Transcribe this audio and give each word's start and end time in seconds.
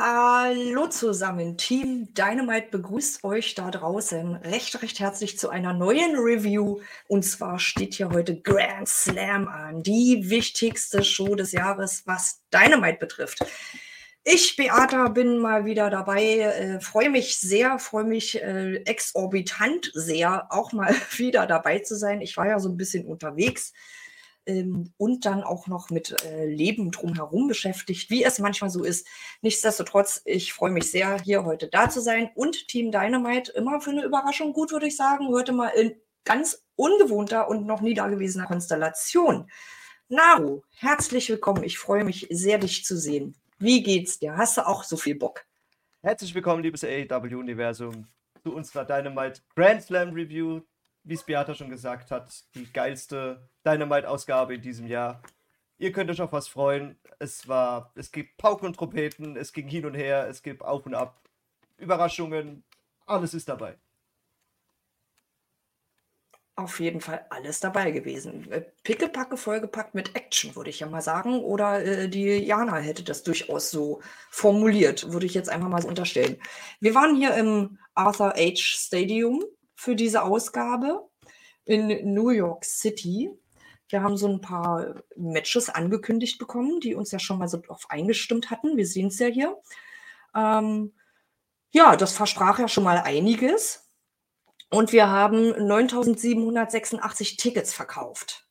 Hallo 0.00 0.86
zusammen, 0.86 1.56
Team 1.56 2.14
Dynamite 2.14 2.68
begrüßt 2.70 3.24
euch 3.24 3.56
da 3.56 3.68
draußen 3.68 4.36
recht, 4.36 4.80
recht 4.80 5.00
herzlich 5.00 5.40
zu 5.40 5.48
einer 5.48 5.72
neuen 5.72 6.14
Review. 6.14 6.78
Und 7.08 7.24
zwar 7.24 7.58
steht 7.58 7.94
hier 7.94 8.10
heute 8.10 8.40
Grand 8.40 8.86
Slam 8.86 9.48
an, 9.48 9.82
die 9.82 10.30
wichtigste 10.30 11.02
Show 11.02 11.34
des 11.34 11.50
Jahres, 11.50 12.04
was 12.06 12.44
Dynamite 12.54 12.98
betrifft. 12.98 13.40
Ich, 14.22 14.54
Beata, 14.54 15.08
bin 15.08 15.38
mal 15.38 15.64
wieder 15.64 15.90
dabei, 15.90 16.22
äh, 16.22 16.80
freue 16.80 17.10
mich 17.10 17.40
sehr, 17.40 17.80
freue 17.80 18.04
mich 18.04 18.40
äh, 18.40 18.76
exorbitant 18.84 19.90
sehr, 19.94 20.46
auch 20.50 20.72
mal 20.72 20.94
wieder 21.16 21.44
dabei 21.48 21.80
zu 21.80 21.96
sein. 21.96 22.20
Ich 22.20 22.36
war 22.36 22.46
ja 22.46 22.60
so 22.60 22.68
ein 22.68 22.76
bisschen 22.76 23.04
unterwegs 23.04 23.72
ähm, 24.48 24.92
und 24.96 25.26
dann 25.26 25.44
auch 25.44 25.68
noch 25.68 25.90
mit 25.90 26.24
äh, 26.24 26.46
Leben 26.46 26.90
drumherum 26.90 27.46
beschäftigt, 27.46 28.10
wie 28.10 28.24
es 28.24 28.38
manchmal 28.38 28.70
so 28.70 28.82
ist. 28.82 29.06
Nichtsdestotrotz, 29.42 30.22
ich 30.24 30.52
freue 30.52 30.72
mich 30.72 30.90
sehr, 30.90 31.20
hier 31.20 31.44
heute 31.44 31.68
da 31.68 31.88
zu 31.88 32.00
sein 32.00 32.30
und 32.34 32.66
Team 32.66 32.90
Dynamite 32.90 33.52
immer 33.52 33.80
für 33.80 33.90
eine 33.90 34.04
Überraschung 34.04 34.52
gut, 34.52 34.72
würde 34.72 34.86
ich 34.86 34.96
sagen. 34.96 35.28
Heute 35.28 35.52
mal 35.52 35.68
in 35.68 35.94
ganz 36.24 36.64
ungewohnter 36.74 37.48
und 37.48 37.66
noch 37.66 37.80
nie 37.80 37.94
dagewesener 37.94 38.46
Konstellation. 38.46 39.48
Naru, 40.08 40.62
herzlich 40.78 41.28
willkommen. 41.28 41.62
Ich 41.62 41.78
freue 41.78 42.04
mich 42.04 42.26
sehr, 42.30 42.58
dich 42.58 42.84
zu 42.84 42.96
sehen. 42.96 43.36
Wie 43.58 43.82
geht's 43.82 44.18
dir? 44.18 44.36
Hast 44.36 44.56
du 44.56 44.66
auch 44.66 44.82
so 44.82 44.96
viel 44.96 45.14
Bock? 45.14 45.44
Herzlich 46.02 46.34
willkommen, 46.34 46.62
liebes 46.62 46.84
AEW-Universum, 46.84 48.06
zu 48.42 48.54
unserer 48.54 48.84
Dynamite 48.84 49.42
Grand 49.54 49.82
Slam 49.82 50.10
Review 50.10 50.62
wie 51.04 51.14
es 51.14 51.24
Beata 51.24 51.54
schon 51.54 51.70
gesagt 51.70 52.10
hat, 52.10 52.44
die 52.54 52.70
geilste 52.72 53.48
Dynamite-Ausgabe 53.64 54.54
in 54.54 54.62
diesem 54.62 54.86
Jahr. 54.86 55.22
Ihr 55.78 55.92
könnt 55.92 56.10
euch 56.10 56.20
auf 56.20 56.32
was 56.32 56.48
freuen. 56.48 56.98
Es 57.18 57.48
war, 57.48 57.92
es 57.94 58.10
gibt 58.12 58.36
Pauken 58.36 58.66
und 58.66 58.76
Trompeten, 58.76 59.36
es 59.36 59.52
ging 59.52 59.68
hin 59.68 59.86
und 59.86 59.94
her, 59.94 60.26
es 60.28 60.42
gibt 60.42 60.62
auf 60.62 60.86
und 60.86 60.94
ab, 60.94 61.22
Überraschungen, 61.78 62.64
alles 63.06 63.34
ist 63.34 63.48
dabei. 63.48 63.78
Auf 66.56 66.80
jeden 66.80 67.00
Fall 67.00 67.24
alles 67.30 67.60
dabei 67.60 67.92
gewesen. 67.92 68.50
Äh, 68.50 68.62
Pickepacke 68.82 69.36
vollgepackt 69.36 69.94
mit 69.94 70.16
Action, 70.16 70.56
würde 70.56 70.70
ich 70.70 70.80
ja 70.80 70.88
mal 70.88 71.00
sagen. 71.00 71.38
Oder 71.40 71.84
äh, 71.84 72.08
die 72.08 72.26
Jana 72.44 72.78
hätte 72.78 73.04
das 73.04 73.22
durchaus 73.22 73.70
so 73.70 74.02
formuliert, 74.28 75.12
würde 75.12 75.26
ich 75.26 75.34
jetzt 75.34 75.48
einfach 75.48 75.68
mal 75.68 75.80
so 75.80 75.86
unterstellen. 75.86 76.36
Wir 76.80 76.96
waren 76.96 77.14
hier 77.14 77.34
im 77.34 77.78
Arthur 77.94 78.34
H. 78.36 78.56
Stadium 78.56 79.44
für 79.78 79.94
diese 79.94 80.24
Ausgabe 80.24 81.08
in 81.64 82.12
New 82.12 82.30
York 82.30 82.64
City. 82.64 83.30
Wir 83.88 84.02
haben 84.02 84.16
so 84.16 84.26
ein 84.26 84.40
paar 84.40 85.02
Matches 85.16 85.70
angekündigt 85.70 86.38
bekommen, 86.38 86.80
die 86.80 86.96
uns 86.96 87.12
ja 87.12 87.20
schon 87.20 87.38
mal 87.38 87.48
so 87.48 87.58
drauf 87.58 87.86
eingestimmt 87.88 88.50
hatten. 88.50 88.76
Wir 88.76 88.86
sehen 88.86 89.06
es 89.06 89.20
ja 89.20 89.28
hier. 89.28 89.56
Ähm, 90.34 90.92
ja, 91.70 91.94
das 91.94 92.12
versprach 92.12 92.58
ja 92.58 92.66
schon 92.66 92.82
mal 92.84 92.98
einiges. 92.98 93.88
Und 94.68 94.92
wir 94.92 95.08
haben 95.08 95.50
9786 95.66 97.36
Tickets 97.36 97.72
verkauft. 97.72 98.48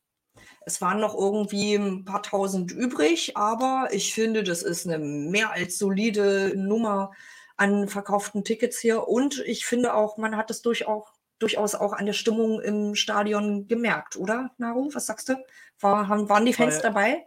Es 0.65 0.81
waren 0.81 1.01
noch 1.01 1.13
irgendwie 1.13 1.75
ein 1.75 2.05
paar 2.05 2.23
tausend 2.23 2.71
übrig, 2.71 3.35
aber 3.35 3.89
ich 3.91 4.13
finde, 4.13 4.44
das 4.44 4.63
ist 4.63 4.88
eine 4.88 4.97
mehr 4.97 5.51
als 5.51 5.77
solide 5.77 6.53
Nummer 6.55 7.11
an 7.57 7.89
verkauften 7.89 8.45
Tickets 8.45 8.79
hier. 8.79 9.07
Und 9.07 9.39
ich 9.45 9.65
finde 9.65 9.94
auch, 9.94 10.17
man 10.17 10.38
hat 10.38 10.49
es 10.51 10.61
durchaus 10.61 11.16
durchaus 11.39 11.75
auch 11.75 11.93
an 11.93 12.05
der 12.05 12.13
Stimmung 12.13 12.61
im 12.61 12.95
Stadion 12.95 13.67
gemerkt, 13.67 14.15
oder, 14.15 14.51
Naru? 14.57 14.89
Was 14.93 15.05
sagst 15.05 15.29
du? 15.29 15.35
War, 15.79 16.07
haben, 16.07 16.29
waren 16.29 16.45
die 16.45 16.53
Fans 16.53 16.77
ja, 16.77 16.81
dabei? 16.83 17.25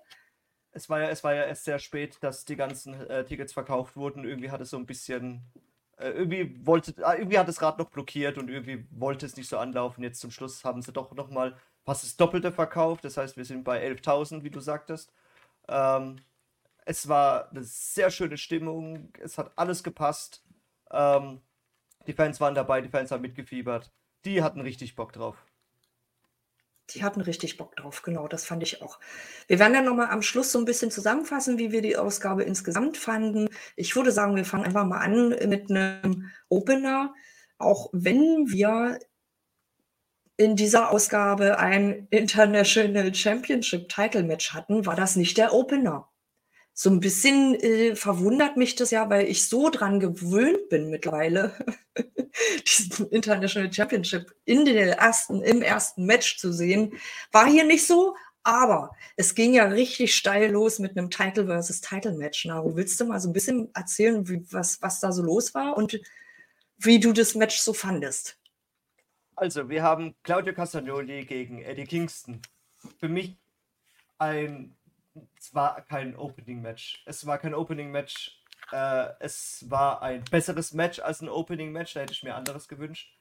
Es 0.72 0.88
war, 0.88 1.00
ja, 1.00 1.08
es 1.08 1.24
war 1.24 1.34
ja 1.34 1.44
erst 1.44 1.64
sehr 1.64 1.78
spät, 1.78 2.18
dass 2.20 2.44
die 2.44 2.56
ganzen 2.56 2.94
äh, 3.08 3.24
Tickets 3.24 3.52
verkauft 3.52 3.96
wurden. 3.96 4.24
Irgendwie 4.24 4.50
hat 4.50 4.60
es 4.60 4.70
so 4.70 4.76
ein 4.76 4.86
bisschen. 4.86 5.42
Äh, 5.96 6.10
irgendwie, 6.10 6.64
wollte, 6.64 6.94
äh, 7.02 7.18
irgendwie 7.18 7.38
hat 7.38 7.48
das 7.48 7.62
Rad 7.62 7.78
noch 7.78 7.90
blockiert 7.90 8.38
und 8.38 8.48
irgendwie 8.48 8.86
wollte 8.90 9.26
es 9.26 9.36
nicht 9.36 9.48
so 9.48 9.58
anlaufen. 9.58 10.02
Jetzt 10.02 10.20
zum 10.20 10.30
Schluss 10.30 10.64
haben 10.64 10.82
sie 10.82 10.92
doch 10.92 11.12
nochmal 11.12 11.56
fast 11.84 12.04
das 12.04 12.16
Doppelte 12.16 12.52
verkauft. 12.52 13.04
Das 13.04 13.16
heißt, 13.16 13.36
wir 13.36 13.44
sind 13.44 13.64
bei 13.64 13.84
11.000, 13.84 14.42
wie 14.42 14.50
du 14.50 14.60
sagtest. 14.60 15.12
Ähm, 15.68 16.16
es 16.84 17.08
war 17.08 17.50
eine 17.50 17.62
sehr 17.62 18.10
schöne 18.10 18.38
Stimmung. 18.38 19.12
Es 19.18 19.38
hat 19.38 19.52
alles 19.56 19.82
gepasst. 19.82 20.44
Ähm, 20.90 21.40
die 22.06 22.12
Fans 22.12 22.40
waren 22.40 22.54
dabei, 22.54 22.80
die 22.80 22.88
Fans 22.88 23.10
haben 23.10 23.22
mitgefiebert 23.22 23.92
die 24.24 24.42
hatten 24.42 24.60
richtig 24.60 24.96
Bock 24.96 25.12
drauf. 25.12 25.44
Die 26.90 27.04
hatten 27.04 27.20
richtig 27.20 27.56
Bock 27.56 27.76
drauf, 27.76 28.02
genau, 28.02 28.26
das 28.26 28.44
fand 28.44 28.62
ich 28.62 28.82
auch. 28.82 28.98
Wir 29.46 29.58
werden 29.60 29.74
dann 29.74 29.84
nochmal 29.84 30.08
am 30.08 30.22
Schluss 30.22 30.50
so 30.50 30.58
ein 30.58 30.64
bisschen 30.64 30.90
zusammenfassen, 30.90 31.56
wie 31.58 31.70
wir 31.70 31.82
die 31.82 31.96
Ausgabe 31.96 32.42
insgesamt 32.42 32.96
fanden. 32.96 33.48
Ich 33.76 33.94
würde 33.94 34.10
sagen, 34.10 34.34
wir 34.34 34.44
fangen 34.44 34.64
einfach 34.64 34.84
mal 34.84 34.98
an 34.98 35.28
mit 35.48 35.70
einem 35.70 36.30
Opener, 36.48 37.14
auch 37.58 37.90
wenn 37.92 38.50
wir 38.50 38.98
in 40.36 40.56
dieser 40.56 40.90
Ausgabe 40.90 41.58
ein 41.58 42.08
International 42.10 43.14
Championship 43.14 43.88
Title 43.88 44.24
Match 44.24 44.52
hatten, 44.52 44.86
war 44.86 44.96
das 44.96 45.14
nicht 45.14 45.36
der 45.36 45.52
Opener 45.52 46.09
so 46.80 46.88
ein 46.88 47.00
bisschen 47.00 47.56
äh, 47.56 47.94
verwundert 47.94 48.56
mich 48.56 48.74
das 48.74 48.90
ja, 48.90 49.10
weil 49.10 49.26
ich 49.26 49.46
so 49.46 49.68
dran 49.68 50.00
gewöhnt 50.00 50.70
bin 50.70 50.88
mittlerweile, 50.88 51.52
diesen 52.66 53.10
International 53.10 53.70
Championship 53.70 54.34
in 54.46 54.64
der 54.64 54.96
ersten, 54.96 55.42
im 55.42 55.60
ersten 55.60 56.06
Match 56.06 56.38
zu 56.38 56.54
sehen. 56.54 56.94
War 57.32 57.46
hier 57.46 57.64
nicht 57.64 57.86
so, 57.86 58.16
aber 58.44 58.96
es 59.16 59.34
ging 59.34 59.52
ja 59.52 59.66
richtig 59.66 60.16
steil 60.16 60.52
los 60.52 60.78
mit 60.78 60.96
einem 60.96 61.10
Title 61.10 61.44
versus 61.44 61.82
Title 61.82 62.14
Match. 62.14 62.46
Naru, 62.46 62.74
willst 62.74 62.98
du 62.98 63.04
mal 63.04 63.20
so 63.20 63.28
ein 63.28 63.34
bisschen 63.34 63.68
erzählen, 63.74 64.26
wie, 64.26 64.42
was, 64.50 64.80
was 64.80 65.00
da 65.00 65.12
so 65.12 65.22
los 65.22 65.52
war 65.52 65.76
und 65.76 66.00
wie 66.78 66.98
du 66.98 67.12
das 67.12 67.34
Match 67.34 67.58
so 67.58 67.74
fandest? 67.74 68.38
Also, 69.36 69.68
wir 69.68 69.82
haben 69.82 70.14
Claudio 70.22 70.54
Castagnoli 70.54 71.26
gegen 71.26 71.60
Eddie 71.60 71.84
Kingston. 71.84 72.40
Für 72.98 73.10
mich 73.10 73.36
ein 74.16 74.74
es 75.38 75.54
war 75.54 75.82
kein 75.82 76.16
Opening-Match. 76.16 77.02
Es 77.06 77.26
war 77.26 77.38
kein 77.38 77.54
Opening-Match. 77.54 78.42
Äh, 78.72 79.08
es 79.20 79.64
war 79.68 80.02
ein 80.02 80.24
besseres 80.30 80.72
Match 80.72 81.00
als 81.00 81.20
ein 81.20 81.28
Opening-Match. 81.28 81.94
Da 81.94 82.00
hätte 82.00 82.12
ich 82.12 82.22
mir 82.22 82.34
anderes 82.34 82.68
gewünscht. 82.68 83.16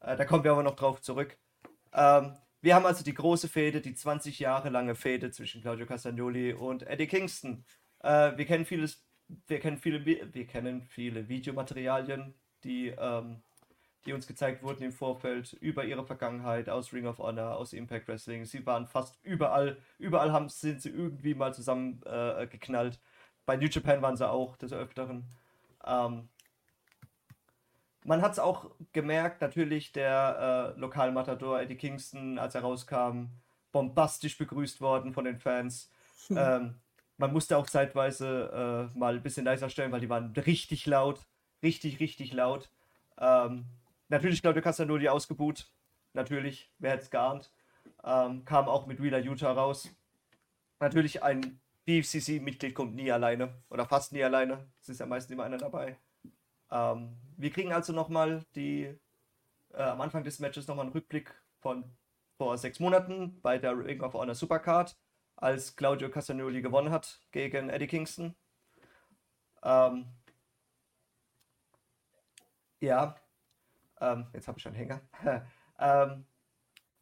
Äh, 0.00 0.16
da 0.16 0.24
kommen 0.24 0.44
wir 0.44 0.52
aber 0.52 0.62
noch 0.62 0.76
drauf 0.76 1.00
zurück. 1.00 1.38
Ähm, 1.92 2.36
wir 2.62 2.74
haben 2.74 2.86
also 2.86 3.02
die 3.02 3.14
große 3.14 3.48
Fehde, 3.48 3.80
die 3.80 3.94
20 3.94 4.38
Jahre 4.38 4.68
lange 4.68 4.94
Fehde 4.94 5.30
zwischen 5.30 5.62
Claudio 5.62 5.86
Castagnoli 5.86 6.52
und 6.52 6.82
Eddie 6.82 7.06
Kingston. 7.06 7.64
Äh, 8.00 8.36
wir 8.36 8.44
kennen 8.44 8.66
vieles, 8.66 9.02
wir 9.46 9.60
kennen 9.60 9.78
viele, 9.78 10.04
wir 10.04 10.46
kennen 10.46 10.82
viele 10.82 11.28
Videomaterialien, 11.28 12.34
die 12.64 12.88
ähm, 12.88 13.42
die 14.06 14.12
uns 14.12 14.26
gezeigt 14.26 14.62
wurden 14.62 14.82
im 14.82 14.92
Vorfeld 14.92 15.52
über 15.54 15.84
ihre 15.84 16.04
Vergangenheit 16.04 16.68
aus 16.68 16.92
Ring 16.92 17.06
of 17.06 17.18
Honor, 17.18 17.56
aus 17.56 17.72
Impact 17.72 18.08
Wrestling. 18.08 18.44
Sie 18.44 18.64
waren 18.64 18.86
fast 18.86 19.18
überall, 19.22 19.76
überall 19.98 20.32
haben, 20.32 20.48
sind 20.48 20.80
sie 20.80 20.90
irgendwie 20.90 21.34
mal 21.34 21.52
zusammen 21.52 22.00
äh, 22.06 22.46
geknallt. 22.46 22.98
Bei 23.44 23.56
New 23.56 23.66
Japan 23.66 24.00
waren 24.00 24.16
sie 24.16 24.28
auch 24.28 24.56
des 24.56 24.72
Öfteren. 24.72 25.24
Ähm, 25.84 26.28
man 28.04 28.22
hat 28.22 28.32
es 28.32 28.38
auch 28.38 28.70
gemerkt, 28.92 29.42
natürlich 29.42 29.92
der 29.92 30.74
äh, 30.76 30.80
Lokalmatador 30.80 31.60
Eddie 31.60 31.76
Kingston, 31.76 32.38
als 32.38 32.54
er 32.54 32.62
rauskam, 32.62 33.26
bombastisch 33.72 34.38
begrüßt 34.38 34.80
worden 34.80 35.12
von 35.12 35.24
den 35.24 35.38
Fans. 35.38 35.90
Hm. 36.28 36.36
Ähm, 36.38 36.74
man 37.18 37.32
musste 37.32 37.58
auch 37.58 37.66
zeitweise 37.66 38.90
äh, 38.94 38.98
mal 38.98 39.16
ein 39.16 39.22
bisschen 39.22 39.44
leiser 39.44 39.68
stellen, 39.68 39.92
weil 39.92 40.00
die 40.00 40.08
waren 40.08 40.32
richtig 40.32 40.86
laut. 40.86 41.20
Richtig, 41.62 42.00
richtig 42.00 42.32
laut. 42.32 42.70
Ähm, 43.18 43.66
Natürlich 44.10 44.42
Claudio 44.42 44.60
Castagnoli 44.60 45.08
ausgebuht. 45.08 45.70
Natürlich, 46.14 46.68
wer 46.78 46.90
hätte 46.92 47.04
es 47.04 47.10
geahnt. 47.10 47.52
Ähm, 48.04 48.44
kam 48.44 48.68
auch 48.68 48.86
mit 48.86 49.00
Wheeler 49.00 49.20
Utah 49.20 49.52
raus. 49.52 49.88
Natürlich 50.80 51.22
ein 51.22 51.60
BFCC-Mitglied 51.86 52.74
kommt 52.74 52.96
nie 52.96 53.12
alleine 53.12 53.54
oder 53.68 53.86
fast 53.86 54.12
nie 54.12 54.24
alleine. 54.24 54.66
Es 54.82 54.88
ist 54.88 54.98
ja 54.98 55.06
meistens 55.06 55.32
immer 55.32 55.44
einer 55.44 55.58
dabei. 55.58 55.96
Ähm, 56.72 57.16
wir 57.36 57.50
kriegen 57.50 57.72
also 57.72 57.92
nochmal 57.92 58.44
die 58.56 58.92
äh, 59.72 59.82
am 59.82 60.00
Anfang 60.00 60.24
des 60.24 60.40
Matches 60.40 60.66
nochmal 60.66 60.86
einen 60.86 60.92
Rückblick 60.92 61.32
von 61.60 61.84
vor 62.36 62.58
sechs 62.58 62.80
Monaten 62.80 63.40
bei 63.42 63.58
der 63.58 63.78
Ring 63.78 64.00
of 64.00 64.14
Honor 64.14 64.34
Supercard, 64.34 64.96
als 65.36 65.76
Claudio 65.76 66.10
Castagnoli 66.10 66.62
gewonnen 66.62 66.90
hat 66.90 67.20
gegen 67.30 67.68
Eddie 67.68 67.86
Kingston. 67.86 68.34
Ähm, 69.62 70.06
ja, 72.80 73.14
ähm, 74.00 74.26
jetzt 74.32 74.48
habe 74.48 74.58
ich 74.58 74.66
einen 74.66 74.76
Hänger. 74.76 75.00
ähm, 75.78 76.24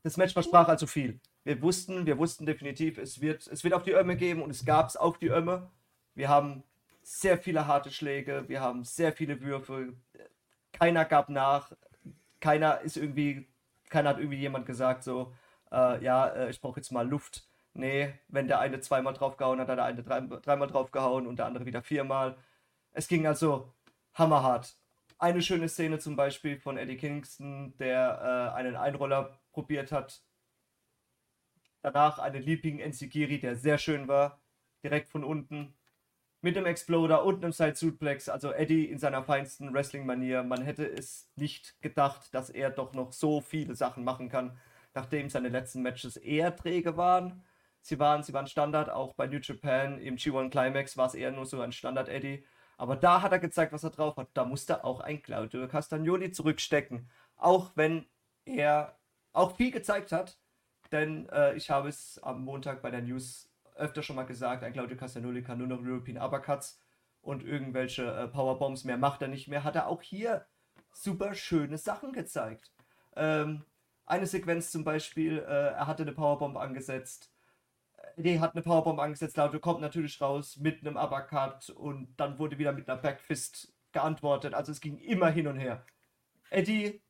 das 0.03 0.17
Match 0.17 0.33
versprach 0.33 0.69
also 0.69 0.87
viel. 0.87 1.21
wir 1.45 1.61
wussten, 1.63 2.07
wir 2.07 2.19
wussten 2.19 2.47
definitiv, 2.47 2.99
es 2.99 3.21
wird, 3.21 3.47
es 3.47 3.65
wird 3.65 3.75
auf 3.75 3.83
die 3.83 3.93
Ömme 3.93 4.17
geben 4.17 4.43
und 4.43 4.51
es 4.51 4.65
gab 4.65 4.89
es 4.89 4.97
auf 4.97 5.19
die 5.19 5.29
Ömme. 5.29 5.71
Wir 6.15 6.29
haben 6.29 6.63
sehr 7.03 7.39
viele 7.39 7.67
harte 7.67 7.91
Schläge, 7.91 8.45
wir 8.49 8.61
haben 8.61 8.85
sehr 8.85 9.13
viele 9.13 9.41
Würfe. 9.41 9.95
Keiner 10.73 11.05
gab 11.05 11.29
nach, 11.31 11.73
keiner 12.41 12.81
ist 12.81 12.97
irgendwie, 12.97 13.49
keiner 13.89 14.11
hat 14.11 14.19
irgendwie 14.19 14.39
jemand 14.39 14.67
gesagt, 14.67 15.03
so, 15.03 15.35
äh, 15.73 16.03
ja, 16.05 16.29
äh, 16.29 16.51
ich 16.51 16.61
brauche 16.61 16.81
jetzt 16.81 16.93
mal 16.93 17.09
Luft. 17.09 17.49
Nee, 17.75 18.13
wenn 18.29 18.49
der 18.49 18.61
eine 18.61 18.81
zweimal 18.81 19.15
draufgehauen 19.15 19.61
hat, 19.61 19.69
hat 19.69 19.79
der 19.79 19.85
eine 19.85 20.03
drei, 20.03 20.21
dreimal 20.21 20.69
draufgehauen 20.69 21.27
und 21.27 21.39
der 21.39 21.47
andere 21.47 21.65
wieder 21.65 21.83
viermal. 21.83 22.37
Es 22.93 23.09
ging 23.09 23.27
also 23.27 23.73
hammerhart. 24.15 24.77
Eine 25.21 25.43
schöne 25.43 25.69
Szene 25.69 25.99
zum 25.99 26.15
Beispiel 26.15 26.61
von 26.61 26.79
Eddie 26.79 26.97
Kingston, 26.97 27.77
der 27.79 28.53
äh, 28.55 28.57
einen 28.57 28.77
Einroller 28.77 29.41
probiert 29.51 29.91
hat. 29.91 30.23
Danach 31.83 32.21
einen 32.21 32.41
Leaping 32.41 32.79
Enzigiri, 32.79 33.41
der 33.41 33.57
sehr 33.57 33.79
schön 33.79 34.07
war. 34.07 34.41
Direkt 34.85 35.09
von 35.09 35.25
unten. 35.25 35.75
Mit 36.41 36.55
dem 36.55 36.67
Exploder 36.67 37.25
und 37.25 37.43
einem 37.43 37.53
Side 37.53 37.75
Suplex. 37.75 38.29
Also 38.29 38.53
Eddie 38.53 38.85
in 38.85 39.01
seiner 39.01 39.25
feinsten 39.25 39.75
Wrestling-Manier. 39.75 40.45
Man 40.45 40.63
hätte 40.63 40.87
es 40.87 41.29
nicht 41.35 41.81
gedacht, 41.81 42.33
dass 42.33 42.49
er 42.49 42.71
doch 42.71 42.93
noch 42.95 43.13
so 43.13 43.41
viele 43.41 43.75
Sachen 43.75 44.05
machen 44.05 44.29
kann, 44.29 44.57
nachdem 44.95 45.29
seine 45.31 45.49
letzten 45.49 45.83
Matches 45.83 46.17
eher 46.17 46.55
träge 46.55 46.97
waren. 46.97 47.43
Sie 47.81 47.99
waren, 47.99 48.23
sie 48.23 48.33
waren 48.35 48.47
Standard, 48.47 48.89
auch 48.89 49.15
bei 49.15 49.27
New 49.27 49.39
Japan 49.39 49.99
im 49.99 50.17
G1 50.17 50.51
Climax 50.51 50.97
war 50.97 51.07
es 51.07 51.15
eher 51.15 51.33
nur 51.33 51.47
so 51.47 51.61
ein 51.61 51.73
Standard-Eddie. 51.73 52.45
Aber 52.79 52.97
da 52.97 53.21
hat 53.23 53.33
er 53.33 53.41
gezeigt, 53.41 53.73
was 53.73 53.85
er 53.85 53.91
drauf 53.91 54.17
hat. 54.17 54.29
Da 54.35 54.45
musste 54.45 54.85
auch 54.85 55.01
ein 55.01 55.21
Claudio 55.21 55.67
Castagnoli 55.69 56.31
zurückstecken. 56.31 57.11
Auch 57.37 57.73
wenn 57.75 58.07
er 58.45 58.97
auch 59.33 59.57
viel 59.57 59.73
gezeigt 59.73 60.13
hat. 60.13 60.39
Denn 60.93 61.29
äh, 61.29 61.55
ich 61.55 61.71
habe 61.71 61.89
es 61.89 62.19
am 62.23 62.45
Montag 62.45 62.81
bei 62.81 62.91
der 62.91 63.03
News 63.03 63.51
öfter 63.75 64.03
schon 64.03 64.17
mal 64.17 64.25
gesagt, 64.25 64.63
ein 64.63 64.73
Claudio 64.73 64.97
Castagnoli 64.97 65.43
kann 65.43 65.59
nur 65.59 65.67
noch 65.67 65.83
European 65.83 66.19
Uppercuts 66.19 66.81
und 67.21 67.45
irgendwelche 67.45 68.05
äh, 68.05 68.29
Powerbombs 68.29 68.85
mehr 68.85 68.97
macht 68.97 69.23
er 69.23 69.29
nicht 69.29 69.49
mehr. 69.49 69.65
Hat 69.65 69.77
er 69.77 69.89
auch 69.89 70.01
hier 70.01 70.47
super 70.93 71.35
schöne 71.35 71.79
Sachen 71.79 72.13
gezeigt. 72.13 72.73
Ähm, 73.17 73.65
eine 74.07 74.27
Sequenz 74.27 74.71
zum 74.71 74.85
Beispiel, 74.85 75.39
äh, 75.39 75.75
er 75.75 75.87
hatte 75.87 76.05
eine 76.05 76.13
Powerbomb 76.13 76.57
angesetzt 76.57 77.31
Eddie 78.19 78.41
hat 78.41 78.55
eine 78.55 78.63
Powerbomb 78.63 78.99
angesetzt, 78.99 79.35
Claudio 79.35 79.61
kommt 79.61 79.81
natürlich 79.81 80.21
raus 80.21 80.57
mit 80.57 80.81
einem 80.81 80.97
Uppercut 80.97 81.71
und 81.71 82.15
dann 82.17 82.39
wurde 82.39 82.59
wieder 82.59 82.73
mit 82.73 82.89
einer 82.89 83.01
Backfist 83.01 83.73
geantwortet. 83.93 84.55
Also 84.55 84.73
es 84.73 84.81
ging 84.81 84.99
immer 84.99 85.31
hin 85.31 85.47
und 85.47 85.57
her. 85.57 85.85
Eddie 86.51 87.01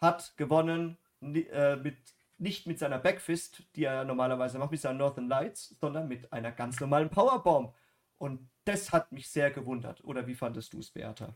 hat 0.00 0.34
gewonnen 0.36 0.96
äh, 1.20 1.76
mit, 1.76 1.98
nicht 2.38 2.66
mit 2.66 2.78
seiner 2.78 2.98
Backfist, 2.98 3.64
die 3.74 3.84
er 3.84 4.04
normalerweise 4.04 4.58
macht, 4.58 4.70
mit 4.70 4.80
seinen 4.80 4.98
Northern 4.98 5.28
Lights, 5.28 5.76
sondern 5.80 6.08
mit 6.08 6.32
einer 6.32 6.52
ganz 6.52 6.80
normalen 6.80 7.10
Powerbomb. 7.10 7.74
Und 8.18 8.48
das 8.64 8.92
hat 8.92 9.12
mich 9.12 9.28
sehr 9.28 9.50
gewundert. 9.50 10.02
Oder 10.04 10.26
wie 10.26 10.34
fandest 10.34 10.72
du 10.72 10.78
es, 10.78 10.90
Beata? 10.90 11.34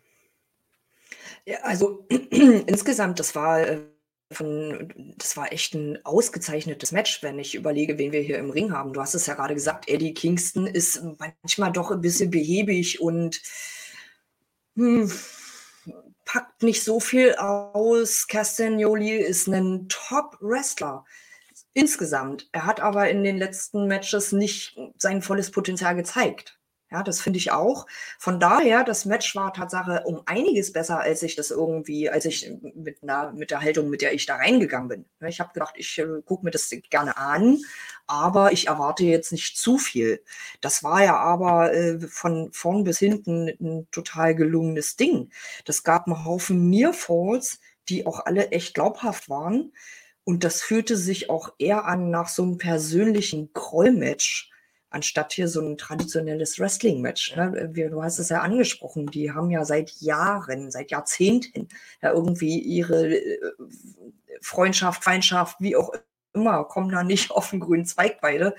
Ja, 1.44 1.58
also 1.62 2.06
insgesamt, 2.30 3.18
das 3.18 3.34
war 3.34 3.60
äh, 3.60 3.80
von, 4.32 5.14
das 5.16 5.36
war 5.36 5.52
echt 5.52 5.74
ein 5.74 5.98
ausgezeichnetes 6.04 6.92
Match, 6.92 7.22
wenn 7.22 7.38
ich 7.38 7.54
überlege, 7.54 7.98
wen 7.98 8.12
wir 8.12 8.20
hier 8.20 8.38
im 8.38 8.50
Ring 8.50 8.72
haben. 8.72 8.92
Du 8.92 9.00
hast 9.00 9.14
es 9.14 9.26
ja 9.26 9.34
gerade 9.34 9.54
gesagt, 9.54 9.88
Eddie 9.88 10.14
Kingston 10.14 10.66
ist 10.66 11.02
manchmal 11.18 11.72
doch 11.72 11.90
ein 11.90 12.00
bisschen 12.00 12.30
behäbig 12.30 13.00
und 13.00 13.40
hm, 14.76 15.10
packt 16.24 16.62
nicht 16.62 16.84
so 16.84 17.00
viel 17.00 17.34
aus. 17.34 18.28
Castagnoli 18.28 19.16
ist 19.16 19.48
ein 19.48 19.88
Top-Wrestler 19.88 21.04
insgesamt. 21.72 22.48
Er 22.52 22.66
hat 22.66 22.80
aber 22.80 23.10
in 23.10 23.24
den 23.24 23.36
letzten 23.36 23.88
Matches 23.88 24.30
nicht 24.30 24.78
sein 24.96 25.22
volles 25.22 25.50
Potenzial 25.50 25.96
gezeigt. 25.96 26.59
Ja, 26.92 27.04
das 27.04 27.20
finde 27.20 27.38
ich 27.38 27.52
auch. 27.52 27.86
Von 28.18 28.40
daher, 28.40 28.82
das 28.82 29.04
Match 29.04 29.36
war 29.36 29.52
Tatsache 29.52 30.02
um 30.06 30.22
einiges 30.26 30.72
besser, 30.72 30.98
als 30.98 31.22
ich 31.22 31.36
das 31.36 31.52
irgendwie, 31.52 32.10
als 32.10 32.24
ich 32.24 32.50
mit, 32.74 33.00
einer, 33.04 33.32
mit 33.32 33.52
der 33.52 33.60
Haltung, 33.60 33.90
mit 33.90 34.02
der 34.02 34.12
ich 34.12 34.26
da 34.26 34.36
reingegangen 34.36 34.88
bin. 34.88 35.04
Ich 35.28 35.38
habe 35.38 35.52
gedacht, 35.52 35.74
ich 35.76 35.98
äh, 35.98 36.20
gucke 36.24 36.44
mir 36.44 36.50
das 36.50 36.68
gerne 36.90 37.16
an, 37.16 37.58
aber 38.08 38.50
ich 38.52 38.66
erwarte 38.66 39.04
jetzt 39.04 39.30
nicht 39.30 39.56
zu 39.56 39.78
viel. 39.78 40.20
Das 40.60 40.82
war 40.82 41.04
ja 41.04 41.16
aber 41.16 41.72
äh, 41.72 42.00
von 42.00 42.52
vorn 42.52 42.82
bis 42.82 42.98
hinten 42.98 43.48
ein 43.60 43.86
total 43.92 44.34
gelungenes 44.34 44.96
Ding. 44.96 45.30
Das 45.64 45.84
gab 45.84 46.06
einen 46.08 46.24
Haufen 46.24 46.70
Nearfalls, 46.70 47.60
die 47.88 48.04
auch 48.04 48.26
alle 48.26 48.48
echt 48.50 48.74
glaubhaft 48.74 49.28
waren. 49.28 49.72
Und 50.24 50.42
das 50.44 50.60
fühlte 50.62 50.96
sich 50.96 51.30
auch 51.30 51.52
eher 51.58 51.84
an 51.86 52.10
nach 52.10 52.28
so 52.28 52.42
einem 52.42 52.58
persönlichen 52.58 53.52
Krollmatch 53.52 54.50
anstatt 54.90 55.32
hier 55.32 55.48
so 55.48 55.60
ein 55.60 55.78
traditionelles 55.78 56.58
Wrestling-Match. 56.58 57.36
Ne? 57.36 57.70
Du 57.90 58.02
hast 58.02 58.18
es 58.18 58.28
ja 58.28 58.40
angesprochen, 58.40 59.06
die 59.06 59.32
haben 59.32 59.50
ja 59.50 59.64
seit 59.64 59.92
Jahren, 60.00 60.70
seit 60.70 60.90
Jahrzehnten 60.90 61.68
ja 62.02 62.12
irgendwie 62.12 62.58
ihre 62.58 63.16
äh, 63.16 63.38
Freundschaft, 64.42 65.04
Feindschaft, 65.04 65.56
wie 65.60 65.76
auch 65.76 65.92
immer, 66.32 66.64
kommen 66.64 66.90
da 66.90 67.02
nicht 67.02 67.30
auf 67.30 67.50
den 67.50 67.60
grünen 67.60 67.86
Zweig 67.86 68.20
beide 68.20 68.54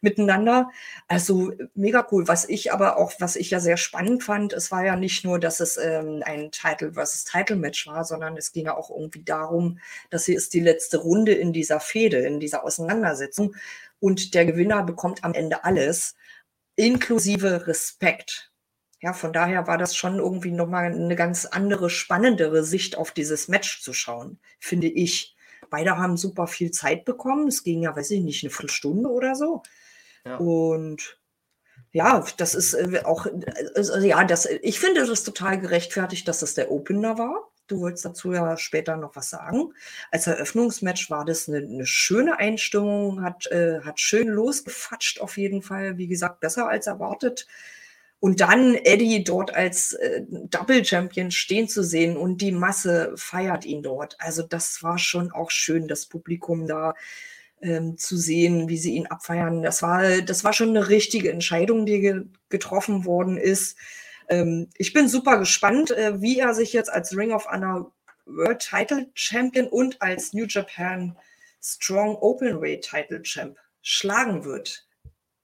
miteinander. 0.00 0.68
Also 1.06 1.52
mega 1.74 2.06
cool. 2.10 2.26
Was 2.26 2.48
ich 2.48 2.72
aber 2.72 2.98
auch, 2.98 3.12
was 3.20 3.36
ich 3.36 3.50
ja 3.50 3.60
sehr 3.60 3.76
spannend 3.76 4.24
fand, 4.24 4.52
es 4.52 4.70
war 4.70 4.84
ja 4.84 4.96
nicht 4.96 5.24
nur, 5.24 5.38
dass 5.38 5.60
es 5.60 5.76
ähm, 5.76 6.22
ein 6.24 6.50
Title 6.50 6.94
versus 6.94 7.24
Title 7.24 7.56
Match 7.56 7.86
war, 7.86 8.04
sondern 8.04 8.36
es 8.36 8.52
ging 8.52 8.66
ja 8.66 8.76
auch 8.76 8.90
irgendwie 8.90 9.22
darum, 9.22 9.78
dass 10.10 10.26
hier 10.26 10.36
ist 10.36 10.54
die 10.54 10.60
letzte 10.60 10.98
Runde 10.98 11.32
in 11.32 11.52
dieser 11.52 11.78
Fehde, 11.78 12.18
in 12.18 12.40
dieser 12.40 12.64
Auseinandersetzung 12.64 13.54
und 14.02 14.34
der 14.34 14.44
Gewinner 14.44 14.82
bekommt 14.82 15.22
am 15.22 15.32
Ende 15.32 15.62
alles, 15.62 16.16
inklusive 16.74 17.68
Respekt. 17.68 18.50
Ja, 19.00 19.12
von 19.12 19.32
daher 19.32 19.68
war 19.68 19.78
das 19.78 19.94
schon 19.94 20.18
irgendwie 20.18 20.50
nochmal 20.50 20.86
eine 20.86 21.14
ganz 21.14 21.46
andere, 21.46 21.88
spannendere 21.88 22.64
Sicht 22.64 22.98
auf 22.98 23.12
dieses 23.12 23.46
Match 23.46 23.80
zu 23.80 23.92
schauen, 23.92 24.40
finde 24.58 24.88
ich. 24.88 25.36
Beide 25.70 25.98
haben 25.98 26.16
super 26.16 26.48
viel 26.48 26.72
Zeit 26.72 27.04
bekommen. 27.04 27.46
Es 27.46 27.62
ging 27.62 27.82
ja, 27.82 27.94
weiß 27.94 28.10
ich 28.10 28.22
nicht, 28.22 28.42
eine 28.42 28.50
Viertelstunde 28.50 29.08
oder 29.08 29.36
so. 29.36 29.62
Ja. 30.24 30.36
Und 30.36 31.20
ja, 31.92 32.24
das 32.38 32.56
ist 32.56 32.74
äh, 32.74 33.02
auch, 33.04 33.26
also, 33.76 33.98
ja, 33.98 34.24
das, 34.24 34.46
ich 34.46 34.80
finde 34.80 35.06
das 35.06 35.22
total 35.22 35.60
gerechtfertigt, 35.60 36.26
dass 36.26 36.40
das 36.40 36.54
der 36.54 36.72
Opener 36.72 37.18
war. 37.18 37.51
Du 37.72 37.80
wolltest 37.80 38.04
dazu 38.04 38.34
ja 38.34 38.58
später 38.58 38.98
noch 38.98 39.16
was 39.16 39.30
sagen. 39.30 39.72
Als 40.10 40.26
Eröffnungsmatch 40.26 41.08
war 41.08 41.24
das 41.24 41.48
eine, 41.48 41.66
eine 41.66 41.86
schöne 41.86 42.38
Einstimmung, 42.38 43.22
hat, 43.22 43.46
äh, 43.46 43.80
hat 43.80 43.98
schön 43.98 44.28
losgefatscht 44.28 45.22
auf 45.22 45.38
jeden 45.38 45.62
Fall. 45.62 45.96
Wie 45.96 46.06
gesagt, 46.06 46.40
besser 46.40 46.68
als 46.68 46.86
erwartet. 46.86 47.46
Und 48.20 48.40
dann 48.40 48.74
Eddie 48.74 49.24
dort 49.24 49.54
als 49.54 49.94
äh, 49.94 50.20
Double 50.28 50.84
Champion 50.84 51.30
stehen 51.30 51.66
zu 51.66 51.82
sehen 51.82 52.18
und 52.18 52.42
die 52.42 52.52
Masse 52.52 53.14
feiert 53.16 53.64
ihn 53.64 53.82
dort. 53.82 54.16
Also 54.20 54.42
das 54.42 54.82
war 54.82 54.98
schon 54.98 55.32
auch 55.32 55.50
schön, 55.50 55.88
das 55.88 56.04
Publikum 56.04 56.66
da 56.66 56.92
ähm, 57.62 57.96
zu 57.96 58.18
sehen, 58.18 58.68
wie 58.68 58.76
sie 58.76 58.96
ihn 58.96 59.06
abfeiern. 59.06 59.62
Das 59.62 59.80
war, 59.80 60.20
das 60.20 60.44
war 60.44 60.52
schon 60.52 60.76
eine 60.76 60.90
richtige 60.90 61.32
Entscheidung, 61.32 61.86
die 61.86 62.00
ge 62.00 62.24
getroffen 62.50 63.06
worden 63.06 63.38
ist. 63.38 63.78
Ähm, 64.28 64.68
ich 64.76 64.92
bin 64.92 65.08
super 65.08 65.38
gespannt, 65.38 65.90
äh, 65.90 66.20
wie 66.20 66.38
er 66.38 66.54
sich 66.54 66.72
jetzt 66.72 66.90
als 66.90 67.16
Ring 67.16 67.32
of 67.32 67.50
Honor 67.50 67.92
World 68.26 68.60
Title 68.60 69.10
Champion 69.14 69.68
und 69.68 70.00
als 70.00 70.32
New 70.32 70.46
Japan 70.46 71.16
Strong 71.60 72.16
Openweight 72.16 72.82
Title 72.82 73.22
Champ 73.22 73.58
schlagen 73.82 74.44
wird 74.44 74.86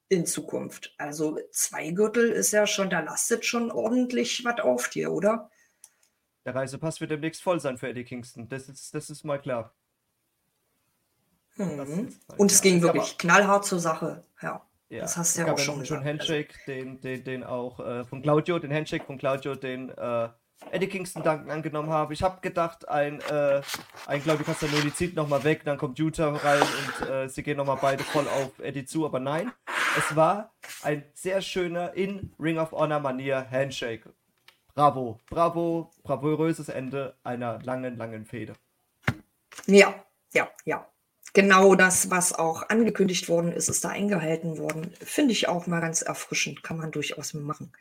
in 0.08 0.26
Zukunft. 0.26 0.94
Also 0.98 1.38
zwei 1.50 1.90
Gürtel 1.90 2.30
ist 2.30 2.52
ja 2.52 2.66
schon, 2.66 2.90
da 2.90 3.00
lastet 3.00 3.44
schon 3.44 3.70
ordentlich 3.70 4.44
was 4.44 4.60
auf 4.60 4.88
dir, 4.88 5.12
oder? 5.12 5.50
Der 6.44 6.54
Reisepass 6.54 7.00
wird 7.00 7.10
demnächst 7.10 7.42
voll 7.42 7.60
sein 7.60 7.76
für 7.76 7.88
Eddie 7.88 8.04
Kingston. 8.04 8.48
Das 8.48 8.68
ist, 8.68 8.94
das 8.94 9.10
ist 9.10 9.24
mal 9.24 9.40
klar. 9.40 9.74
Mhm. 11.56 12.14
Und 12.36 12.52
es 12.52 12.62
ging 12.62 12.82
wirklich 12.82 13.18
knallhart 13.18 13.66
zur 13.66 13.80
Sache, 13.80 14.24
ja. 14.40 14.67
Ja, 14.90 15.00
das 15.02 15.16
hast 15.16 15.36
du 15.36 15.42
ja 15.42 15.52
auch 15.52 15.58
schon 15.58 15.80
gesagt. 15.80 16.00
Also 16.00 16.10
Handshake, 16.10 16.54
den, 16.66 17.00
den, 17.00 17.22
den 17.22 17.44
auch 17.44 17.78
äh, 17.80 18.04
von 18.04 18.22
Claudio, 18.22 18.58
den 18.58 18.72
Handshake 18.72 19.04
von 19.04 19.18
Claudio, 19.18 19.54
den 19.54 19.90
äh, 19.90 20.28
Eddie 20.70 20.88
Kingston 20.88 21.22
Danken 21.22 21.50
angenommen 21.50 21.90
habe. 21.90 22.14
Ich 22.14 22.22
habe 22.22 22.40
gedacht, 22.40 22.88
ein, 22.88 23.20
äh, 23.20 23.60
ein 24.06 24.22
Claudio 24.22 24.44
Castagnoli 24.44 24.92
zieht 24.92 25.14
nochmal 25.14 25.44
weg, 25.44 25.62
dann 25.64 25.76
kommt 25.76 25.98
Utah 25.98 26.34
rein 26.34 26.62
und 26.62 27.08
äh, 27.08 27.28
sie 27.28 27.42
gehen 27.42 27.58
nochmal 27.58 27.78
beide 27.80 28.02
voll 28.02 28.26
auf 28.28 28.58
Eddie 28.60 28.86
zu, 28.86 29.04
aber 29.04 29.20
nein, 29.20 29.52
es 29.96 30.16
war 30.16 30.52
ein 30.82 31.04
sehr 31.14 31.42
schöner 31.42 31.92
in 31.94 32.32
Ring 32.40 32.58
of 32.58 32.72
Honor 32.72 33.00
Manier 33.00 33.46
Handshake. 33.50 34.10
Bravo, 34.74 35.20
bravo, 35.28 35.90
bravouröses 36.02 36.68
Ende 36.68 37.14
einer 37.24 37.60
langen, 37.62 37.96
langen 37.96 38.24
Fehde. 38.24 38.54
Ja, 39.66 39.94
ja, 40.32 40.48
ja 40.64 40.86
genau 41.32 41.74
das, 41.74 42.10
was 42.10 42.32
auch 42.32 42.68
angekündigt 42.68 43.28
worden 43.28 43.52
ist, 43.52 43.68
ist 43.68 43.84
da 43.84 43.90
eingehalten 43.90 44.58
worden. 44.58 44.92
Finde 45.00 45.32
ich 45.32 45.48
auch 45.48 45.66
mal 45.66 45.80
ganz 45.80 46.02
erfrischend, 46.02 46.62
kann 46.62 46.78
man 46.78 46.90
durchaus 46.90 47.34
machen. 47.34 47.72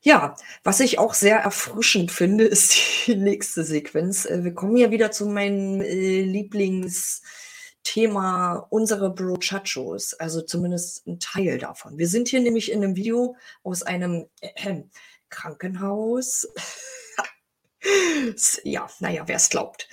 Ja, 0.00 0.36
was 0.62 0.80
ich 0.80 0.98
auch 0.98 1.14
sehr 1.14 1.38
erfrischend 1.38 2.12
finde, 2.12 2.44
ist 2.44 2.76
die 3.06 3.16
nächste 3.16 3.64
Sequenz. 3.64 4.26
Äh, 4.26 4.44
wir 4.44 4.54
kommen 4.54 4.76
ja 4.76 4.90
wieder 4.90 5.10
zu 5.10 5.26
meinem 5.26 5.80
äh, 5.80 6.22
Lieblings- 6.22 7.22
Thema 7.84 8.66
unsere 8.68 9.14
Brochachos, 9.14 10.12
also 10.12 10.42
zumindest 10.42 11.06
ein 11.06 11.20
Teil 11.20 11.56
davon. 11.56 11.96
Wir 11.96 12.06
sind 12.06 12.28
hier 12.28 12.40
nämlich 12.40 12.70
in 12.70 12.84
einem 12.84 12.96
Video 12.96 13.34
aus 13.62 13.82
einem 13.82 14.26
äh, 14.42 14.82
Krankenhaus. 15.30 16.46
ja, 18.62 18.90
naja, 19.00 19.22
wer 19.26 19.36
es 19.36 19.48
glaubt 19.48 19.88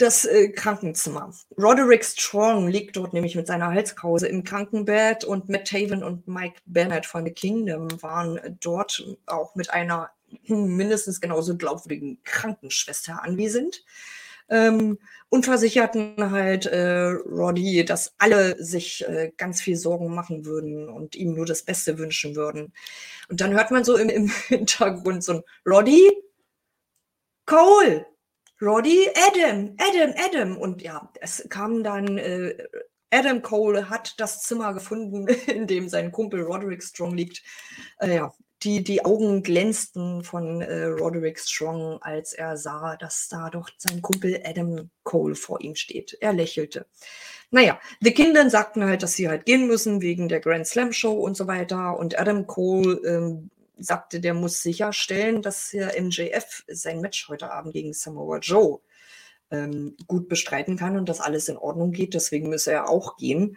das 0.00 0.24
äh, 0.24 0.48
Krankenzimmer. 0.48 1.32
Roderick 1.58 2.04
Strong 2.04 2.68
liegt 2.68 2.96
dort 2.96 3.12
nämlich 3.12 3.36
mit 3.36 3.46
seiner 3.46 3.68
Halskrause 3.68 4.28
im 4.28 4.44
Krankenbett 4.44 5.24
und 5.24 5.48
Matt 5.48 5.68
Taven 5.68 6.02
und 6.02 6.26
Mike 6.26 6.60
Bennett 6.66 7.06
von 7.06 7.24
The 7.24 7.32
Kingdom 7.32 7.88
waren 8.02 8.58
dort 8.60 9.04
auch 9.26 9.54
mit 9.54 9.70
einer 9.70 10.10
mindestens 10.46 11.20
genauso 11.20 11.56
glaubwürdigen 11.56 12.20
Krankenschwester 12.24 13.22
anwesend. 13.22 13.84
Ähm, 14.48 14.98
und 15.28 15.44
versicherten 15.44 16.32
halt 16.32 16.66
äh, 16.66 17.04
Roddy, 17.04 17.84
dass 17.84 18.14
alle 18.18 18.62
sich 18.62 19.06
äh, 19.06 19.30
ganz 19.36 19.60
viel 19.62 19.76
Sorgen 19.76 20.12
machen 20.12 20.44
würden 20.44 20.88
und 20.88 21.14
ihm 21.14 21.34
nur 21.34 21.46
das 21.46 21.62
Beste 21.62 21.98
wünschen 21.98 22.34
würden. 22.34 22.72
Und 23.28 23.40
dann 23.40 23.52
hört 23.52 23.70
man 23.70 23.84
so 23.84 23.96
im, 23.96 24.08
im 24.08 24.28
Hintergrund 24.48 25.22
so 25.22 25.34
ein 25.34 25.42
Roddy, 25.64 26.10
Cole, 27.46 28.06
Roddy, 28.60 29.08
Adam, 29.28 29.74
Adam, 29.78 30.14
Adam. 30.16 30.56
Und 30.56 30.82
ja, 30.82 31.10
es 31.20 31.46
kam 31.48 31.82
dann, 31.82 32.18
äh, 32.18 32.56
Adam 33.10 33.42
Cole 33.42 33.88
hat 33.88 34.14
das 34.18 34.42
Zimmer 34.42 34.74
gefunden, 34.74 35.26
in 35.46 35.66
dem 35.66 35.88
sein 35.88 36.12
Kumpel 36.12 36.42
Roderick 36.42 36.82
Strong 36.82 37.16
liegt. 37.16 37.42
Äh, 37.98 38.16
ja, 38.16 38.32
die, 38.62 38.84
die 38.84 39.04
Augen 39.04 39.42
glänzten 39.42 40.22
von 40.22 40.60
äh, 40.60 40.84
Roderick 40.84 41.38
Strong, 41.38 41.98
als 42.02 42.34
er 42.34 42.56
sah, 42.56 42.96
dass 42.96 43.28
da 43.28 43.48
doch 43.48 43.70
sein 43.78 44.02
Kumpel 44.02 44.42
Adam 44.44 44.90
Cole 45.02 45.34
vor 45.34 45.60
ihm 45.62 45.74
steht. 45.74 46.16
Er 46.20 46.32
lächelte. 46.34 46.86
Naja, 47.50 47.80
die 48.00 48.12
Kinder 48.12 48.48
sagten 48.48 48.84
halt, 48.84 49.02
dass 49.02 49.14
sie 49.14 49.28
halt 49.28 49.46
gehen 49.46 49.66
müssen 49.66 50.02
wegen 50.02 50.28
der 50.28 50.40
Grand 50.40 50.66
Slam 50.66 50.92
Show 50.92 51.14
und 51.14 51.36
so 51.36 51.46
weiter. 51.46 51.98
Und 51.98 52.18
Adam 52.18 52.46
Cole 52.46 53.00
ähm, 53.06 53.50
sagte, 53.82 54.20
der 54.20 54.34
muss 54.34 54.62
sicherstellen, 54.62 55.42
dass 55.42 55.70
der 55.70 56.00
MJF 56.00 56.64
sein 56.68 57.00
Match 57.00 57.28
heute 57.28 57.50
Abend 57.50 57.72
gegen 57.72 57.92
Samoa 57.92 58.38
Joe 58.38 58.80
ähm, 59.50 59.96
gut 60.06 60.28
bestreiten 60.28 60.76
kann 60.76 60.96
und 60.96 61.08
dass 61.08 61.20
alles 61.20 61.48
in 61.48 61.56
Ordnung 61.56 61.92
geht. 61.92 62.14
Deswegen 62.14 62.48
müsse 62.48 62.72
er 62.72 62.88
auch 62.88 63.16
gehen. 63.16 63.56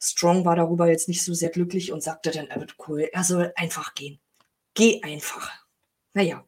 Strong 0.00 0.44
war 0.44 0.56
darüber 0.56 0.88
jetzt 0.88 1.08
nicht 1.08 1.24
so 1.24 1.34
sehr 1.34 1.50
glücklich 1.50 1.92
und 1.92 2.02
sagte 2.02 2.30
dann, 2.30 2.48
er 2.48 2.60
wird 2.60 2.76
cool, 2.86 3.08
er 3.12 3.24
soll 3.24 3.52
einfach 3.56 3.94
gehen. 3.94 4.20
Geh 4.74 5.02
einfach. 5.02 5.50
Naja, 6.12 6.44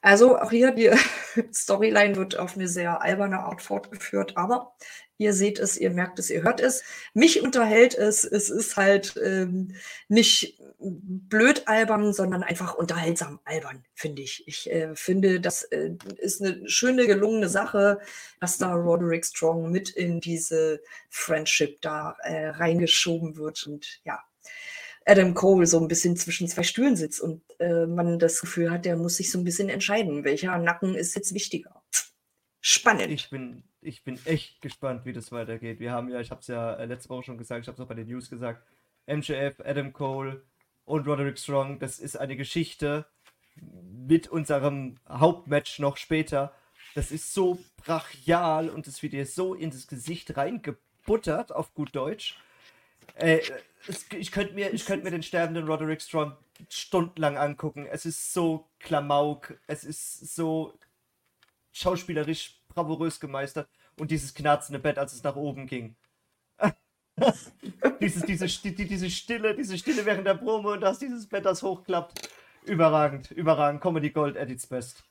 also 0.00 0.38
auch 0.38 0.50
hier 0.50 0.72
die 0.72 0.90
Storyline 1.52 2.16
wird 2.16 2.38
auf 2.38 2.56
eine 2.56 2.68
sehr 2.68 3.02
alberne 3.02 3.40
Art 3.40 3.62
fortgeführt, 3.62 4.36
aber 4.36 4.74
Ihr 5.20 5.34
seht 5.34 5.58
es, 5.58 5.76
ihr 5.76 5.90
merkt 5.90 6.20
es, 6.20 6.30
ihr 6.30 6.44
hört 6.44 6.60
es. 6.60 6.84
Mich 7.12 7.42
unterhält 7.42 7.96
es. 7.96 8.22
Es 8.22 8.50
ist 8.50 8.76
halt 8.76 9.16
ähm, 9.22 9.74
nicht 10.06 10.56
blöd 10.78 11.66
albern, 11.66 12.12
sondern 12.12 12.44
einfach 12.44 12.74
unterhaltsam 12.74 13.40
albern, 13.44 13.84
finde 13.94 14.22
ich. 14.22 14.46
Ich 14.46 14.70
äh, 14.70 14.94
finde, 14.94 15.40
das 15.40 15.64
äh, 15.64 15.90
ist 16.18 16.40
eine 16.40 16.68
schöne, 16.68 17.08
gelungene 17.08 17.48
Sache, 17.48 17.98
dass 18.40 18.58
da 18.58 18.72
Roderick 18.72 19.26
Strong 19.26 19.72
mit 19.72 19.90
in 19.90 20.20
diese 20.20 20.80
Friendship 21.10 21.82
da 21.82 22.16
äh, 22.22 22.50
reingeschoben 22.50 23.36
wird. 23.36 23.66
Und 23.66 24.00
ja, 24.04 24.22
Adam 25.08 25.34
Cole 25.34 25.66
so 25.66 25.80
ein 25.80 25.88
bisschen 25.88 26.16
zwischen 26.16 26.48
zwei 26.48 26.62
Stühlen 26.62 26.96
sitzt 26.96 27.20
und 27.20 27.42
äh, 27.58 27.86
man 27.86 28.18
das 28.18 28.40
Gefühl 28.40 28.70
hat, 28.70 28.84
der 28.84 28.96
muss 28.96 29.16
sich 29.16 29.30
so 29.30 29.38
ein 29.38 29.44
bisschen 29.44 29.68
entscheiden, 29.68 30.24
welcher 30.24 30.58
Nacken 30.58 30.94
ist 30.94 31.14
jetzt 31.14 31.34
wichtiger. 31.34 31.82
Spannend. 32.60 33.10
Ich 33.10 33.30
bin 33.30 33.62
ich 33.80 34.04
bin 34.04 34.18
echt 34.24 34.60
gespannt, 34.60 35.04
wie 35.04 35.12
das 35.12 35.32
weitergeht. 35.32 35.80
Wir 35.80 35.92
haben 35.92 36.08
ja, 36.08 36.20
ich 36.20 36.30
habe 36.30 36.40
es 36.40 36.48
ja 36.48 36.74
äh, 36.74 36.86
letzte 36.86 37.08
Woche 37.10 37.24
schon 37.24 37.38
gesagt, 37.38 37.62
ich 37.62 37.68
habe 37.68 37.76
es 37.76 37.80
auch 37.80 37.88
bei 37.88 37.94
den 37.94 38.08
News 38.08 38.28
gesagt, 38.28 38.66
MJF, 39.06 39.60
Adam 39.64 39.92
Cole 39.92 40.42
und 40.84 41.06
Roderick 41.06 41.38
Strong, 41.38 41.78
das 41.78 41.98
ist 41.98 42.16
eine 42.16 42.36
Geschichte 42.36 43.06
mit 43.56 44.28
unserem 44.28 44.96
Hauptmatch 45.08 45.78
noch 45.78 45.96
später. 45.96 46.52
Das 46.94 47.10
ist 47.10 47.32
so 47.32 47.58
brachial 47.76 48.68
und 48.68 48.86
es 48.86 49.02
wird 49.02 49.12
dir 49.12 49.26
so 49.26 49.54
in 49.54 49.70
das 49.70 49.86
Gesicht 49.86 50.36
reingebuttert, 50.36 51.52
auf 51.52 51.74
gut 51.74 51.94
Deutsch. 51.94 52.38
Äh, 53.14 53.40
es, 53.86 54.06
ich 54.12 54.32
könnte 54.32 54.54
mir, 54.54 54.70
könnt 54.70 55.04
mir 55.04 55.10
den 55.10 55.22
sterbenden 55.22 55.66
Roderick 55.66 56.02
Strong 56.02 56.36
stundenlang 56.68 57.36
angucken. 57.36 57.86
Es 57.90 58.04
ist 58.04 58.32
so 58.32 58.68
Klamauk, 58.78 59.58
es 59.66 59.84
ist 59.84 60.34
so 60.34 60.74
schauspielerisch 61.72 62.60
bravourös 62.68 63.20
gemeistert 63.20 63.68
und 63.98 64.10
dieses 64.10 64.34
knarzende 64.34 64.78
Bett, 64.78 64.98
als 64.98 65.12
es 65.12 65.22
nach 65.22 65.36
oben 65.36 65.66
ging. 65.66 65.96
dieses, 68.00 68.22
diese, 68.22 68.46
die, 68.46 68.86
diese 68.86 69.10
Stille, 69.10 69.54
diese 69.54 69.78
Stille 69.78 70.04
während 70.04 70.26
der 70.26 70.34
Promo 70.34 70.72
und 70.72 70.80
dass 70.80 70.98
dieses 70.98 71.26
Bett, 71.26 71.44
das 71.44 71.62
hochklappt. 71.62 72.28
Überragend, 72.64 73.30
überragend. 73.30 73.80
Comedy 73.80 74.10
Gold 74.10 74.36
at 74.36 74.50
its 74.50 74.66
best. 74.66 75.04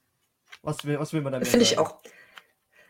Was 0.62 0.86
will, 0.86 1.00
was 1.00 1.13
will 1.13 1.22
man 1.22 1.34
damit 1.34 1.48
Finde 1.48 1.63
ich 1.63 1.77
auch. 1.77 2.00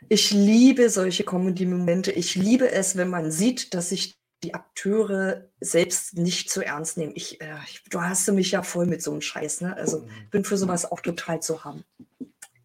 Ich 0.09 0.31
liebe 0.31 0.89
solche 0.89 1.23
Comedy-Momente. 1.23 2.11
Ich 2.11 2.35
liebe 2.35 2.71
es, 2.71 2.95
wenn 2.97 3.09
man 3.09 3.31
sieht, 3.31 3.73
dass 3.73 3.89
sich 3.89 4.16
die 4.43 4.53
Akteure 4.53 5.49
selbst 5.59 6.15
nicht 6.15 6.49
zu 6.49 6.63
ernst 6.63 6.97
nehmen. 6.97 7.13
Ich, 7.15 7.41
äh, 7.41 7.55
du 7.89 8.01
hast 8.01 8.29
mich 8.31 8.51
ja 8.51 8.61
voll 8.61 8.85
mit 8.85 9.01
so 9.01 9.11
einem 9.11 9.21
Scheiß, 9.21 9.61
ne? 9.61 9.75
Also 9.75 9.99
mhm. 9.99 10.29
bin 10.31 10.43
für 10.43 10.57
sowas 10.57 10.91
auch 10.91 11.01
total 11.01 11.41
zu 11.41 11.63
haben. 11.63 11.83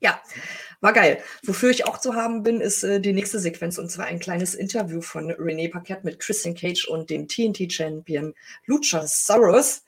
Ja, 0.00 0.21
war 0.81 0.93
geil. 0.93 1.23
Wofür 1.45 1.71
ich 1.71 1.87
auch 1.87 1.99
zu 1.99 2.14
haben 2.14 2.43
bin, 2.43 2.61
ist 2.61 2.83
äh, 2.83 3.00
die 3.00 3.12
nächste 3.12 3.38
Sequenz 3.38 3.79
und 3.79 3.91
zwar 3.91 4.07
ein 4.07 4.19
kleines 4.19 4.55
Interview 4.55 5.00
von 5.00 5.31
René 5.31 5.71
Paquette 5.71 6.05
mit 6.05 6.19
Christian 6.19 6.55
Cage 6.55 6.87
und 6.87 7.09
dem 7.09 7.29
TNT-Champion 7.29 8.35
Luchasaurus. 8.67 9.85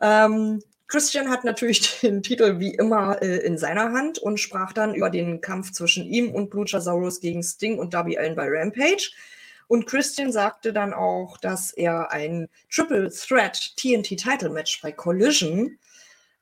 Ähm, 0.00 0.62
Christian 0.88 1.30
hat 1.30 1.44
natürlich 1.44 2.00
den 2.02 2.22
Titel 2.22 2.58
wie 2.58 2.74
immer 2.74 3.20
äh, 3.22 3.38
in 3.38 3.58
seiner 3.58 3.92
Hand 3.92 4.18
und 4.18 4.40
sprach 4.40 4.72
dann 4.72 4.94
über 4.94 5.10
den 5.10 5.40
Kampf 5.40 5.72
zwischen 5.72 6.04
ihm 6.06 6.34
und 6.34 6.52
Luchasaurus 6.54 7.20
gegen 7.20 7.42
Sting 7.42 7.78
und 7.78 7.94
Darby 7.94 8.18
Allen 8.18 8.34
bei 8.34 8.48
Rampage. 8.48 9.10
Und 9.72 9.86
Christian 9.86 10.30
sagte 10.30 10.74
dann 10.74 10.92
auch, 10.92 11.38
dass 11.38 11.72
er 11.72 12.10
ein 12.10 12.50
Triple 12.70 13.10
Threat 13.10 13.72
TNT 13.78 14.18
Title 14.18 14.50
Match 14.50 14.82
bei 14.82 14.92
Collision 14.92 15.78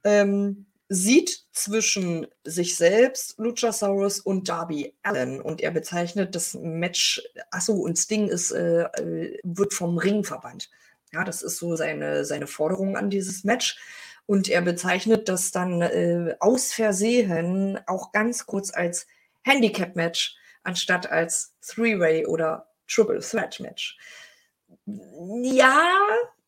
ähm, 0.02 0.66
sieht 0.88 1.44
zwischen 1.52 2.26
sich 2.42 2.74
selbst, 2.74 3.38
Luchasaurus 3.38 4.18
und 4.18 4.48
Darby 4.48 4.96
Allen. 5.04 5.40
Und 5.40 5.60
er 5.60 5.70
bezeichnet 5.70 6.34
das 6.34 6.54
Match, 6.54 7.22
achso, 7.52 7.74
und 7.74 7.96
Sting 7.96 8.26
ist, 8.26 8.50
äh, 8.50 8.80
äh, 8.80 9.38
wird 9.44 9.74
vom 9.74 9.96
Ring 9.96 10.24
verbannt. 10.24 10.68
Ja, 11.12 11.22
das 11.22 11.42
ist 11.42 11.58
so 11.58 11.76
seine, 11.76 12.24
seine 12.24 12.48
Forderung 12.48 12.96
an 12.96 13.10
dieses 13.10 13.44
Match. 13.44 13.78
Und 14.26 14.48
er 14.48 14.62
bezeichnet 14.62 15.28
das 15.28 15.52
dann 15.52 15.82
äh, 15.82 16.34
aus 16.40 16.72
Versehen 16.72 17.78
auch 17.86 18.10
ganz 18.10 18.46
kurz 18.46 18.74
als 18.74 19.06
Handicap-Match 19.42 20.34
anstatt 20.64 21.08
als 21.08 21.54
Three-Way 21.60 22.26
oder 22.26 22.69
Triple 22.90 23.20
Threat 23.20 23.60
Match. 23.60 23.96
Ja, 24.86 25.96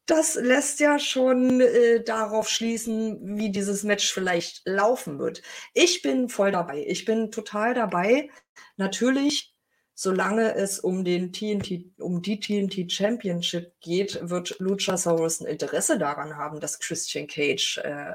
das 0.06 0.34
lässt 0.34 0.80
ja 0.80 0.98
schon 0.98 1.60
äh, 1.60 2.02
darauf 2.02 2.48
schließen, 2.48 3.38
wie 3.38 3.50
dieses 3.50 3.84
Match 3.84 4.12
vielleicht 4.12 4.62
laufen 4.64 5.18
wird. 5.18 5.42
Ich 5.74 6.02
bin 6.02 6.28
voll 6.28 6.52
dabei. 6.52 6.84
Ich 6.86 7.04
bin 7.04 7.30
total 7.30 7.74
dabei. 7.74 8.28
Natürlich, 8.76 9.54
solange 9.94 10.54
es 10.54 10.80
um 10.80 11.04
den 11.04 11.32
TNT, 11.32 11.98
um 11.98 12.20
die 12.20 12.40
TNT 12.40 12.90
Championship 12.90 13.72
geht, 13.80 14.18
wird 14.22 14.56
Luchasaurus 14.58 15.40
ein 15.40 15.46
Interesse 15.46 15.98
daran 15.98 16.36
haben, 16.36 16.58
dass 16.60 16.80
Christian 16.80 17.28
Cage 17.28 17.78
äh, 17.78 18.14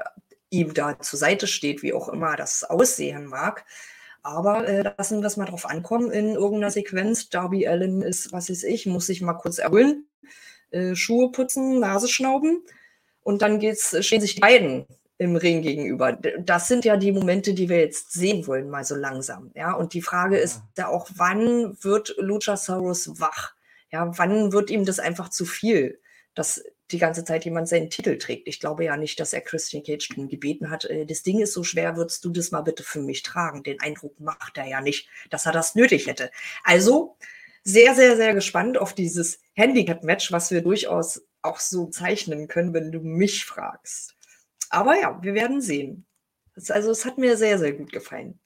ihm 0.50 0.74
da 0.74 0.98
zur 1.00 1.18
Seite 1.18 1.46
steht, 1.46 1.82
wie 1.82 1.94
auch 1.94 2.08
immer 2.08 2.36
das 2.36 2.64
aussehen 2.64 3.26
mag. 3.26 3.64
Aber 4.22 4.66
äh, 4.66 4.82
lassen 4.82 5.20
wir 5.20 5.26
es 5.26 5.36
mal 5.36 5.46
drauf 5.46 5.66
ankommen 5.66 6.10
in 6.10 6.34
irgendeiner 6.34 6.70
Sequenz. 6.70 7.30
Darby 7.30 7.66
Allen 7.66 8.02
ist, 8.02 8.32
was 8.32 8.50
weiß 8.50 8.64
ich, 8.64 8.86
muss 8.86 9.06
sich 9.06 9.22
mal 9.22 9.34
kurz 9.34 9.58
erholen 9.58 10.08
äh, 10.70 10.94
Schuhe 10.94 11.30
putzen, 11.32 11.80
Nase 11.80 12.08
schnauben 12.08 12.62
und 13.22 13.42
dann 13.42 13.58
geht's, 13.58 13.96
stehen 14.04 14.20
sich 14.20 14.36
die 14.36 14.40
beiden 14.40 14.86
im 15.18 15.36
Ring 15.36 15.62
gegenüber. 15.62 16.12
Das 16.12 16.68
sind 16.68 16.84
ja 16.84 16.96
die 16.96 17.12
Momente, 17.12 17.54
die 17.54 17.68
wir 17.68 17.80
jetzt 17.80 18.12
sehen 18.12 18.46
wollen, 18.46 18.70
mal 18.70 18.84
so 18.84 18.94
langsam. 18.94 19.50
Ja, 19.54 19.72
und 19.72 19.94
die 19.94 20.02
Frage 20.02 20.36
ist 20.38 20.62
ja 20.76 20.88
auch, 20.88 21.08
wann 21.16 21.76
wird 21.82 22.14
Luchasaurus 22.18 23.20
wach? 23.20 23.54
Ja, 23.90 24.16
wann 24.16 24.52
wird 24.52 24.70
ihm 24.70 24.84
das 24.84 25.00
einfach 25.00 25.30
zu 25.30 25.44
viel, 25.44 25.98
dass 26.34 26.62
die 26.90 26.98
ganze 26.98 27.24
Zeit 27.24 27.44
jemand 27.44 27.68
seinen 27.68 27.90
Titel 27.90 28.18
trägt? 28.18 28.48
Ich 28.48 28.60
glaube 28.60 28.84
ja 28.84 28.96
nicht, 28.96 29.20
dass 29.20 29.32
er 29.32 29.40
Christian 29.40 29.82
Cage 29.82 30.08
darum 30.08 30.28
gebeten 30.28 30.70
hat. 30.70 30.84
Äh, 30.84 31.06
das 31.06 31.22
Ding 31.22 31.40
ist 31.40 31.52
so 31.52 31.64
schwer, 31.64 31.96
würdest 31.96 32.24
du 32.24 32.30
das 32.30 32.50
mal 32.50 32.62
bitte 32.62 32.82
für 32.82 33.00
mich 33.00 33.22
tragen? 33.22 33.62
Den 33.62 33.80
Eindruck 33.80 34.18
macht 34.20 34.58
er 34.58 34.66
ja 34.66 34.80
nicht, 34.80 35.08
dass 35.30 35.46
er 35.46 35.52
das 35.52 35.74
nötig 35.74 36.06
hätte. 36.06 36.30
Also, 36.64 37.16
sehr, 37.64 37.94
sehr, 37.94 38.16
sehr 38.16 38.34
gespannt 38.34 38.78
auf 38.78 38.94
dieses 38.94 39.40
Handicap-Match, 39.54 40.32
was 40.32 40.50
wir 40.50 40.62
durchaus 40.62 41.22
auch 41.42 41.60
so 41.60 41.86
zeichnen 41.86 42.48
können, 42.48 42.72
wenn 42.72 42.92
du 42.92 43.00
mich 43.00 43.44
fragst. 43.44 44.16
Aber 44.70 44.98
ja, 44.98 45.22
wir 45.22 45.34
werden 45.34 45.60
sehen. 45.60 46.06
Also 46.70 46.90
es 46.90 47.04
hat 47.04 47.18
mir 47.18 47.36
sehr, 47.36 47.58
sehr 47.58 47.72
gut 47.72 47.92
gefallen. 47.92 48.40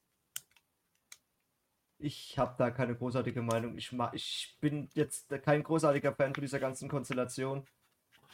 Ich 1.98 2.36
habe 2.36 2.54
da 2.58 2.70
keine 2.70 2.96
großartige 2.96 3.42
Meinung. 3.42 3.78
Ich, 3.78 3.92
ich 4.12 4.56
bin 4.60 4.88
jetzt 4.94 5.28
kein 5.44 5.62
großartiger 5.62 6.14
Fan 6.14 6.34
von 6.34 6.42
dieser 6.42 6.58
ganzen 6.58 6.88
Konstellation. 6.88 7.64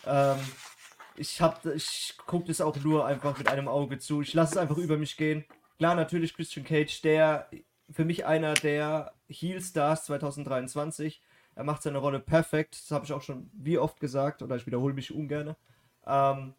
Ähm, 0.06 0.38
ich 1.16 1.40
ich 1.74 2.14
gucke 2.26 2.46
das 2.46 2.60
auch 2.60 2.76
nur 2.76 3.06
einfach 3.06 3.36
mit 3.38 3.48
einem 3.48 3.68
Auge 3.68 3.98
zu. 3.98 4.22
Ich 4.22 4.34
lasse 4.34 4.52
es 4.52 4.58
einfach 4.58 4.78
über 4.78 4.96
mich 4.96 5.16
gehen. 5.16 5.44
Klar, 5.78 5.94
natürlich 5.94 6.34
Christian 6.34 6.64
Cage, 6.64 7.02
der 7.02 7.48
für 7.90 8.04
mich 8.04 8.26
einer 8.26 8.54
der 8.54 9.12
Heel 9.28 9.60
Stars 9.60 10.04
2023. 10.04 11.22
Er 11.54 11.64
macht 11.64 11.82
seine 11.82 11.98
Rolle 11.98 12.20
perfekt. 12.20 12.74
Das 12.74 12.90
habe 12.90 13.04
ich 13.04 13.12
auch 13.12 13.22
schon 13.22 13.50
wie 13.52 13.78
oft 13.78 14.00
gesagt 14.00 14.42
oder 14.42 14.56
ich 14.56 14.66
wiederhole 14.66 14.94
mich 14.94 15.12
ungern. 15.12 15.56
Ähm, 16.06 16.54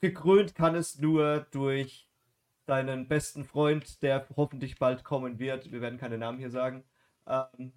gekrönt 0.00 0.54
kann 0.54 0.74
es 0.74 0.98
nur 0.98 1.46
durch 1.50 2.08
deinen 2.66 3.08
besten 3.08 3.44
Freund, 3.44 4.02
der 4.02 4.26
hoffentlich 4.36 4.78
bald 4.78 5.04
kommen 5.04 5.38
wird. 5.38 5.72
Wir 5.72 5.80
werden 5.80 5.98
keine 5.98 6.18
Namen 6.18 6.38
hier 6.38 6.50
sagen. 6.50 6.84
Ähm, 7.26 7.72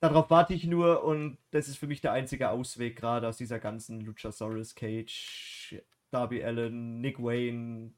darauf 0.00 0.30
warte 0.30 0.54
ich 0.54 0.64
nur 0.64 1.04
und 1.04 1.38
das 1.50 1.68
ist 1.68 1.78
für 1.78 1.86
mich 1.86 2.00
der 2.00 2.12
einzige 2.12 2.50
Ausweg 2.50 2.96
gerade 2.96 3.28
aus 3.28 3.36
dieser 3.36 3.58
ganzen 3.58 4.00
Luchasaurus 4.00 4.74
Cage, 4.74 5.82
Darby 6.10 6.44
Allen, 6.44 7.00
Nick 7.00 7.18
Wayne 7.18 7.92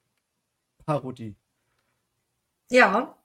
Parodie. 0.87 1.37
Ja, 2.71 3.19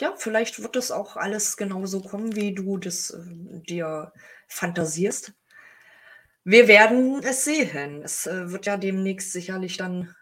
ja, 0.00 0.14
vielleicht 0.16 0.62
wird 0.62 0.76
das 0.76 0.90
auch 0.90 1.16
alles 1.16 1.56
genauso 1.56 2.02
kommen, 2.02 2.36
wie 2.36 2.54
du 2.54 2.76
das 2.76 3.10
äh, 3.10 3.60
dir 3.68 4.12
fantasierst. 4.48 5.32
Wir 6.44 6.68
werden 6.68 7.22
es 7.24 7.44
sehen. 7.44 8.02
Es 8.02 8.26
äh, 8.26 8.50
wird 8.52 8.66
ja 8.66 8.76
demnächst 8.76 9.32
sicherlich 9.32 9.78
dann 9.78 10.14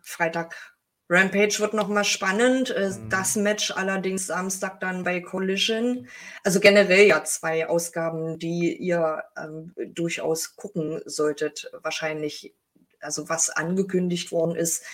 Freitag. 0.00 0.76
Rampage 1.10 1.58
wird 1.58 1.74
nochmal 1.74 2.04
spannend. 2.04 2.70
Äh, 2.70 2.90
mhm. 2.90 3.10
Das 3.10 3.34
Match 3.34 3.72
allerdings 3.72 4.28
Samstag 4.28 4.80
dann 4.80 5.02
bei 5.02 5.20
Collision. 5.20 6.08
Also 6.44 6.60
generell 6.60 7.06
ja 7.06 7.24
zwei 7.24 7.68
Ausgaben, 7.68 8.38
die 8.38 8.76
ihr 8.76 9.24
ähm, 9.36 9.74
durchaus 9.76 10.54
gucken 10.54 11.02
solltet. 11.04 11.70
Wahrscheinlich, 11.82 12.54
also 13.00 13.28
was 13.28 13.50
angekündigt 13.50 14.30
worden 14.30 14.54
ist, 14.54 14.84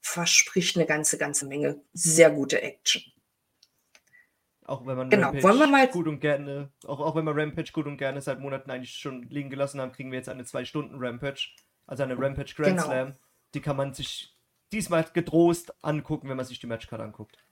verspricht 0.00 0.76
eine 0.76 0.86
ganze, 0.86 1.18
ganze 1.18 1.46
Menge 1.46 1.80
sehr 1.92 2.30
gute 2.30 2.62
Action. 2.62 3.02
Auch 4.66 4.86
wenn 4.86 4.96
man 4.96 5.10
genau. 5.10 5.30
Rampage 5.30 5.66
mal 5.66 5.88
gut 5.88 6.06
und 6.06 6.20
gerne, 6.20 6.72
auch, 6.86 7.00
auch 7.00 7.16
wenn 7.16 7.24
wir 7.24 7.36
Rampage 7.36 7.72
gut 7.72 7.86
und 7.86 7.98
gerne 7.98 8.22
seit 8.22 8.40
Monaten 8.40 8.70
eigentlich 8.70 8.94
schon 8.94 9.24
liegen 9.24 9.50
gelassen 9.50 9.80
haben, 9.80 9.92
kriegen 9.92 10.10
wir 10.10 10.18
jetzt 10.18 10.28
eine 10.28 10.44
zwei 10.44 10.64
Stunden 10.64 10.96
Rampage, 10.98 11.48
also 11.86 12.02
eine 12.02 12.18
Rampage 12.18 12.54
Grand 12.54 12.76
genau. 12.76 12.84
Slam. 12.84 13.16
Die 13.52 13.60
kann 13.60 13.76
man 13.76 13.92
sich 13.92 14.33
diesmal 14.74 15.04
getrost 15.12 15.72
angucken, 15.82 16.28
wenn 16.28 16.36
man 16.36 16.46
sich 16.46 16.58
die 16.58 16.66
Matchcard 16.66 17.00
anguckt. 17.00 17.44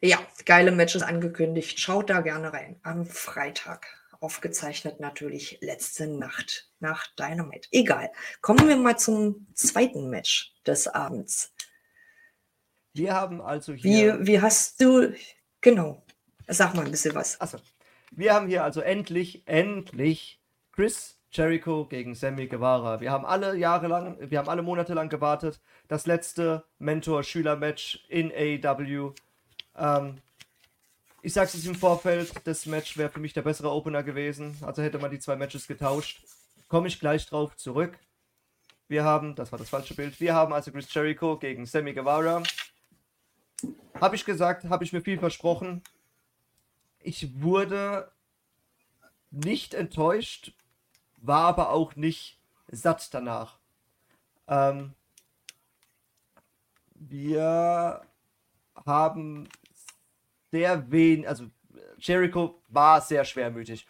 Ja, 0.00 0.18
geile 0.46 0.70
Matches 0.72 1.02
angekündigt. 1.02 1.78
Schaut 1.78 2.08
da 2.08 2.20
gerne 2.20 2.52
rein. 2.52 2.80
Am 2.82 3.04
Freitag. 3.04 3.86
Aufgezeichnet 4.20 5.00
natürlich 5.00 5.58
letzte 5.62 6.06
Nacht 6.06 6.70
nach 6.78 7.06
Dynamite. 7.16 7.68
Egal. 7.72 8.10
Kommen 8.42 8.68
wir 8.68 8.76
mal 8.76 8.98
zum 8.98 9.46
zweiten 9.54 10.10
Match 10.10 10.54
des 10.66 10.88
Abends. 10.88 11.54
Wir 12.92 13.14
haben 13.14 13.40
also 13.40 13.72
hier. 13.72 14.20
Wie, 14.20 14.26
wie 14.26 14.40
hast 14.40 14.80
du. 14.80 15.14
Genau. 15.60 16.04
Sag 16.46 16.74
mal 16.74 16.84
ein 16.84 16.90
bisschen 16.90 17.14
was. 17.14 17.40
Achso. 17.40 17.58
Wir 18.10 18.34
haben 18.34 18.48
hier 18.48 18.64
also 18.64 18.80
endlich, 18.80 19.46
endlich 19.46 20.42
Chris 20.72 21.19
Jericho 21.32 21.84
gegen 21.86 22.14
Sammy 22.14 22.46
Guevara. 22.46 23.00
Wir 23.00 23.12
haben 23.12 23.24
alle 23.24 23.56
Jahre 23.56 23.86
lang, 23.86 24.16
wir 24.18 24.38
haben 24.38 24.48
alle 24.48 24.62
Monate 24.62 24.94
lang 24.94 25.08
gewartet. 25.08 25.60
Das 25.88 26.06
letzte 26.06 26.64
Mentor-Schüler-Match 26.78 28.04
in 28.08 28.32
AEW. 28.32 29.14
Ähm, 29.76 30.18
ich 31.22 31.32
sag's 31.32 31.54
es 31.54 31.66
im 31.66 31.74
Vorfeld, 31.74 32.32
das 32.44 32.66
Match 32.66 32.96
wäre 32.96 33.10
für 33.10 33.20
mich 33.20 33.32
der 33.32 33.42
bessere 33.42 33.70
Opener 33.70 34.02
gewesen. 34.02 34.56
Also 34.62 34.82
hätte 34.82 34.98
man 34.98 35.10
die 35.10 35.18
zwei 35.18 35.36
Matches 35.36 35.68
getauscht. 35.68 36.24
Komme 36.68 36.88
ich 36.88 36.98
gleich 36.98 37.26
drauf 37.26 37.56
zurück. 37.56 37.98
Wir 38.88 39.04
haben, 39.04 39.36
das 39.36 39.52
war 39.52 39.58
das 39.58 39.68
falsche 39.68 39.94
Bild, 39.94 40.20
wir 40.20 40.34
haben 40.34 40.52
also 40.52 40.72
Chris 40.72 40.92
Jericho 40.92 41.36
gegen 41.38 41.64
Sammy 41.64 41.92
Guevara. 41.92 42.42
Habe 44.00 44.16
ich 44.16 44.24
gesagt, 44.24 44.64
habe 44.64 44.82
ich 44.82 44.92
mir 44.92 45.00
viel 45.00 45.18
versprochen. 45.18 45.82
Ich 46.98 47.40
wurde 47.40 48.10
nicht 49.30 49.74
enttäuscht, 49.74 50.54
war 51.20 51.44
aber 51.44 51.70
auch 51.70 51.96
nicht 51.96 52.38
satt 52.70 53.12
danach. 53.14 53.58
Ähm, 54.48 54.94
wir 56.94 58.02
haben 58.86 59.48
sehr 60.50 60.90
wenig, 60.90 61.28
also 61.28 61.46
Jericho 61.98 62.60
war 62.68 63.00
sehr 63.00 63.24
schwermütig. 63.24 63.86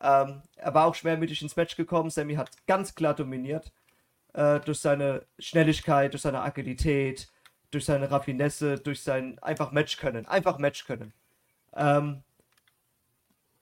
Ähm, 0.00 0.42
er 0.56 0.74
war 0.74 0.86
auch 0.86 0.94
schwermütig 0.94 1.42
ins 1.42 1.56
Match 1.56 1.76
gekommen. 1.76 2.10
Sammy 2.10 2.34
hat 2.34 2.50
ganz 2.66 2.94
klar 2.94 3.14
dominiert. 3.14 3.72
Äh, 4.32 4.60
durch 4.60 4.80
seine 4.80 5.24
Schnelligkeit, 5.38 6.12
durch 6.12 6.22
seine 6.22 6.42
Agilität, 6.42 7.30
durch 7.70 7.84
seine 7.84 8.10
Raffinesse, 8.10 8.78
durch 8.78 9.02
sein 9.02 9.38
einfach 9.40 9.72
Match 9.72 9.96
können. 9.96 10.26
Einfach 10.26 10.58
Match 10.58 10.84
können. 10.86 11.12
Ähm, 11.74 12.22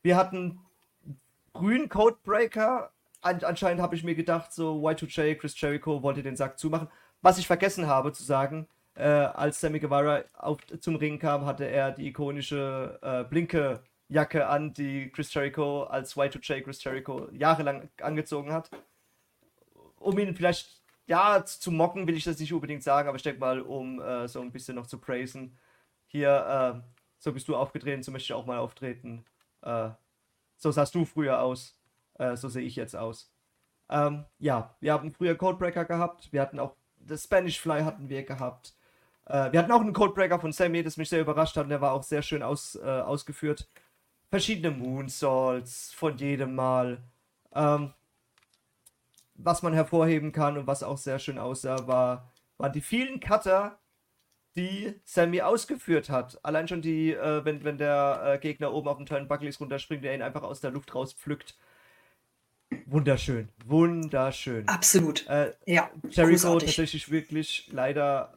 wir 0.03 0.17
hatten 0.17 0.61
grünen 1.53 1.89
Codebreaker 1.89 2.91
an, 3.23 3.43
anscheinend 3.45 3.81
habe 3.83 3.95
ich 3.95 4.05
mir 4.05 4.15
gedacht, 4.15 4.53
so 4.53 4.75
Y2J, 4.87 5.37
Chris 5.37 5.59
Jericho 5.61 6.03
wollte 6.03 6.23
den 6.23 6.37
Sack 6.37 6.59
zumachen. 6.59 6.89
Was 7.23 7.39
ich 7.39 7.47
vergessen 7.47 7.87
habe 7.87 8.13
zu 8.13 8.23
sagen, 8.23 8.69
äh, 8.95 9.05
als 9.05 9.61
Sammy 9.61 9.79
Guevara 9.81 10.25
auf, 10.35 10.59
zum 10.81 10.97
Ring 10.97 11.19
kam, 11.19 11.47
hatte 11.47 11.65
er 11.65 11.93
die 11.93 12.09
ikonische 12.09 12.99
äh, 13.03 13.25
blinke 13.25 13.83
Jacke 14.09 14.47
an, 14.47 14.75
die 14.75 15.11
Chris 15.11 15.33
Jericho 15.33 15.85
als 15.85 16.17
Y2J 16.17 16.63
Chris 16.63 16.83
Jericho 16.85 17.29
jahrelang 17.33 17.89
angezogen 18.01 18.53
hat. 18.53 18.71
Um 19.99 20.19
ihn 20.19 20.35
vielleicht, 20.35 20.83
ja, 21.07 21.45
zu 21.45 21.71
mocken 21.71 22.07
will 22.07 22.17
ich 22.17 22.25
das 22.25 22.39
nicht 22.39 22.53
unbedingt 22.53 22.83
sagen, 22.83 23.09
aber 23.09 23.17
ich 23.17 23.23
denke 23.23 23.41
mal, 23.41 23.61
um 23.63 24.01
äh, 24.01 24.29
so 24.29 24.41
ein 24.41 24.53
bisschen 24.53 24.77
noch 24.77 24.87
zu 24.87 24.99
praisen. 24.99 25.59
Hier, 26.09 26.83
äh, 26.85 26.93
so 27.19 27.33
bist 27.33 27.49
du 27.49 27.57
aufgetreten, 27.57 28.03
so 28.03 28.11
möchte 28.13 28.27
ich 28.27 28.33
auch 28.35 28.47
mal 28.47 28.59
auftreten. 28.59 29.25
Äh, 29.63 29.91
so 30.57 30.71
sahst 30.71 30.95
du 30.95 31.05
früher 31.05 31.41
aus. 31.41 31.77
Äh, 32.23 32.37
so 32.37 32.49
sehe 32.49 32.63
ich 32.63 32.77
jetzt 32.77 32.97
aus. 32.97 33.33
Ähm, 33.91 34.25
ja, 34.39 34.75
wir 34.81 34.93
haben 34.93 35.13
früher 35.13 35.37
Codebreaker 35.37 35.85
gehabt. 35.85 36.33
Wir 36.33 36.41
hatten 36.41 36.59
auch 36.59 36.75
das 36.99 37.25
Spanish 37.25 37.61
Fly 37.61 37.83
hatten 37.83 38.09
wir 38.09 38.23
gehabt. 38.23 38.75
Äh, 39.27 39.53
wir 39.53 39.59
hatten 39.61 39.73
auch 39.73 39.81
einen 39.81 39.93
Codebreaker 39.93 40.39
von 40.41 40.53
Sammy, 40.53 40.83
das 40.83 40.97
mich 40.97 41.09
sehr 41.09 41.21
überrascht 41.21 41.57
hat. 41.57 41.71
Der 41.71 41.81
war 41.81 41.93
auch 41.93 42.03
sehr 42.05 42.23
schön 42.23 42.43
aus, 42.43 42.77
äh, 42.77 42.81
ausgeführt. 42.81 43.69
Verschiedene 44.31 44.71
Moonsaults 44.71 45.93
von 45.93 46.17
jedem 46.17 46.55
Mal. 46.55 47.03
Ähm, 47.55 47.93
was 49.35 49.63
man 49.63 49.73
hervorheben 49.73 50.33
kann 50.33 50.57
und 50.59 50.67
was 50.67 50.83
auch 50.83 50.99
sehr 50.99 51.19
schön 51.19 51.39
aussah, 51.39 51.87
war, 51.87 52.31
waren 52.59 52.73
die 52.73 52.81
vielen 52.81 53.19
Cutter, 53.21 53.79
die 54.57 55.01
Sammy 55.05 55.43
ausgeführt 55.43 56.11
hat. 56.11 56.39
Allein 56.45 56.69
schon 56.69 56.83
die, 56.83 57.13
äh, 57.13 57.45
wenn, 57.45 57.65
wenn 57.65 57.79
der 57.79 58.23
äh, 58.25 58.39
Gegner 58.39 58.73
oben 58.73 58.89
auf 58.89 58.99
den 58.99 59.07
Turnbuckle 59.07 59.49
ist, 59.49 59.61
runterspringt, 59.61 60.05
der 60.05 60.15
ihn 60.15 60.23
einfach 60.23 60.43
aus 60.43 60.61
der 60.61 60.71
Luft 60.71 60.95
rauspflückt. 60.95 61.57
Wunderschön, 62.87 63.49
wunderschön. 63.67 64.69
Absolut. 64.69 65.27
Äh, 65.29 65.53
ja. 65.67 65.91
Jericho 66.11 66.59
tatsächlich 66.59 67.11
wirklich 67.11 67.69
leider 67.73 68.35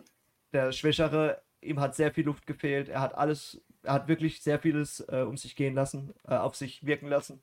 der 0.54 0.72
Schwächere. 0.72 1.42
Ihm 1.62 1.80
hat 1.80 1.96
sehr 1.96 2.14
viel 2.14 2.26
Luft 2.26 2.46
gefehlt. 2.48 2.90
Er 2.90 3.02
hat 3.02 3.16
alles, 3.16 3.62
er 3.84 3.94
hat 3.94 4.08
wirklich 4.08 4.42
sehr 4.42 4.60
vieles 4.60 5.02
äh, 5.10 5.26
um 5.28 5.38
sich 5.38 5.56
gehen 5.56 5.76
lassen, 5.76 6.14
äh, 6.28 6.36
auf 6.36 6.56
sich 6.56 6.86
wirken 6.86 7.08
lassen. 7.08 7.42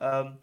Ähm, 0.00 0.38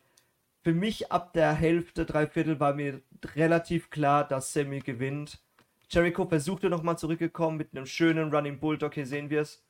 für 0.63 0.73
mich 0.73 1.11
ab 1.11 1.33
der 1.33 1.53
Hälfte, 1.53 2.05
drei 2.05 2.27
Viertel 2.27 2.59
war 2.59 2.73
mir 2.73 3.01
relativ 3.35 3.89
klar, 3.89 4.27
dass 4.27 4.51
Sammy 4.51 4.79
gewinnt. 4.79 5.39
Jericho 5.89 6.25
versuchte 6.25 6.69
nochmal 6.69 6.97
zurückgekommen 6.97 7.57
mit 7.57 7.69
einem 7.75 7.85
schönen 7.85 8.33
Running 8.33 8.59
Bulldog. 8.59 8.95
Hier 8.95 9.05
sehen 9.05 9.29
wir 9.29 9.41
es. 9.41 9.63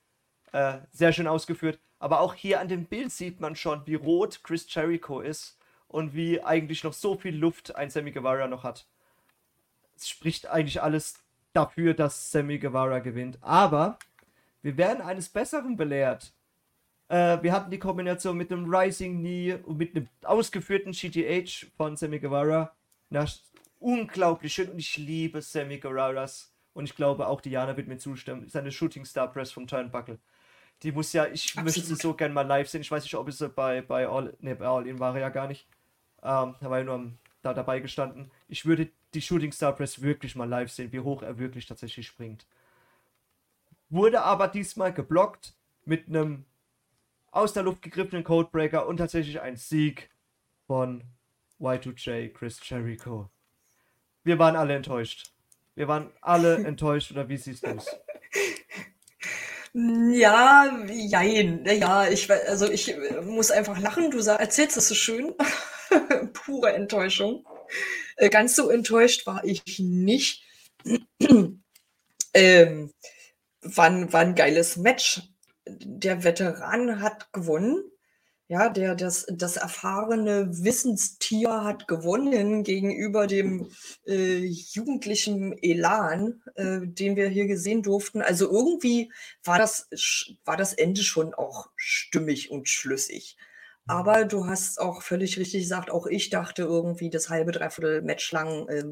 Äh, 0.54 0.80
sehr 0.92 1.12
schön 1.12 1.28
ausgeführt. 1.28 1.80
Aber 2.00 2.22
auch 2.22 2.34
hier 2.34 2.60
an 2.60 2.68
dem 2.68 2.86
Bild 2.86 3.12
sieht 3.12 3.42
man 3.42 3.56
schon, 3.56 3.86
wie 3.86 3.96
rot 3.96 4.42
Chris 4.44 4.66
Jericho 4.74 5.20
ist 5.20 5.60
und 5.96 6.14
wie 6.14 6.44
eigentlich 6.44 6.84
noch 6.84 6.92
so 6.92 7.16
viel 7.16 7.34
Luft 7.34 7.78
ein 7.78 7.90
Sammy 7.90 8.12
Guevara 8.12 8.48
noch 8.48 8.66
hat. 8.66 8.86
Es 9.96 10.10
spricht 10.10 10.46
eigentlich 10.46 10.84
alles 10.84 11.24
dafür, 11.54 11.94
dass 11.94 12.32
Sammy 12.32 12.60
Guevara 12.60 13.00
gewinnt. 13.00 13.38
Aber 13.40 13.98
wir 14.62 14.76
werden 14.76 15.02
eines 15.02 15.30
Besseren 15.30 15.78
belehrt. 15.78 16.34
Äh, 17.08 17.42
wir 17.42 17.54
hatten 17.54 17.72
die 17.72 17.80
Kombination 17.80 18.36
mit 18.36 18.52
dem 18.52 18.66
Rising 18.66 19.20
Knee 19.20 19.54
und 19.54 19.78
mit 19.78 19.96
einem 19.96 20.10
ausgeführten 20.26 20.92
GTH 20.92 21.68
von 21.78 21.96
Sammy 21.96 22.20
Guevara. 22.20 22.76
Na, 23.10 23.26
unglaublich 23.80 24.54
schön 24.54 24.68
und 24.68 24.80
ich 24.80 24.98
liebe 24.98 25.42
Sammy 25.42 25.78
Guevaras. 25.78 26.52
Und 26.74 26.84
ich 26.84 26.96
glaube, 26.98 27.26
auch 27.28 27.40
Diana 27.40 27.78
wird 27.78 27.88
mir 27.88 28.00
zustimmen. 28.00 28.50
Seine 28.50 28.74
Shooting 28.74 29.06
Star 29.06 29.32
Press 29.32 29.54
vom 29.54 29.66
Turnbuckle. 29.66 30.20
Die 30.84 30.92
muss 30.92 31.14
ja, 31.14 31.26
ich 31.28 31.52
Absolut. 31.52 31.64
möchte 31.64 31.82
sie 31.86 31.96
so 31.96 32.14
gerne 32.16 32.34
mal 32.34 32.42
live 32.42 32.68
sehen. 32.68 32.82
Ich 32.82 32.92
weiß 32.92 33.04
nicht, 33.04 33.16
ob 33.16 33.30
es 33.30 33.40
bei, 33.56 33.82
bei 33.82 34.10
All, 34.10 34.36
ne, 34.42 34.58
bei 34.58 34.66
All 34.66 34.86
In 34.86 35.00
war 35.00 35.18
ja 35.18 35.30
gar 35.30 35.48
nicht. 35.48 35.66
Ähm, 36.26 36.56
da 36.60 36.70
war 36.70 36.80
ja 36.80 36.84
nur 36.84 37.12
da 37.44 37.54
dabei 37.54 37.80
gestanden. 37.80 38.32
Ich 38.48 38.66
würde 38.66 38.90
die 39.14 39.22
Shooting 39.22 39.52
Star 39.52 39.74
Press 39.74 40.02
wirklich 40.02 40.36
mal 40.36 40.50
live 40.50 40.72
sehen, 40.72 40.92
wie 40.92 41.00
hoch 41.00 41.22
er 41.22 41.38
wirklich 41.38 41.66
tatsächlich 41.68 42.08
springt. 42.08 42.46
wurde 43.90 44.22
aber 44.24 44.48
diesmal 44.48 44.94
geblockt 44.94 45.54
mit 45.86 46.08
einem 46.08 46.46
aus 47.32 47.54
der 47.54 47.64
Luft 47.64 47.82
gegriffenen 47.82 48.24
Codebreaker 48.24 48.88
und 48.88 48.98
tatsächlich 48.98 49.42
ein 49.42 49.56
Sieg 49.58 50.10
von 50.68 51.04
Y2J 51.60 52.34
Chris 52.34 52.60
Jericho. 52.68 53.30
Wir 54.24 54.40
waren 54.40 54.56
alle 54.56 54.76
enttäuscht. 54.76 55.32
Wir 55.76 55.88
waren 55.88 56.12
alle 56.22 56.56
enttäuscht, 56.66 57.12
oder 57.12 57.30
wie 57.30 57.38
siehst 57.38 57.66
du 57.66 57.70
es? 57.70 57.88
Ja, 59.74 60.72
jein. 60.90 61.66
Ja, 61.66 62.08
ich, 62.08 62.32
also 62.32 62.70
ich 62.70 62.96
muss 63.24 63.52
einfach 63.52 63.78
lachen. 63.80 64.10
Du 64.10 64.20
erzählst 64.20 64.78
es 64.78 64.88
so 64.88 64.96
schön. 64.96 65.34
Pure 66.34 66.74
Enttäuschung. 66.74 67.46
Äh, 68.18 68.30
ganz 68.30 68.56
so 68.56 68.70
enttäuscht 68.70 69.26
war 69.26 69.44
ich 69.44 69.80
nicht. 69.80 70.44
ähm, 72.34 72.92
war, 73.62 74.14
war 74.14 74.22
ein 74.22 74.36
geiles 74.36 74.78
Match. 74.78 75.22
Der 75.68 76.24
Veteran 76.24 77.02
hat 77.02 77.32
gewonnen. 77.34 77.84
Ja, 78.48 78.70
der, 78.70 78.94
das, 78.94 79.26
das 79.28 79.58
erfahrene 79.58 80.48
Wissenstier 80.64 81.64
hat 81.64 81.88
gewonnen 81.88 82.64
gegenüber 82.64 83.26
dem 83.26 83.72
äh, 84.06 84.38
jugendlichen 84.46 85.58
Elan, 85.64 86.44
äh, 86.54 86.82
den 86.84 87.16
wir 87.16 87.28
hier 87.28 87.48
gesehen 87.48 87.82
durften. 87.82 88.22
Also 88.22 88.52
irgendwie 88.52 89.12
war 89.44 89.58
das, 89.58 89.90
war 90.46 90.58
das 90.58 90.74
Ende 90.74 91.02
schon 91.02 91.34
auch 91.34 91.72
stimmig 91.76 92.52
und 92.52 92.70
schlüssig. 92.70 93.36
Aber 93.88 94.26
du 94.26 94.48
hast 94.48 94.80
auch 94.80 95.02
völlig 95.04 95.38
richtig 95.38 95.64
gesagt, 95.64 95.92
auch 95.92 96.08
ich 96.08 96.30
dachte 96.30 96.64
irgendwie 96.64 97.10
das 97.10 97.30
halbe, 97.30 97.52
dreiviertel 97.52 98.02
Match 98.02 98.32
lang, 98.32 98.68
äh, 98.68 98.84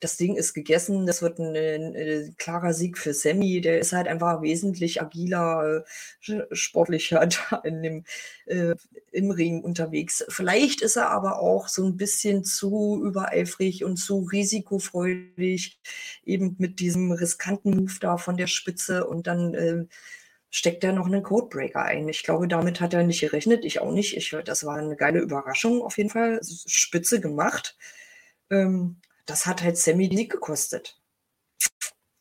das 0.00 0.16
Ding 0.16 0.36
ist 0.36 0.54
gegessen, 0.54 1.06
das 1.06 1.20
wird 1.20 1.38
ein, 1.38 1.54
ein, 1.54 1.94
ein, 1.94 2.34
klarer 2.38 2.72
Sieg 2.72 2.96
für 2.96 3.12
Sammy. 3.12 3.60
Der 3.60 3.78
ist 3.78 3.92
halt 3.92 4.08
einfach 4.08 4.40
wesentlich 4.42 5.00
agiler, 5.02 5.84
äh, 6.26 6.40
sportlicher 6.52 7.26
da 7.50 7.56
in 7.58 7.82
dem, 7.82 8.04
äh, 8.46 8.74
im 9.12 9.30
Ring 9.30 9.62
unterwegs. 9.62 10.24
Vielleicht 10.28 10.80
ist 10.80 10.96
er 10.96 11.10
aber 11.10 11.40
auch 11.40 11.68
so 11.68 11.84
ein 11.84 11.96
bisschen 11.96 12.44
zu 12.44 13.02
übereifrig 13.04 13.84
und 13.84 13.96
zu 13.96 14.20
risikofreudig, 14.20 15.78
eben 16.24 16.56
mit 16.58 16.80
diesem 16.80 17.12
riskanten 17.12 17.76
Move 17.76 17.98
da 18.00 18.16
von 18.16 18.36
der 18.36 18.46
Spitze 18.46 19.06
und 19.06 19.26
dann 19.26 19.54
äh, 19.54 19.84
steckt 20.50 20.82
er 20.84 20.92
noch 20.92 21.06
einen 21.06 21.22
Codebreaker 21.22 21.82
ein. 21.82 22.08
Ich 22.08 22.24
glaube, 22.24 22.48
damit 22.48 22.80
hat 22.80 22.92
er 22.92 23.04
nicht 23.04 23.20
gerechnet, 23.20 23.64
ich 23.64 23.80
auch 23.80 23.92
nicht. 23.92 24.16
Ich, 24.16 24.36
das 24.44 24.64
war 24.64 24.76
eine 24.76 24.96
geile 24.96 25.20
Überraschung 25.20 25.82
auf 25.82 25.96
jeden 25.96 26.10
Fall. 26.10 26.40
Spitze 26.42 27.20
gemacht. 27.20 27.76
Ähm, 28.50 28.96
das 29.26 29.46
hat 29.46 29.62
halt 29.62 29.78
Sammy 29.78 30.08
League 30.08 30.32
gekostet. 30.32 31.00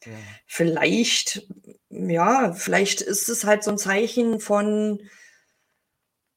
Ja. 0.06 0.14
Vielleicht, 0.46 1.48
ja, 1.90 2.54
vielleicht 2.54 3.02
ist 3.02 3.30
es 3.30 3.44
halt 3.44 3.64
so 3.64 3.72
ein 3.72 3.78
Zeichen 3.78 4.40
von, 4.40 5.02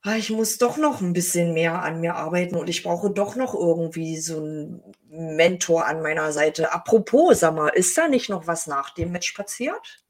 ah, 0.02 0.16
ich 0.16 0.30
muss 0.30 0.58
doch 0.58 0.78
noch 0.78 1.00
ein 1.00 1.12
bisschen 1.12 1.52
mehr 1.52 1.82
an 1.82 2.00
mir 2.00 2.16
arbeiten 2.16 2.56
und 2.56 2.68
ich 2.68 2.82
brauche 2.82 3.10
doch 3.10 3.36
noch 3.36 3.54
irgendwie 3.54 4.18
so 4.18 4.38
einen 4.38 4.82
Mentor 5.08 5.86
an 5.86 6.02
meiner 6.02 6.32
Seite. 6.32 6.72
Apropos, 6.72 7.40
sag 7.40 7.54
mal, 7.54 7.68
ist 7.68 7.96
da 7.96 8.08
nicht 8.08 8.30
noch 8.30 8.46
was 8.46 8.66
nach 8.66 8.90
dem 8.94 9.12
Match 9.12 9.32
passiert? 9.32 10.02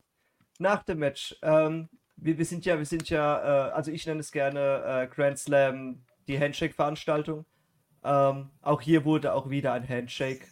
Nach 0.62 0.84
dem 0.84 1.00
Match. 1.00 1.36
Ähm, 1.42 1.88
wir, 2.14 2.38
wir, 2.38 2.44
sind 2.44 2.64
ja, 2.64 2.78
wir 2.78 2.86
sind 2.86 3.10
ja, 3.10 3.68
äh, 3.68 3.72
also 3.72 3.90
ich 3.90 4.06
nenne 4.06 4.20
es 4.20 4.30
gerne 4.30 5.08
äh, 5.10 5.12
Grand 5.12 5.36
Slam, 5.36 6.04
die 6.28 6.38
Handshake-Veranstaltung. 6.38 7.44
Ähm, 8.04 8.50
auch 8.62 8.80
hier 8.80 9.04
wurde 9.04 9.34
auch 9.34 9.50
wieder 9.50 9.72
ein 9.72 9.88
Handshake 9.88 10.46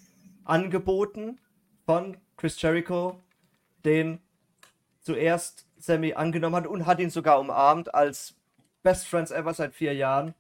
angeboten 0.45 1.39
von 1.87 2.17
Chris 2.37 2.61
Jericho, 2.61 3.21
den 3.85 4.19
zuerst 5.01 5.69
Sammy 5.79 6.15
angenommen 6.15 6.57
hat 6.57 6.67
und 6.67 6.87
hat 6.87 6.99
ihn 6.99 7.11
sogar 7.11 7.39
umarmt 7.39 7.95
als 7.95 8.35
Best 8.83 9.07
Friends 9.07 9.31
ever 9.31 9.55
seit 9.55 9.75
vier 9.75 9.95
Jahren. 9.95 10.35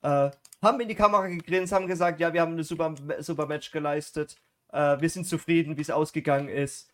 Äh, 0.00 0.30
haben 0.62 0.80
in 0.80 0.88
die 0.88 0.94
Kamera 0.94 1.26
gegrinst, 1.26 1.74
haben 1.74 1.86
gesagt, 1.86 2.18
ja, 2.18 2.32
wir 2.32 2.40
haben 2.40 2.56
ein 2.56 2.62
super, 2.62 2.94
super 3.18 3.44
Match 3.44 3.72
geleistet. 3.72 4.36
Äh, 4.72 5.02
wir 5.02 5.10
sind 5.10 5.26
zufrieden, 5.26 5.76
wie 5.76 5.82
es 5.82 5.90
ausgegangen 5.90 6.48
ist. 6.48 6.91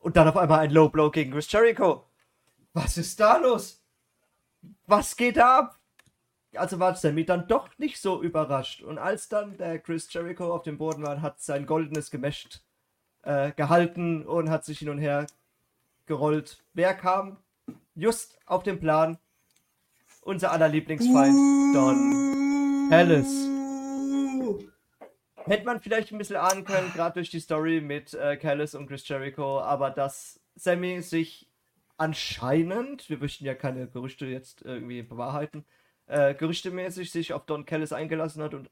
Und 0.00 0.16
dann 0.16 0.28
auf 0.28 0.36
einmal 0.36 0.60
ein 0.60 0.70
Low 0.70 0.88
Blow 0.88 1.10
gegen 1.10 1.32
Chris 1.32 1.50
Jericho. 1.50 2.04
Was 2.72 2.98
ist 2.98 3.20
da 3.20 3.36
los? 3.36 3.82
Was 4.86 5.16
geht 5.16 5.36
da 5.36 5.58
ab? 5.58 5.80
also 6.56 6.78
war 6.78 6.94
Sammy 6.94 7.24
dann 7.24 7.46
doch 7.48 7.68
nicht 7.78 8.00
so 8.00 8.22
überrascht. 8.22 8.82
Und 8.82 8.98
als 8.98 9.28
dann 9.28 9.56
der 9.56 9.78
Chris 9.78 10.12
Jericho 10.12 10.52
auf 10.52 10.62
dem 10.62 10.78
Boden 10.78 11.02
war, 11.02 11.22
hat 11.22 11.40
sein 11.40 11.66
goldenes 11.66 12.10
Gemächt 12.10 12.62
äh, 13.22 13.52
gehalten 13.52 14.26
und 14.26 14.50
hat 14.50 14.64
sich 14.64 14.78
hin 14.78 14.88
und 14.88 14.98
her 14.98 15.26
gerollt. 16.06 16.62
Wer 16.74 16.94
kam 16.94 17.38
just 17.94 18.38
auf 18.46 18.62
den 18.62 18.80
Plan? 18.80 19.18
Unser 20.22 20.52
aller 20.52 20.68
Lieblingsfeind, 20.68 21.74
Don 21.74 22.92
Ellis. 22.92 23.49
Hätte 25.46 25.64
man 25.64 25.80
vielleicht 25.80 26.12
ein 26.12 26.18
bisschen 26.18 26.36
ahnen 26.36 26.64
können, 26.64 26.92
gerade 26.92 27.14
durch 27.14 27.30
die 27.30 27.40
Story 27.40 27.80
mit 27.80 28.14
äh, 28.14 28.36
Callis 28.36 28.74
und 28.74 28.86
Chris 28.86 29.06
Jericho, 29.08 29.60
aber 29.60 29.90
dass 29.90 30.40
Sammy 30.54 31.00
sich 31.02 31.48
anscheinend, 31.96 33.08
wir 33.08 33.18
möchten 33.18 33.44
ja 33.44 33.54
keine 33.54 33.88
Gerüchte 33.88 34.26
jetzt 34.26 34.62
irgendwie 34.62 35.02
bewahrheiten, 35.02 35.64
äh, 36.06 36.34
gerüchtemäßig 36.34 37.10
sich 37.10 37.32
auf 37.32 37.46
Don 37.46 37.66
Kellis 37.66 37.92
eingelassen 37.92 38.42
hat 38.42 38.54
und 38.54 38.70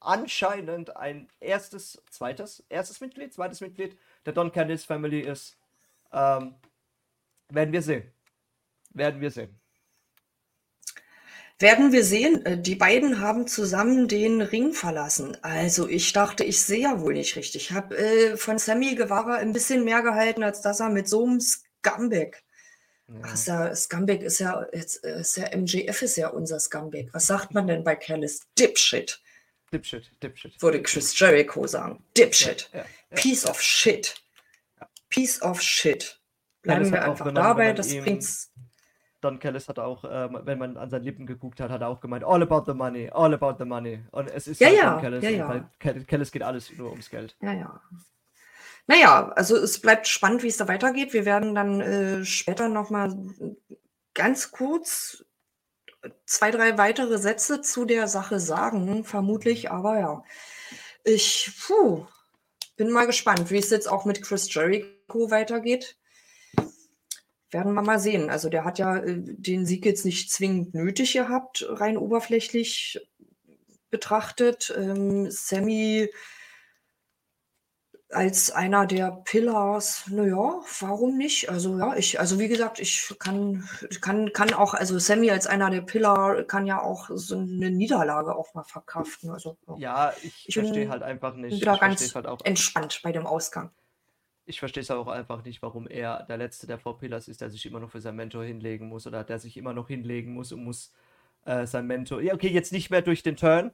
anscheinend 0.00 0.96
ein 0.96 1.28
erstes, 1.40 2.02
zweites, 2.10 2.64
erstes 2.68 3.00
Mitglied, 3.00 3.32
zweites 3.32 3.60
Mitglied 3.60 3.98
der 4.24 4.32
Don 4.32 4.50
Kellis 4.50 4.84
Family 4.84 5.20
ist. 5.20 5.58
Ähm, 6.12 6.54
werden 7.48 7.72
wir 7.72 7.82
sehen. 7.82 8.10
Werden 8.90 9.20
wir 9.20 9.30
sehen. 9.30 9.59
Werden 11.60 11.92
wir 11.92 12.04
sehen. 12.04 12.44
Äh, 12.46 12.58
die 12.58 12.74
beiden 12.74 13.20
haben 13.20 13.46
zusammen 13.46 14.08
den 14.08 14.40
Ring 14.40 14.72
verlassen. 14.72 15.36
Also 15.42 15.88
ich 15.88 16.12
dachte, 16.12 16.42
ich 16.42 16.62
sehe 16.62 16.80
ja 16.80 17.00
wohl 17.00 17.12
nicht 17.12 17.36
richtig. 17.36 17.70
Ich 17.70 17.72
habe 17.72 17.96
äh, 17.96 18.36
von 18.36 18.58
Sammy 18.58 18.94
Guevara 18.96 19.36
ein 19.36 19.52
bisschen 19.52 19.84
mehr 19.84 20.02
gehalten, 20.02 20.42
als 20.42 20.62
dass 20.62 20.80
er 20.80 20.88
mit 20.88 21.08
so 21.08 21.24
einem 21.24 21.40
Scumbag 21.40 22.42
Ach, 23.22 23.34
ist 23.34 23.48
ja, 23.48 23.74
Scumbag 23.74 24.22
ist 24.22 24.38
ja, 24.38 24.66
jetzt 24.72 25.04
äh, 25.04 25.20
ist 25.20 25.36
ja, 25.36 25.56
MJF 25.56 26.02
ist 26.02 26.16
ja 26.16 26.28
unser 26.28 26.60
Scumbag. 26.60 27.08
Was 27.12 27.26
sagt 27.26 27.52
man 27.52 27.66
denn 27.66 27.84
bei 27.84 27.96
Callis? 27.96 28.40
Dipshit. 28.58 29.20
Dipshit, 29.72 30.10
Dipshit. 30.22 30.60
Würde 30.62 30.82
Chris 30.82 31.18
Jericho 31.18 31.66
sagen. 31.66 32.04
Dipshit. 32.16 32.70
Ja, 32.72 32.80
ja, 32.80 32.84
ja. 33.10 33.16
Piece 33.16 33.46
of 33.46 33.60
shit. 33.60 34.14
Piece 35.08 35.42
of 35.42 35.60
shit. 35.60 36.20
Bleiben 36.62 36.90
wir 36.90 37.04
einfach 37.04 37.32
dabei, 37.32 37.72
das 37.72 37.88
bringt's. 37.88 38.50
Don 39.20 39.38
Callis 39.38 39.68
hat 39.68 39.78
auch, 39.78 40.04
äh, 40.04 40.28
wenn 40.46 40.58
man 40.58 40.76
an 40.76 40.90
seinen 40.90 41.04
Lippen 41.04 41.26
geguckt 41.26 41.60
hat, 41.60 41.70
hat 41.70 41.82
er 41.82 41.88
auch 41.88 42.00
gemeint, 42.00 42.24
all 42.24 42.42
about 42.42 42.64
the 42.66 42.74
money, 42.74 43.10
all 43.10 43.32
about 43.34 43.56
the 43.58 43.64
money. 43.64 44.00
Und 44.12 44.30
es 44.30 44.46
ist 44.48 44.60
ja, 44.60 44.68
halt 44.68 44.78
ja, 44.78 44.92
Don 44.92 45.00
Callis, 45.02 45.24
ja, 45.24 45.30
ja. 45.30 45.70
Callis 46.06 46.32
geht 46.32 46.42
alles 46.42 46.72
nur 46.76 46.90
ums 46.90 47.10
Geld. 47.10 47.36
Ja, 47.40 47.52
ja. 47.52 47.80
Naja, 48.86 49.30
also 49.36 49.56
es 49.56 49.80
bleibt 49.80 50.08
spannend, 50.08 50.42
wie 50.42 50.48
es 50.48 50.56
da 50.56 50.66
weitergeht. 50.66 51.12
Wir 51.12 51.24
werden 51.24 51.54
dann 51.54 51.80
äh, 51.80 52.24
später 52.24 52.68
nochmal 52.68 53.16
ganz 54.14 54.50
kurz 54.50 55.24
zwei, 56.26 56.50
drei 56.50 56.78
weitere 56.78 57.18
Sätze 57.18 57.60
zu 57.60 57.84
der 57.84 58.08
Sache 58.08 58.40
sagen, 58.40 59.04
vermutlich, 59.04 59.70
aber 59.70 59.98
ja. 59.98 60.24
Ich 61.04 61.52
puh, 61.66 62.06
bin 62.76 62.90
mal 62.90 63.06
gespannt, 63.06 63.50
wie 63.50 63.58
es 63.58 63.70
jetzt 63.70 63.88
auch 63.88 64.04
mit 64.04 64.22
Chris 64.22 64.52
Jericho 64.52 65.30
weitergeht. 65.30 65.96
Werden 67.50 67.74
wir 67.74 67.82
mal 67.82 67.98
sehen. 67.98 68.30
Also 68.30 68.48
der 68.48 68.64
hat 68.64 68.78
ja 68.78 68.98
äh, 68.98 69.16
den 69.18 69.66
Sieg 69.66 69.84
jetzt 69.84 70.04
nicht 70.04 70.30
zwingend 70.30 70.74
nötig 70.74 71.14
gehabt, 71.14 71.66
rein 71.68 71.96
oberflächlich 71.96 73.00
betrachtet. 73.90 74.72
Ähm, 74.76 75.30
Sammy 75.30 76.10
als 78.12 78.50
einer 78.50 78.86
der 78.86 79.22
Pillars, 79.24 80.04
naja, 80.08 80.60
warum 80.80 81.16
nicht? 81.16 81.48
Also 81.48 81.78
ja, 81.78 81.94
ich, 81.96 82.18
also 82.18 82.38
wie 82.38 82.48
gesagt, 82.48 82.80
ich 82.80 83.14
kann, 83.18 83.68
kann, 84.00 84.32
kann 84.32 84.52
auch, 84.52 84.74
also 84.74 84.98
Sammy 84.98 85.30
als 85.30 85.46
einer 85.46 85.70
der 85.70 85.82
Pillar 85.82 86.42
kann 86.42 86.66
ja 86.66 86.82
auch 86.82 87.08
so 87.12 87.38
eine 87.38 87.70
Niederlage 87.70 88.34
auch 88.34 88.52
mal 88.54 88.64
verkraften. 88.64 89.30
Also, 89.30 89.56
ja, 89.76 90.12
ich, 90.22 90.48
ich 90.48 90.54
verstehe 90.54 90.88
halt 90.88 91.02
einfach 91.02 91.34
nicht. 91.34 91.64
Bin 91.64 91.78
ganz 91.78 92.14
halt 92.14 92.26
auch, 92.26 92.40
entspannt 92.44 93.00
bei 93.04 93.12
dem 93.12 93.26
Ausgang. 93.26 93.70
Ich 94.50 94.60
verstehe 94.60 94.82
es 94.82 94.90
auch 94.90 95.08
einfach 95.08 95.44
nicht, 95.44 95.62
warum 95.62 95.86
er 95.88 96.24
der 96.24 96.36
Letzte 96.36 96.66
der 96.66 96.76
Pillars 96.76 97.28
ist, 97.28 97.40
der 97.40 97.50
sich 97.50 97.64
immer 97.66 97.80
noch 97.80 97.90
für 97.90 98.00
sein 98.00 98.16
Mentor 98.16 98.44
hinlegen 98.44 98.88
muss 98.88 99.06
oder 99.06 99.24
der 99.24 99.38
sich 99.38 99.56
immer 99.56 99.72
noch 99.72 99.88
hinlegen 99.88 100.34
muss 100.34 100.52
und 100.52 100.64
muss 100.64 100.92
äh, 101.44 101.66
sein 101.66 101.86
Mentor. 101.86 102.20
Ja, 102.20 102.34
okay, 102.34 102.48
jetzt 102.48 102.72
nicht 102.72 102.90
mehr 102.90 103.02
durch 103.02 103.22
den 103.22 103.36
Turn. 103.36 103.72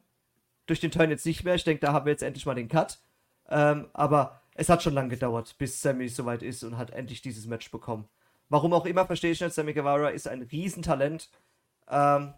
Durch 0.67 0.81
den 0.81 0.91
Turn 0.91 1.11
jetzt 1.11 1.27
nicht 1.27 1.45
mehr. 1.45 1.55
Ich 1.55 1.65
denke, 1.65 1.85
da 1.85 1.93
haben 1.93 2.07
wir 2.07 2.13
jetzt 2.13 2.23
endlich 2.23 2.47
mal 2.47 2.55
den 2.55 2.69
Cut 2.69 3.01
ähm, 3.49 3.89
aber 3.93 4.41
es 4.55 4.69
hat 4.69 4.83
schon 4.83 4.95
lange 4.95 5.11
gedauert, 5.11 5.57
bis 5.59 5.81
Sammy 5.81 6.09
soweit 6.09 6.43
ist 6.43 6.65
und 6.65 6.77
hat 6.77 6.91
endlich 6.91 7.23
dieses 7.23 7.47
Match 7.47 7.71
bekommen. 7.71 8.09
Warum 8.49 8.73
auch 8.73 8.87
immer, 8.87 9.07
verstehe 9.07 9.33
ich 9.33 9.41
nicht. 9.41 9.55
Sammy 9.55 9.73
Guevara 9.73 10.11
ist 10.11 10.29
ein 10.29 10.43
Riesentalent. 10.43 11.31
Ähm, 11.89 12.35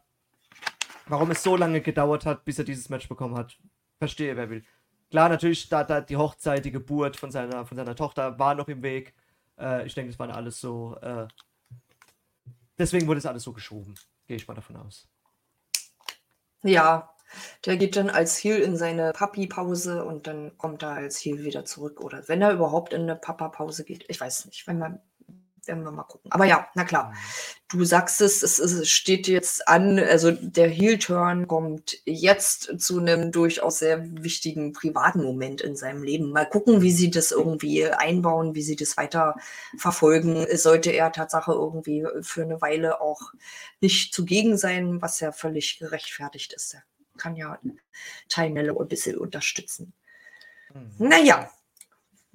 warum 1.06 1.30
es 1.30 1.42
so 1.42 1.56
lange 1.56 1.80
gedauert 1.80 2.26
hat, 2.26 2.44
bis 2.44 2.58
er 2.58 2.64
dieses 2.64 2.88
Match 2.88 3.08
bekommen 3.08 3.36
hat, 3.36 3.58
verstehe 3.98 4.36
wer 4.36 4.50
will. 4.50 4.64
Klar, 5.10 5.28
natürlich, 5.28 5.68
da, 5.68 5.84
da 5.84 6.00
die 6.00 6.16
Hochzeit, 6.16 6.64
die 6.64 6.70
Geburt 6.70 7.16
von 7.16 7.30
seiner, 7.30 7.64
von 7.64 7.76
seiner 7.76 7.96
Tochter 7.96 8.38
war 8.38 8.54
noch 8.54 8.68
im 8.68 8.82
Weg. 8.82 9.14
Äh, 9.58 9.86
ich 9.86 9.94
denke, 9.94 10.10
es 10.10 10.18
waren 10.18 10.30
alles 10.30 10.60
so. 10.60 10.96
Äh, 11.00 11.26
deswegen 12.78 13.06
wurde 13.06 13.18
es 13.18 13.26
alles 13.26 13.42
so 13.42 13.52
geschoben. 13.52 13.94
Gehe 14.26 14.36
ich 14.36 14.46
mal 14.46 14.54
davon 14.54 14.76
aus. 14.76 15.08
Ja, 16.62 17.14
der 17.64 17.76
geht 17.76 17.96
dann 17.96 18.10
als 18.10 18.36
Heel 18.42 18.58
in 18.58 18.76
seine 18.76 19.12
Papi-Pause 19.12 20.04
und 20.04 20.26
dann 20.26 20.56
kommt 20.58 20.82
er 20.82 20.90
als 20.90 21.18
Heel 21.18 21.44
wieder 21.44 21.64
zurück. 21.64 22.00
Oder 22.00 22.28
wenn 22.28 22.42
er 22.42 22.52
überhaupt 22.52 22.92
in 22.92 23.02
eine 23.02 23.16
Papa-Pause 23.16 23.84
geht. 23.84 24.04
Ich 24.08 24.20
weiß 24.20 24.46
nicht, 24.46 24.66
wenn 24.66 24.78
man 24.78 25.00
werden 25.68 25.84
wir 25.84 25.92
mal 25.92 26.02
gucken. 26.02 26.32
Aber 26.32 26.44
ja, 26.44 26.68
na 26.74 26.84
klar. 26.84 27.14
Du 27.68 27.84
sagst 27.84 28.20
es, 28.22 28.42
es, 28.42 28.58
es 28.58 28.88
steht 28.88 29.28
jetzt 29.28 29.68
an, 29.68 29.98
also 29.98 30.30
der 30.30 30.68
Heel-Turn 30.68 31.46
kommt 31.46 31.98
jetzt 32.06 32.80
zu 32.80 32.98
einem 32.98 33.30
durchaus 33.30 33.78
sehr 33.78 34.02
wichtigen 34.22 34.72
privaten 34.72 35.22
Moment 35.22 35.60
in 35.60 35.76
seinem 35.76 36.02
Leben. 36.02 36.32
Mal 36.32 36.48
gucken, 36.48 36.80
wie 36.80 36.92
sie 36.92 37.10
das 37.10 37.30
irgendwie 37.30 37.86
einbauen, 37.86 38.54
wie 38.54 38.62
sie 38.62 38.76
das 38.76 38.96
weiter 38.96 39.36
verfolgen. 39.76 40.46
Sollte 40.56 40.90
er 40.90 41.12
Tatsache 41.12 41.52
irgendwie 41.52 42.06
für 42.22 42.42
eine 42.42 42.60
Weile 42.62 43.00
auch 43.00 43.20
nicht 43.80 44.14
zugegen 44.14 44.56
sein, 44.56 45.02
was 45.02 45.20
ja 45.20 45.30
völlig 45.30 45.78
gerechtfertigt 45.78 46.54
ist. 46.54 46.74
Er 46.74 46.82
kann 47.18 47.36
ja 47.36 47.58
Teilnelle 48.28 48.74
ein 48.78 48.88
bisschen 48.88 49.18
unterstützen. 49.18 49.92
Mhm. 50.72 51.08
Naja, 51.08 51.50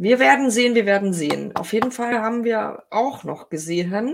wir 0.03 0.19
werden 0.19 0.51
sehen, 0.51 0.75
wir 0.75 0.85
werden 0.85 1.13
sehen. 1.13 1.55
Auf 1.55 1.71
jeden 1.71 1.91
Fall 1.91 2.19
haben 2.19 2.43
wir 2.43 2.83
auch 2.89 3.23
noch 3.23 3.49
gesehen 3.49 4.13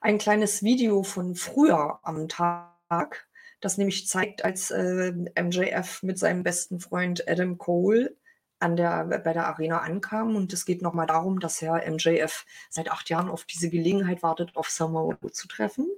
ein 0.00 0.18
kleines 0.18 0.62
Video 0.62 1.02
von 1.02 1.34
früher 1.34 1.98
am 2.04 2.28
Tag, 2.28 3.26
das 3.60 3.76
nämlich 3.76 4.06
zeigt, 4.06 4.44
als 4.44 4.70
äh, 4.70 5.12
MJF 5.12 6.04
mit 6.04 6.16
seinem 6.18 6.44
besten 6.44 6.78
Freund 6.78 7.28
Adam 7.28 7.58
Cole 7.58 8.16
an 8.60 8.76
der, 8.76 9.04
bei 9.04 9.32
der 9.32 9.48
Arena 9.48 9.80
ankam. 9.80 10.36
Und 10.36 10.52
es 10.52 10.64
geht 10.64 10.80
nochmal 10.80 11.08
darum, 11.08 11.40
dass 11.40 11.60
Herr 11.60 11.82
MJF 11.90 12.46
seit 12.70 12.88
acht 12.88 13.10
Jahren 13.10 13.28
auf 13.28 13.44
diese 13.44 13.68
Gelegenheit 13.68 14.22
wartet, 14.22 14.54
auf 14.54 14.70
Samoa 14.70 15.18
zu 15.32 15.48
treffen. 15.48 15.88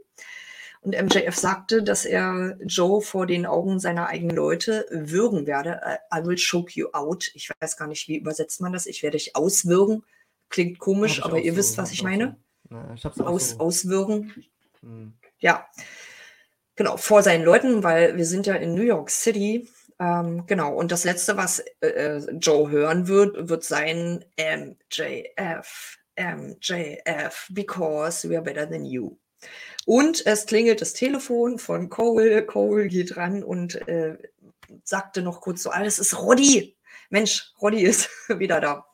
Und 0.80 1.00
MJF 1.00 1.34
sagte, 1.34 1.82
dass 1.82 2.04
er 2.04 2.56
Joe 2.62 3.02
vor 3.02 3.26
den 3.26 3.46
Augen 3.46 3.80
seiner 3.80 4.06
eigenen 4.06 4.36
Leute 4.36 4.86
würgen 4.90 5.46
werde. 5.46 5.80
Äh, 5.84 5.98
I 6.16 6.24
will 6.24 6.36
choke 6.36 6.72
you 6.74 6.88
out. 6.92 7.30
Ich 7.34 7.50
weiß 7.60 7.76
gar 7.76 7.88
nicht, 7.88 8.08
wie 8.08 8.16
übersetzt 8.16 8.60
man 8.60 8.72
das. 8.72 8.86
Ich 8.86 9.02
werde 9.02 9.16
dich 9.16 9.34
auswürgen. 9.34 10.04
Klingt 10.48 10.78
komisch, 10.78 11.22
aber 11.22 11.40
ihr 11.40 11.52
so, 11.52 11.58
wisst, 11.58 11.78
was 11.78 11.92
ich 11.92 12.02
meine. 12.02 12.36
So. 12.70 12.76
Ja, 12.76 12.94
ich 12.94 13.04
Aus, 13.20 13.50
so. 13.50 13.58
Auswürgen. 13.58 14.32
Hm. 14.80 15.14
Ja. 15.38 15.66
Genau, 16.76 16.96
vor 16.96 17.22
seinen 17.22 17.44
Leuten, 17.44 17.82
weil 17.82 18.16
wir 18.16 18.24
sind 18.24 18.46
ja 18.46 18.54
in 18.54 18.74
New 18.74 18.82
York 18.82 19.10
City. 19.10 19.68
Ähm, 19.98 20.46
genau, 20.46 20.74
und 20.74 20.92
das 20.92 21.04
Letzte, 21.04 21.36
was 21.36 21.58
äh, 21.80 21.88
äh 21.88 22.30
Joe 22.34 22.70
hören 22.70 23.08
wird, 23.08 23.48
wird 23.48 23.64
sein 23.64 24.24
MJF, 24.38 25.98
MJF, 26.16 27.48
because 27.50 28.28
we 28.28 28.36
are 28.36 28.44
better 28.44 28.68
than 28.68 28.84
you. 28.84 29.16
Und 29.88 30.26
es 30.26 30.44
klingelt 30.44 30.82
das 30.82 30.92
Telefon 30.92 31.58
von 31.58 31.88
Cole. 31.88 32.44
Cole 32.44 32.88
geht 32.88 33.16
ran 33.16 33.42
und 33.42 33.76
äh, 33.88 34.18
sagte 34.84 35.22
noch 35.22 35.40
kurz 35.40 35.62
so, 35.62 35.70
alles 35.70 35.98
ist 35.98 36.18
Roddy. 36.18 36.76
Mensch, 37.08 37.54
Roddy 37.62 37.84
ist 37.84 38.10
wieder 38.38 38.60
da. 38.60 38.84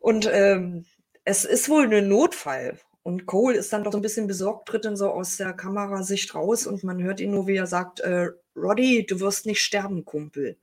Und 0.00 0.28
ähm, 0.32 0.86
es 1.22 1.44
ist 1.44 1.68
wohl 1.68 1.86
ein 1.86 2.08
Notfall. 2.08 2.80
Und 3.04 3.26
Cole 3.26 3.56
ist 3.56 3.72
dann 3.72 3.84
doch 3.84 3.92
so 3.92 3.98
ein 3.98 4.02
bisschen 4.02 4.26
besorgt, 4.26 4.66
tritt 4.66 4.86
dann 4.86 4.96
so 4.96 5.08
aus 5.08 5.36
der 5.36 5.52
Kamerasicht 5.52 6.34
raus 6.34 6.66
und 6.66 6.82
man 6.82 7.00
hört 7.00 7.20
ihn 7.20 7.30
nur, 7.30 7.46
wie 7.46 7.54
er 7.54 7.68
sagt, 7.68 8.00
äh, 8.00 8.30
Roddy, 8.56 9.06
du 9.06 9.20
wirst 9.20 9.46
nicht 9.46 9.62
sterben, 9.62 10.04
Kumpel. 10.04 10.58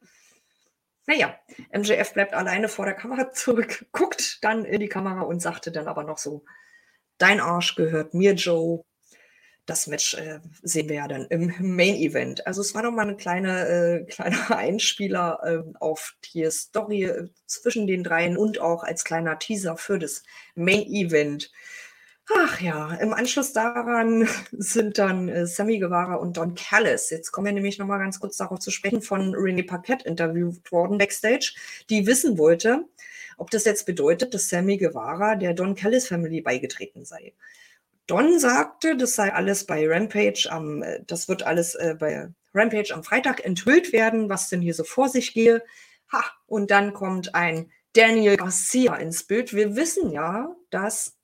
Naja, 1.07 1.33
MJF 1.73 2.11
bleibt 2.11 2.33
alleine 2.33 2.67
vor 2.67 2.83
der 2.83 2.95
Kamera 2.95 3.31
zurück, 3.31 3.85
guckt 3.93 4.43
dann 4.43 4.65
in 4.65 4.81
die 4.81 4.89
Kamera 4.89 5.21
und 5.21 5.41
sagte 5.41 5.71
dann 5.71 5.87
aber 5.87 6.03
noch 6.03 6.17
so, 6.17 6.43
dein 7.19 7.39
Arsch 7.39 7.75
gehört 7.75 8.13
mir, 8.13 8.33
Joe, 8.33 8.83
das 9.69 9.87
Match 9.87 10.15
äh, 10.15 10.39
sehen 10.63 10.89
wir 10.89 10.95
ja 10.95 11.07
dann 11.07 11.25
im 11.27 11.53
Main 11.59 11.95
Event. 11.95 12.45
Also 12.47 12.61
es 12.61 12.73
war 12.73 12.83
noch 12.83 12.91
mal 12.91 13.07
ein 13.07 13.17
kleiner, 13.17 13.69
äh, 13.69 14.03
kleiner 14.09 14.57
Einspieler 14.57 15.39
äh, 15.43 15.73
auf 15.79 16.15
die 16.33 16.49
Story 16.49 17.03
äh, 17.03 17.27
zwischen 17.45 17.87
den 17.87 18.03
dreien 18.03 18.37
und 18.37 18.59
auch 18.59 18.83
als 18.83 19.03
kleiner 19.03 19.37
Teaser 19.39 19.77
für 19.77 19.99
das 19.99 20.23
Main 20.55 20.87
Event. 20.87 21.51
Ach 22.35 22.61
ja, 22.61 22.93
im 22.95 23.13
Anschluss 23.13 23.53
daran 23.53 24.27
sind 24.51 24.97
dann 24.97 25.29
äh, 25.29 25.47
Sammy 25.47 25.79
Guevara 25.79 26.15
und 26.15 26.37
Don 26.37 26.55
Callis. 26.55 27.09
Jetzt 27.09 27.31
kommen 27.31 27.45
wir 27.45 27.53
nämlich 27.53 27.79
noch 27.79 27.87
mal 27.87 27.97
ganz 27.97 28.19
kurz 28.19 28.37
darauf 28.37 28.59
zu 28.59 28.71
sprechen, 28.71 29.01
von 29.01 29.35
René 29.35 29.65
Paquette 29.65 30.07
interviewt 30.07 30.71
worden 30.71 30.97
backstage, 30.99 31.55
die 31.89 32.05
wissen 32.05 32.37
wollte, 32.37 32.85
ob 33.37 33.49
das 33.51 33.65
jetzt 33.65 33.85
bedeutet, 33.85 34.33
dass 34.33 34.49
Sammy 34.49 34.77
Guevara 34.77 35.35
der 35.35 35.53
Don 35.53 35.73
Callis 35.75 36.07
Family 36.07 36.41
beigetreten 36.41 37.03
sei. 37.05 37.33
Don 38.09 38.39
sagte, 38.39 38.97
das 38.97 39.13
sei 39.13 39.31
alles 39.31 39.65
bei 39.65 39.87
Rampage 39.87 40.47
am, 40.49 40.81
äh, 40.81 41.03
das 41.05 41.29
wird 41.29 41.43
alles 41.43 41.75
äh, 41.75 41.95
bei 41.97 42.27
Rampage 42.55 42.91
am 42.91 43.03
Freitag 43.03 43.45
enthüllt 43.45 43.93
werden, 43.93 44.29
was 44.29 44.49
denn 44.49 44.61
hier 44.61 44.73
so 44.73 44.83
vor 44.83 45.09
sich 45.09 45.33
gehe. 45.35 45.63
Ha, 46.11 46.23
und 46.47 46.71
dann 46.71 46.93
kommt 46.93 47.35
ein 47.35 47.71
Daniel 47.93 48.37
Garcia 48.37 48.95
ins 48.95 49.25
Bild. 49.25 49.53
Wir 49.53 49.75
wissen 49.75 50.11
ja, 50.11 50.55
dass 50.71 51.17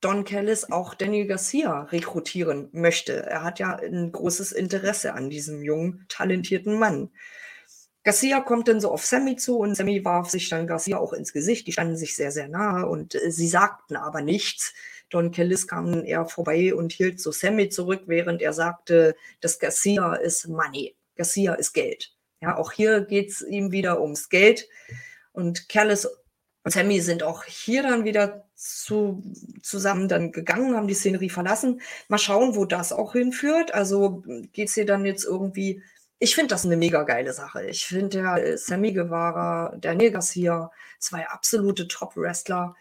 Don 0.00 0.24
Callis 0.24 0.70
auch 0.70 0.94
Daniel 0.94 1.26
Garcia 1.26 1.82
rekrutieren 1.82 2.70
möchte. 2.72 3.26
Er 3.26 3.42
hat 3.42 3.58
ja 3.58 3.76
ein 3.76 4.10
großes 4.10 4.52
Interesse 4.52 5.12
an 5.12 5.28
diesem 5.28 5.62
jungen, 5.62 6.06
talentierten 6.08 6.78
Mann. 6.78 7.10
Garcia 8.02 8.40
kommt 8.40 8.68
dann 8.68 8.80
so 8.80 8.90
auf 8.90 9.04
Sammy 9.04 9.36
zu 9.36 9.58
und 9.58 9.74
Sammy 9.74 10.04
warf 10.04 10.30
sich 10.30 10.48
dann 10.48 10.66
Garcia 10.66 10.98
auch 10.98 11.12
ins 11.12 11.34
Gesicht. 11.34 11.66
Die 11.66 11.72
standen 11.72 11.96
sich 11.96 12.16
sehr, 12.16 12.30
sehr 12.30 12.48
nahe 12.48 12.86
und 12.86 13.14
äh, 13.14 13.30
sie 13.30 13.48
sagten 13.48 13.96
aber 13.96 14.22
nichts. 14.22 14.72
Don 15.14 15.30
Kellis 15.30 15.68
kam 15.68 16.04
eher 16.04 16.26
vorbei 16.26 16.74
und 16.74 16.92
hielt 16.92 17.20
so 17.20 17.30
Sammy 17.30 17.68
zurück, 17.68 18.02
während 18.06 18.42
er 18.42 18.52
sagte, 18.52 19.14
dass 19.40 19.60
Garcia 19.60 20.14
ist 20.14 20.48
Money. 20.48 20.96
Garcia 21.14 21.54
ist 21.54 21.72
Geld. 21.72 22.12
Ja, 22.40 22.56
auch 22.56 22.72
hier 22.72 23.00
geht 23.02 23.30
es 23.30 23.40
ihm 23.40 23.70
wieder 23.70 24.00
ums 24.00 24.28
Geld. 24.28 24.68
Und 25.32 25.68
Kellis 25.68 26.08
und 26.64 26.72
Sammy 26.72 27.00
sind 27.00 27.22
auch 27.22 27.44
hier 27.44 27.84
dann 27.84 28.04
wieder 28.04 28.48
zu, 28.56 29.22
zusammen 29.62 30.08
dann 30.08 30.32
gegangen, 30.32 30.74
haben 30.74 30.88
die 30.88 30.94
Szenerie 30.94 31.30
verlassen. 31.30 31.80
Mal 32.08 32.18
schauen, 32.18 32.56
wo 32.56 32.64
das 32.64 32.92
auch 32.92 33.12
hinführt. 33.12 33.72
Also 33.72 34.24
geht 34.52 34.68
es 34.68 34.74
hier 34.74 34.86
dann 34.86 35.04
jetzt 35.04 35.24
irgendwie. 35.24 35.82
Ich 36.18 36.34
finde 36.34 36.54
das 36.54 36.64
eine 36.64 36.76
mega 36.76 37.02
geile 37.04 37.32
Sache. 37.34 37.66
Ich 37.66 37.86
finde 37.86 38.22
der 38.22 38.44
äh, 38.44 38.58
Sammy 38.58 38.92
Guevara, 38.92 39.76
Daniel 39.76 40.10
Garcia, 40.10 40.72
zwei 40.98 41.28
absolute 41.28 41.86
Top-Wrestler 41.86 42.74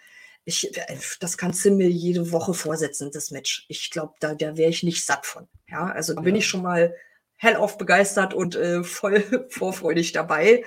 ich, 0.45 0.75
äh, 0.77 0.97
das 1.19 1.37
kannst 1.37 1.63
du 1.65 1.71
mir 1.71 1.89
jede 1.89 2.31
Woche 2.31 2.53
vorsetzen, 2.53 3.11
das 3.11 3.31
Match. 3.31 3.65
Ich 3.69 3.91
glaube, 3.91 4.13
da, 4.19 4.33
da 4.35 4.57
wäre 4.57 4.69
ich 4.69 4.83
nicht 4.83 5.05
satt 5.05 5.25
von. 5.25 5.47
Ja, 5.69 5.85
also 5.85 6.13
da 6.13 6.21
bin 6.21 6.35
ich 6.35 6.47
schon 6.47 6.61
mal 6.61 6.95
hellauf 7.37 7.77
begeistert 7.77 8.33
und 8.33 8.55
äh, 8.55 8.83
voll 8.83 9.47
vorfreudig 9.49 10.11
dabei. 10.11 10.63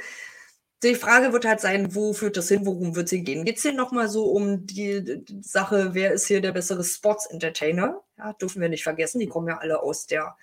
Die 0.82 0.94
Frage 0.94 1.32
wird 1.32 1.46
halt 1.46 1.60
sein, 1.60 1.94
wo 1.94 2.12
führt 2.12 2.36
das 2.36 2.48
hin, 2.48 2.66
worum 2.66 2.94
wird 2.94 3.10
es 3.10 3.24
gehen? 3.24 3.44
Geht 3.46 3.56
es 3.56 3.62
hier 3.62 3.72
nochmal 3.72 4.08
so 4.08 4.24
um 4.26 4.66
die, 4.66 5.02
die, 5.24 5.42
Sache, 5.42 5.94
wer 5.94 6.12
ist 6.12 6.26
hier 6.26 6.42
der 6.42 6.52
bessere 6.52 6.84
Sports-Entertainer? 6.84 8.02
Ja, 8.18 8.34
dürfen 8.34 8.60
wir 8.60 8.68
nicht 8.68 8.82
vergessen, 8.82 9.18
die 9.18 9.26
kommen 9.26 9.48
ja 9.48 9.56
alle 9.56 9.82
aus 9.82 10.06
der 10.06 10.36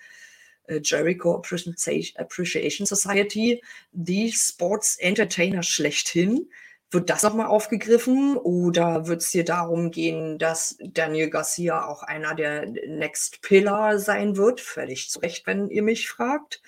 äh, 0.66 0.80
Jericho 0.82 1.36
Appreciation 1.36 2.86
Society, 2.86 3.62
die 3.92 4.32
Sports-Entertainer 4.32 5.62
schlechthin. 5.62 6.50
Wird 6.94 7.10
das 7.10 7.24
nochmal 7.24 7.46
aufgegriffen 7.46 8.36
oder 8.36 9.08
wird 9.08 9.20
es 9.20 9.30
hier 9.30 9.44
darum 9.44 9.90
gehen, 9.90 10.38
dass 10.38 10.78
Daniel 10.80 11.28
Garcia 11.28 11.86
auch 11.86 12.04
einer 12.04 12.36
der 12.36 12.66
Next 12.66 13.42
Pillar 13.42 13.98
sein 13.98 14.36
wird? 14.36 14.60
Völlig 14.60 15.10
zu 15.10 15.18
Recht, 15.18 15.44
wenn 15.48 15.70
ihr 15.70 15.82
mich 15.82 16.08
fragt. 16.08 16.62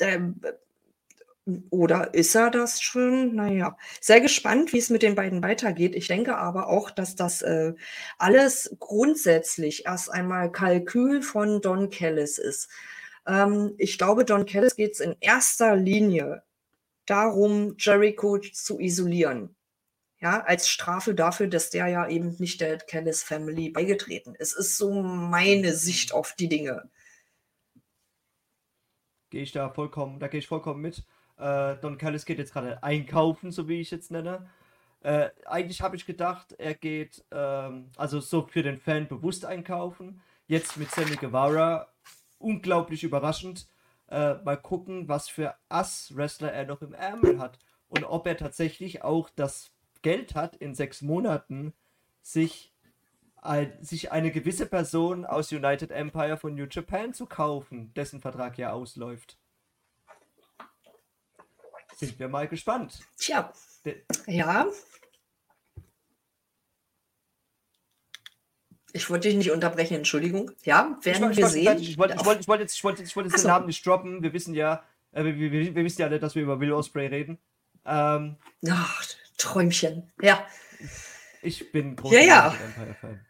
Ähm, 0.00 0.40
oder 1.70 2.14
ist 2.14 2.34
er 2.34 2.50
das 2.50 2.82
schon? 2.82 3.36
Naja, 3.36 3.76
sehr 4.00 4.20
gespannt, 4.20 4.72
wie 4.72 4.78
es 4.78 4.90
mit 4.90 5.02
den 5.02 5.14
beiden 5.14 5.40
weitergeht. 5.40 5.94
Ich 5.94 6.08
denke 6.08 6.36
aber 6.36 6.66
auch, 6.68 6.90
dass 6.90 7.14
das 7.14 7.40
äh, 7.42 7.74
alles 8.18 8.76
grundsätzlich 8.80 9.86
erst 9.86 10.10
einmal 10.10 10.50
Kalkül 10.50 11.22
von 11.22 11.60
Don 11.60 11.90
Kellis 11.90 12.38
ist. 12.38 12.68
Ähm, 13.24 13.74
ich 13.78 13.98
glaube, 13.98 14.24
Don 14.24 14.46
Kellis 14.46 14.74
geht 14.74 14.94
es 14.94 15.00
in 15.00 15.14
erster 15.20 15.76
Linie 15.76 16.42
darum, 17.08 17.74
Jericho 17.78 18.38
zu 18.38 18.78
isolieren. 18.78 19.54
Ja, 20.20 20.40
als 20.40 20.68
Strafe 20.68 21.14
dafür, 21.14 21.46
dass 21.46 21.70
der 21.70 21.86
ja 21.86 22.08
eben 22.08 22.34
nicht 22.38 22.60
der 22.60 22.78
Kellis 22.78 23.22
Family 23.22 23.70
beigetreten 23.70 24.34
ist. 24.34 24.52
Es 24.52 24.70
ist 24.70 24.78
so 24.78 25.02
meine 25.02 25.74
Sicht 25.74 26.12
auf 26.12 26.34
die 26.34 26.48
Dinge. 26.48 26.90
Gehe 29.30 29.42
ich 29.42 29.52
da 29.52 29.70
vollkommen, 29.70 30.18
da 30.18 30.26
gehe 30.26 30.40
ich 30.40 30.48
vollkommen 30.48 30.80
mit. 30.80 31.04
Äh, 31.36 31.76
Don 31.76 31.98
Callis 31.98 32.24
geht 32.24 32.38
jetzt 32.38 32.52
gerade 32.52 32.82
einkaufen, 32.82 33.52
so 33.52 33.68
wie 33.68 33.80
ich 33.80 33.92
jetzt 33.92 34.10
nenne. 34.10 34.50
Äh, 35.02 35.30
eigentlich 35.46 35.82
habe 35.82 35.94
ich 35.94 36.04
gedacht, 36.04 36.54
er 36.58 36.74
geht 36.74 37.24
ähm, 37.30 37.90
also 37.96 38.18
so 38.18 38.42
für 38.42 38.64
den 38.64 38.80
Fan 38.80 39.06
bewusst 39.06 39.44
einkaufen. 39.44 40.20
Jetzt 40.48 40.76
mit 40.76 40.90
Sammy 40.90 41.14
Guevara, 41.14 41.92
unglaublich 42.38 43.04
überraschend 43.04 43.68
äh, 44.08 44.34
mal 44.34 44.56
gucken, 44.56 45.08
was 45.08 45.28
für 45.28 45.54
Ass-Wrestler 45.68 46.52
er 46.52 46.66
noch 46.66 46.82
im 46.82 46.94
Ärmel 46.94 47.38
hat. 47.38 47.58
Und 47.88 48.04
ob 48.04 48.26
er 48.26 48.36
tatsächlich 48.36 49.02
auch 49.02 49.30
das 49.30 49.70
Geld 50.02 50.34
hat, 50.34 50.56
in 50.56 50.74
sechs 50.74 51.02
Monaten 51.02 51.72
sich, 52.22 52.74
ein, 53.36 53.72
sich 53.82 54.12
eine 54.12 54.30
gewisse 54.30 54.66
Person 54.66 55.24
aus 55.24 55.52
United 55.52 55.90
Empire 55.90 56.36
von 56.36 56.54
New 56.54 56.66
Japan 56.70 57.14
zu 57.14 57.26
kaufen, 57.26 57.92
dessen 57.94 58.20
Vertrag 58.20 58.58
ja 58.58 58.72
ausläuft. 58.72 59.38
Sind 61.96 62.18
wir 62.18 62.28
mal 62.28 62.46
gespannt. 62.46 63.00
Tja, 63.16 63.52
ja. 64.26 64.66
Ich 68.98 69.08
wollte 69.08 69.28
dich 69.28 69.36
nicht 69.36 69.52
unterbrechen, 69.52 69.94
Entschuldigung. 69.94 70.50
Ja, 70.64 70.98
werden 71.02 71.30
ich, 71.30 71.36
wir 71.36 71.46
ich, 71.46 71.52
sehen. 71.52 71.78
Ich 71.78 71.98
wollte, 71.98 72.16
ich 72.16 72.24
wollte, 72.24 72.40
ich 72.40 72.48
wollte 72.48 72.62
jetzt, 72.64 72.74
ich 72.74 72.82
wollte, 72.82 73.02
ich 73.04 73.14
wollte 73.14 73.30
jetzt 73.30 73.44
den 73.44 73.48
Namen 73.48 73.66
nicht 73.66 73.86
droppen. 73.86 74.24
Wir 74.24 74.32
wissen 74.32 74.54
ja, 74.54 74.82
äh, 75.12 75.22
wir, 75.22 75.36
wir, 75.36 75.52
wir, 75.52 75.84
wissen 75.84 76.00
ja 76.00 76.08
alle, 76.08 76.18
dass 76.18 76.34
wir 76.34 76.42
über 76.42 76.58
Will 76.58 76.72
Osprey 76.72 77.06
reden. 77.06 77.38
Ähm, 77.86 78.34
Ach, 78.68 79.04
Träumchen. 79.36 80.10
Ja. 80.20 80.44
Ich 81.42 81.70
bin 81.70 81.94
großer 81.94 82.20
ja, 82.20 82.24
ja. 82.24 82.54
Empire-Fan. 82.54 83.20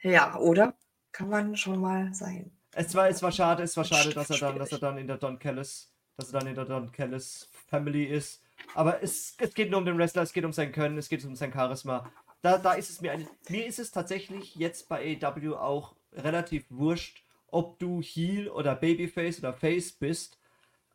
Ja, 0.00 0.36
oder? 0.38 0.74
Kann 1.12 1.28
man 1.28 1.54
schon 1.54 1.80
mal 1.80 2.14
sein. 2.14 2.50
Es 2.72 2.94
war, 2.94 3.10
es 3.10 3.22
war 3.22 3.30
schade, 3.30 3.64
es 3.64 3.76
war 3.76 3.84
schade, 3.84 4.14
dass 4.14 4.30
er 4.30 4.38
dann, 4.38 4.58
dass 4.58 4.72
er 4.72 4.78
dann 4.78 4.96
in 4.96 5.06
der 5.06 5.18
Don 5.18 5.38
Callis, 5.38 5.92
dass 6.16 6.32
er 6.32 6.40
dann 6.40 6.48
in 6.48 6.54
der 6.54 6.64
Don 6.64 6.90
Callis 6.92 7.50
Family 7.68 8.04
ist. 8.04 8.40
Aber 8.74 9.02
es, 9.02 9.34
es 9.36 9.52
geht 9.52 9.70
nur 9.70 9.80
um 9.80 9.84
den 9.84 9.98
Wrestler, 9.98 10.22
es 10.22 10.32
geht 10.32 10.46
um 10.46 10.52
sein 10.54 10.72
Können, 10.72 10.96
es 10.96 11.10
geht 11.10 11.22
um 11.26 11.36
sein 11.36 11.52
Charisma. 11.52 12.10
Da, 12.42 12.58
da 12.58 12.74
ist 12.74 12.90
es 12.90 13.00
mir 13.00 13.12
ein, 13.12 13.28
mir 13.48 13.66
ist 13.66 13.78
es 13.78 13.90
tatsächlich 13.90 14.54
jetzt 14.54 14.88
bei 14.88 15.18
AW 15.20 15.56
auch 15.56 15.96
relativ 16.12 16.64
wurscht, 16.70 17.24
ob 17.48 17.78
du 17.78 18.00
Heel 18.00 18.48
oder 18.48 18.74
Babyface 18.74 19.38
oder 19.40 19.52
Face 19.52 19.92
bist. 19.92 20.38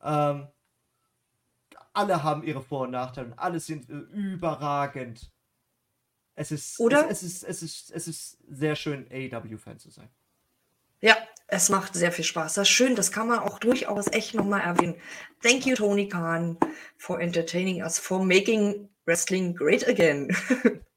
Ähm, 0.02 0.48
alle 1.92 2.22
haben 2.22 2.42
ihre 2.42 2.62
Vor- 2.62 2.82
und 2.82 2.90
Nachteile 2.90 3.28
und 3.28 3.38
alle 3.38 3.60
sind 3.60 3.88
äh, 3.88 3.92
überragend. 3.92 5.30
Es 6.36 6.50
ist, 6.50 6.80
Oder? 6.80 7.08
Es, 7.08 7.22
es, 7.22 7.42
ist, 7.42 7.44
es, 7.44 7.62
ist, 7.62 7.90
es 7.92 8.08
ist 8.08 8.38
sehr 8.48 8.74
schön, 8.74 9.06
AEW-Fan 9.10 9.78
zu 9.78 9.90
sein. 9.90 10.08
Ja, 11.00 11.16
es 11.46 11.68
macht 11.68 11.94
sehr 11.94 12.10
viel 12.10 12.24
Spaß. 12.24 12.54
Das 12.54 12.68
ist 12.68 12.74
schön, 12.74 12.96
das 12.96 13.12
kann 13.12 13.28
man 13.28 13.38
auch 13.38 13.58
durchaus 13.58 14.08
echt 14.08 14.34
nochmal 14.34 14.62
erwähnen. 14.62 14.96
Thank 15.42 15.66
you, 15.66 15.76
Tony 15.76 16.08
Khan, 16.08 16.58
for 16.96 17.20
entertaining 17.20 17.82
us, 17.82 17.98
for 17.98 18.24
making 18.24 18.88
Wrestling 19.06 19.54
great 19.54 19.86
again. 19.86 20.28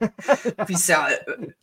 wie 0.67 0.73
es 0.73 0.87
ja, 0.87 1.09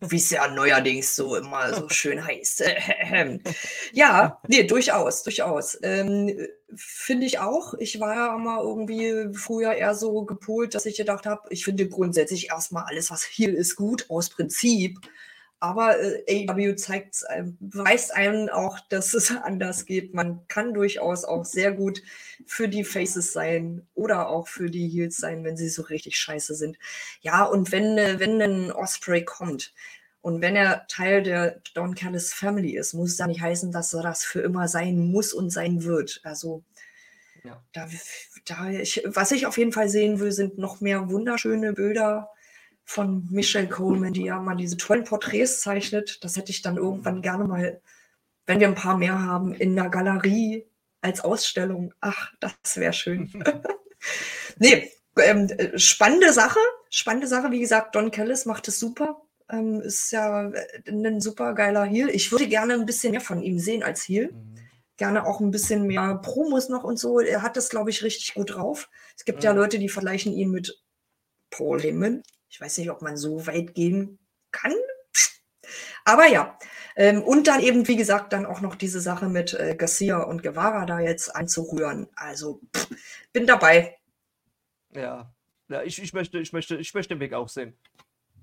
wie's 0.00 0.30
ja 0.30 0.48
neuerdings 0.48 1.16
so 1.16 1.36
immer 1.36 1.74
so 1.74 1.88
schön 1.88 2.24
heißt. 2.24 2.64
ja, 3.92 4.40
nee, 4.48 4.64
durchaus, 4.64 5.22
durchaus. 5.22 5.78
Ähm, 5.82 6.46
finde 6.76 7.26
ich 7.26 7.38
auch. 7.38 7.74
Ich 7.74 8.00
war 8.00 8.14
ja 8.14 8.34
immer 8.34 8.60
irgendwie 8.62 9.32
früher 9.32 9.74
eher 9.74 9.94
so 9.94 10.24
gepolt, 10.24 10.74
dass 10.74 10.86
ich 10.86 10.96
gedacht 10.96 11.26
habe, 11.26 11.42
ich 11.50 11.64
finde 11.64 11.88
grundsätzlich 11.88 12.50
erstmal 12.50 12.84
alles, 12.84 13.10
was 13.10 13.24
hier 13.24 13.56
ist, 13.56 13.76
gut 13.76 14.06
aus 14.10 14.30
Prinzip. 14.30 14.98
Aber 15.64 15.98
äh, 15.98 16.46
AW 16.46 16.76
zeigt, 16.76 17.24
beweist 17.58 18.14
einem 18.14 18.50
auch, 18.50 18.78
dass 18.90 19.14
es 19.14 19.30
anders 19.42 19.86
geht. 19.86 20.12
Man 20.12 20.46
kann 20.46 20.74
durchaus 20.74 21.24
auch 21.24 21.46
sehr 21.46 21.72
gut 21.72 22.02
für 22.44 22.68
die 22.68 22.84
Faces 22.84 23.32
sein 23.32 23.86
oder 23.94 24.28
auch 24.28 24.46
für 24.46 24.68
die 24.68 24.86
Heels 24.86 25.16
sein, 25.16 25.42
wenn 25.42 25.56
sie 25.56 25.70
so 25.70 25.80
richtig 25.80 26.18
scheiße 26.18 26.54
sind. 26.54 26.76
Ja, 27.22 27.44
und 27.44 27.72
wenn, 27.72 27.96
äh, 27.96 28.20
wenn 28.20 28.42
ein 28.42 28.72
Osprey 28.72 29.24
kommt 29.24 29.72
und 30.20 30.42
wenn 30.42 30.54
er 30.54 30.86
Teil 30.86 31.22
der 31.22 31.62
Don 31.72 31.94
Callis 31.94 32.34
Family 32.34 32.76
ist, 32.76 32.92
muss 32.92 33.12
es 33.12 33.18
ja 33.18 33.26
nicht 33.26 33.40
heißen, 33.40 33.72
dass 33.72 33.94
er 33.94 34.02
das 34.02 34.22
für 34.22 34.42
immer 34.42 34.68
sein 34.68 34.98
muss 34.98 35.32
und 35.32 35.48
sein 35.48 35.84
wird. 35.84 36.20
Also 36.24 36.62
ja. 37.42 37.64
da, 37.72 37.88
da 38.44 38.68
ich, 38.68 39.02
was 39.06 39.32
ich 39.32 39.46
auf 39.46 39.56
jeden 39.56 39.72
Fall 39.72 39.88
sehen 39.88 40.20
will, 40.20 40.32
sind 40.32 40.58
noch 40.58 40.82
mehr 40.82 41.08
wunderschöne 41.08 41.72
Bilder 41.72 42.33
von 42.84 43.26
Michelle 43.30 43.68
Coleman, 43.68 44.12
die 44.12 44.24
ja 44.24 44.38
mal 44.38 44.56
diese 44.56 44.76
tollen 44.76 45.04
Porträts 45.04 45.60
zeichnet. 45.60 46.22
Das 46.22 46.36
hätte 46.36 46.50
ich 46.50 46.62
dann 46.62 46.76
irgendwann 46.76 47.22
gerne 47.22 47.44
mal, 47.44 47.80
wenn 48.46 48.60
wir 48.60 48.68
ein 48.68 48.74
paar 48.74 48.98
mehr 48.98 49.20
haben, 49.20 49.54
in 49.54 49.74
der 49.74 49.88
Galerie 49.88 50.66
als 51.00 51.20
Ausstellung. 51.20 51.94
Ach, 52.00 52.32
das 52.40 52.52
wäre 52.76 52.92
schön. 52.92 53.30
nee, 54.58 54.90
ähm, 55.18 55.48
spannende 55.76 56.32
Sache. 56.32 56.58
Spannende 56.90 57.26
Sache. 57.26 57.50
Wie 57.50 57.60
gesagt, 57.60 57.94
Don 57.94 58.10
Kellis 58.10 58.46
macht 58.46 58.68
es 58.68 58.78
super. 58.78 59.22
Ähm, 59.50 59.80
ist 59.80 60.10
ja 60.10 60.50
ein 60.86 61.20
super 61.20 61.54
geiler 61.54 61.84
Heel. 61.84 62.08
Ich 62.08 62.32
würde 62.32 62.48
gerne 62.48 62.74
ein 62.74 62.86
bisschen 62.86 63.12
mehr 63.12 63.20
von 63.20 63.42
ihm 63.42 63.58
sehen 63.58 63.82
als 63.82 64.06
Heel. 64.08 64.32
Mhm. 64.32 64.54
Gerne 64.96 65.26
auch 65.26 65.40
ein 65.40 65.50
bisschen 65.50 65.86
mehr 65.86 66.16
Promos 66.22 66.68
noch 66.68 66.84
und 66.84 66.98
so. 66.98 67.18
Er 67.20 67.42
hat 67.42 67.56
das, 67.56 67.68
glaube 67.68 67.90
ich, 67.90 68.02
richtig 68.02 68.34
gut 68.34 68.54
drauf. 68.54 68.88
Es 69.16 69.24
gibt 69.24 69.40
mhm. 69.40 69.44
ja 69.44 69.52
Leute, 69.52 69.78
die 69.78 69.88
vergleichen 69.88 70.32
ihn 70.32 70.50
mit 70.50 70.80
Paul 71.50 71.80
Heyman. 71.80 72.22
Ich 72.54 72.60
weiß 72.60 72.78
nicht, 72.78 72.90
ob 72.92 73.02
man 73.02 73.16
so 73.16 73.48
weit 73.48 73.74
gehen 73.74 74.20
kann. 74.52 74.72
Aber 76.04 76.28
ja, 76.28 76.56
ähm, 76.94 77.20
und 77.20 77.48
dann 77.48 77.60
eben, 77.60 77.88
wie 77.88 77.96
gesagt, 77.96 78.32
dann 78.32 78.46
auch 78.46 78.60
noch 78.60 78.76
diese 78.76 79.00
Sache 79.00 79.28
mit 79.28 79.54
äh, 79.54 79.74
Garcia 79.74 80.22
und 80.22 80.44
Guevara 80.44 80.86
da 80.86 81.00
jetzt 81.00 81.34
anzurühren. 81.34 82.06
Also 82.14 82.60
pff, 82.76 82.90
bin 83.32 83.48
dabei. 83.48 83.98
Ja, 84.92 85.34
ja 85.68 85.82
ich, 85.82 86.00
ich, 86.00 86.12
möchte, 86.12 86.38
ich, 86.38 86.52
möchte, 86.52 86.76
ich 86.76 86.94
möchte 86.94 87.16
den 87.16 87.20
Weg 87.20 87.32
auch 87.32 87.48
sehen. 87.48 87.76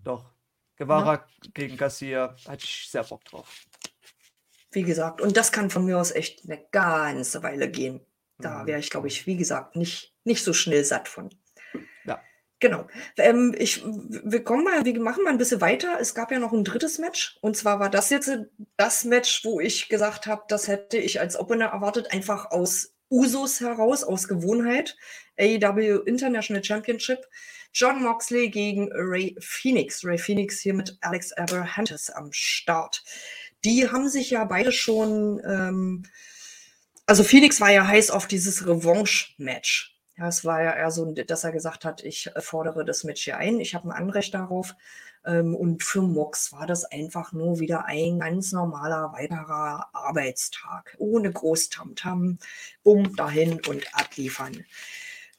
Doch. 0.04 0.30
Guevara 0.76 1.14
ja. 1.14 1.26
gegen 1.54 1.78
Garcia, 1.78 2.36
hatte 2.46 2.66
ich 2.66 2.90
sehr 2.92 3.06
Bock 3.06 3.24
drauf. 3.24 3.66
Wie 4.72 4.84
gesagt, 4.84 5.22
und 5.22 5.38
das 5.38 5.54
kann 5.54 5.70
von 5.70 5.86
mir 5.86 5.98
aus 5.98 6.12
echt 6.12 6.44
eine 6.44 6.62
ganze 6.72 7.44
Weile 7.44 7.72
gehen. 7.72 8.06
Da 8.40 8.64
mhm. 8.64 8.68
wäre 8.68 8.80
ich, 8.82 8.90
glaube 8.90 9.08
ich, 9.08 9.26
wie 9.26 9.38
gesagt, 9.38 9.78
nicht, 9.78 10.14
nicht 10.26 10.44
so 10.44 10.52
schnell 10.52 10.84
satt 10.84 11.08
von. 11.08 11.30
Genau. 12.62 12.88
Ähm, 13.18 13.56
ich, 13.58 13.84
wir 13.84 14.44
kommen 14.44 14.64
mal, 14.64 14.86
wir 14.86 15.00
machen 15.02 15.24
mal 15.24 15.32
ein 15.32 15.40
bisschen 15.40 15.62
weiter. 15.62 15.98
Es 16.00 16.14
gab 16.14 16.32
ja 16.32 16.38
noch 16.38 16.54
ein 16.54 16.64
drittes 16.64 17.00
Match. 17.00 17.38
Und 17.42 17.58
zwar 17.58 17.80
war 17.80 17.90
das 17.90 18.12
jetzt 18.12 18.32
das 18.78 19.04
Match, 19.04 19.44
wo 19.44 19.60
ich 19.60 19.90
gesagt 19.90 20.28
habe, 20.28 20.44
das 20.48 20.68
hätte 20.68 20.98
ich 20.98 21.20
als 21.20 21.36
Opener 21.38 21.66
erwartet, 21.66 22.14
einfach 22.14 22.52
aus 22.52 22.94
Usus 23.10 23.62
heraus, 23.62 24.04
aus 24.04 24.28
Gewohnheit. 24.28 24.96
AEW 25.40 26.04
International 26.06 26.64
Championship. 26.64 27.28
John 27.74 28.04
Moxley 28.04 28.50
gegen 28.52 28.92
Ray 28.94 29.36
Phoenix. 29.40 30.06
Ray 30.06 30.20
Phoenix 30.20 30.60
hier 30.60 30.76
mit 30.76 30.96
Alex 31.02 31.34
Abrahantes 31.34 32.12
am 32.12 32.32
Start. 32.32 33.04
Die 33.66 33.90
haben 33.90 34.08
sich 34.08 34.30
ja 34.30 34.46
beide 34.46 34.72
schon, 34.72 35.42
ähm, 35.44 36.04
also 37.08 37.24
Phoenix 37.24 37.60
war 37.60 37.72
ja 37.72 37.88
heiß 37.88 38.12
auf 38.12 38.28
dieses 38.28 38.68
Revanche-Match 38.68 39.92
ja, 40.22 40.28
es 40.28 40.46
war 40.46 40.62
ja 40.62 40.74
eher 40.76 40.92
so, 40.92 41.06
dass 41.12 41.44
er 41.44 41.52
gesagt 41.52 41.84
hat, 41.84 42.04
ich 42.04 42.28
äh, 42.36 42.42
fordere 42.42 42.86
das 42.86 43.04
Match 43.04 43.24
hier 43.24 43.38
ein, 43.38 43.60
ich 43.60 43.74
habe 43.74 43.90
ein 43.90 43.92
Anrecht 43.92 44.34
darauf. 44.34 44.76
Ähm, 45.26 45.56
und 45.56 45.84
für 45.84 46.02
Mox 46.02 46.52
war 46.52 46.68
das 46.68 46.86
einfach 46.86 47.34
nur 47.34 47.60
wieder 47.60 47.86
ein 47.86 48.20
ganz 48.20 48.52
normaler 48.52 49.14
weiterer 49.14 49.88
Arbeitstag, 49.94 50.96
ohne 51.00 51.32
Großtamtam, 51.32 52.38
bumm, 52.84 53.16
dahin 53.16 53.60
und 53.68 53.88
abliefern. 53.96 54.64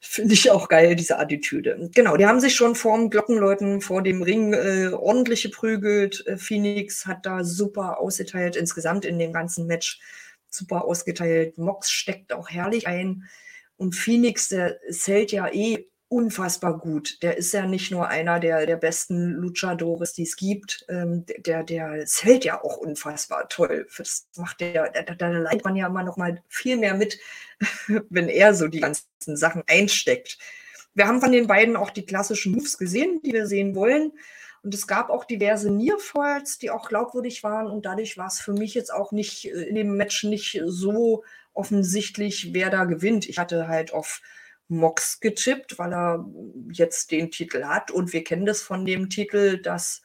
Finde 0.00 0.34
ich 0.34 0.50
auch 0.50 0.68
geil, 0.68 0.96
diese 0.96 1.18
Attitüde. 1.18 1.88
Genau, 1.94 2.16
die 2.16 2.26
haben 2.26 2.40
sich 2.40 2.56
schon 2.56 2.74
vor 2.74 2.98
dem 2.98 3.08
Glockenläuten 3.08 3.80
vor 3.80 4.02
dem 4.02 4.22
Ring 4.22 4.52
äh, 4.52 4.90
ordentlich 4.92 5.44
geprügelt. 5.44 6.26
Äh, 6.26 6.38
Phoenix 6.38 7.06
hat 7.06 7.24
da 7.24 7.44
super 7.44 8.00
ausgeteilt, 8.00 8.56
insgesamt 8.56 9.04
in 9.04 9.20
dem 9.20 9.32
ganzen 9.32 9.68
Match 9.68 10.00
super 10.48 10.84
ausgeteilt. 10.84 11.56
Mox 11.56 11.88
steckt 11.90 12.32
auch 12.32 12.50
herrlich 12.50 12.88
ein. 12.88 13.28
Und 13.82 13.96
Phoenix, 13.96 14.48
der 14.48 14.78
zählt 14.92 15.32
ja 15.32 15.52
eh 15.52 15.88
unfassbar 16.06 16.78
gut. 16.78 17.20
Der 17.20 17.36
ist 17.36 17.52
ja 17.52 17.66
nicht 17.66 17.90
nur 17.90 18.06
einer 18.06 18.38
der, 18.38 18.64
der 18.64 18.76
besten 18.76 19.32
Luchadores, 19.32 20.12
die 20.12 20.22
es 20.22 20.36
gibt. 20.36 20.86
Ähm, 20.88 21.26
der, 21.26 21.64
der 21.64 22.06
zählt 22.06 22.44
ja 22.44 22.62
auch 22.62 22.76
unfassbar 22.76 23.48
toll. 23.48 23.88
Das 23.98 24.28
macht 24.36 24.60
der, 24.60 24.90
da, 24.90 25.16
da 25.16 25.28
leidet 25.30 25.64
man 25.64 25.74
ja 25.74 25.88
immer 25.88 26.04
noch 26.04 26.16
mal 26.16 26.40
viel 26.48 26.76
mehr 26.76 26.94
mit, 26.94 27.18
wenn 28.08 28.28
er 28.28 28.54
so 28.54 28.68
die 28.68 28.78
ganzen 28.78 29.08
Sachen 29.36 29.64
einsteckt. 29.66 30.38
Wir 30.94 31.08
haben 31.08 31.20
von 31.20 31.32
den 31.32 31.48
beiden 31.48 31.74
auch 31.74 31.90
die 31.90 32.06
klassischen 32.06 32.52
Moves 32.52 32.78
gesehen, 32.78 33.20
die 33.24 33.32
wir 33.32 33.48
sehen 33.48 33.74
wollen. 33.74 34.12
Und 34.62 34.74
es 34.74 34.86
gab 34.86 35.10
auch 35.10 35.24
diverse 35.24 35.72
Nearfalls, 35.72 36.58
die 36.58 36.70
auch 36.70 36.88
glaubwürdig 36.88 37.42
waren. 37.42 37.66
Und 37.66 37.84
dadurch 37.84 38.16
war 38.16 38.28
es 38.28 38.40
für 38.40 38.52
mich 38.52 38.74
jetzt 38.74 38.94
auch 38.94 39.10
nicht 39.10 39.46
äh, 39.46 39.64
in 39.64 39.74
dem 39.74 39.96
Match 39.96 40.22
nicht 40.22 40.62
so 40.66 41.24
offensichtlich, 41.54 42.52
wer 42.52 42.70
da 42.70 42.84
gewinnt. 42.84 43.28
Ich 43.28 43.38
hatte 43.38 43.68
halt 43.68 43.92
auf 43.92 44.20
Mox 44.68 45.20
getippt, 45.20 45.78
weil 45.78 45.92
er 45.92 46.26
jetzt 46.72 47.10
den 47.10 47.30
Titel 47.30 47.64
hat. 47.64 47.90
Und 47.90 48.12
wir 48.12 48.24
kennen 48.24 48.46
das 48.46 48.62
von 48.62 48.84
dem 48.84 49.10
Titel, 49.10 49.60
dass 49.60 50.02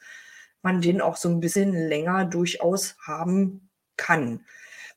man 0.62 0.80
den 0.80 1.00
auch 1.00 1.16
so 1.16 1.28
ein 1.28 1.40
bisschen 1.40 1.72
länger 1.72 2.24
durchaus 2.24 2.96
haben 3.06 3.70
kann. 3.96 4.44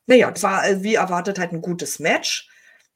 Naja, 0.07 0.31
es 0.33 0.43
war 0.43 0.83
wie 0.83 0.95
erwartet 0.95 1.39
halt 1.39 1.53
ein 1.53 1.61
gutes 1.61 1.99
Match. 1.99 2.49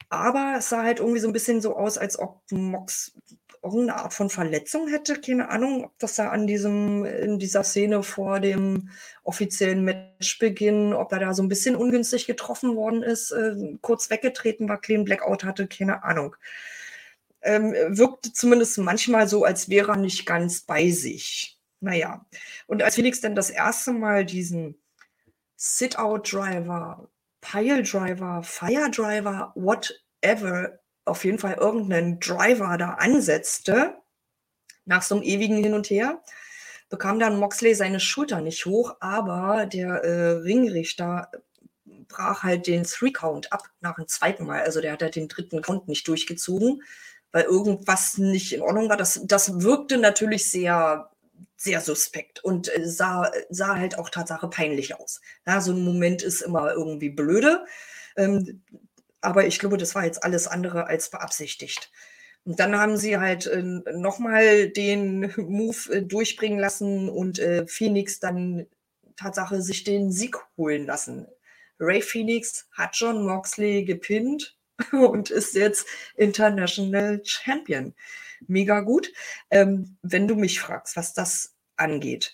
Aber 0.08 0.56
es 0.58 0.68
sah 0.68 0.82
halt 0.82 1.00
irgendwie 1.00 1.20
so 1.20 1.26
ein 1.26 1.32
bisschen 1.32 1.60
so 1.60 1.76
aus, 1.76 1.98
als 1.98 2.18
ob 2.18 2.42
Mox 2.52 3.16
irgendeine 3.62 3.96
Art 3.96 4.14
von 4.14 4.30
Verletzung 4.30 4.88
hätte. 4.88 5.20
Keine 5.20 5.48
Ahnung, 5.50 5.84
ob 5.84 5.98
das 5.98 6.16
da 6.16 6.30
an 6.30 6.46
diesem, 6.46 7.04
in 7.04 7.38
dieser 7.38 7.64
Szene 7.64 8.02
vor 8.02 8.40
dem 8.40 8.90
offiziellen 9.22 9.84
Matchbeginn, 9.84 10.92
ob 10.94 11.12
er 11.12 11.18
da 11.20 11.34
so 11.34 11.42
ein 11.42 11.48
bisschen 11.48 11.76
ungünstig 11.76 12.26
getroffen 12.26 12.76
worden 12.76 13.02
ist, 13.02 13.32
äh, 13.32 13.54
kurz 13.80 14.10
weggetreten 14.10 14.68
war, 14.68 14.80
clean 14.80 15.04
Blackout 15.04 15.44
hatte, 15.44 15.66
keine 15.66 16.04
Ahnung. 16.04 16.36
Ähm, 17.42 17.74
wirkte 17.88 18.32
zumindest 18.32 18.78
manchmal 18.78 19.28
so, 19.28 19.44
als 19.44 19.68
wäre 19.68 19.92
er 19.92 19.96
nicht 19.96 20.26
ganz 20.26 20.62
bei 20.62 20.90
sich. 20.90 21.58
Naja, 21.80 22.26
Und 22.66 22.82
als 22.82 22.94
Felix 22.96 23.20
dann 23.20 23.34
das 23.34 23.50
erste 23.50 23.92
Mal 23.92 24.24
diesen 24.24 24.80
Sit-Out-Driver, 25.56 27.08
Pile-Driver, 27.40 28.42
Fire-Driver, 28.42 29.52
whatever, 29.54 30.78
auf 31.06 31.24
jeden 31.24 31.38
Fall 31.38 31.54
irgendeinen 31.54 32.20
Driver 32.20 32.76
da 32.76 32.94
ansetzte, 32.94 33.94
nach 34.84 35.02
so 35.02 35.16
einem 35.16 35.24
ewigen 35.24 35.62
Hin 35.62 35.74
und 35.74 35.88
Her, 35.88 36.22
bekam 36.88 37.18
dann 37.18 37.38
Moxley 37.38 37.74
seine 37.74 38.00
Schulter 38.00 38.40
nicht 38.40 38.66
hoch, 38.66 38.96
aber 39.00 39.66
der 39.66 40.04
äh, 40.04 40.30
Ringrichter 40.38 41.30
brach 42.08 42.42
halt 42.42 42.66
den 42.66 42.84
Three-Count 42.84 43.52
ab 43.52 43.64
nach 43.80 43.96
dem 43.96 44.06
zweiten 44.06 44.46
Mal. 44.46 44.62
Also 44.62 44.80
der 44.80 44.92
hat 44.92 45.02
halt 45.02 45.16
den 45.16 45.28
dritten 45.28 45.62
Count 45.62 45.88
nicht 45.88 46.06
durchgezogen, 46.06 46.82
weil 47.32 47.44
irgendwas 47.44 48.18
nicht 48.18 48.52
in 48.52 48.62
Ordnung 48.62 48.88
war. 48.88 48.96
Das, 48.96 49.20
das 49.24 49.62
wirkte 49.62 49.98
natürlich 49.98 50.50
sehr, 50.50 51.10
sehr 51.56 51.80
suspekt 51.80 52.42
und 52.44 52.74
äh, 52.74 52.86
sah, 52.86 53.30
sah 53.50 53.76
halt 53.76 53.98
auch 53.98 54.10
Tatsache 54.10 54.48
peinlich 54.48 54.98
aus. 54.98 55.20
Ja, 55.46 55.60
so 55.60 55.72
ein 55.72 55.84
Moment 55.84 56.22
ist 56.22 56.42
immer 56.42 56.72
irgendwie 56.72 57.10
blöde. 57.10 57.64
Ähm, 58.16 58.62
aber 59.26 59.44
ich 59.44 59.58
glaube, 59.58 59.76
das 59.76 59.96
war 59.96 60.04
jetzt 60.04 60.22
alles 60.22 60.46
andere 60.46 60.86
als 60.86 61.10
beabsichtigt. 61.10 61.90
Und 62.44 62.60
dann 62.60 62.78
haben 62.78 62.96
sie 62.96 63.18
halt 63.18 63.48
äh, 63.48 63.60
nochmal 63.60 64.68
den 64.68 65.32
Move 65.36 65.92
äh, 65.92 66.02
durchbringen 66.02 66.60
lassen 66.60 67.08
und 67.08 67.40
äh, 67.40 67.66
Phoenix 67.66 68.20
dann 68.20 68.66
Tatsache 69.16 69.62
sich 69.62 69.82
den 69.82 70.12
Sieg 70.12 70.36
holen 70.56 70.86
lassen. 70.86 71.26
Ray 71.80 72.02
Phoenix 72.02 72.68
hat 72.70 72.90
John 72.94 73.26
Moxley 73.26 73.84
gepinnt 73.84 74.56
und 74.92 75.30
ist 75.30 75.56
jetzt 75.56 75.88
International 76.14 77.20
Champion. 77.24 77.94
Mega 78.46 78.78
gut. 78.78 79.12
Ähm, 79.50 79.96
wenn 80.02 80.28
du 80.28 80.36
mich 80.36 80.60
fragst, 80.60 80.94
was 80.94 81.14
das 81.14 81.56
angeht. 81.74 82.32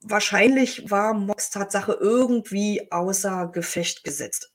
Wahrscheinlich 0.00 0.90
war 0.90 1.14
Mox 1.14 1.50
Tatsache 1.50 1.92
irgendwie 1.92 2.90
außer 2.90 3.52
Gefecht 3.52 4.02
gesetzt. 4.02 4.51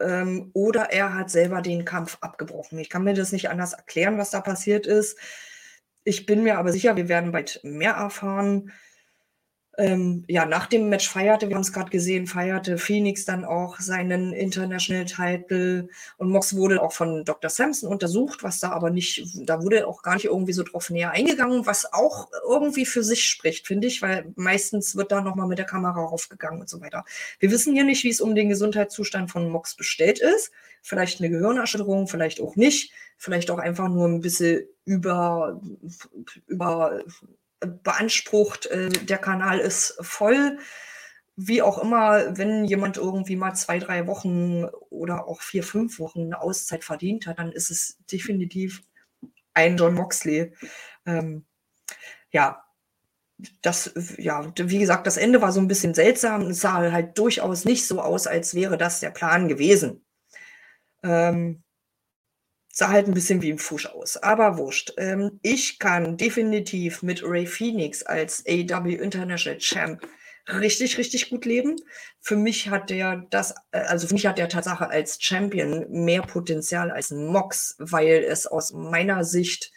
Ähm, 0.00 0.50
oder 0.54 0.90
er 0.92 1.14
hat 1.14 1.30
selber 1.30 1.62
den 1.62 1.84
Kampf 1.84 2.18
abgebrochen. 2.20 2.78
Ich 2.78 2.90
kann 2.90 3.04
mir 3.04 3.14
das 3.14 3.32
nicht 3.32 3.50
anders 3.50 3.72
erklären, 3.72 4.18
was 4.18 4.30
da 4.30 4.40
passiert 4.40 4.86
ist. 4.86 5.18
Ich 6.04 6.26
bin 6.26 6.42
mir 6.42 6.58
aber 6.58 6.72
sicher, 6.72 6.96
wir 6.96 7.08
werden 7.08 7.32
bald 7.32 7.60
mehr 7.62 7.92
erfahren 7.92 8.72
ähm, 9.78 10.24
ja, 10.26 10.46
nach 10.46 10.66
dem 10.66 10.88
Match 10.88 11.08
feierte, 11.08 11.48
wir 11.48 11.54
haben 11.54 11.62
es 11.62 11.72
gerade 11.72 11.90
gesehen, 11.90 12.26
feierte 12.26 12.76
Phoenix 12.76 13.24
dann 13.24 13.44
auch 13.44 13.78
seinen 13.78 14.32
International 14.32 15.04
Title 15.04 15.88
und 16.16 16.30
Mox 16.30 16.56
wurde 16.56 16.82
auch 16.82 16.92
von 16.92 17.24
Dr. 17.24 17.48
Sampson 17.48 17.88
untersucht, 17.88 18.42
was 18.42 18.58
da 18.58 18.72
aber 18.72 18.90
nicht, 18.90 19.24
da 19.46 19.62
wurde 19.62 19.86
auch 19.86 20.02
gar 20.02 20.14
nicht 20.14 20.24
irgendwie 20.24 20.52
so 20.52 20.64
drauf 20.64 20.90
näher 20.90 21.12
eingegangen, 21.12 21.66
was 21.66 21.92
auch 21.92 22.28
irgendwie 22.48 22.84
für 22.84 23.04
sich 23.04 23.24
spricht, 23.24 23.68
finde 23.68 23.86
ich, 23.86 24.02
weil 24.02 24.32
meistens 24.34 24.96
wird 24.96 25.12
da 25.12 25.20
nochmal 25.20 25.46
mit 25.46 25.58
der 25.58 25.66
Kamera 25.66 26.04
raufgegangen 26.04 26.60
und 26.60 26.68
so 26.68 26.80
weiter. 26.80 27.04
Wir 27.38 27.50
wissen 27.52 27.72
hier 27.72 27.84
nicht, 27.84 28.02
wie 28.02 28.10
es 28.10 28.20
um 28.20 28.34
den 28.34 28.48
Gesundheitszustand 28.48 29.30
von 29.30 29.48
Mox 29.48 29.76
bestellt 29.76 30.18
ist. 30.18 30.50
Vielleicht 30.82 31.20
eine 31.20 31.30
Gehirnerschütterung, 31.30 32.08
vielleicht 32.08 32.40
auch 32.40 32.56
nicht, 32.56 32.92
vielleicht 33.18 33.50
auch 33.50 33.58
einfach 33.58 33.88
nur 33.88 34.08
ein 34.08 34.20
bisschen 34.20 34.66
über, 34.84 35.60
über 36.46 37.04
beansprucht, 37.60 38.66
äh, 38.66 38.88
der 38.88 39.18
Kanal 39.18 39.58
ist 39.58 39.96
voll. 40.00 40.58
Wie 41.36 41.62
auch 41.62 41.78
immer, 41.78 42.36
wenn 42.36 42.64
jemand 42.64 42.96
irgendwie 42.96 43.36
mal 43.36 43.54
zwei, 43.54 43.78
drei 43.78 44.06
Wochen 44.06 44.64
oder 44.90 45.26
auch 45.26 45.40
vier, 45.40 45.62
fünf 45.62 45.98
Wochen 45.98 46.24
eine 46.24 46.40
Auszeit 46.40 46.84
verdient 46.84 47.26
hat, 47.26 47.38
dann 47.38 47.52
ist 47.52 47.70
es 47.70 47.98
definitiv 48.10 48.82
ein 49.54 49.76
John 49.76 49.94
Moxley. 49.94 50.52
Ähm, 51.06 51.44
ja, 52.30 52.62
das, 53.62 53.92
ja, 54.18 54.52
wie 54.56 54.78
gesagt, 54.78 55.06
das 55.06 55.16
Ende 55.16 55.40
war 55.40 55.52
so 55.52 55.60
ein 55.60 55.68
bisschen 55.68 55.94
seltsam. 55.94 56.42
Es 56.42 56.60
sah 56.60 56.92
halt 56.92 57.16
durchaus 57.18 57.64
nicht 57.64 57.86
so 57.86 58.00
aus, 58.00 58.26
als 58.26 58.54
wäre 58.54 58.76
das 58.76 59.00
der 59.00 59.10
Plan 59.10 59.48
gewesen. 59.48 60.04
Ähm, 61.02 61.62
sah 62.72 62.88
halt 62.88 63.08
ein 63.08 63.14
bisschen 63.14 63.42
wie 63.42 63.52
ein 63.52 63.58
Fusch 63.58 63.86
aus, 63.86 64.16
aber 64.16 64.56
wurscht. 64.56 64.92
Ähm, 64.96 65.40
ich 65.42 65.78
kann 65.78 66.16
definitiv 66.16 67.02
mit 67.02 67.22
Ray 67.24 67.46
Phoenix 67.46 68.02
als 68.02 68.44
AW 68.46 68.94
International 68.94 69.58
Champ 69.58 70.06
richtig, 70.48 70.98
richtig 70.98 71.30
gut 71.30 71.44
leben. 71.44 71.76
Für 72.20 72.36
mich 72.36 72.68
hat 72.68 72.90
der 72.90 73.26
das, 73.30 73.54
äh, 73.72 73.80
also 73.80 74.06
für 74.06 74.14
mich 74.14 74.26
hat 74.26 74.38
der 74.38 74.48
Tatsache 74.48 74.88
als 74.88 75.18
Champion 75.20 75.86
mehr 75.90 76.22
Potenzial 76.22 76.90
als 76.90 77.10
Mox, 77.10 77.76
weil 77.78 78.24
es 78.24 78.46
aus 78.46 78.72
meiner 78.72 79.24
Sicht, 79.24 79.72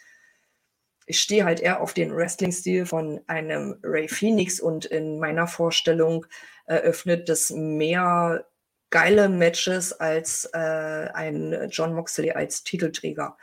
ich 1.06 1.20
stehe 1.20 1.44
halt 1.44 1.60
eher 1.60 1.80
auf 1.80 1.94
den 1.94 2.14
Wrestling-Stil 2.14 2.86
von 2.86 3.20
einem 3.26 3.76
Ray 3.82 4.08
Phoenix 4.08 4.60
und 4.60 4.84
in 4.86 5.18
meiner 5.18 5.46
Vorstellung 5.46 6.26
eröffnet 6.66 7.28
das 7.28 7.50
mehr 7.50 8.46
geile 8.94 9.28
Matches 9.28 9.92
als 9.92 10.48
äh, 10.52 11.08
ein 11.14 11.68
John 11.68 11.94
Moxley 11.94 12.30
als 12.30 12.62
Titelträger. 12.62 13.36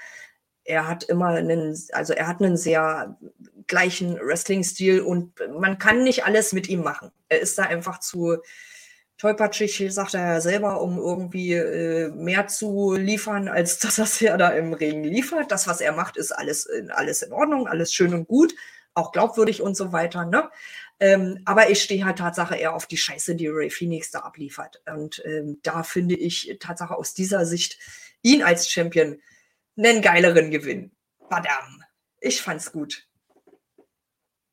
Er 0.63 0.87
hat 0.87 1.03
immer 1.03 1.27
einen, 1.27 1.77
also 1.91 2.13
er 2.13 2.25
hat 2.27 2.41
einen 2.41 2.55
sehr 2.55 3.17
gleichen 3.67 4.17
Wrestling-Stil 4.17 5.01
und 5.01 5.33
man 5.59 5.77
kann 5.77 6.05
nicht 6.05 6.23
alles 6.23 6.53
mit 6.53 6.69
ihm 6.69 6.83
machen. 6.83 7.11
Er 7.27 7.41
ist 7.41 7.57
da 7.57 7.63
einfach 7.63 7.99
zu 7.99 8.37
tollpatschig, 9.17 9.93
sagt 9.93 10.13
er 10.13 10.25
ja 10.25 10.39
selber, 10.39 10.81
um 10.81 10.97
irgendwie 10.97 11.51
äh, 11.55 12.11
mehr 12.11 12.47
zu 12.47 12.93
liefern, 12.93 13.49
als 13.49 13.77
das, 13.79 14.21
er 14.21 14.37
da 14.37 14.51
im 14.51 14.71
Ring 14.71 15.03
liefert. 15.03 15.51
Das, 15.51 15.67
was 15.67 15.81
er 15.81 15.91
macht, 15.91 16.15
ist 16.15 16.31
alles, 16.31 16.69
alles 16.91 17.23
in 17.23 17.33
Ordnung, 17.33 17.67
alles 17.67 17.93
schön 17.93 18.13
und 18.13 18.25
gut, 18.25 18.55
auch 18.93 19.11
glaubwürdig 19.11 19.61
und 19.61 19.75
so 19.75 19.91
weiter. 19.91 20.23
Ne? 20.23 20.49
Ähm, 21.01 21.41
aber 21.45 21.71
ich 21.71 21.81
stehe 21.81 22.05
halt 22.05 22.19
Tatsache 22.19 22.55
eher 22.55 22.75
auf 22.75 22.85
die 22.85 22.95
Scheiße, 22.95 23.33
die 23.35 23.47
Ray 23.47 23.71
Phoenix 23.71 24.11
da 24.11 24.19
abliefert. 24.19 24.83
Und 24.85 25.19
ähm, 25.25 25.59
da 25.63 25.81
finde 25.81 26.13
ich 26.15 26.55
Tatsache 26.59 26.95
aus 26.95 27.15
dieser 27.15 27.47
Sicht 27.47 27.79
ihn 28.21 28.43
als 28.43 28.69
Champion 28.69 29.19
einen 29.75 30.03
geileren 30.03 30.51
Gewinn. 30.51 30.91
Badam. 31.27 31.83
Ich 32.19 32.39
fand's 32.43 32.71
gut. 32.71 33.07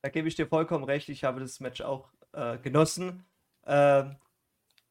Da 0.00 0.08
gebe 0.08 0.26
ich 0.26 0.36
dir 0.36 0.46
vollkommen 0.46 0.84
recht. 0.84 1.10
Ich 1.10 1.22
habe 1.22 1.40
das 1.40 1.60
Match 1.60 1.82
auch 1.82 2.08
äh, 2.32 2.56
genossen. 2.56 3.26
Äh, 3.66 4.04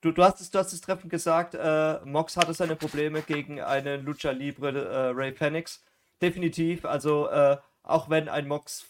du, 0.02 0.12
du, 0.12 0.24
hast 0.24 0.40
es, 0.42 0.52
du 0.52 0.60
hast 0.60 0.74
es 0.74 0.82
treffend 0.82 1.10
gesagt. 1.10 1.56
Äh, 1.56 2.06
Mox 2.06 2.38
hatte 2.38 2.54
seine 2.54 2.76
Probleme 2.76 3.24
gegen 3.24 3.62
einen 3.62 4.06
Lucha 4.06 4.30
Libre 4.30 4.86
äh, 4.86 5.10
Ray 5.16 5.34
Phoenix. 5.34 5.84
Definitiv. 6.22 6.86
Also, 6.86 7.30
äh, 7.30 7.58
auch 7.82 8.12
wenn 8.12 8.30
ein 8.30 8.48
Mox 8.48 8.86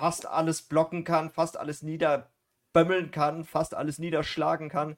fast 0.00 0.26
alles 0.26 0.62
blocken 0.62 1.04
kann, 1.04 1.30
fast 1.30 1.58
alles 1.58 1.82
niederbömmeln 1.82 3.10
kann, 3.10 3.44
fast 3.44 3.74
alles 3.74 3.98
niederschlagen 3.98 4.70
kann. 4.70 4.96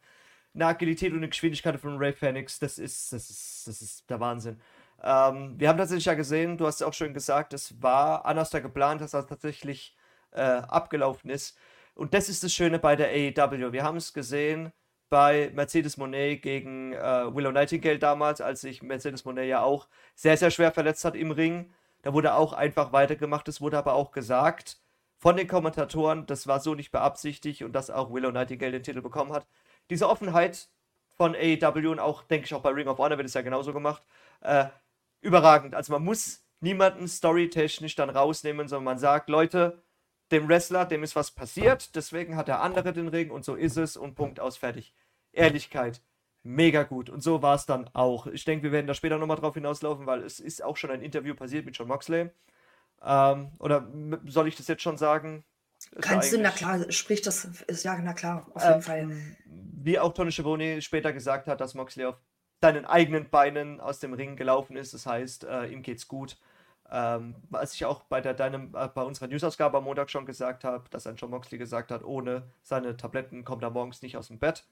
Eine 0.54 0.66
Agilität 0.66 1.12
und 1.12 1.18
eine 1.18 1.28
Geschwindigkeit 1.28 1.80
von 1.80 1.96
Ray 1.98 2.12
Phoenix, 2.12 2.58
das 2.60 2.78
ist, 2.78 3.12
das 3.12 3.28
ist, 3.30 3.66
das 3.66 3.82
ist 3.82 4.08
der 4.08 4.20
Wahnsinn. 4.20 4.60
Ähm, 5.02 5.58
wir 5.58 5.68
haben 5.68 5.78
tatsächlich 5.78 6.04
ja 6.04 6.14
gesehen, 6.14 6.56
du 6.56 6.66
hast 6.66 6.80
ja 6.80 6.86
auch 6.86 6.92
schon 6.92 7.14
gesagt, 7.14 7.52
es 7.52 7.82
war 7.82 8.24
anders 8.26 8.50
da 8.50 8.60
geplant, 8.60 9.00
dass 9.00 9.10
das 9.10 9.26
tatsächlich 9.26 9.96
äh, 10.30 10.40
abgelaufen 10.40 11.30
ist. 11.30 11.58
Und 11.94 12.14
das 12.14 12.28
ist 12.28 12.44
das 12.44 12.52
Schöne 12.52 12.78
bei 12.78 12.94
der 12.94 13.08
AEW. 13.08 13.72
Wir 13.72 13.82
haben 13.82 13.96
es 13.96 14.12
gesehen 14.12 14.72
bei 15.10 15.50
Mercedes 15.54 15.96
Monet 15.96 16.42
gegen 16.42 16.92
äh, 16.92 17.34
Willow 17.34 17.50
Nightingale 17.50 17.98
damals, 17.98 18.40
als 18.40 18.60
sich 18.60 18.82
Mercedes 18.82 19.24
Monet 19.24 19.48
ja 19.48 19.62
auch 19.62 19.88
sehr, 20.14 20.36
sehr 20.36 20.50
schwer 20.50 20.70
verletzt 20.72 21.04
hat 21.04 21.16
im 21.16 21.32
Ring. 21.32 21.72
Da 22.02 22.12
wurde 22.12 22.34
auch 22.34 22.52
einfach 22.52 22.92
weitergemacht. 22.92 23.48
Es 23.48 23.60
wurde 23.60 23.78
aber 23.78 23.94
auch 23.94 24.12
gesagt, 24.12 24.81
von 25.22 25.36
den 25.36 25.46
Kommentatoren, 25.46 26.26
das 26.26 26.48
war 26.48 26.58
so 26.58 26.74
nicht 26.74 26.90
beabsichtigt 26.90 27.62
und 27.62 27.74
dass 27.74 27.90
auch 27.90 28.12
Willow 28.12 28.32
Nightingale 28.32 28.72
den 28.72 28.82
Titel 28.82 29.02
bekommen 29.02 29.32
hat. 29.32 29.46
Diese 29.88 30.08
Offenheit 30.08 30.68
von 31.12 31.36
AEW 31.36 31.92
und 31.92 32.00
auch, 32.00 32.24
denke 32.24 32.46
ich, 32.46 32.54
auch 32.54 32.60
bei 32.60 32.70
Ring 32.70 32.88
of 32.88 32.98
Honor 32.98 33.18
wird 33.18 33.28
es 33.28 33.34
ja 33.34 33.42
genauso 33.42 33.72
gemacht, 33.72 34.02
äh, 34.40 34.64
überragend. 35.20 35.76
Also 35.76 35.92
man 35.92 36.02
muss 36.02 36.44
niemanden 36.58 37.06
storytechnisch 37.06 37.94
dann 37.94 38.10
rausnehmen, 38.10 38.66
sondern 38.66 38.82
man 38.82 38.98
sagt, 38.98 39.28
Leute, 39.28 39.84
dem 40.32 40.48
Wrestler, 40.48 40.86
dem 40.86 41.04
ist 41.04 41.14
was 41.14 41.30
passiert, 41.30 41.94
deswegen 41.94 42.34
hat 42.34 42.48
der 42.48 42.60
andere 42.60 42.92
den 42.92 43.06
Ring 43.06 43.30
und 43.30 43.44
so 43.44 43.54
ist 43.54 43.76
es 43.76 43.96
und 43.96 44.16
Punkt 44.16 44.40
aus, 44.40 44.56
fertig. 44.56 44.92
Ehrlichkeit, 45.30 46.02
mega 46.42 46.82
gut. 46.82 47.08
Und 47.08 47.22
so 47.22 47.42
war 47.42 47.54
es 47.54 47.64
dann 47.64 47.88
auch. 47.92 48.26
Ich 48.26 48.44
denke, 48.44 48.64
wir 48.64 48.72
werden 48.72 48.88
da 48.88 48.94
später 48.94 49.18
nochmal 49.18 49.36
drauf 49.36 49.54
hinauslaufen, 49.54 50.04
weil 50.04 50.24
es 50.24 50.40
ist 50.40 50.64
auch 50.64 50.76
schon 50.76 50.90
ein 50.90 51.00
Interview 51.00 51.36
passiert 51.36 51.64
mit 51.64 51.76
John 51.76 51.86
Moxley. 51.86 52.30
Ähm, 53.04 53.52
oder 53.58 53.86
soll 54.26 54.48
ich 54.48 54.56
das 54.56 54.68
jetzt 54.68 54.82
schon 54.82 54.96
sagen? 54.96 55.44
Ist 55.78 56.02
Kannst 56.02 56.32
du, 56.32 56.38
na 56.38 56.50
klar, 56.50 56.90
sprich 56.90 57.22
das, 57.22 57.44
ist 57.66 57.84
ja, 57.84 57.98
na 57.98 58.12
klar, 58.12 58.46
auf 58.54 58.62
jeden 58.62 58.74
ähm, 58.74 58.82
Fall. 58.82 59.10
Wie 59.46 59.98
auch 59.98 60.14
Tony 60.14 60.30
Schiavone 60.30 60.80
später 60.80 61.12
gesagt 61.12 61.48
hat, 61.48 61.60
dass 61.60 61.74
Moxley 61.74 62.06
auf 62.06 62.16
seinen 62.60 62.84
eigenen 62.84 63.28
Beinen 63.28 63.80
aus 63.80 63.98
dem 63.98 64.14
Ring 64.14 64.36
gelaufen 64.36 64.76
ist. 64.76 64.94
Das 64.94 65.04
heißt, 65.04 65.44
äh, 65.44 65.66
ihm 65.66 65.82
geht's 65.82 66.06
gut. 66.06 66.38
Ähm, 66.90 67.34
als 67.50 67.74
ich 67.74 67.84
auch 67.84 68.04
bei, 68.04 68.20
der, 68.20 68.34
deinem, 68.34 68.74
äh, 68.76 68.86
bei 68.86 69.02
unserer 69.02 69.26
Newsausgabe 69.26 69.78
am 69.78 69.84
Montag 69.84 70.10
schon 70.10 70.26
gesagt 70.26 70.62
habe, 70.62 70.88
dass 70.90 71.06
ein 71.06 71.16
John 71.16 71.30
Moxley 71.30 71.58
gesagt 71.58 71.90
hat, 71.90 72.04
ohne 72.04 72.44
seine 72.62 72.96
Tabletten 72.96 73.44
kommt 73.44 73.62
er 73.62 73.70
morgens 73.70 74.02
nicht 74.02 74.16
aus 74.16 74.28
dem 74.28 74.38
Bett. 74.38 74.64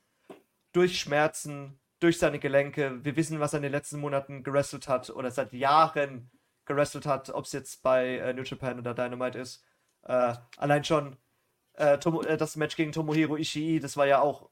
Durch 0.72 1.00
Schmerzen, 1.00 1.80
durch 1.98 2.18
seine 2.18 2.38
Gelenke. 2.38 3.04
Wir 3.04 3.16
wissen, 3.16 3.40
was 3.40 3.54
er 3.54 3.58
in 3.58 3.64
den 3.64 3.72
letzten 3.72 3.98
Monaten 3.98 4.44
gerestelt 4.44 4.86
hat 4.86 5.10
oder 5.10 5.30
seit 5.32 5.52
Jahren 5.52 6.30
gerestelt 6.70 7.04
hat, 7.06 7.30
ob 7.30 7.44
es 7.44 7.52
jetzt 7.52 7.82
bei 7.82 8.18
äh, 8.18 8.32
New 8.32 8.42
Japan 8.42 8.78
oder 8.78 8.94
Dynamite 8.94 9.38
ist. 9.38 9.64
Äh, 10.04 10.34
allein 10.56 10.84
schon 10.84 11.16
äh, 11.74 11.98
Tomo, 11.98 12.22
äh, 12.22 12.36
das 12.36 12.54
Match 12.56 12.76
gegen 12.76 12.92
Tomohiro 12.92 13.36
Ishii, 13.36 13.80
das 13.80 13.96
war 13.96 14.06
ja 14.06 14.20
auch, 14.20 14.50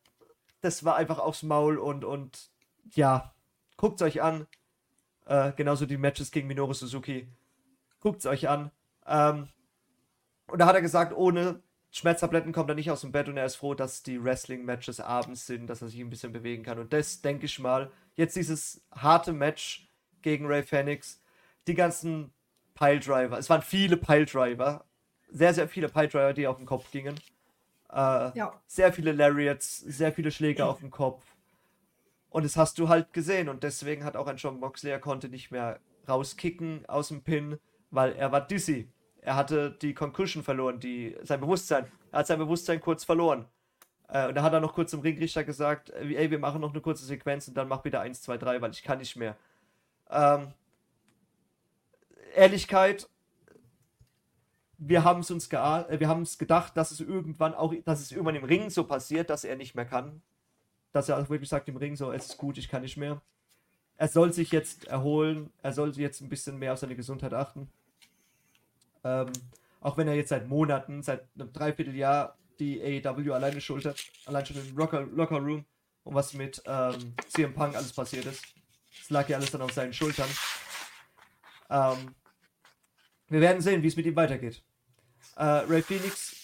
das 0.61 0.85
war 0.85 0.97
einfach 0.97 1.21
aufs 1.21 1.45
Maul 1.45 1.79
und, 1.79 2.05
und 2.05 2.51
ja, 2.93 3.35
guckt 3.77 4.01
es 4.01 4.07
euch 4.07 4.21
an. 4.21 4.49
Äh, 5.27 5.53
genauso 5.53 5.87
die 5.87 5.97
Matches 5.97 6.33
gegen 6.33 6.49
Minoru 6.49 6.73
Suzuki. 6.73 7.29
Guckt 8.01 8.21
es 8.21 8.27
euch 8.27 8.49
an. 8.49 8.73
Ähm, 9.07 9.49
und 10.49 10.59
da 10.59 10.67
hat 10.67 10.75
er 10.75 10.83
gesagt, 10.83 11.13
ohne 11.15 11.63
Schmerztabletten 11.91 12.53
kommt 12.53 12.71
er 12.71 12.75
nicht 12.75 12.91
aus 12.91 13.03
dem 13.03 13.13
Bett 13.13 13.29
und 13.29 13.37
er 13.37 13.47
ist 13.47 13.57
froh, 13.57 13.75
dass 13.75 14.03
die 14.03 14.23
Wrestling-Matches 14.23 15.01
abends 15.01 15.47
sind, 15.47 15.69
dass 15.69 15.83
er 15.83 15.89
sich 15.89 16.01
ein 16.01 16.11
bisschen 16.11 16.33
bewegen 16.33 16.65
kann. 16.65 16.79
Und 16.79 16.93
das 16.93 17.23
denke 17.23 17.47
ich 17.47 17.59
mal, 17.59 17.93
jetzt 18.17 18.37
dieses 18.37 18.83
harte 18.91 19.33
Match 19.33 19.89
gegen 20.23 20.47
Ray 20.47 20.63
Phoenix, 20.63 21.23
die 21.69 21.75
ganzen 21.75 22.33
Piledriver, 22.75 23.39
es 23.39 23.51
waren 23.51 23.63
viele 23.63 23.97
Piledriver, 23.97 24.85
sehr, 25.29 25.55
sehr 25.55 25.69
viele 25.69 25.89
Piledriver, 25.89 26.33
die 26.33 26.47
auf 26.47 26.57
den 26.57 26.67
Kopf 26.67 26.91
gingen. 26.91 27.21
Äh, 27.91 28.37
ja. 28.37 28.53
Sehr 28.67 28.93
viele 28.93 29.13
Lariats, 29.13 29.79
sehr 29.79 30.13
viele 30.13 30.31
Schläge 30.31 30.65
auf 30.67 30.81
den 30.81 30.91
Kopf. 30.91 31.25
Und 32.31 32.45
das 32.45 32.57
hast 32.57 32.79
du 32.79 32.89
halt 32.89 33.13
gesehen 33.13 33.49
und 33.49 33.63
deswegen 33.63 34.05
hat 34.05 34.17
auch 34.17 34.27
ein 34.27 34.37
John 34.37 34.61
Moxley, 34.61 34.91
er 34.91 35.01
konnte 35.01 35.29
nicht 35.29 35.51
mehr 35.51 35.81
rauskicken 36.09 36.87
aus 36.87 37.09
dem 37.09 37.23
Pin, 37.23 37.59
weil 37.91 38.13
er 38.13 38.33
war 38.33 38.47
dizzy. 38.47 38.91
Er 39.21 39.37
hatte 39.37 39.71
die 39.71 39.95
Concussion 39.95 40.43
verloren, 40.43 40.81
die, 40.81 41.17
sein 41.23 41.41
Bewusstsein. 41.41 41.87
Er 42.13 42.21
hat 42.21 42.27
sein 42.27 42.39
Bewusstsein 42.39 42.81
kurz 42.81 43.05
verloren. 43.05 43.47
Äh, 44.09 44.29
und 44.29 44.35
da 44.35 44.43
hat 44.43 44.53
er 44.53 44.61
noch 44.61 44.75
kurz 44.75 44.91
zum 44.91 45.01
Ringrichter 45.01 45.45
gesagt, 45.45 45.91
ey, 45.91 46.31
wir 46.31 46.39
machen 46.39 46.61
noch 46.61 46.71
eine 46.71 46.81
kurze 46.81 47.05
Sequenz 47.05 47.49
und 47.49 47.55
dann 47.55 47.69
mach 47.69 47.85
wieder 47.85 48.01
1, 48.01 48.23
2, 48.23 48.39
3, 48.39 48.61
weil 48.61 48.71
ich 48.71 48.83
kann 48.83 48.99
nicht 48.99 49.17
mehr. 49.17 49.37
Ähm, 50.11 50.53
Ehrlichkeit, 52.39 53.09
wir 54.79 55.03
haben 55.03 55.21
es 55.21 55.31
uns 55.31 55.49
äh, 55.89 56.01
wir 56.01 56.09
gedacht, 56.39 56.77
dass 56.77 56.93
es 56.93 57.01
irgendwann 57.01 57.55
auch, 57.55 57.75
dass 57.85 58.01
es 58.01 58.13
irgendwann 58.13 58.37
im 58.37 58.45
Ring 58.45 58.71
so 58.71 58.85
passiert, 58.85 59.29
dass 59.29 59.45
er 59.45 59.57
nicht 59.57 59.75
mehr 59.75 59.85
kann. 59.85 60.23
Dass 60.93 61.09
er 61.09 61.19
auch 61.19 61.29
wirklich 61.29 61.51
sagt 61.51 61.69
im 61.69 61.77
Ring 61.77 61.97
so, 61.97 62.13
es 62.13 62.27
ist 62.27 62.39
gut, 62.39 62.57
ich 62.57 62.69
kann 62.69 62.83
nicht 62.83 62.97
mehr. 62.97 63.21
Er 63.97 64.09
soll 64.09 64.33
sich 64.33 64.53
jetzt 64.53 64.87
erholen, 64.87 65.51
er 65.63 65.73
soll 65.73 65.91
jetzt 65.99 66.21
ein 66.21 66.29
bisschen 66.29 66.59
mehr 66.59 66.73
auf 66.73 66.79
seine 66.79 66.95
Gesundheit 66.95 67.35
achten. 67.35 67.69
Ähm, 69.03 69.33
auch 69.81 69.97
wenn 69.97 70.09
er 70.09 70.15
jetzt 70.15 70.29
seit 70.29 70.49
Monaten, 70.49 71.03
seit 71.03 71.25
einem 71.35 71.53
Dreivierteljahr 71.53 72.37
die 72.61 72.81
AEW 72.81 73.33
alleine 73.33 73.61
schultert, 73.61 74.01
allein 74.27 74.47
schon 74.47 74.57
im 74.57 74.77
Locker, 74.77 75.03
Locker 75.03 75.39
Room 75.39 75.65
und 76.05 76.15
was 76.15 76.33
mit 76.35 76.63
ähm, 76.67 77.15
CM 77.29 77.55
Punk 77.55 77.77
alles 77.77 77.93
passiert 77.93 78.27
ist. 78.27 78.45
Es 79.03 79.11
lag 79.11 79.29
ja 79.29 79.37
alles 79.37 79.51
dann 79.51 79.63
auf 79.63 79.73
seinen 79.73 79.93
Schultern. 79.93 80.29
Ähm, 81.71 82.15
wir 83.29 83.41
werden 83.41 83.61
sehen, 83.61 83.83
wie 83.83 83.89
es 83.89 83.97
mit 83.97 84.07
ihm 84.07 84.17
weitergeht. 84.17 84.63
Äh, 85.37 85.45
Ray 85.45 85.83
Phoenix 85.83 86.37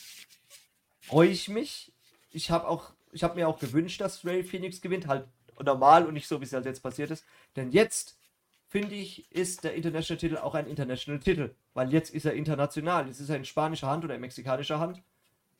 freue 1.01 1.29
ich 1.29 1.49
mich. 1.49 1.93
Ich 2.31 2.51
habe 2.51 2.69
auch, 2.69 2.93
ich 3.13 3.23
habe 3.23 3.37
mir 3.37 3.49
auch 3.49 3.59
gewünscht, 3.59 4.01
dass 4.01 4.25
Ray 4.25 4.43
Phoenix 4.45 4.81
gewinnt, 4.81 5.07
halt 5.07 5.27
normal 5.63 6.07
und 6.07 6.15
nicht 6.15 6.27
so, 6.27 6.41
wie 6.41 6.45
es 6.45 6.53
halt 6.53 6.67
jetzt 6.67 6.83
passiert 6.83 7.11
ist. 7.11 7.25
Denn 7.57 7.71
jetzt 7.71 8.17
finde 8.69 8.95
ich, 8.95 9.31
ist 9.31 9.63
der 9.63 9.75
International 9.75 10.19
Titel 10.19 10.37
auch 10.37 10.55
ein 10.55 10.67
International 10.67 11.21
Titel. 11.21 11.55
Weil 11.75 11.93
jetzt 11.93 12.13
ist 12.13 12.25
er 12.25 12.35
international. 12.35 13.07
Jetzt 13.07 13.21
ist 13.21 13.29
er 13.29 13.37
in 13.37 13.45
spanischer 13.45 13.87
Hand 13.87 14.05
oder 14.05 14.15
in 14.15 14.21
mexikanischer 14.21 14.81
Hand. 14.81 15.03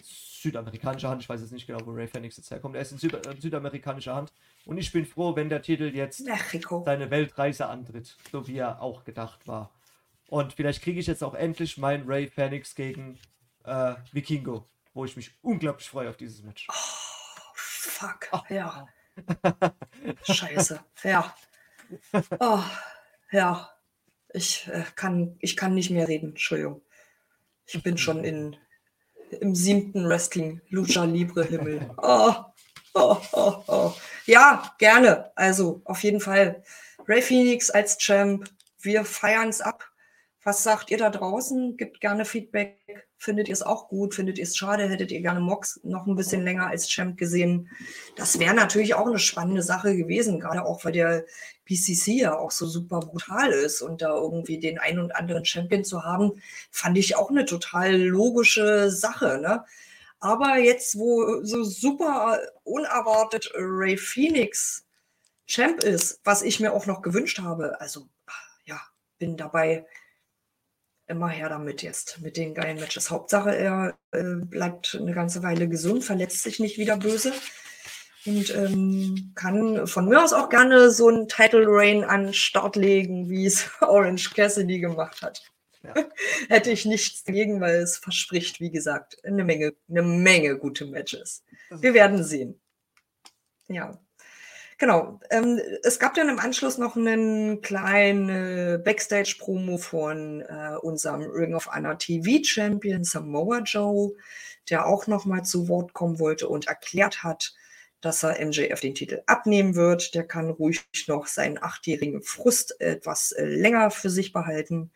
Südamerikanischer 0.03 1.09
Hand, 1.09 1.23
ich 1.23 1.29
weiß 1.29 1.41
jetzt 1.41 1.53
nicht 1.53 1.67
genau, 1.67 1.79
wo 1.87 1.93
Ray 1.93 2.07
Phoenix 2.07 2.37
jetzt 2.37 2.51
herkommt. 2.51 2.75
Er 2.75 2.83
ist 2.83 2.93
in 2.93 2.99
Süd 2.99 3.15
äh, 3.15 3.41
südamerikanischer 3.41 4.15
Hand. 4.15 4.33
Und 4.67 4.79
ich 4.79 4.93
bin 4.93 5.07
froh, 5.07 5.35
wenn 5.37 5.49
der 5.49 5.63
Titel 5.63 5.85
jetzt 5.95 6.27
Mexico. 6.27 6.83
seine 6.85 7.11
Weltreise 7.11 7.67
antritt, 7.67 8.17
so 8.31 8.47
wie 8.47 8.59
er 8.59 8.83
auch 8.83 9.05
gedacht 9.05 9.47
war. 9.47 9.71
Und 10.35 10.53
vielleicht 10.53 10.83
kriege 10.83 10.99
ich 10.99 11.07
jetzt 11.07 11.23
auch 11.23 11.35
endlich 11.35 11.79
meinen 11.79 12.11
Ray 12.11 12.27
Phoenix 12.27 12.75
gegen 12.75 13.21
äh, 13.63 13.95
Vikingo, 14.11 14.69
wo 14.93 15.05
ich 15.05 15.15
mich 15.15 15.31
unglaublich 15.43 15.89
freue 15.89 16.11
auf 16.11 16.17
dieses 16.17 16.43
Match. 16.43 16.67
Oh, 16.69 17.53
fuck. 17.55 18.31
Oh. 18.33 18.41
Ja. 18.49 18.89
Scheiße. 20.25 20.81
Ja. 21.05 21.33
Oh. 22.41 22.65
Ja, 23.31 23.71
ich 24.33 24.67
äh, 24.67 24.83
kann, 24.97 25.37
ich 25.39 25.57
kann 25.57 25.73
nicht 25.73 25.91
mehr 25.91 26.09
reden, 26.09 26.31
Entschuldigung. 26.31 26.83
Ich 27.67 27.81
bin 27.85 27.97
schon 27.97 28.25
in, 28.25 28.57
im 29.31 29.55
siebten 29.55 30.09
Wrestling 30.09 30.61
Lucha 30.69 31.05
Libre 31.05 31.45
Himmel. 31.45 31.95
Oh, 31.99 32.35
oh, 32.95 33.21
oh, 33.31 33.63
oh. 33.69 33.95
Ja, 34.27 34.75
gerne. 34.79 35.31
Also 35.37 35.81
auf 35.85 36.03
jeden 36.03 36.19
Fall. 36.19 36.65
Ray 37.07 37.23
Phoenix 37.23 37.71
als 37.71 37.99
Champ. 37.99 38.51
Wir 38.81 39.05
feiern 39.05 39.49
es 39.49 39.61
ab. 39.61 39.94
Was 40.45 40.63
sagt 40.63 40.91
ihr 40.91 40.99
da 40.99 41.09
draußen? 41.09 41.79
Gebt 41.79 42.03
gerne 42.03 42.27
Feedback. 42.27 43.09
Findet 43.17 43.49
ihr 43.49 43.55
es 43.55 43.63
auch 43.63 43.89
gut? 43.89 44.15
Findet 44.15 44.37
ihr 44.37 44.45
es 44.45 44.57
schade? 44.57 44.87
Hättet 44.87 45.11
ihr 45.11 45.23
gerne 45.23 45.41
Mox 45.41 45.81
noch 45.83 46.07
ein 46.07 46.17
bisschen 46.17 46.45
länger 46.45 46.67
als 46.67 46.87
Champ 46.87 47.17
gesehen? 47.17 47.71
Das 48.15 48.39
wäre 48.39 48.55
natürlich 48.55 48.95
auch 48.95 49.07
eine 49.07 49.19
spannende 49.19 49.63
Sache 49.63 49.97
gewesen, 49.97 50.41
gerade 50.41 50.67
auch 50.67 50.85
weil 50.85 50.93
der 50.93 51.25
BCC 51.65 52.21
ja 52.21 52.37
auch 52.37 52.51
so 52.51 52.67
super 52.67 53.01
brutal 53.01 53.53
ist 53.53 53.81
und 53.81 54.03
da 54.03 54.15
irgendwie 54.15 54.59
den 54.59 54.79
einen 54.79 54.99
und 54.99 55.17
anderen 55.17 55.47
Champion 55.47 55.83
zu 55.83 56.05
haben, 56.05 56.33
fand 56.71 56.99
ich 56.99 57.17
auch 57.17 57.31
eine 57.31 57.47
total 57.47 57.97
logische 57.97 58.91
Sache. 58.91 59.39
Ne? 59.41 59.65
Aber 60.21 60.59
jetzt, 60.59 60.99
wo 60.99 61.43
so 61.43 61.65
super 61.65 62.39
unerwartet 62.65 63.51
Ray 63.55 63.97
Phoenix 63.97 64.85
Champ 65.47 65.83
ist, 65.83 66.21
was 66.25 66.43
ich 66.43 66.61
mir 66.61 66.75
auch 66.75 66.85
noch 66.85 67.01
gewünscht 67.01 67.39
habe, 67.39 67.81
also 67.81 68.09
ja, 68.67 68.81
bin 69.19 69.39
dabei 69.39 69.87
immer 71.07 71.29
her 71.29 71.49
damit 71.49 71.83
jetzt, 71.83 72.21
mit 72.21 72.37
den 72.37 72.55
geilen 72.55 72.79
Matches. 72.79 73.11
Hauptsache, 73.11 73.55
er 73.55 73.99
äh, 74.13 74.23
bleibt 74.37 74.97
eine 75.01 75.13
ganze 75.13 75.43
Weile 75.43 75.69
gesund, 75.69 76.05
verletzt 76.05 76.43
sich 76.43 76.61
nicht 76.61 76.79
wieder 76.79 76.97
böse 76.97 77.33
und 78.27 78.55
ähm, 78.55 79.33
kann 79.35 79.87
von 79.87 80.09
mir 80.09 80.23
aus 80.23 80.33
auch 80.33 80.49
gerne 80.49 80.91
so 80.91 81.11
ein 81.11 81.29
Title 81.29 81.67
Reign 81.67 82.05
an 82.05 82.33
Start 82.33 82.77
legen, 82.77 83.29
wie 83.29 83.47
es 83.47 83.69
Orange 83.81 84.33
Cassidy 84.33 84.81
gemacht 84.81 85.21
hat. 85.23 85.43
Ja. 85.83 85.95
Hätte 86.49 86.71
ich 86.71 86.87
nichts 86.87 87.25
dagegen, 87.25 87.61
weil 87.61 87.77
es 87.77 87.99
verspricht, 87.99 88.61
wie 88.61 88.71
gesagt, 88.71 89.23
eine 89.25 89.45
Menge, 89.45 89.75
eine 89.89 90.03
Menge 90.03 90.57
gute 90.57 90.87
Matches. 90.87 91.45
Wir 91.71 91.93
werden 91.93 92.25
sehen. 92.25 92.61
Ja. 93.69 93.99
Genau. 94.79 95.21
Ähm, 95.31 95.61
es 95.83 95.99
gab 95.99 96.15
dann 96.15 96.29
im 96.29 96.39
Anschluss 96.39 96.79
noch 96.79 96.97
einen 96.97 97.61
kleinen 97.61 98.83
Backstage-Promo 98.83 99.79
von 99.79 100.41
äh, 100.41 100.77
unserem 100.83 101.23
Ring 101.23 101.55
of 101.55 101.69
Honor 101.73 101.99
TV-Champion 101.99 103.05
Samoa 103.05 103.61
Joe, 103.61 104.15
der 104.71 104.87
auch 104.87 105.07
noch 105.07 105.25
mal 105.27 105.45
zu 105.45 105.69
Wort 105.69 105.93
kommen 105.93 106.19
wollte 106.19 106.49
und 106.49 106.67
erklärt 106.67 107.23
hat, 107.23 107.55
dass 108.01 108.23
er 108.23 108.45
MJF 108.45 108.81
den 108.81 108.95
Titel 108.95 109.23
abnehmen 109.27 109.77
wird. 109.77 110.15
Der 110.15 110.25
kann 110.25 110.51
ruhig 110.51 110.85
noch 111.07 111.27
seinen 111.27 111.63
achtjährigen 111.63 112.23
Frust 112.23 112.81
etwas 112.81 113.33
äh, 113.33 113.45
länger 113.45 113.91
für 113.91 114.11
sich 114.11 114.33
behalten. 114.33 114.91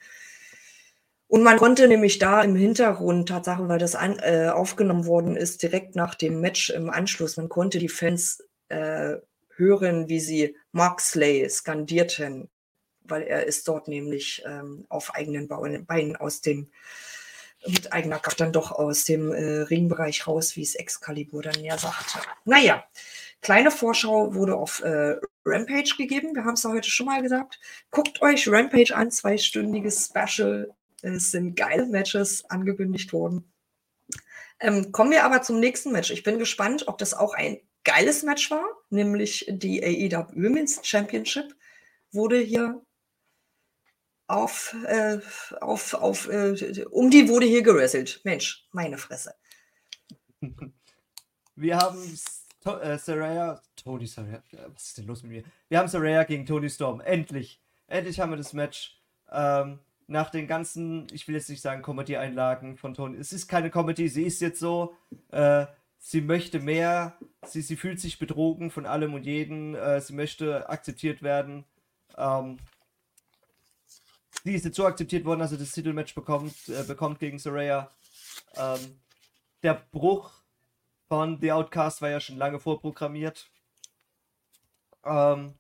Und 1.28 1.42
man 1.42 1.58
konnte 1.58 1.86
nämlich 1.88 2.18
da 2.18 2.42
im 2.42 2.56
Hintergrund, 2.56 3.28
Tatsache, 3.28 3.68
weil 3.68 3.78
das 3.78 3.94
an, 3.94 4.18
äh, 4.18 4.48
aufgenommen 4.48 5.06
worden 5.06 5.36
ist, 5.36 5.62
direkt 5.62 5.94
nach 5.94 6.14
dem 6.14 6.40
Match 6.40 6.70
im 6.70 6.88
Anschluss, 6.88 7.36
man 7.36 7.50
konnte 7.50 7.78
die 7.78 7.90
Fans 7.90 8.42
äh, 8.68 9.16
hören, 9.58 10.08
wie 10.08 10.20
sie 10.20 10.56
Moxley 10.72 11.48
skandierten, 11.50 12.48
weil 13.02 13.22
er 13.22 13.46
ist 13.46 13.68
dort 13.68 13.88
nämlich 13.88 14.42
ähm, 14.46 14.86
auf 14.88 15.14
eigenen 15.14 15.48
Beinen 15.48 16.16
aus 16.16 16.40
dem, 16.40 16.70
mit 17.66 17.92
eigener 17.92 18.18
Kraft 18.18 18.40
dann 18.40 18.52
doch 18.52 18.70
aus 18.72 19.04
dem 19.04 19.32
äh, 19.32 19.62
Ringbereich 19.62 20.26
raus, 20.26 20.56
wie 20.56 20.62
es 20.62 20.74
Excalibur 20.74 21.42
dann 21.42 21.62
ja 21.62 21.76
sagte. 21.76 22.20
Naja, 22.44 22.84
kleine 23.40 23.70
Vorschau 23.70 24.34
wurde 24.34 24.56
auf 24.56 24.82
äh, 24.82 25.16
Rampage 25.44 25.94
gegeben. 25.96 26.34
Wir 26.34 26.44
haben 26.44 26.54
es 26.54 26.62
ja 26.62 26.70
heute 26.70 26.90
schon 26.90 27.06
mal 27.06 27.22
gesagt. 27.22 27.58
Guckt 27.90 28.22
euch 28.22 28.48
Rampage 28.48 28.94
an, 28.94 29.10
zweistündiges 29.10 30.06
Special. 30.06 30.70
Es 31.02 31.30
sind 31.30 31.56
geile 31.56 31.86
Matches 31.86 32.44
angekündigt 32.48 33.12
worden. 33.12 33.52
Ähm, 34.60 34.90
kommen 34.92 35.12
wir 35.12 35.24
aber 35.24 35.42
zum 35.42 35.60
nächsten 35.60 35.92
Match. 35.92 36.10
Ich 36.10 36.24
bin 36.24 36.38
gespannt, 36.38 36.88
ob 36.88 36.98
das 36.98 37.14
auch 37.14 37.34
ein 37.34 37.60
geiles 37.84 38.22
Match 38.22 38.50
war, 38.50 38.64
nämlich 38.90 39.46
die 39.48 39.82
AEW 39.82 40.26
Women's 40.34 40.80
Championship 40.82 41.54
wurde 42.12 42.38
hier 42.38 42.82
auf, 44.26 44.76
äh, 44.86 45.18
auf, 45.60 45.94
auf, 45.94 46.28
äh, 46.28 46.84
um 46.90 47.10
die 47.10 47.28
wurde 47.28 47.46
hier 47.46 47.62
gerasselt. 47.62 48.20
Mensch, 48.24 48.66
meine 48.72 48.98
Fresse. 48.98 49.34
Wir 51.56 51.76
haben 51.76 52.18
to 52.62 52.78
äh, 52.78 52.98
Saraya, 52.98 53.60
Tony 53.74 54.06
Saraya, 54.06 54.42
was 54.72 54.84
ist 54.84 54.98
denn 54.98 55.06
los 55.06 55.22
mit 55.22 55.32
mir? 55.32 55.42
Wir 55.68 55.78
haben 55.78 55.88
Saraya 55.88 56.22
gegen 56.22 56.46
Tony 56.46 56.70
Storm. 56.70 57.00
Endlich, 57.00 57.60
endlich 57.88 58.20
haben 58.20 58.30
wir 58.30 58.36
das 58.36 58.52
Match. 58.52 59.00
Ähm, 59.30 59.80
nach 60.06 60.30
den 60.30 60.46
ganzen, 60.46 61.06
ich 61.12 61.26
will 61.26 61.34
jetzt 61.34 61.50
nicht 61.50 61.60
sagen 61.60 61.82
Comedy-Einlagen 61.82 62.76
von 62.76 62.94
Tony. 62.94 63.18
Es 63.18 63.32
ist 63.32 63.48
keine 63.48 63.70
Comedy, 63.70 64.08
sie 64.08 64.22
ist 64.22 64.40
jetzt 64.40 64.60
so. 64.60 64.94
Äh, 65.30 65.66
sie 65.98 66.20
möchte 66.20 66.60
mehr, 66.60 67.18
sie, 67.44 67.62
sie 67.62 67.76
fühlt 67.76 68.00
sich 68.00 68.18
betrogen 68.18 68.70
von 68.70 68.86
allem 68.86 69.14
und 69.14 69.24
jeden, 69.24 69.74
äh, 69.74 70.00
sie 70.00 70.14
möchte 70.14 70.68
akzeptiert 70.68 71.22
werden. 71.22 71.64
Ähm, 72.16 72.58
sie 74.44 74.54
ist 74.54 74.64
jetzt 74.64 74.76
so 74.76 74.86
akzeptiert 74.86 75.24
worden, 75.24 75.40
dass 75.40 75.50
sie 75.50 75.58
das 75.58 75.72
Titelmatch 75.72 76.14
bekommt, 76.14 76.68
äh, 76.68 76.84
bekommt 76.84 77.18
gegen 77.18 77.38
Soraya. 77.38 77.90
Ähm, 78.56 79.00
der 79.62 79.74
Bruch 79.74 80.32
von 81.08 81.40
The 81.40 81.52
Outcast 81.52 82.00
war 82.02 82.10
ja 82.10 82.20
schon 82.20 82.36
lange 82.36 82.60
vorprogrammiert. 82.60 83.50
Ähm, 85.04 85.54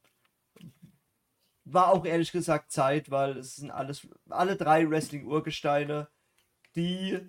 war 1.64 1.92
auch 1.92 2.04
ehrlich 2.04 2.32
gesagt 2.32 2.72
Zeit, 2.72 3.10
weil 3.10 3.36
es 3.36 3.56
sind 3.56 3.70
alles, 3.70 4.06
alle 4.28 4.56
drei 4.56 4.88
Wrestling-Urgesteine, 4.88 6.08
die 6.76 7.20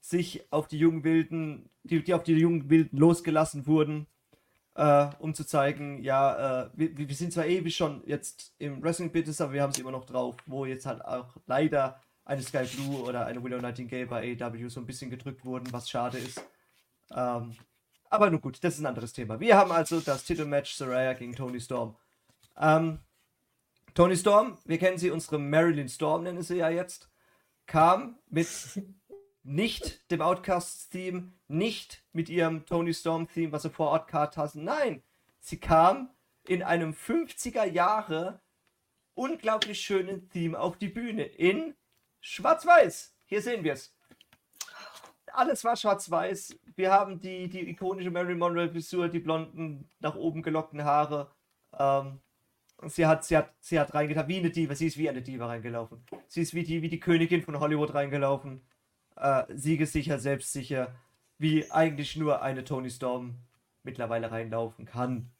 sich 0.00 0.50
auf 0.50 0.66
die 0.68 0.78
jungen 0.78 1.04
Wilden, 1.04 1.70
die, 1.84 2.02
die 2.02 2.14
auf 2.14 2.22
die 2.22 2.34
jungen 2.34 2.70
Wilden 2.70 2.98
losgelassen 2.98 3.66
wurden, 3.66 4.06
äh, 4.74 5.08
um 5.18 5.34
zu 5.34 5.44
zeigen, 5.44 6.02
ja, 6.02 6.64
äh, 6.64 6.70
wir, 6.74 6.96
wir, 6.96 7.14
sind 7.14 7.32
zwar 7.32 7.46
ewig 7.46 7.76
schon 7.76 8.02
jetzt 8.06 8.54
im 8.58 8.82
Wrestling-Business, 8.82 9.40
aber 9.40 9.52
wir 9.52 9.62
haben 9.62 9.70
es 9.70 9.78
immer 9.78 9.90
noch 9.90 10.06
drauf, 10.06 10.36
wo 10.46 10.64
jetzt 10.64 10.86
halt 10.86 11.04
auch 11.04 11.36
leider 11.46 12.00
eine 12.24 12.42
Sky 12.42 12.64
Blue 12.64 13.02
oder 13.02 13.26
eine 13.26 13.42
Willow 13.42 13.60
Nightingale 13.60 14.06
bei 14.06 14.36
AEW 14.40 14.68
so 14.68 14.80
ein 14.80 14.86
bisschen 14.86 15.10
gedrückt 15.10 15.44
wurden, 15.44 15.72
was 15.72 15.90
schade 15.90 16.18
ist. 16.18 16.42
Ähm, 17.12 17.56
aber 18.08 18.30
nun 18.30 18.40
gut, 18.40 18.62
das 18.62 18.74
ist 18.74 18.80
ein 18.80 18.86
anderes 18.86 19.12
Thema. 19.12 19.38
Wir 19.40 19.56
haben 19.56 19.72
also 19.72 20.00
das 20.00 20.24
Titelmatch 20.24 20.74
Soraya 20.74 21.12
gegen 21.12 21.34
Tony 21.34 21.60
Storm. 21.60 21.96
Ähm, 22.56 23.00
Tony 23.94 24.16
Storm, 24.16 24.58
wir 24.64 24.78
kennen 24.78 24.98
sie, 24.98 25.10
unsere 25.10 25.38
Marilyn 25.38 25.88
Storm 25.88 26.22
nennen 26.22 26.42
sie 26.42 26.56
ja 26.56 26.70
jetzt, 26.70 27.10
kam 27.66 28.18
mit 28.28 28.48
nicht 29.42 30.10
dem 30.10 30.20
Outcast-Theme, 30.20 31.32
nicht 31.48 32.04
mit 32.12 32.28
ihrem 32.28 32.66
Tony 32.66 32.92
Storm-Theme, 32.92 33.52
was 33.52 33.62
sie 33.62 33.70
vor 33.70 33.88
Ort 33.88 34.12
hatten. 34.12 34.64
Nein, 34.64 35.02
sie 35.40 35.58
kam 35.58 36.10
in 36.46 36.62
einem 36.62 36.92
50er 36.92 37.64
Jahre 37.64 38.40
unglaublich 39.14 39.80
schönen 39.80 40.28
Theme 40.30 40.58
auf 40.58 40.78
die 40.78 40.88
Bühne 40.88 41.24
in 41.24 41.74
Schwarz-Weiß. 42.20 43.14
Hier 43.24 43.42
sehen 43.42 43.64
wir 43.64 43.74
es. 43.74 43.94
Alles 45.32 45.62
war 45.64 45.76
schwarz-weiß. 45.76 46.58
Wir 46.74 46.90
haben 46.90 47.20
die, 47.20 47.48
die 47.48 47.68
ikonische 47.70 48.10
Mary 48.10 48.34
Monroe-Frisur, 48.34 49.08
die 49.08 49.20
blonden, 49.20 49.88
nach 50.00 50.16
oben 50.16 50.42
gelockten 50.42 50.84
Haare. 50.84 51.30
Ähm, 51.78 52.20
sie 52.86 53.06
hat, 53.06 53.24
sie 53.24 53.36
hat, 53.36 53.54
sie 53.60 53.78
hat 53.78 53.94
reingetan 53.94 54.26
wie 54.28 54.38
eine 54.38 54.50
Diva. 54.50 54.74
Sie 54.74 54.86
ist 54.86 54.98
wie 54.98 55.08
eine 55.08 55.22
Diva 55.22 55.46
reingelaufen. 55.46 56.02
Sie 56.26 56.42
ist 56.42 56.54
wie 56.54 56.64
die, 56.64 56.82
wie 56.82 56.88
die 56.88 56.98
Königin 56.98 57.42
von 57.42 57.60
Hollywood 57.60 57.94
reingelaufen. 57.94 58.62
Äh, 59.20 59.44
siegessicher, 59.54 60.18
selbstsicher, 60.18 60.94
wie 61.36 61.70
eigentlich 61.70 62.16
nur 62.16 62.40
eine 62.40 62.64
Tony 62.64 62.88
Storm 62.90 63.36
mittlerweile 63.82 64.30
reinlaufen 64.30 64.86
kann. 64.86 65.30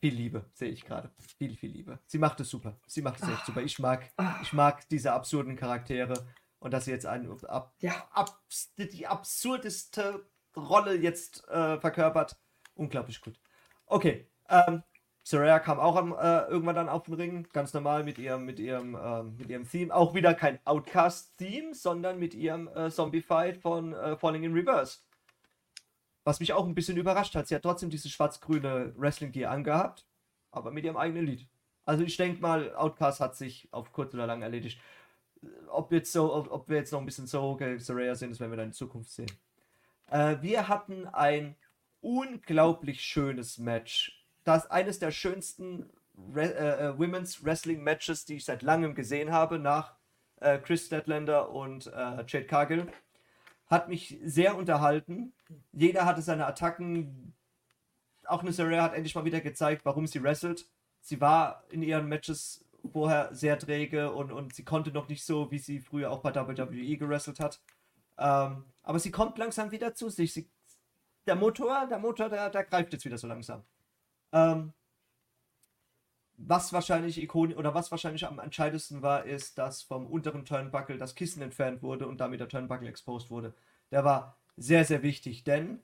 Viel 0.00 0.14
Liebe, 0.14 0.44
sehe 0.52 0.68
ich 0.68 0.84
gerade. 0.84 1.10
Viel, 1.38 1.56
viel 1.56 1.70
Liebe. 1.70 1.98
Sie 2.06 2.18
macht 2.18 2.38
es 2.40 2.50
super. 2.50 2.76
Sie 2.86 3.00
macht 3.00 3.22
es 3.22 3.28
echt 3.28 3.46
super. 3.46 3.62
Ich 3.62 3.78
mag, 3.78 4.10
ich 4.42 4.52
mag 4.52 4.86
diese 4.90 5.12
absurden 5.12 5.56
Charaktere 5.56 6.26
und 6.58 6.72
dass 6.72 6.84
sie 6.84 6.90
jetzt 6.90 7.06
ein, 7.06 7.30
ab, 7.44 7.74
Ja. 7.78 8.06
abs, 8.12 8.74
die 8.76 9.06
absurdeste 9.06 10.26
Rolle 10.54 10.96
jetzt 10.96 11.48
äh, 11.48 11.80
verkörpert. 11.80 12.36
Unglaublich 12.74 13.22
gut. 13.22 13.40
Okay, 13.86 14.28
ähm, 14.50 14.82
Soraya 15.26 15.58
kam 15.58 15.80
auch 15.80 15.96
am, 15.96 16.12
äh, 16.12 16.42
irgendwann 16.48 16.74
dann 16.74 16.88
auf 16.90 17.04
den 17.04 17.14
Ring, 17.14 17.48
ganz 17.50 17.72
normal 17.72 18.04
mit 18.04 18.18
ihrem, 18.18 18.44
mit 18.44 18.58
ihrem, 18.58 18.94
ähm, 18.94 19.36
mit 19.38 19.48
ihrem 19.48 19.66
Theme. 19.66 19.94
Auch 19.94 20.14
wieder 20.14 20.34
kein 20.34 20.58
Outcast-Theme, 20.66 21.74
sondern 21.74 22.18
mit 22.18 22.34
ihrem 22.34 22.68
äh, 22.68 22.90
Zombie-Fight 22.90 23.56
von 23.56 23.94
äh, 23.94 24.18
Falling 24.18 24.44
in 24.44 24.52
Reverse. 24.52 24.98
Was 26.24 26.40
mich 26.40 26.52
auch 26.52 26.66
ein 26.66 26.74
bisschen 26.74 26.98
überrascht 26.98 27.34
hat. 27.34 27.48
Sie 27.48 27.54
hat 27.54 27.62
trotzdem 27.62 27.88
diese 27.88 28.10
schwarz-grüne 28.10 28.92
Wrestling-Gear 28.98 29.50
angehabt, 29.50 30.06
aber 30.50 30.70
mit 30.70 30.84
ihrem 30.84 30.98
eigenen 30.98 31.24
Lied. 31.24 31.48
Also 31.86 32.04
ich 32.04 32.18
denke 32.18 32.42
mal, 32.42 32.74
Outcast 32.74 33.20
hat 33.20 33.34
sich 33.34 33.68
auf 33.70 33.92
kurz 33.92 34.12
oder 34.12 34.26
lang 34.26 34.42
erledigt. 34.42 34.78
Ob, 35.68 35.90
jetzt 35.90 36.12
so, 36.12 36.34
ob, 36.34 36.50
ob 36.50 36.68
wir 36.68 36.76
jetzt 36.76 36.92
noch 36.92 37.00
ein 37.00 37.06
bisschen 37.06 37.26
so 37.26 37.56
gegen 37.56 37.78
Soraya 37.78 38.14
sind, 38.14 38.30
das 38.30 38.40
werden 38.40 38.52
wir 38.52 38.58
dann 38.58 38.68
in 38.68 38.72
Zukunft 38.72 39.10
sehen. 39.10 39.30
Äh, 40.10 40.36
wir 40.42 40.68
hatten 40.68 41.06
ein 41.06 41.56
unglaublich 42.02 43.00
schönes 43.00 43.56
Match. 43.56 44.23
Das 44.44 44.64
ist 44.64 44.70
eines 44.70 44.98
der 44.98 45.10
schönsten 45.10 45.90
Re 46.32 46.54
äh, 46.54 46.86
äh, 46.86 46.98
Women's 46.98 47.44
Wrestling 47.44 47.82
Matches, 47.82 48.24
die 48.24 48.36
ich 48.36 48.44
seit 48.44 48.62
langem 48.62 48.94
gesehen 48.94 49.32
habe, 49.32 49.58
nach 49.58 49.96
äh, 50.40 50.58
Chris 50.58 50.86
Statlander 50.86 51.50
und 51.50 51.86
äh, 51.86 52.24
Jade 52.26 52.46
Cargill. 52.46 52.86
Hat 53.66 53.88
mich 53.88 54.18
sehr 54.22 54.56
unterhalten. 54.56 55.32
Jeder 55.72 56.04
hatte 56.04 56.22
seine 56.22 56.46
Attacken. 56.46 57.34
Auch 58.26 58.42
eine 58.42 58.82
hat 58.82 58.94
endlich 58.94 59.14
mal 59.14 59.24
wieder 59.24 59.40
gezeigt, 59.40 59.84
warum 59.84 60.06
sie 60.06 60.22
wrestelt. 60.22 60.68
Sie 61.00 61.20
war 61.20 61.64
in 61.70 61.82
ihren 61.82 62.08
Matches 62.08 62.64
vorher 62.90 63.34
sehr 63.34 63.58
träge 63.58 64.12
und, 64.12 64.32
und 64.32 64.54
sie 64.54 64.64
konnte 64.64 64.92
noch 64.92 65.08
nicht 65.08 65.24
so, 65.24 65.50
wie 65.50 65.58
sie 65.58 65.80
früher 65.80 66.10
auch 66.10 66.20
bei 66.20 66.34
WWE 66.34 66.96
gewrestelt 66.96 67.40
hat. 67.40 67.60
Ähm, 68.18 68.64
aber 68.82 68.98
sie 68.98 69.10
kommt 69.10 69.38
langsam 69.38 69.70
wieder 69.70 69.94
zu 69.94 70.10
sich. 70.10 70.32
Sie, 70.32 70.48
der 71.26 71.36
Motor, 71.36 71.86
der 71.86 71.98
Motor, 71.98 72.28
der, 72.28 72.50
der 72.50 72.64
greift 72.64 72.92
jetzt 72.92 73.04
wieder 73.04 73.18
so 73.18 73.26
langsam. 73.26 73.64
Ähm, 74.34 74.72
was 76.36 76.72
wahrscheinlich 76.72 77.22
ikonisch 77.22 77.56
oder 77.56 77.74
was 77.74 77.92
wahrscheinlich 77.92 78.26
am 78.26 78.40
entscheidendsten 78.40 79.02
war, 79.02 79.24
ist, 79.24 79.56
dass 79.56 79.82
vom 79.82 80.06
unteren 80.06 80.44
Turnbuckle 80.44 80.98
das 80.98 81.14
Kissen 81.14 81.40
entfernt 81.40 81.82
wurde 81.82 82.08
und 82.08 82.20
damit 82.20 82.40
der 82.40 82.48
Turnbuckle 82.48 82.88
exposed 82.88 83.30
wurde. 83.30 83.54
Der 83.92 84.04
war 84.04 84.36
sehr, 84.56 84.84
sehr 84.84 85.02
wichtig, 85.02 85.44
denn 85.44 85.80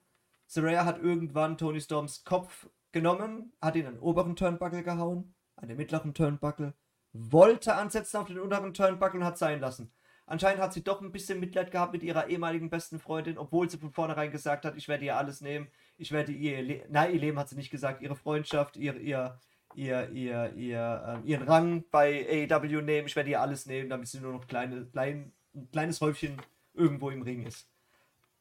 Saraya 0.46 0.84
hat 0.84 0.98
irgendwann 0.98 1.56
Tony 1.56 1.80
Storms 1.80 2.24
Kopf 2.24 2.68
genommen, 2.90 3.52
hat 3.62 3.76
ihn 3.76 3.86
an 3.86 3.94
den 3.94 4.02
oberen 4.02 4.34
Turnbuckle 4.34 4.82
gehauen, 4.82 5.34
an 5.54 5.68
den 5.68 5.76
mittleren 5.76 6.12
Turnbuckle, 6.12 6.74
wollte 7.12 7.74
ansetzen 7.76 8.16
auf 8.16 8.26
den 8.26 8.40
unteren 8.40 8.74
Turnbuckle 8.74 9.20
und 9.20 9.26
hat 9.26 9.38
sein 9.38 9.60
lassen. 9.60 9.92
Anscheinend 10.26 10.62
hat 10.62 10.72
sie 10.72 10.84
doch 10.84 11.00
ein 11.00 11.12
bisschen 11.12 11.40
Mitleid 11.40 11.70
gehabt 11.70 11.92
mit 11.92 12.02
ihrer 12.02 12.28
ehemaligen 12.28 12.70
besten 12.70 13.00
Freundin, 13.00 13.38
obwohl 13.38 13.68
sie 13.68 13.78
von 13.78 13.90
vornherein 13.90 14.30
gesagt 14.30 14.64
hat, 14.64 14.76
ich 14.76 14.86
werde 14.86 15.04
ihr 15.04 15.16
alles 15.16 15.40
nehmen. 15.40 15.68
Ich 16.00 16.12
werde 16.12 16.32
ihr, 16.32 16.62
Le 16.62 16.86
nein, 16.88 17.12
ihr 17.12 17.20
Leben 17.20 17.38
hat 17.38 17.50
sie 17.50 17.56
nicht 17.56 17.70
gesagt, 17.70 18.00
ihre 18.00 18.16
Freundschaft, 18.16 18.78
ihr, 18.78 18.96
ihr, 18.96 19.38
ihr, 19.74 20.08
ihr, 20.08 20.50
ihr, 20.56 21.04
ähm, 21.06 21.26
ihren 21.26 21.46
Rang 21.46 21.84
bei 21.90 22.48
AEW 22.50 22.80
nehmen. 22.80 23.06
Ich 23.06 23.16
werde 23.16 23.28
ihr 23.28 23.40
alles 23.42 23.66
nehmen, 23.66 23.90
damit 23.90 24.08
sie 24.08 24.18
nur 24.18 24.32
noch 24.32 24.46
kleine, 24.46 24.86
klein, 24.86 25.30
ein 25.54 25.68
kleines 25.70 26.00
Häufchen 26.00 26.40
irgendwo 26.72 27.10
im 27.10 27.20
Ring 27.20 27.44
ist. 27.46 27.68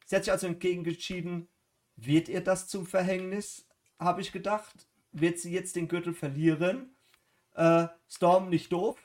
Sie 0.06 0.16
hat 0.16 0.24
sich 0.24 0.32
also 0.32 0.46
entgegengeschieden. 0.46 1.48
Wird 1.96 2.30
ihr 2.30 2.40
das 2.40 2.66
zum 2.66 2.86
Verhängnis? 2.86 3.66
Habe 3.98 4.22
ich 4.22 4.32
gedacht. 4.32 4.88
Wird 5.12 5.38
sie 5.38 5.52
jetzt 5.52 5.76
den 5.76 5.86
Gürtel 5.86 6.14
verlieren? 6.14 6.94
Äh, 7.56 7.88
Storm 8.08 8.48
nicht 8.48 8.72
doof, 8.72 8.96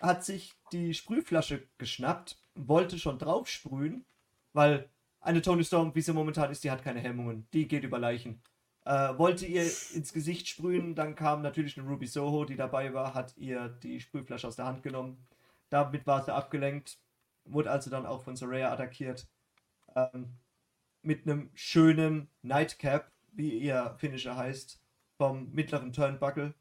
hat 0.00 0.22
sich 0.22 0.52
die 0.70 0.92
Sprühflasche 0.92 1.66
geschnappt, 1.78 2.36
wollte 2.54 2.98
schon 2.98 3.18
drauf 3.18 3.48
sprühen, 3.48 4.04
weil 4.52 4.90
eine 5.22 5.40
Tony 5.40 5.64
Storm, 5.64 5.94
wie 5.94 6.00
sie 6.00 6.12
momentan 6.12 6.50
ist, 6.50 6.64
die 6.64 6.70
hat 6.70 6.82
keine 6.82 7.00
Hemmungen. 7.00 7.46
Die 7.52 7.68
geht 7.68 7.84
über 7.84 7.98
Leichen. 7.98 8.42
Äh, 8.84 9.16
wollte 9.16 9.46
ihr 9.46 9.62
ins 9.94 10.12
Gesicht 10.12 10.48
sprühen, 10.48 10.94
dann 10.96 11.14
kam 11.14 11.40
natürlich 11.40 11.78
eine 11.78 11.88
Ruby 11.88 12.06
Soho, 12.06 12.44
die 12.44 12.56
dabei 12.56 12.92
war, 12.92 13.14
hat 13.14 13.36
ihr 13.36 13.68
die 13.68 14.00
Sprühflasche 14.00 14.48
aus 14.48 14.56
der 14.56 14.66
Hand 14.66 14.82
genommen. 14.82 15.24
Damit 15.70 16.06
war 16.06 16.24
sie 16.24 16.34
abgelenkt, 16.34 16.98
wurde 17.44 17.70
also 17.70 17.90
dann 17.90 18.06
auch 18.06 18.22
von 18.22 18.36
Soraya 18.36 18.72
attackiert. 18.72 19.28
Ähm, 19.94 20.34
mit 21.02 21.26
einem 21.26 21.50
schönen 21.54 22.28
Nightcap, 22.42 23.10
wie 23.32 23.58
ihr 23.58 23.94
Finisher 23.98 24.36
heißt, 24.36 24.80
vom 25.16 25.52
mittleren 25.52 25.92
Turnbuckle. 25.92 26.54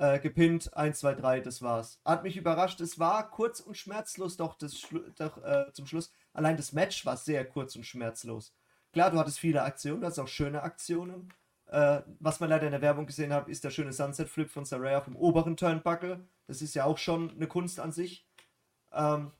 Äh, 0.00 0.18
gepinnt, 0.18 0.74
1, 0.74 0.98
2, 1.00 1.14
3, 1.14 1.40
das 1.40 1.60
war's. 1.60 2.00
Hat 2.06 2.22
mich 2.22 2.38
überrascht, 2.38 2.80
es 2.80 2.98
war 2.98 3.30
kurz 3.30 3.60
und 3.60 3.76
schmerzlos, 3.76 4.38
doch, 4.38 4.54
das 4.56 4.86
doch 5.18 5.44
äh, 5.44 5.70
zum 5.74 5.86
Schluss. 5.86 6.10
Allein 6.32 6.56
das 6.56 6.72
Match 6.72 7.04
war 7.04 7.18
sehr 7.18 7.44
kurz 7.44 7.76
und 7.76 7.84
schmerzlos. 7.84 8.54
Klar, 8.94 9.10
du 9.10 9.18
hattest 9.18 9.38
viele 9.38 9.62
Aktionen, 9.62 10.00
du 10.00 10.06
hattest 10.06 10.20
auch 10.20 10.26
schöne 10.26 10.62
Aktionen. 10.62 11.28
Äh, 11.66 12.00
was 12.18 12.40
man 12.40 12.48
leider 12.48 12.64
in 12.64 12.72
der 12.72 12.80
Werbung 12.80 13.04
gesehen 13.04 13.30
hat, 13.34 13.46
ist 13.50 13.62
der 13.62 13.68
schöne 13.68 13.92
Sunset 13.92 14.30
Flip 14.30 14.50
von 14.50 14.64
Saraya 14.64 15.02
vom 15.02 15.16
oberen 15.16 15.58
Turnbuckle. 15.58 16.26
Das 16.46 16.62
ist 16.62 16.74
ja 16.74 16.86
auch 16.86 16.96
schon 16.96 17.32
eine 17.32 17.46
Kunst 17.46 17.78
an 17.78 17.92
sich. 17.92 18.26
Ähm, 18.92 19.32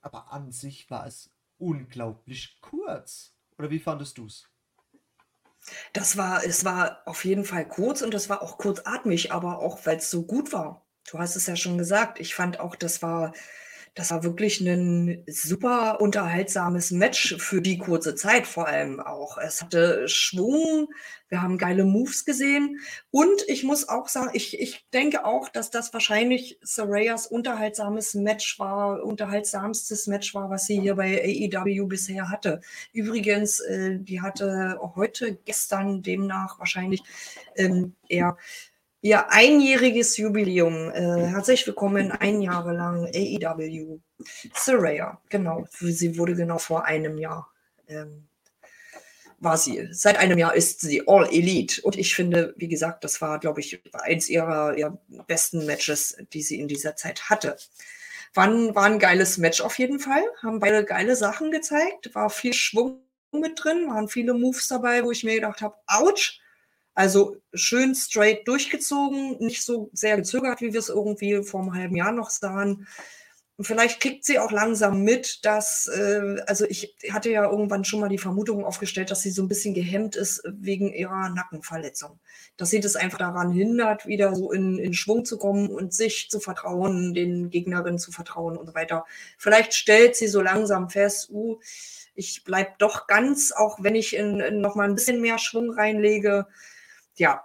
aber 0.00 0.32
an 0.32 0.50
sich 0.50 0.90
war 0.90 1.06
es 1.06 1.30
unglaublich 1.58 2.58
kurz. 2.60 3.36
Oder 3.56 3.70
wie 3.70 3.78
fandest 3.78 4.18
du 4.18 4.26
es? 4.26 4.49
Das 5.92 6.16
war, 6.16 6.44
es 6.44 6.64
war 6.64 7.02
auf 7.06 7.24
jeden 7.24 7.44
Fall 7.44 7.66
kurz 7.66 8.02
und 8.02 8.14
das 8.14 8.28
war 8.28 8.42
auch 8.42 8.58
kurzatmig, 8.58 9.32
aber 9.32 9.58
auch 9.58 9.84
weil 9.84 9.98
es 9.98 10.10
so 10.10 10.22
gut 10.22 10.52
war. 10.52 10.84
Du 11.10 11.18
hast 11.18 11.36
es 11.36 11.46
ja 11.46 11.56
schon 11.56 11.78
gesagt. 11.78 12.20
Ich 12.20 12.34
fand 12.34 12.60
auch, 12.60 12.76
das 12.76 13.02
war, 13.02 13.32
das 13.94 14.10
war 14.10 14.22
wirklich 14.22 14.60
ein 14.60 15.24
super 15.26 16.00
unterhaltsames 16.00 16.90
Match 16.92 17.36
für 17.38 17.60
die 17.60 17.78
kurze 17.78 18.14
Zeit 18.14 18.46
vor 18.46 18.68
allem 18.68 19.00
auch. 19.00 19.36
Es 19.36 19.62
hatte 19.62 20.08
Schwung, 20.08 20.88
wir 21.28 21.42
haben 21.42 21.58
geile 21.58 21.84
Moves 21.84 22.24
gesehen 22.24 22.80
und 23.10 23.42
ich 23.48 23.64
muss 23.64 23.88
auch 23.88 24.08
sagen, 24.08 24.30
ich, 24.32 24.60
ich 24.60 24.86
denke 24.92 25.24
auch, 25.24 25.48
dass 25.48 25.70
das 25.70 25.92
wahrscheinlich 25.92 26.58
Sarayas 26.62 27.26
unterhaltsames 27.26 28.14
Match 28.14 28.58
war, 28.58 29.02
unterhaltsamstes 29.04 30.06
Match 30.06 30.34
war, 30.34 30.50
was 30.50 30.66
sie 30.66 30.80
hier 30.80 30.94
bei 30.94 31.22
AEW 31.22 31.86
bisher 31.86 32.30
hatte. 32.30 32.60
Übrigens, 32.92 33.60
äh, 33.60 33.98
die 33.98 34.20
hatte 34.20 34.78
heute, 34.94 35.38
gestern 35.44 36.02
demnach 36.02 36.58
wahrscheinlich 36.58 37.02
ähm, 37.56 37.94
eher 38.08 38.36
ihr 39.02 39.30
einjähriges 39.30 40.16
Jubiläum. 40.16 40.90
Äh, 40.90 41.26
herzlich 41.26 41.66
willkommen, 41.66 42.12
ein 42.12 42.42
Jahre 42.42 42.74
lang 42.74 43.06
AEW. 43.06 43.98
Saraya, 44.54 45.20
genau. 45.28 45.66
Sie 45.70 46.18
wurde 46.18 46.34
genau 46.34 46.58
vor 46.58 46.84
einem 46.84 47.18
Jahr 47.18 47.50
ähm, 47.88 48.28
war 49.38 49.56
sie. 49.56 49.88
Seit 49.90 50.18
einem 50.18 50.38
Jahr 50.38 50.54
ist 50.54 50.82
sie 50.82 51.08
All 51.08 51.26
Elite. 51.32 51.80
Und 51.82 51.96
ich 51.96 52.14
finde, 52.14 52.54
wie 52.58 52.68
gesagt, 52.68 53.04
das 53.04 53.20
war, 53.20 53.38
glaube 53.38 53.60
ich, 53.60 53.82
eins 53.94 54.28
ihrer, 54.28 54.76
ihrer 54.76 54.98
besten 55.26 55.64
Matches, 55.64 56.16
die 56.32 56.42
sie 56.42 56.60
in 56.60 56.68
dieser 56.68 56.94
Zeit 56.94 57.30
hatte. 57.30 57.56
War 58.34 58.46
ein, 58.46 58.74
war 58.74 58.84
ein 58.84 58.98
geiles 58.98 59.38
Match 59.38 59.60
auf 59.62 59.78
jeden 59.78 59.98
Fall. 59.98 60.22
Haben 60.42 60.60
beide 60.60 60.84
geile 60.84 61.16
Sachen 61.16 61.50
gezeigt. 61.50 62.14
War 62.14 62.28
viel 62.28 62.52
Schwung 62.52 63.02
mit 63.32 63.64
drin. 63.64 63.88
Waren 63.88 64.08
viele 64.08 64.34
Moves 64.34 64.68
dabei, 64.68 65.04
wo 65.04 65.10
ich 65.10 65.24
mir 65.24 65.36
gedacht 65.36 65.62
habe, 65.62 65.76
ouch. 65.86 66.38
Also 66.94 67.36
schön 67.54 67.94
straight 67.94 68.46
durchgezogen, 68.46 69.38
nicht 69.38 69.64
so 69.64 69.90
sehr 69.92 70.16
gezögert, 70.16 70.60
wie 70.60 70.72
wir 70.72 70.80
es 70.80 70.88
irgendwie 70.88 71.42
vor 71.44 71.60
einem 71.60 71.74
halben 71.74 71.96
Jahr 71.96 72.12
noch 72.12 72.30
sahen. 72.30 72.86
Und 73.60 73.64
vielleicht 73.64 74.00
kriegt 74.00 74.24
sie 74.24 74.38
auch 74.38 74.52
langsam 74.52 75.02
mit, 75.02 75.44
dass, 75.44 75.86
äh, 75.86 76.40
also 76.46 76.64
ich 76.64 76.96
hatte 77.10 77.30
ja 77.30 77.44
irgendwann 77.44 77.84
schon 77.84 78.00
mal 78.00 78.08
die 78.08 78.16
Vermutung 78.16 78.64
aufgestellt, 78.64 79.10
dass 79.10 79.20
sie 79.20 79.30
so 79.30 79.42
ein 79.42 79.48
bisschen 79.48 79.74
gehemmt 79.74 80.16
ist 80.16 80.42
wegen 80.46 80.94
ihrer 80.94 81.28
Nackenverletzung. 81.28 82.18
Dass 82.56 82.70
sie 82.70 82.80
das 82.80 82.96
einfach 82.96 83.18
daran 83.18 83.52
hindert, 83.52 84.06
wieder 84.06 84.34
so 84.34 84.50
in, 84.50 84.78
in 84.78 84.94
Schwung 84.94 85.26
zu 85.26 85.36
kommen 85.36 85.68
und 85.68 85.92
sich 85.92 86.30
zu 86.30 86.40
vertrauen, 86.40 87.12
den 87.12 87.50
Gegnerinnen 87.50 87.98
zu 87.98 88.12
vertrauen 88.12 88.56
und 88.56 88.66
so 88.66 88.74
weiter. 88.74 89.04
Vielleicht 89.36 89.74
stellt 89.74 90.16
sie 90.16 90.28
so 90.28 90.40
langsam 90.40 90.88
fest, 90.88 91.28
uh, 91.28 91.60
ich 92.14 92.44
bleib 92.44 92.78
doch 92.78 93.06
ganz, 93.06 93.52
auch 93.52 93.76
wenn 93.82 93.94
ich 93.94 94.16
in, 94.16 94.40
in 94.40 94.62
noch 94.62 94.74
mal 94.74 94.88
ein 94.88 94.94
bisschen 94.94 95.20
mehr 95.20 95.36
Schwung 95.36 95.70
reinlege. 95.70 96.46
Ja, 97.20 97.44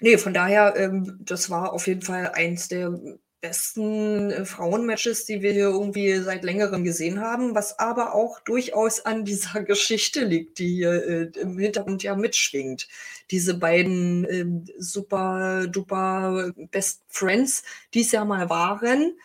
nee, 0.00 0.16
von 0.16 0.32
daher, 0.32 0.76
ähm, 0.76 1.18
das 1.22 1.50
war 1.50 1.72
auf 1.72 1.88
jeden 1.88 2.02
Fall 2.02 2.30
eins 2.34 2.68
der 2.68 2.94
besten 3.40 4.30
äh, 4.30 4.44
Frauenmatches, 4.44 5.24
die 5.26 5.42
wir 5.42 5.52
hier 5.52 5.70
irgendwie 5.70 6.18
seit 6.18 6.44
längerem 6.44 6.84
gesehen 6.84 7.20
haben, 7.20 7.56
was 7.56 7.80
aber 7.80 8.14
auch 8.14 8.38
durchaus 8.40 9.04
an 9.04 9.24
dieser 9.24 9.62
Geschichte 9.64 10.24
liegt, 10.24 10.60
die 10.60 10.68
hier 10.76 10.92
äh, 11.04 11.40
im 11.40 11.58
Hintergrund 11.58 12.04
ja 12.04 12.14
mitschwingt. 12.14 12.86
Diese 13.32 13.54
beiden 13.58 14.24
äh, 14.24 14.72
super 14.78 15.66
duper 15.66 16.52
Best 16.70 17.02
Friends, 17.08 17.64
die 17.92 18.02
es 18.02 18.12
ja 18.12 18.24
mal 18.24 18.48
waren. 18.50 19.18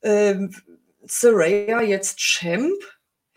Ähm, 0.00 0.54
Saraya 1.06 1.82
jetzt 1.82 2.18
Champ, 2.18 2.82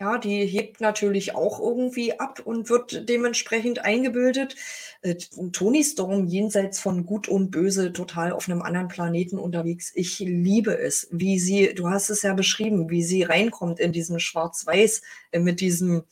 ja, 0.00 0.18
die 0.18 0.46
hebt 0.46 0.80
natürlich 0.80 1.34
auch 1.34 1.58
irgendwie 1.58 2.18
ab 2.20 2.40
und 2.44 2.70
wird 2.70 3.08
dementsprechend 3.08 3.80
eingebildet. 3.80 4.54
Äh, 5.02 5.16
Tony 5.52 5.82
Storm 5.82 6.26
jenseits 6.26 6.78
von 6.78 7.04
Gut 7.04 7.26
und 7.28 7.50
Böse 7.50 7.92
total 7.92 8.32
auf 8.32 8.48
einem 8.48 8.62
anderen 8.62 8.88
Planeten 8.88 9.38
unterwegs. 9.38 9.90
Ich 9.94 10.20
liebe 10.20 10.78
es, 10.78 11.08
wie 11.10 11.40
sie, 11.40 11.74
du 11.74 11.88
hast 11.88 12.10
es 12.10 12.22
ja 12.22 12.34
beschrieben, 12.34 12.90
wie 12.90 13.02
sie 13.02 13.24
reinkommt 13.24 13.80
in 13.80 13.92
diesen 13.92 14.20
Schwarz-Weiß 14.20 15.02
äh, 15.32 15.40
mit 15.40 15.60
diesem 15.60 16.04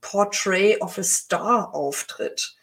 Portrait 0.00 0.80
of 0.80 0.96
a 0.98 1.02
Star 1.02 1.74
Auftritt. 1.74 2.55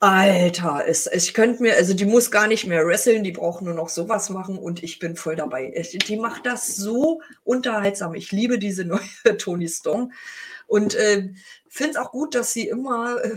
Alter, 0.00 0.84
es, 0.86 1.06
ich 1.06 1.32
könnte 1.32 1.62
mir, 1.62 1.74
also 1.76 1.94
die 1.94 2.04
muss 2.04 2.30
gar 2.30 2.48
nicht 2.48 2.66
mehr 2.66 2.86
wresteln, 2.86 3.24
die 3.24 3.32
braucht 3.32 3.62
nur 3.62 3.72
noch 3.72 3.88
sowas 3.88 4.28
machen 4.28 4.58
und 4.58 4.82
ich 4.82 4.98
bin 4.98 5.16
voll 5.16 5.36
dabei. 5.36 5.72
Die 6.06 6.16
macht 6.18 6.44
das 6.44 6.76
so 6.76 7.22
unterhaltsam. 7.44 8.14
Ich 8.14 8.30
liebe 8.30 8.58
diese 8.58 8.84
neue 8.86 9.00
Tony 9.38 9.68
Storm 9.68 10.12
und 10.66 10.94
äh, 10.96 11.30
finde 11.68 11.92
es 11.92 11.96
auch 11.96 12.10
gut, 12.10 12.34
dass 12.34 12.52
sie 12.52 12.68
immer, 12.68 13.22
äh, 13.24 13.36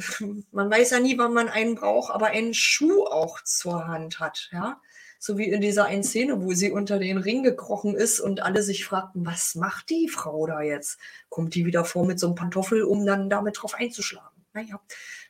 man 0.51 0.69
weiß 0.69 0.91
ja 0.91 0.99
nie, 0.99 1.17
wann 1.17 1.33
man 1.33 1.47
einen 1.47 1.75
braucht, 1.75 2.13
aber 2.13 2.27
einen 2.27 2.53
Schuh 2.53 3.05
auch 3.05 3.41
zur 3.43 3.87
Hand 3.87 4.19
hat, 4.19 4.49
ja. 4.51 4.81
So 5.21 5.37
wie 5.37 5.49
in 5.49 5.59
dieser 5.61 5.85
einen 5.85 6.03
Szene, 6.03 6.41
wo 6.41 6.53
sie 6.53 6.71
unter 6.71 6.97
den 6.97 7.17
Ring 7.17 7.43
gekrochen 7.43 7.93
ist 7.95 8.21
und 8.21 8.41
alle 8.41 8.63
sich 8.63 8.85
fragten, 8.85 9.25
was 9.25 9.55
macht 9.55 9.89
die 9.89 10.07
Frau 10.07 10.47
da 10.47 10.61
jetzt? 10.61 10.97
Kommt 11.29 11.55
die 11.55 11.65
wieder 11.65 11.83
vor 11.83 12.05
mit 12.05 12.19
so 12.19 12.27
einem 12.27 12.35
Pantoffel, 12.35 12.83
um 12.83 13.05
dann 13.05 13.29
damit 13.29 13.61
drauf 13.61 13.75
einzuschlagen? 13.75 14.39
Naja, 14.53 14.79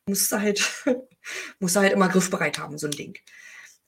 musst 0.10 0.32
du 0.32 0.40
halt, 0.40 0.62
musst 1.60 1.76
du 1.76 1.80
halt 1.80 1.94
immer 1.94 2.10
griffbereit 2.10 2.60
haben, 2.60 2.78
so 2.78 2.88
ein 2.88 2.92
Ding. 2.92 3.18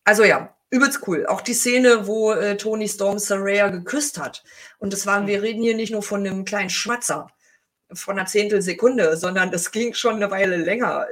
Also 0.03 0.24
ja, 0.24 0.55
übelst 0.69 1.07
cool. 1.07 1.26
Auch 1.28 1.41
die 1.41 1.53
Szene, 1.53 2.07
wo 2.07 2.32
äh, 2.32 2.57
Tony 2.57 2.88
Storm 2.88 3.19
Saraya 3.19 3.69
geküsst 3.69 4.19
hat. 4.19 4.43
Und 4.80 4.93
das 4.93 5.05
waren, 5.05 5.28
wir 5.28 5.41
reden 5.41 5.61
hier 5.61 5.76
nicht 5.76 5.91
nur 5.91 6.03
von 6.03 6.26
einem 6.26 6.45
kleinen 6.45 6.69
Schmatzer 6.69 7.28
von 7.93 8.17
einer 8.17 8.28
Zehntelsekunde, 8.28 9.17
sondern 9.17 9.51
das 9.51 9.72
ging 9.72 9.93
schon 9.93 10.15
eine 10.15 10.32
Weile 10.32 10.57
länger. 10.57 11.07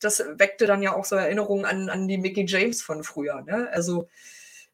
Das 0.00 0.22
weckte 0.36 0.66
dann 0.66 0.82
ja 0.82 0.94
auch 0.94 1.04
so 1.04 1.16
Erinnerungen 1.16 1.64
an, 1.64 1.88
an 1.88 2.08
die 2.08 2.18
Mickey 2.18 2.44
James 2.46 2.82
von 2.82 3.04
früher. 3.04 3.42
Ne? 3.42 3.68
Also 3.72 4.08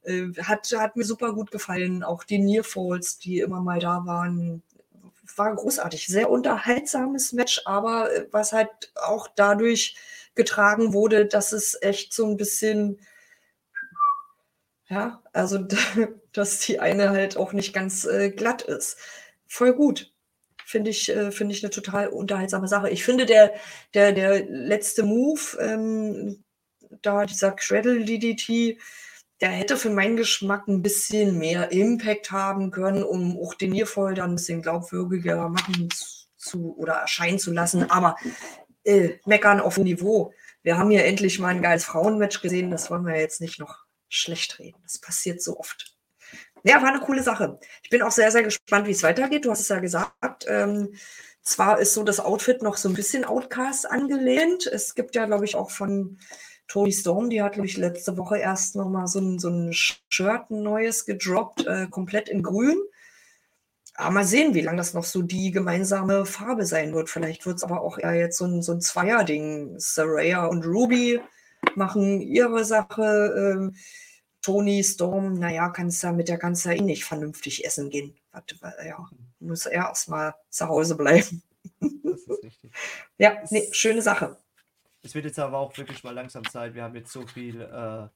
äh, 0.02 0.28
hat, 0.42 0.72
hat 0.76 0.96
mir 0.96 1.04
super 1.04 1.32
gut 1.34 1.50
gefallen. 1.50 2.02
Auch 2.02 2.24
die 2.24 2.38
Nearfalls, 2.38 3.18
die 3.18 3.40
immer 3.40 3.60
mal 3.60 3.78
da 3.78 4.06
waren, 4.06 4.62
war 5.38 5.54
großartig. 5.54 6.06
Sehr 6.06 6.30
unterhaltsames 6.30 7.32
Match, 7.32 7.62
aber 7.64 8.12
äh, 8.12 8.26
was 8.30 8.52
halt 8.52 8.92
auch 8.94 9.28
dadurch 9.34 9.96
getragen 10.34 10.92
wurde, 10.92 11.26
dass 11.26 11.52
es 11.52 11.76
echt 11.82 12.12
so 12.12 12.26
ein 12.26 12.36
bisschen, 12.36 13.00
ja, 14.88 15.22
also 15.32 15.58
dass 16.32 16.60
die 16.60 16.80
eine 16.80 17.10
halt 17.10 17.36
auch 17.36 17.52
nicht 17.52 17.72
ganz 17.72 18.04
äh, 18.04 18.30
glatt 18.30 18.62
ist. 18.62 18.96
Voll 19.46 19.74
gut. 19.74 20.12
Finde 20.64 20.90
ich, 20.90 21.08
äh, 21.08 21.32
finde 21.32 21.54
ich 21.54 21.64
eine 21.64 21.70
total 21.70 22.08
unterhaltsame 22.08 22.68
Sache. 22.68 22.90
Ich 22.90 23.04
finde, 23.04 23.26
der, 23.26 23.52
der, 23.94 24.12
der 24.12 24.46
letzte 24.46 25.02
Move, 25.02 25.40
ähm, 25.58 26.44
da 27.02 27.26
dieser 27.26 27.52
Cradle 27.52 28.04
DDT, 28.04 28.78
der 29.40 29.50
hätte 29.50 29.76
für 29.76 29.90
meinen 29.90 30.16
Geschmack 30.16 30.68
ein 30.68 30.82
bisschen 30.82 31.38
mehr 31.38 31.72
Impact 31.72 32.30
haben 32.30 32.70
können, 32.70 33.02
um 33.02 33.38
auch 33.38 33.54
den 33.54 33.70
Niervoll 33.70 34.14
dann 34.14 34.32
ein 34.32 34.36
bisschen 34.36 34.62
glaubwürdiger 34.62 35.48
machen 35.48 35.88
zu 36.36 36.76
oder 36.76 36.94
erscheinen 36.94 37.38
zu 37.38 37.52
lassen. 37.52 37.90
Aber 37.90 38.16
äh, 38.84 39.18
meckern 39.24 39.60
auf 39.60 39.78
Niveau. 39.78 40.32
Wir 40.62 40.76
haben 40.76 40.90
hier 40.90 41.04
endlich 41.04 41.38
mal 41.38 41.48
ein 41.48 41.62
geiles 41.62 41.84
Frauenmatch 41.84 42.42
gesehen. 42.42 42.70
Das 42.70 42.90
wollen 42.90 43.06
wir 43.06 43.18
jetzt 43.18 43.40
nicht 43.40 43.58
noch 43.58 43.84
schlecht 44.08 44.58
reden. 44.58 44.78
Das 44.82 44.98
passiert 44.98 45.42
so 45.42 45.58
oft. 45.58 45.96
Ja, 46.62 46.82
war 46.82 46.90
eine 46.90 47.00
coole 47.00 47.22
Sache. 47.22 47.58
Ich 47.82 47.88
bin 47.88 48.02
auch 48.02 48.10
sehr, 48.10 48.30
sehr 48.30 48.42
gespannt, 48.42 48.86
wie 48.86 48.90
es 48.90 49.02
weitergeht. 49.02 49.46
Du 49.46 49.50
hast 49.50 49.60
es 49.60 49.68
ja 49.68 49.78
gesagt. 49.78 50.44
Ähm, 50.46 50.94
zwar 51.40 51.78
ist 51.80 51.94
so 51.94 52.02
das 52.02 52.20
Outfit 52.20 52.60
noch 52.62 52.76
so 52.76 52.88
ein 52.90 52.94
bisschen 52.94 53.24
Outcast 53.24 53.90
angelehnt. 53.90 54.66
Es 54.66 54.94
gibt 54.94 55.14
ja, 55.14 55.24
glaube 55.24 55.46
ich, 55.46 55.56
auch 55.56 55.70
von 55.70 56.18
Tony 56.70 56.92
Storm, 56.92 57.30
die 57.30 57.42
hat, 57.42 57.54
glaube 57.54 57.66
ich, 57.66 57.76
letzte 57.76 58.16
Woche 58.16 58.38
erst 58.38 58.76
nochmal 58.76 59.08
so 59.08 59.18
ein, 59.18 59.40
so 59.40 59.48
ein 59.48 59.72
Shirt, 59.72 60.50
ein 60.50 60.62
neues 60.62 61.04
gedroppt, 61.04 61.66
äh, 61.66 61.88
komplett 61.90 62.28
in 62.28 62.44
grün. 62.44 62.78
Aber 63.96 64.12
mal 64.12 64.24
sehen, 64.24 64.54
wie 64.54 64.60
lange 64.60 64.76
das 64.76 64.94
noch 64.94 65.02
so 65.02 65.20
die 65.22 65.50
gemeinsame 65.50 66.24
Farbe 66.26 66.64
sein 66.64 66.94
wird. 66.94 67.10
Vielleicht 67.10 67.44
wird 67.44 67.56
es 67.56 67.64
aber 67.64 67.80
auch 67.80 67.98
eher 67.98 68.14
jetzt 68.14 68.38
so 68.38 68.44
ein, 68.44 68.62
so 68.62 68.70
ein 68.70 68.80
Zweier-Ding. 68.80 69.80
Saraya 69.80 70.46
und 70.46 70.64
Ruby 70.64 71.20
machen 71.74 72.20
ihre 72.20 72.64
Sache. 72.64 73.34
Ähm, 73.36 73.74
Tony 74.40 74.84
Storm, 74.84 75.34
naja, 75.34 75.70
kannst 75.70 76.04
ja 76.04 76.12
mit 76.12 76.28
der 76.28 76.38
kannst 76.38 76.66
ja 76.66 76.72
eh 76.72 76.80
nicht 76.80 77.04
vernünftig 77.04 77.66
essen 77.66 77.90
gehen. 77.90 78.14
Ja, 78.86 79.08
muss 79.40 79.66
er 79.66 79.72
erstmal 79.72 80.36
zu 80.50 80.68
Hause 80.68 80.94
bleiben. 80.94 81.42
Das 81.80 82.20
ist 82.20 82.44
richtig. 82.44 82.70
ja, 83.18 83.38
nee, 83.50 83.68
schöne 83.72 84.02
Sache. 84.02 84.36
Es 85.02 85.14
wird 85.14 85.24
jetzt 85.24 85.38
aber 85.38 85.58
auch 85.58 85.76
wirklich 85.78 86.04
mal 86.04 86.14
langsam 86.14 86.46
Zeit. 86.48 86.74
Wir 86.74 86.82
haben 86.82 86.94
jetzt 86.94 87.12
so 87.12 87.26
viel 87.26 87.60
äh, 87.62 88.08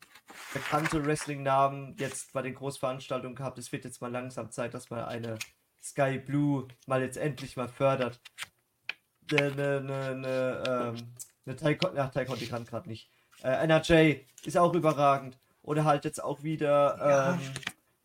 bekannte 0.53 1.05
Wrestling-Namen 1.05 1.97
jetzt 1.99 2.33
bei 2.33 2.43
den 2.43 2.55
Großveranstaltungen 2.55 3.35
gehabt. 3.35 3.59
Es 3.59 3.73
wird 3.73 3.85
jetzt 3.85 4.03
mal 4.03 4.11
langsam 4.13 4.51
Zeit, 4.51 4.75
dass 4.75 4.91
man 4.91 5.05
eine 5.05 5.39
Sky 5.83 6.19
Blue 6.19 6.69
mal 6.87 7.01
jetzt 7.01 7.17
endlich 7.17 7.57
mal 7.57 7.69
fördert. 7.69 8.21
Eine, 9.31 9.79
eine, 9.79 10.05
eine, 10.05 10.65
ähm, 10.69 11.15
eine 11.47 11.57
Taekwondo, 11.57 12.01
ach, 12.01 12.11
Taekwondo 12.11 12.45
kann 12.47 12.67
gerade 12.67 12.89
nicht. 12.89 13.11
Äh, 13.43 13.67
NRJ 13.67 14.21
ist 14.45 14.59
auch 14.59 14.75
überragend. 14.75 15.39
Oder 15.63 15.85
halt 15.85 16.05
jetzt 16.05 16.23
auch 16.23 16.43
wieder 16.43 16.99
ja. 16.99 17.33
ähm, 17.33 17.41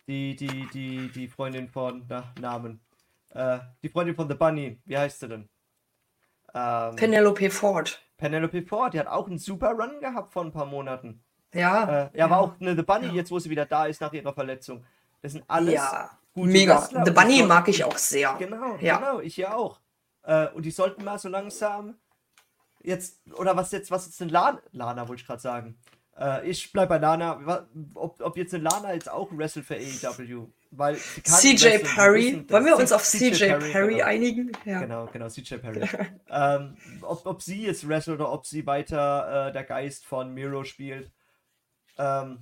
die, 0.08 0.36
die, 0.38 0.68
die, 0.74 1.10
die 1.10 1.28
Freundin 1.28 1.68
von, 1.68 2.06
na, 2.08 2.34
Namen. 2.40 2.80
Äh, 3.32 3.60
die 3.84 3.90
Freundin 3.90 4.16
von 4.16 4.30
The 4.30 4.36
Bunny, 4.36 4.80
wie 4.86 4.98
heißt 4.98 5.20
sie 5.20 5.28
denn? 5.28 5.50
Ähm, 6.54 6.96
Penelope 6.96 7.50
Ford. 7.52 8.02
Penelope 8.20 8.61
Ford, 8.63 8.93
die 8.93 8.99
hat 8.99 9.07
auch 9.07 9.28
einen 9.28 9.39
super 9.39 9.72
Run 9.72 9.99
gehabt 9.99 10.32
vor 10.32 10.43
ein 10.43 10.51
paar 10.51 10.65
Monaten. 10.65 11.24
Ja. 11.53 12.09
Äh, 12.13 12.17
ja, 12.17 12.26
aber 12.26 12.38
auch 12.38 12.53
eine 12.59 12.76
The 12.76 12.84
Bunny, 12.84 13.07
ja. 13.07 13.13
jetzt 13.13 13.32
wo 13.32 13.39
sie 13.39 13.49
wieder 13.49 13.65
da 13.65 13.86
ist 13.86 14.01
nach 14.01 14.13
ihrer 14.13 14.34
Verletzung. 14.34 14.86
Das 15.22 15.32
sind 15.32 15.43
alles 15.47 15.74
ja, 15.74 16.11
mega. 16.36 16.76
Wrestler. 16.76 17.05
The 17.05 17.11
Bunny 17.11 17.43
mag 17.43 17.67
ich 17.67 17.84
auch 17.84 17.97
sehr. 17.97 18.36
Genau, 18.38 18.76
ja. 18.80 18.97
genau, 18.97 19.20
ich 19.20 19.38
ja 19.38 19.55
auch. 19.55 19.80
Äh, 20.24 20.49
und 20.49 20.65
die 20.65 20.72
sollten 20.72 21.03
mal 21.03 21.17
so 21.17 21.30
langsam 21.30 21.95
jetzt, 22.84 23.20
oder 23.34 23.55
was 23.57 23.72
jetzt, 23.72 23.89
was 23.89 24.07
ist 24.07 24.20
denn 24.20 24.30
Lana, 24.30 24.61
Lana 24.72 25.07
wollte 25.07 25.22
ich 25.22 25.28
gerade 25.28 25.41
sagen. 25.41 25.80
Äh, 26.17 26.47
ich 26.47 26.72
bleibe 26.72 26.89
bei 26.89 26.97
Lana, 26.97 27.67
ob, 27.95 28.22
ob 28.22 28.38
jetzt 28.38 28.53
eine 28.53 28.63
Lana 28.63 28.93
jetzt 28.93 29.09
auch 29.09 29.30
wrestle 29.32 29.63
für 29.63 29.76
AEW, 29.76 30.49
weil 30.72 30.97
CJ 30.97 31.80
Perry, 31.84 32.45
wollen 32.47 32.65
wir 32.65 32.78
uns 32.78 32.91
auf 32.91 33.03
CJ, 33.03 33.47
Perry, 33.47 33.72
Perry 33.72 33.93
genau. 33.95 34.05
einigen? 34.05 34.51
Ja. 34.65 34.80
Genau, 34.82 35.07
genau, 35.07 35.28
CJ 35.28 35.55
Perry. 35.55 35.88
ähm, 36.30 36.78
ob, 37.01 37.26
ob 37.26 37.41
sie 37.41 37.63
jetzt 37.63 37.88
wrestelt 37.88 38.20
oder 38.20 38.32
ob 38.32 38.45
sie 38.45 38.65
weiter 38.67 39.47
äh, 39.47 39.51
der 39.51 39.63
Geist 39.63 40.05
von 40.05 40.34
Miro 40.34 40.63
spielt. 40.63 41.11
Ähm, 41.97 42.39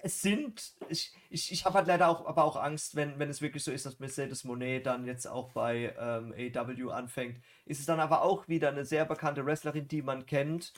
es 0.00 0.22
sind, 0.22 0.74
ich, 0.88 1.12
ich, 1.28 1.52
ich 1.52 1.64
habe 1.64 1.74
halt 1.74 1.88
leider 1.88 2.08
auch, 2.08 2.26
aber 2.26 2.44
auch 2.44 2.56
Angst, 2.56 2.94
wenn, 2.94 3.18
wenn 3.18 3.28
es 3.28 3.42
wirklich 3.42 3.64
so 3.64 3.72
ist, 3.72 3.84
dass 3.84 3.98
Mercedes 3.98 4.44
Monet 4.44 4.86
dann 4.86 5.04
jetzt 5.04 5.26
auch 5.26 5.50
bei 5.50 5.94
ähm, 5.98 6.32
AW 6.32 6.90
anfängt, 6.92 7.42
ist 7.66 7.80
es 7.80 7.86
dann 7.86 8.00
aber 8.00 8.22
auch 8.22 8.48
wieder 8.48 8.68
eine 8.68 8.84
sehr 8.84 9.04
bekannte 9.04 9.44
Wrestlerin, 9.44 9.88
die 9.88 10.02
man 10.02 10.24
kennt, 10.24 10.72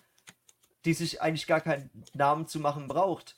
die 0.84 0.94
sich 0.94 1.20
eigentlich 1.20 1.46
gar 1.46 1.60
keinen 1.60 1.90
Namen 2.14 2.46
zu 2.46 2.60
machen 2.60 2.88
braucht. 2.88 3.36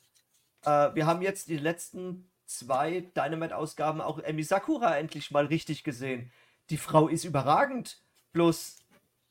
Äh, 0.63 0.95
wir 0.95 1.05
haben 1.05 1.21
jetzt 1.21 1.49
die 1.49 1.57
letzten 1.57 2.29
zwei 2.45 3.11
Dynamite-Ausgaben 3.15 4.01
auch 4.01 4.19
Emi 4.19 4.43
Sakura 4.43 4.97
endlich 4.97 5.31
mal 5.31 5.45
richtig 5.45 5.83
gesehen. 5.83 6.31
Die 6.69 6.77
Frau 6.77 7.07
ist 7.07 7.23
überragend, 7.23 8.01
bloß 8.31 8.79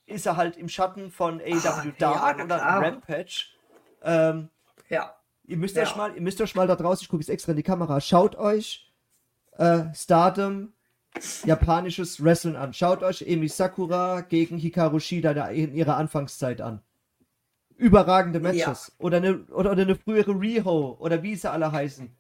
ist 0.06 0.26
er 0.26 0.36
halt 0.36 0.56
im 0.56 0.68
Schatten 0.68 1.10
von 1.10 1.40
AW 1.40 1.68
ah, 1.68 1.84
Dark 1.98 2.38
ja, 2.38 2.44
oder 2.44 2.56
Rampage. 2.56 3.46
Ähm, 4.02 4.48
ja 4.88 5.14
Ihr 5.44 5.56
müsst 5.56 5.76
ja. 5.76 5.82
euch 5.82 5.96
mal, 5.96 6.14
ihr 6.14 6.22
müsst 6.22 6.40
euch 6.40 6.54
mal 6.54 6.66
da 6.66 6.76
draußen, 6.76 7.02
ich 7.02 7.08
gucke 7.08 7.20
jetzt 7.20 7.28
extra 7.28 7.52
in 7.52 7.56
die 7.56 7.62
Kamera, 7.62 8.00
schaut 8.00 8.36
euch 8.36 8.90
äh, 9.58 9.84
Stardom 9.94 10.72
japanisches 11.44 12.24
Wrestling 12.24 12.56
an. 12.56 12.72
Schaut 12.72 13.02
euch 13.02 13.22
Emi 13.22 13.48
Sakura 13.48 14.22
gegen 14.22 14.56
Hikaru 14.56 14.98
Shida 14.98 15.32
in 15.48 15.74
ihrer 15.74 15.96
Anfangszeit 15.96 16.62
an. 16.62 16.80
Überragende 17.76 18.40
Matches. 18.40 18.92
Ja. 18.98 19.04
Oder, 19.04 19.18
eine, 19.18 19.44
oder, 19.48 19.72
oder 19.72 19.82
eine 19.82 19.96
frühere 19.96 20.30
Riho 20.40 20.96
oder 20.98 21.22
wie 21.22 21.36
sie 21.36 21.50
alle 21.50 21.70
heißen. 21.70 22.10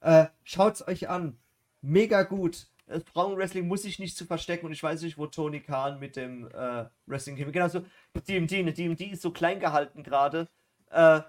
Äh, 0.00 0.26
schaut's 0.44 0.86
euch 0.86 1.08
an. 1.08 1.38
Mega 1.82 2.22
gut. 2.22 2.66
Das 2.86 3.04
Frauenwrestling 3.04 3.68
muss 3.68 3.82
sich 3.82 3.98
nicht 3.98 4.16
zu 4.16 4.24
verstecken 4.24 4.66
und 4.66 4.72
ich 4.72 4.82
weiß 4.82 5.02
nicht, 5.02 5.16
wo 5.16 5.26
Tony 5.26 5.60
Khan 5.60 6.00
mit 6.00 6.16
dem 6.16 6.48
äh, 6.48 6.86
Wrestling 7.06 7.36
hin. 7.36 7.52
Genauso 7.52 7.84
DMD. 8.28 8.52
Eine 8.54 8.72
DMD 8.72 9.00
ist 9.12 9.22
so 9.22 9.30
klein 9.30 9.60
gehalten 9.60 10.02
gerade. 10.02 10.48
Äh, 10.90 11.20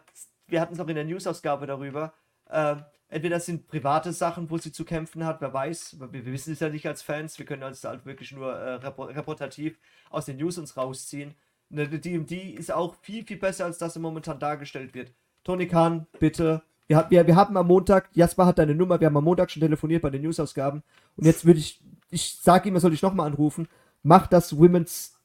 wir 0.48 0.60
hatten 0.60 0.74
es 0.74 0.80
auch 0.80 0.88
in 0.88 0.96
der 0.96 1.06
News-Ausgabe 1.06 1.68
darüber. 1.68 2.14
Äh, 2.50 2.78
entweder 3.10 3.36
das 3.36 3.46
sind 3.46 3.68
private 3.68 4.12
Sachen, 4.12 4.50
wo 4.50 4.58
sie 4.58 4.72
zu 4.72 4.86
kämpfen 4.86 5.24
hat, 5.24 5.40
wer 5.40 5.54
weiß. 5.54 6.00
Wir, 6.00 6.14
wir 6.14 6.26
wissen 6.34 6.54
es 6.54 6.60
ja 6.60 6.70
nicht 6.70 6.88
als 6.88 7.04
Fans. 7.04 7.38
Wir 7.38 7.46
können 7.46 7.64
uns 7.64 7.84
halt 7.84 8.06
wirklich 8.06 8.32
nur 8.32 8.54
äh, 8.54 8.86
reportativ 8.86 9.78
aus 10.10 10.26
den 10.26 10.38
News 10.38 10.58
uns 10.58 10.76
rausziehen. 10.76 11.36
Eine 11.72 11.88
DMD 11.88 12.32
ist 12.32 12.72
auch 12.72 12.96
viel, 12.96 13.26
viel 13.26 13.38
besser, 13.38 13.66
als 13.66 13.78
das 13.78 13.98
momentan 13.98 14.40
dargestellt 14.40 14.94
wird. 14.94 15.14
Tony 15.44 15.68
Khan, 15.68 16.08
bitte. 16.20 16.64
Wir, 16.92 17.06
wir, 17.10 17.26
wir 17.26 17.36
haben 17.38 17.56
am 17.56 17.68
Montag, 17.68 18.10
Jasper 18.12 18.46
hat 18.46 18.60
deine 18.60 18.76
Nummer, 18.76 19.00
wir 19.00 19.08
haben 19.08 19.16
am 19.16 19.24
Montag 19.24 19.50
schon 19.50 19.62
telefoniert 19.62 20.02
bei 20.02 20.10
den 20.10 20.24
News-Ausgaben. 20.24 20.84
Und 21.16 21.26
jetzt 21.26 21.46
würde 21.46 21.62
ich, 21.62 21.80
ich 22.10 22.38
sage 22.42 22.68
ihm, 22.68 22.76
er 22.76 22.82
soll 22.82 22.94
ich 22.94 23.02
nochmal 23.02 23.28
anrufen. 23.28 23.70
Mach 24.04 24.28
das 24.28 24.58
Women's, 24.58 25.18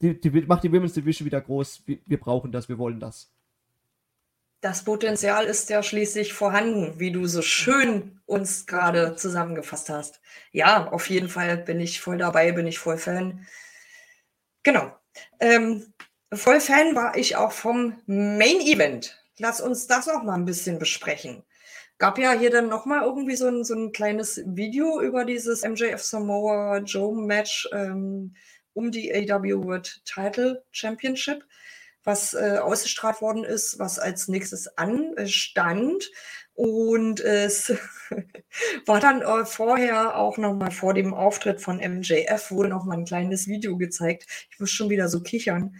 die, 0.00 0.20
die, 0.20 0.30
mach 0.46 0.60
die 0.60 0.70
Women's 0.70 0.92
Division 0.92 1.26
wieder 1.26 1.40
groß. 1.40 1.82
Wir, 1.84 1.98
wir 2.06 2.20
brauchen 2.20 2.52
das, 2.52 2.68
wir 2.68 2.78
wollen 2.78 3.00
das. 3.00 3.28
Das 4.60 4.84
Potenzial 4.84 5.46
ist 5.46 5.68
ja 5.68 5.82
schließlich 5.82 6.32
vorhanden, 6.32 7.00
wie 7.00 7.10
du 7.10 7.26
so 7.26 7.42
schön 7.42 8.20
uns 8.26 8.66
gerade 8.66 9.16
zusammengefasst 9.16 9.90
hast. 9.90 10.20
Ja, 10.52 10.92
auf 10.92 11.10
jeden 11.10 11.28
Fall 11.28 11.56
bin 11.56 11.80
ich 11.80 12.00
voll 12.00 12.18
dabei, 12.18 12.52
bin 12.52 12.68
ich 12.68 12.78
voll 12.78 12.98
Fan. 12.98 13.48
Genau. 14.62 14.96
Ähm, 15.40 15.92
voll 16.32 16.60
Fan 16.60 16.94
war 16.94 17.16
ich 17.16 17.34
auch 17.34 17.50
vom 17.50 18.00
Main 18.06 18.60
Event. 18.60 19.19
Lass 19.40 19.60
uns 19.60 19.86
das 19.86 20.08
auch 20.08 20.22
mal 20.22 20.34
ein 20.34 20.44
bisschen 20.44 20.78
besprechen. 20.78 21.42
Gab 21.98 22.18
ja 22.18 22.32
hier 22.32 22.50
dann 22.50 22.68
nochmal 22.68 23.02
irgendwie 23.02 23.36
so 23.36 23.48
ein, 23.48 23.64
so 23.64 23.74
ein 23.74 23.92
kleines 23.92 24.42
Video 24.46 25.00
über 25.00 25.24
dieses 25.24 25.62
MJF 25.62 26.02
Samoa 26.02 26.78
Joe 26.78 27.14
Match 27.14 27.68
ähm, 27.72 28.34
um 28.72 28.90
die 28.90 29.12
AW 29.12 29.64
World 29.64 30.02
Title 30.04 30.64
Championship 30.70 31.44
was 32.04 32.34
äh, 32.34 32.58
ausgestrahlt 32.58 33.20
worden 33.20 33.44
ist, 33.44 33.78
was 33.78 33.98
als 33.98 34.28
nächstes 34.28 34.78
anstand. 34.78 36.10
Und 36.54 37.20
es 37.20 37.72
war 38.86 39.00
dann 39.00 39.22
äh, 39.22 39.44
vorher 39.44 40.16
auch 40.16 40.38
nochmal 40.38 40.70
vor 40.70 40.94
dem 40.94 41.14
Auftritt 41.14 41.60
von 41.60 41.76
MJF, 41.76 42.50
wurde 42.50 42.68
nochmal 42.68 42.98
ein 42.98 43.04
kleines 43.04 43.48
Video 43.48 43.76
gezeigt. 43.76 44.26
Ich 44.50 44.60
muss 44.60 44.70
schon 44.70 44.90
wieder 44.90 45.08
so 45.08 45.22
kichern. 45.22 45.76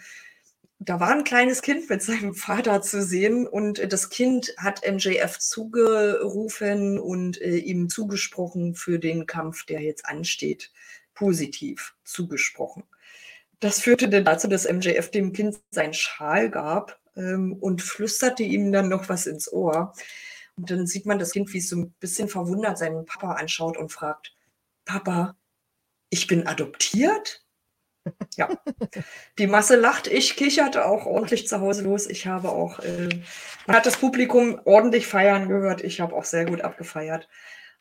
Da 0.83 0.99
war 0.99 1.11
ein 1.11 1.25
kleines 1.25 1.61
Kind 1.61 1.91
mit 1.91 2.03
seinem 2.03 2.35
Vater 2.35 2.81
zu 2.81 3.03
sehen 3.03 3.47
und 3.47 3.93
das 3.93 4.09
Kind 4.09 4.55
hat 4.57 4.81
MJF 4.91 5.39
zugerufen 5.39 6.99
und 6.99 7.41
äh, 7.41 7.57
ihm 7.57 7.91
zugesprochen 7.91 8.75
für 8.75 8.99
den 8.99 9.27
Kampf, 9.27 9.67
der 9.67 9.83
jetzt 9.83 10.07
ansteht. 10.07 10.73
Positiv 11.13 11.95
zugesprochen. 12.03 12.85
Das 13.61 13.81
führte 13.81 14.09
dann 14.09 14.25
dazu, 14.25 14.49
dass 14.49 14.67
MJF 14.67 15.11
dem 15.11 15.35
Kind 15.35 15.59
seinen 15.71 15.93
Schal 15.93 16.51
gab 16.51 16.99
ähm, 17.15 17.53
und 17.61 17.83
flüsterte 17.83 18.43
ihm 18.43 18.73
dann 18.73 18.89
noch 18.89 19.11
was 19.11 19.27
ins 19.27 19.53
Ohr. 19.53 19.93
Und 20.57 20.71
dann 20.71 20.87
sieht 20.87 21.05
man 21.05 21.19
das 21.19 21.33
Kind, 21.33 21.53
wie 21.53 21.59
es 21.59 21.69
so 21.69 21.77
ein 21.77 21.93
bisschen 22.01 22.29
verwundert 22.29 22.79
seinen 22.79 23.05
Papa 23.05 23.33
anschaut 23.33 23.77
und 23.77 23.93
fragt, 23.93 24.35
Papa, 24.87 25.37
ich 26.09 26.27
bin 26.27 26.47
adoptiert? 26.47 27.45
Ja, 28.37 28.49
die 29.39 29.47
Masse 29.47 29.77
lacht, 29.77 30.07
ich 30.07 30.37
kicherte 30.37 30.87
auch 30.87 31.05
ordentlich 31.05 31.47
zu 31.47 31.61
Hause 31.61 31.83
los. 31.83 32.07
Ich 32.07 32.27
habe 32.27 32.51
auch, 32.51 32.79
äh, 32.81 33.09
man 33.67 33.77
hat 33.77 33.87
das 33.87 33.99
Publikum 33.99 34.61
ordentlich 34.65 35.07
feiern 35.07 35.49
gehört. 35.49 35.83
Ich 35.83 36.01
habe 36.01 36.15
auch 36.15 36.25
sehr 36.25 36.47
gut 36.47 36.63
abgefeiert. 36.63 37.29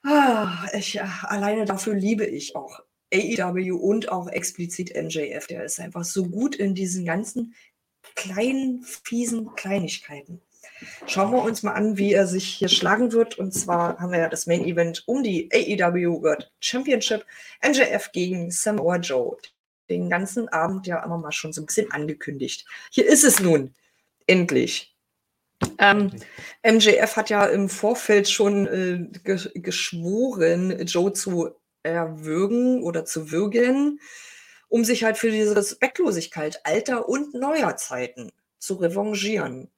Ah, 0.03 0.67
ich, 0.73 1.01
alleine 1.01 1.65
dafür 1.65 1.93
liebe 1.93 2.25
ich 2.25 2.55
auch 2.55 2.81
AEW 3.13 3.75
und 3.75 4.11
auch 4.11 4.27
explizit 4.27 4.95
MJF. 4.95 5.47
Der 5.47 5.63
ist 5.63 5.79
einfach 5.79 6.03
so 6.03 6.25
gut 6.25 6.55
in 6.55 6.75
diesen 6.75 7.05
ganzen 7.05 7.55
kleinen, 8.15 8.83
fiesen 8.83 9.55
Kleinigkeiten. 9.55 10.41
Schauen 11.07 11.31
wir 11.31 11.43
uns 11.43 11.63
mal 11.63 11.73
an, 11.73 11.97
wie 11.97 12.13
er 12.13 12.27
sich 12.27 12.45
hier 12.45 12.69
schlagen 12.69 13.11
wird. 13.11 13.37
Und 13.37 13.53
zwar 13.53 13.99
haben 13.99 14.11
wir 14.11 14.19
ja 14.19 14.29
das 14.29 14.47
Main 14.47 14.63
Event 14.63 15.03
um 15.07 15.23
die 15.23 15.49
AEW 15.51 16.21
World 16.21 16.51
Championship. 16.59 17.25
MJF 17.65 18.11
gegen 18.11 18.51
Samoa 18.51 18.97
Joe. 18.97 19.37
Den 19.89 20.09
ganzen 20.09 20.49
Abend 20.49 20.87
ja 20.87 21.03
immer 21.03 21.17
mal 21.17 21.31
schon 21.31 21.53
so 21.53 21.61
ein 21.61 21.65
bisschen 21.65 21.91
angekündigt. 21.91 22.65
Hier 22.91 23.07
ist 23.07 23.23
es 23.23 23.39
nun. 23.39 23.73
Endlich. 24.27 24.95
Ähm, 25.77 26.11
MJF 26.63 27.15
hat 27.15 27.29
ja 27.29 27.45
im 27.45 27.69
Vorfeld 27.69 28.29
schon 28.29 28.67
äh, 28.67 29.19
geschworen, 29.55 30.85
Joe 30.85 31.13
zu 31.13 31.51
erwürgen 31.83 32.83
oder 32.83 33.05
zu 33.05 33.31
würgen, 33.31 33.99
um 34.67 34.85
sich 34.85 35.03
halt 35.03 35.17
für 35.17 35.31
diese 35.31 35.55
Respektlosigkeit 35.55 36.61
alter 36.63 37.09
und 37.09 37.33
neuer 37.33 37.75
Zeiten 37.77 38.31
zu 38.59 38.75
revanchieren. 38.75 39.69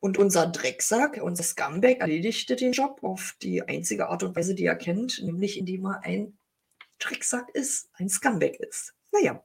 Und 0.00 0.16
unser 0.16 0.46
Drecksack, 0.46 1.20
unser 1.22 1.42
Scumbag 1.42 2.00
erledigte 2.00 2.56
den 2.56 2.72
Job 2.72 3.00
auf 3.02 3.34
die 3.42 3.62
einzige 3.62 4.08
Art 4.08 4.22
und 4.22 4.34
Weise, 4.34 4.54
die 4.54 4.64
er 4.64 4.76
kennt, 4.76 5.22
nämlich 5.22 5.58
indem 5.58 5.84
er 5.86 6.04
ein 6.04 6.38
Drecksack 6.98 7.50
ist, 7.54 7.90
ein 7.94 8.08
Scumbag 8.08 8.56
ist. 8.60 8.94
Naja, 9.12 9.42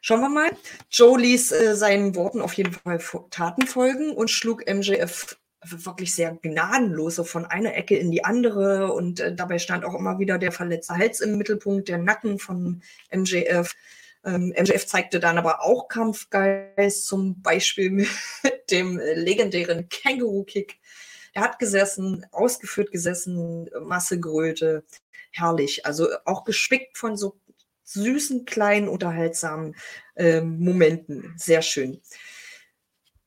schauen 0.00 0.20
wir 0.20 0.28
mal. 0.28 0.50
Joe 0.90 1.20
ließ 1.20 1.52
äh, 1.52 1.76
seinen 1.76 2.14
Worten 2.14 2.40
auf 2.40 2.54
jeden 2.54 2.72
Fall 2.72 3.00
Taten 3.30 3.66
folgen 3.66 4.12
und 4.12 4.30
schlug 4.30 4.64
MJF 4.68 5.36
wirklich 5.64 6.14
sehr 6.14 6.36
gnadenlos, 6.42 7.16
so 7.16 7.24
von 7.24 7.44
einer 7.44 7.74
Ecke 7.74 7.96
in 7.96 8.10
die 8.10 8.24
andere. 8.24 8.92
Und 8.92 9.20
äh, 9.20 9.34
dabei 9.34 9.58
stand 9.58 9.84
auch 9.84 9.94
immer 9.94 10.18
wieder 10.18 10.38
der 10.38 10.52
verletzte 10.52 10.96
Hals 10.96 11.20
im 11.20 11.38
Mittelpunkt, 11.38 11.88
der 11.88 11.98
Nacken 11.98 12.38
von 12.38 12.82
MJF. 13.12 13.74
Ähm, 14.24 14.54
MJF 14.58 14.86
zeigte 14.86 15.20
dann 15.20 15.38
aber 15.38 15.62
auch 15.62 15.88
Kampfgeist, 15.88 17.06
zum 17.06 17.42
Beispiel 17.42 17.90
mit 17.90 18.70
dem 18.70 18.98
legendären 18.98 19.88
Känguru-Kick. 19.88 20.78
Er 21.34 21.42
hat 21.42 21.58
gesessen, 21.58 22.26
ausgeführt 22.30 22.92
gesessen, 22.92 23.70
Massegröte, 23.80 24.84
herrlich. 25.30 25.86
Also 25.86 26.08
auch 26.24 26.44
gespickt 26.44 26.98
von 26.98 27.16
so 27.16 27.40
süßen, 27.84 28.44
kleinen, 28.44 28.88
unterhaltsamen 28.88 29.74
äh, 30.16 30.40
Momenten. 30.40 31.34
Sehr 31.36 31.62
schön. 31.62 32.00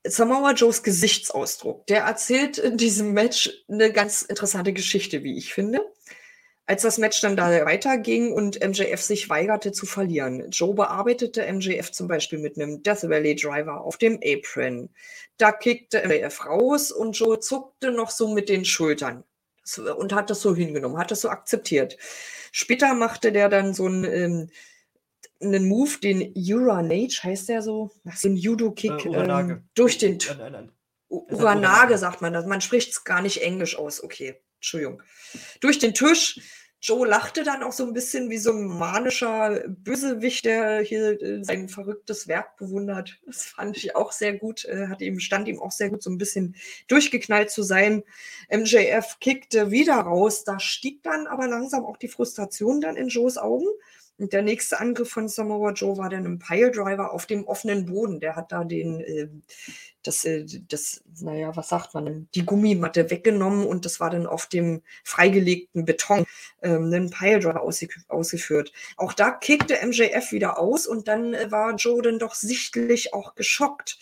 Samoa 0.07 0.53
Joes 0.53 0.83
Gesichtsausdruck, 0.83 1.87
der 1.87 2.03
erzählt 2.03 2.59
in 2.59 2.77
diesem 2.77 3.13
Match 3.13 3.49
eine 3.67 3.91
ganz 3.91 4.21
interessante 4.21 4.71
Geschichte, 4.71 5.23
wie 5.23 5.37
ich 5.37 5.53
finde. 5.53 5.81
Als 6.67 6.81
das 6.83 6.97
Match 6.97 7.21
dann 7.21 7.35
da 7.35 7.65
weiterging 7.65 8.33
und 8.33 8.59
MJF 8.63 9.01
sich 9.01 9.29
weigerte 9.29 9.71
zu 9.71 9.85
verlieren, 9.85 10.49
Joe 10.49 10.73
bearbeitete 10.73 11.51
MJF 11.51 11.91
zum 11.91 12.07
Beispiel 12.07 12.39
mit 12.39 12.57
einem 12.57 12.81
Death 12.81 13.03
Valley 13.03 13.35
Driver 13.35 13.81
auf 13.81 13.97
dem 13.97 14.19
Apron. 14.23 14.89
Da 15.37 15.51
kickte 15.51 16.07
MJF 16.07 16.45
raus 16.45 16.91
und 16.91 17.17
Joe 17.17 17.39
zuckte 17.39 17.91
noch 17.91 18.09
so 18.09 18.33
mit 18.33 18.49
den 18.49 18.65
Schultern 18.65 19.23
und 19.97 20.13
hat 20.13 20.29
das 20.29 20.41
so 20.41 20.55
hingenommen, 20.55 20.97
hat 20.97 21.11
das 21.11 21.21
so 21.21 21.29
akzeptiert. 21.29 21.97
Später 22.51 22.93
machte 22.93 23.31
der 23.31 23.49
dann 23.49 23.73
so 23.73 23.87
ein 23.87 24.03
ähm, 24.03 24.49
einen 25.41 25.67
Move, 25.67 25.99
den 26.01 26.33
Uranage, 26.35 27.21
heißt 27.23 27.49
der 27.49 27.61
so? 27.61 27.91
So 28.15 28.29
ein 28.29 28.37
Judo-Kick 28.37 29.05
äh, 29.05 29.09
ähm, 29.09 29.63
durch 29.73 29.97
den. 29.97 30.19
T 30.19 30.33
nein, 30.35 30.51
nein, 30.51 30.71
Uranage 31.09 31.97
sagt 31.97 32.21
man 32.21 32.33
das. 32.33 32.45
Man 32.45 32.61
spricht 32.61 32.91
es 32.91 33.03
gar 33.03 33.21
nicht 33.21 33.41
englisch 33.41 33.77
aus. 33.77 34.03
Okay, 34.03 34.41
Entschuldigung. 34.57 35.01
Durch 35.59 35.79
den 35.79 35.93
Tisch 35.93 36.39
Joe 36.81 37.07
lachte 37.07 37.43
dann 37.43 37.63
auch 37.63 37.71
so 37.71 37.85
ein 37.85 37.93
bisschen 37.93 38.29
wie 38.29 38.37
so 38.37 38.51
ein 38.51 38.65
manischer 38.65 39.63
Bösewicht, 39.67 40.45
der 40.45 40.81
hier 40.81 41.19
äh, 41.21 41.43
sein 41.43 41.67
verrücktes 41.67 42.27
Werk 42.27 42.57
bewundert. 42.57 43.17
Das 43.25 43.45
fand 43.45 43.77
ich 43.77 43.95
auch 43.95 44.11
sehr 44.11 44.33
gut. 44.33 44.65
Äh, 44.65 44.87
hat 44.87 45.01
ihm, 45.01 45.19
stand 45.19 45.47
ihm 45.47 45.59
auch 45.59 45.71
sehr 45.71 45.89
gut, 45.89 46.03
so 46.03 46.11
ein 46.11 46.17
bisschen 46.17 46.55
durchgeknallt 46.87 47.49
zu 47.49 47.63
sein. 47.63 48.03
MJF 48.51 49.17
kickte 49.19 49.71
wieder 49.71 49.95
raus. 49.95 50.43
Da 50.43 50.59
stieg 50.59 51.01
dann 51.01 51.27
aber 51.27 51.47
langsam 51.47 51.85
auch 51.85 51.97
die 51.97 52.07
Frustration 52.07 52.81
dann 52.81 52.97
in 52.97 53.07
Joes 53.07 53.37
Augen. 53.37 53.67
Und 54.17 54.31
der 54.31 54.43
nächste 54.43 54.79
Angriff 54.79 55.09
von 55.09 55.27
Samoa 55.27 55.71
Joe 55.71 55.97
war 55.97 56.09
dann 56.09 56.25
ein 56.25 56.39
Piledriver 56.39 57.11
auf 57.11 57.25
dem 57.25 57.45
offenen 57.45 57.85
Boden. 57.85 58.21
Der 58.21 58.35
hat 58.37 58.51
da 58.51 58.63
den, 58.63 59.01
äh, 59.01 59.27
das, 60.03 60.23
äh, 60.23 60.45
das, 60.69 61.03
naja, 61.19 61.55
was 61.55 61.69
sagt 61.69 61.93
man 61.93 62.05
denn, 62.05 62.27
die 62.33 62.45
Gummimatte 62.45 63.09
weggenommen 63.09 63.65
und 63.65 63.83
das 63.83 63.99
war 63.99 64.09
dann 64.09 64.25
auf 64.25 64.47
dem 64.47 64.81
freigelegten 65.03 65.83
Beton 65.83 66.25
ähm, 66.61 66.85
einen 66.85 67.09
Piledriver 67.09 67.61
ausge 67.61 67.89
ausgeführt. 68.07 68.71
Auch 68.95 69.11
da 69.11 69.31
kickte 69.31 69.85
MJF 69.85 70.31
wieder 70.31 70.59
aus 70.59 70.87
und 70.87 71.09
dann 71.09 71.33
äh, 71.33 71.51
war 71.51 71.75
Joe 71.75 72.01
dann 72.01 72.19
doch 72.19 72.35
sichtlich 72.35 73.13
auch 73.13 73.35
geschockt. 73.35 73.99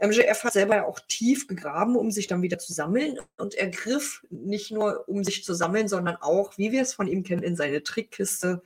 MJF 0.00 0.44
hat 0.44 0.52
selber 0.52 0.76
ja 0.76 0.84
auch 0.86 1.00
tief 1.00 1.48
gegraben, 1.48 1.96
um 1.96 2.12
sich 2.12 2.28
dann 2.28 2.42
wieder 2.42 2.58
zu 2.58 2.72
sammeln. 2.72 3.18
Und 3.36 3.54
er 3.54 3.68
griff 3.68 4.24
nicht 4.30 4.70
nur, 4.70 5.08
um 5.08 5.24
sich 5.24 5.42
zu 5.42 5.54
sammeln, 5.54 5.88
sondern 5.88 6.14
auch, 6.16 6.56
wie 6.56 6.70
wir 6.70 6.82
es 6.82 6.94
von 6.94 7.08
ihm 7.08 7.24
kennen, 7.24 7.42
in 7.42 7.56
seine 7.56 7.82
Trickkiste 7.82 8.62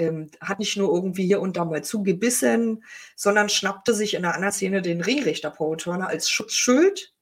ähm, 0.00 0.30
hat 0.40 0.58
nicht 0.58 0.76
nur 0.76 0.92
irgendwie 0.92 1.26
hier 1.26 1.40
und 1.40 1.56
da 1.56 1.64
mal 1.64 1.84
zugebissen, 1.84 2.84
sondern 3.16 3.48
schnappte 3.48 3.94
sich 3.94 4.14
in 4.14 4.24
einer 4.24 4.34
anderen 4.34 4.52
Szene 4.52 4.82
den 4.82 5.00
Ringrichter 5.00 5.50
Paul 5.50 5.76
Turner 5.76 6.08
als 6.08 6.30
Schutzschild, 6.30 7.12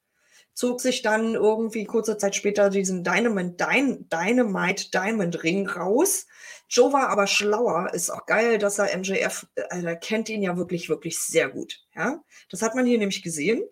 zog 0.55 0.81
sich 0.81 1.03
dann 1.03 1.35
irgendwie 1.35 1.85
kurze 1.85 2.17
Zeit 2.17 2.37
später 2.37 2.71
diesen 2.71 3.05
Dynamite, 3.05 3.57
Dynamite 4.11 4.91
Diamond 4.91 5.43
Ring 5.43 5.69
raus. 5.69 6.27
Joe 6.69 6.93
war 6.93 7.09
aber 7.09 7.27
schlauer, 7.27 7.93
ist 7.95 8.11
auch 8.11 8.27
geil, 8.27 8.59
dass 8.59 8.79
er 8.79 8.97
MJF, 8.97 9.47
also 9.71 9.87
er 9.87 9.97
kennt 9.97 10.29
ihn 10.29 10.43
ja 10.43 10.57
wirklich, 10.57 10.89
wirklich 10.89 11.19
sehr 11.19 11.49
gut. 11.49 11.81
Ja? 11.95 12.23
Das 12.51 12.63
hat 12.63 12.75
man 12.75 12.87
hier 12.87 12.99
nämlich 12.99 13.23
gesehen. 13.23 13.63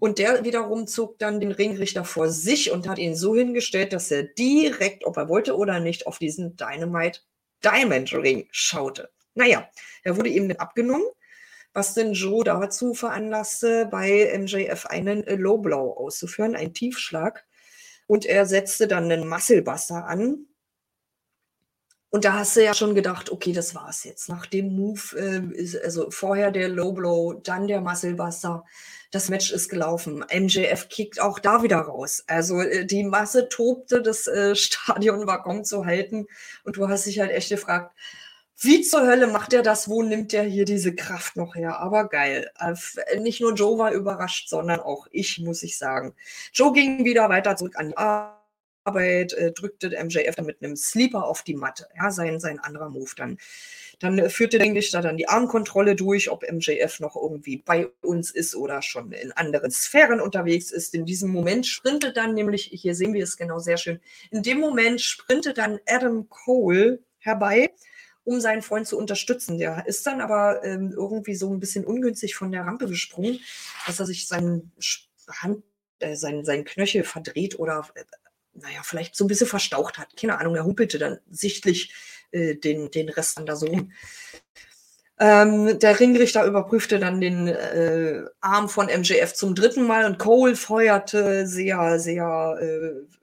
Und 0.00 0.18
der 0.18 0.44
wiederum 0.44 0.86
zog 0.86 1.18
dann 1.18 1.40
den 1.40 1.50
Ringrichter 1.50 2.04
vor 2.04 2.28
sich 2.28 2.70
und 2.70 2.88
hat 2.88 2.98
ihn 2.98 3.16
so 3.16 3.34
hingestellt, 3.34 3.92
dass 3.92 4.10
er 4.10 4.22
direkt, 4.22 5.04
ob 5.04 5.16
er 5.16 5.28
wollte 5.28 5.56
oder 5.56 5.80
nicht, 5.80 6.06
auf 6.06 6.18
diesen 6.18 6.56
Dynamite 6.56 7.20
Diamond 7.64 8.12
Ring 8.12 8.48
schaute. 8.50 9.10
Naja, 9.34 9.68
er 10.02 10.16
wurde 10.16 10.30
ihm 10.30 10.50
abgenommen, 10.52 11.06
was 11.72 11.94
den 11.94 12.12
Joe 12.12 12.44
dazu 12.44 12.94
veranlasste, 12.94 13.86
bei 13.86 14.36
MJF 14.38 14.86
einen 14.86 15.24
Low 15.24 15.58
Blow 15.58 15.92
auszuführen, 15.92 16.56
einen 16.56 16.74
Tiefschlag. 16.74 17.44
Und 18.06 18.24
er 18.24 18.46
setzte 18.46 18.88
dann 18.88 19.04
einen 19.04 19.28
Musclebuster 19.28 20.06
an. 20.06 20.46
Und 22.10 22.24
da 22.24 22.34
hast 22.34 22.56
du 22.56 22.64
ja 22.64 22.72
schon 22.72 22.94
gedacht, 22.94 23.30
okay, 23.30 23.52
das 23.52 23.74
war's 23.74 24.04
jetzt. 24.04 24.28
Nach 24.28 24.46
dem 24.46 24.74
Move, 24.74 25.00
äh, 25.16 25.54
ist, 25.54 25.76
also 25.82 26.10
vorher 26.10 26.50
der 26.50 26.68
Low 26.68 26.92
Blow, 26.92 27.34
dann 27.34 27.66
der 27.66 27.80
Musclebuster 27.80 28.64
das 29.10 29.30
Match 29.30 29.52
ist 29.52 29.68
gelaufen. 29.68 30.24
MJF 30.30 30.88
kickt 30.88 31.20
auch 31.20 31.38
da 31.38 31.62
wieder 31.62 31.78
raus. 31.78 32.24
Also 32.26 32.60
äh, 32.60 32.84
die 32.84 33.04
Masse 33.04 33.48
tobte, 33.48 34.02
das 34.02 34.26
äh, 34.26 34.54
Stadion 34.56 35.26
war 35.26 35.42
kaum 35.42 35.64
zu 35.64 35.86
halten. 35.86 36.26
Und 36.64 36.76
du 36.76 36.88
hast 36.88 37.06
dich 37.06 37.18
halt 37.20 37.30
echt 37.30 37.48
gefragt, 37.48 37.94
wie 38.60 38.82
zur 38.82 39.06
Hölle 39.06 39.28
macht 39.28 39.52
er 39.52 39.62
das? 39.62 39.88
Wo 39.88 40.02
nimmt 40.02 40.34
er 40.34 40.42
hier 40.42 40.64
diese 40.64 40.94
Kraft 40.94 41.36
noch 41.36 41.54
her? 41.54 41.78
Aber 41.78 42.08
geil. 42.08 42.50
Äh, 42.58 43.20
nicht 43.20 43.40
nur 43.40 43.54
Joe 43.54 43.78
war 43.78 43.92
überrascht, 43.92 44.48
sondern 44.48 44.80
auch 44.80 45.06
ich, 45.10 45.38
muss 45.38 45.62
ich 45.62 45.78
sagen. 45.78 46.14
Joe 46.52 46.72
ging 46.72 47.04
wieder 47.04 47.28
weiter 47.28 47.56
zurück 47.56 47.76
an 47.76 47.90
die 47.90 47.96
Arbeit, 48.84 49.36
drückte 49.54 49.90
MJF 49.90 50.34
dann 50.36 50.46
mit 50.46 50.62
einem 50.62 50.76
Sleeper 50.76 51.24
auf 51.24 51.42
die 51.42 51.54
Matte. 51.54 51.88
Ja, 51.96 52.10
sein, 52.10 52.40
sein 52.40 52.58
anderer 52.58 52.88
Move 52.88 53.10
dann. 53.16 53.38
Dann 53.98 54.18
äh, 54.18 54.30
führte 54.30 54.58
der 54.58 54.66
Englisch 54.66 54.90
dann 54.90 55.16
die 55.16 55.28
Armkontrolle 55.28 55.96
durch, 55.96 56.30
ob 56.30 56.44
MJF 56.50 57.00
noch 57.00 57.16
irgendwie 57.16 57.58
bei 57.58 57.88
uns 58.00 58.30
ist 58.30 58.54
oder 58.54 58.82
schon 58.82 59.12
in 59.12 59.32
anderen 59.32 59.70
Sphären 59.70 60.20
unterwegs 60.20 60.70
ist. 60.70 60.94
In 60.94 61.04
diesem 61.04 61.30
Moment 61.30 61.66
sprintet 61.66 62.16
dann 62.16 62.34
nämlich, 62.34 62.70
hier 62.72 62.94
sehen 62.94 63.14
wir 63.14 63.24
es 63.24 63.36
genau 63.36 63.58
sehr 63.58 63.76
schön, 63.76 64.00
in 64.30 64.42
dem 64.42 64.60
Moment 64.60 65.00
sprintet 65.00 65.58
dann 65.58 65.80
Adam 65.86 66.28
Cole 66.28 67.00
herbei, 67.18 67.70
um 68.24 68.40
seinen 68.40 68.62
Freund 68.62 68.86
zu 68.86 68.96
unterstützen. 68.96 69.58
Der 69.58 69.86
ist 69.86 70.06
dann 70.06 70.20
aber 70.20 70.64
ähm, 70.64 70.92
irgendwie 70.96 71.34
so 71.34 71.52
ein 71.52 71.60
bisschen 71.60 71.84
ungünstig 71.84 72.34
von 72.34 72.52
der 72.52 72.62
Rampe 72.62 72.86
gesprungen, 72.86 73.40
dass 73.86 73.98
er 73.98 74.06
sich 74.06 74.28
seinen 74.28 74.72
Hand, 75.28 75.64
äh, 75.98 76.14
seinen, 76.14 76.44
seinen 76.44 76.64
Knöchel 76.64 77.02
verdreht 77.04 77.58
oder 77.58 77.88
äh, 77.94 78.04
naja, 78.54 78.80
vielleicht 78.82 79.16
so 79.16 79.24
ein 79.24 79.28
bisschen 79.28 79.46
verstaucht 79.46 79.98
hat. 79.98 80.16
Keine 80.16 80.38
Ahnung, 80.38 80.56
er 80.56 80.64
humpelte 80.64 80.98
dann 80.98 81.18
sichtlich 81.30 81.94
äh, 82.30 82.54
den, 82.54 82.90
den 82.90 83.08
Rest 83.08 83.38
dann 83.38 83.46
da 83.46 83.56
so 83.56 83.66
rum. 83.66 83.92
Ähm, 85.20 85.78
der 85.80 85.98
Ringrichter 85.98 86.44
überprüfte 86.44 87.00
dann 87.00 87.20
den 87.20 87.48
äh, 87.48 88.22
Arm 88.40 88.68
von 88.68 88.86
MJF 88.86 89.34
zum 89.34 89.54
dritten 89.54 89.84
Mal 89.84 90.04
und 90.04 90.18
Cole 90.18 90.54
feuerte 90.54 91.46
sehr, 91.46 91.98
sehr 91.98 92.56
äh, 92.60 93.16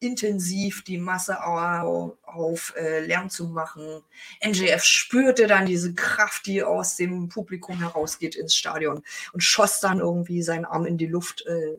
intensiv 0.00 0.82
die 0.84 0.98
Masse 0.98 1.44
auf, 1.44 2.16
auf 2.22 2.74
äh, 2.76 3.00
Lärm 3.00 3.30
zu 3.30 3.46
machen. 3.46 4.02
MJF 4.44 4.82
spürte 4.82 5.46
dann 5.46 5.66
diese 5.66 5.94
Kraft, 5.94 6.46
die 6.46 6.62
aus 6.62 6.96
dem 6.96 7.28
Publikum 7.28 7.78
herausgeht 7.78 8.34
ins 8.34 8.54
Stadion 8.54 9.02
und 9.32 9.40
schoss 9.42 9.80
dann 9.80 10.00
irgendwie 10.00 10.42
seinen 10.42 10.64
Arm 10.64 10.86
in 10.86 10.98
die 10.98 11.06
Luft. 11.06 11.44
Äh, 11.46 11.78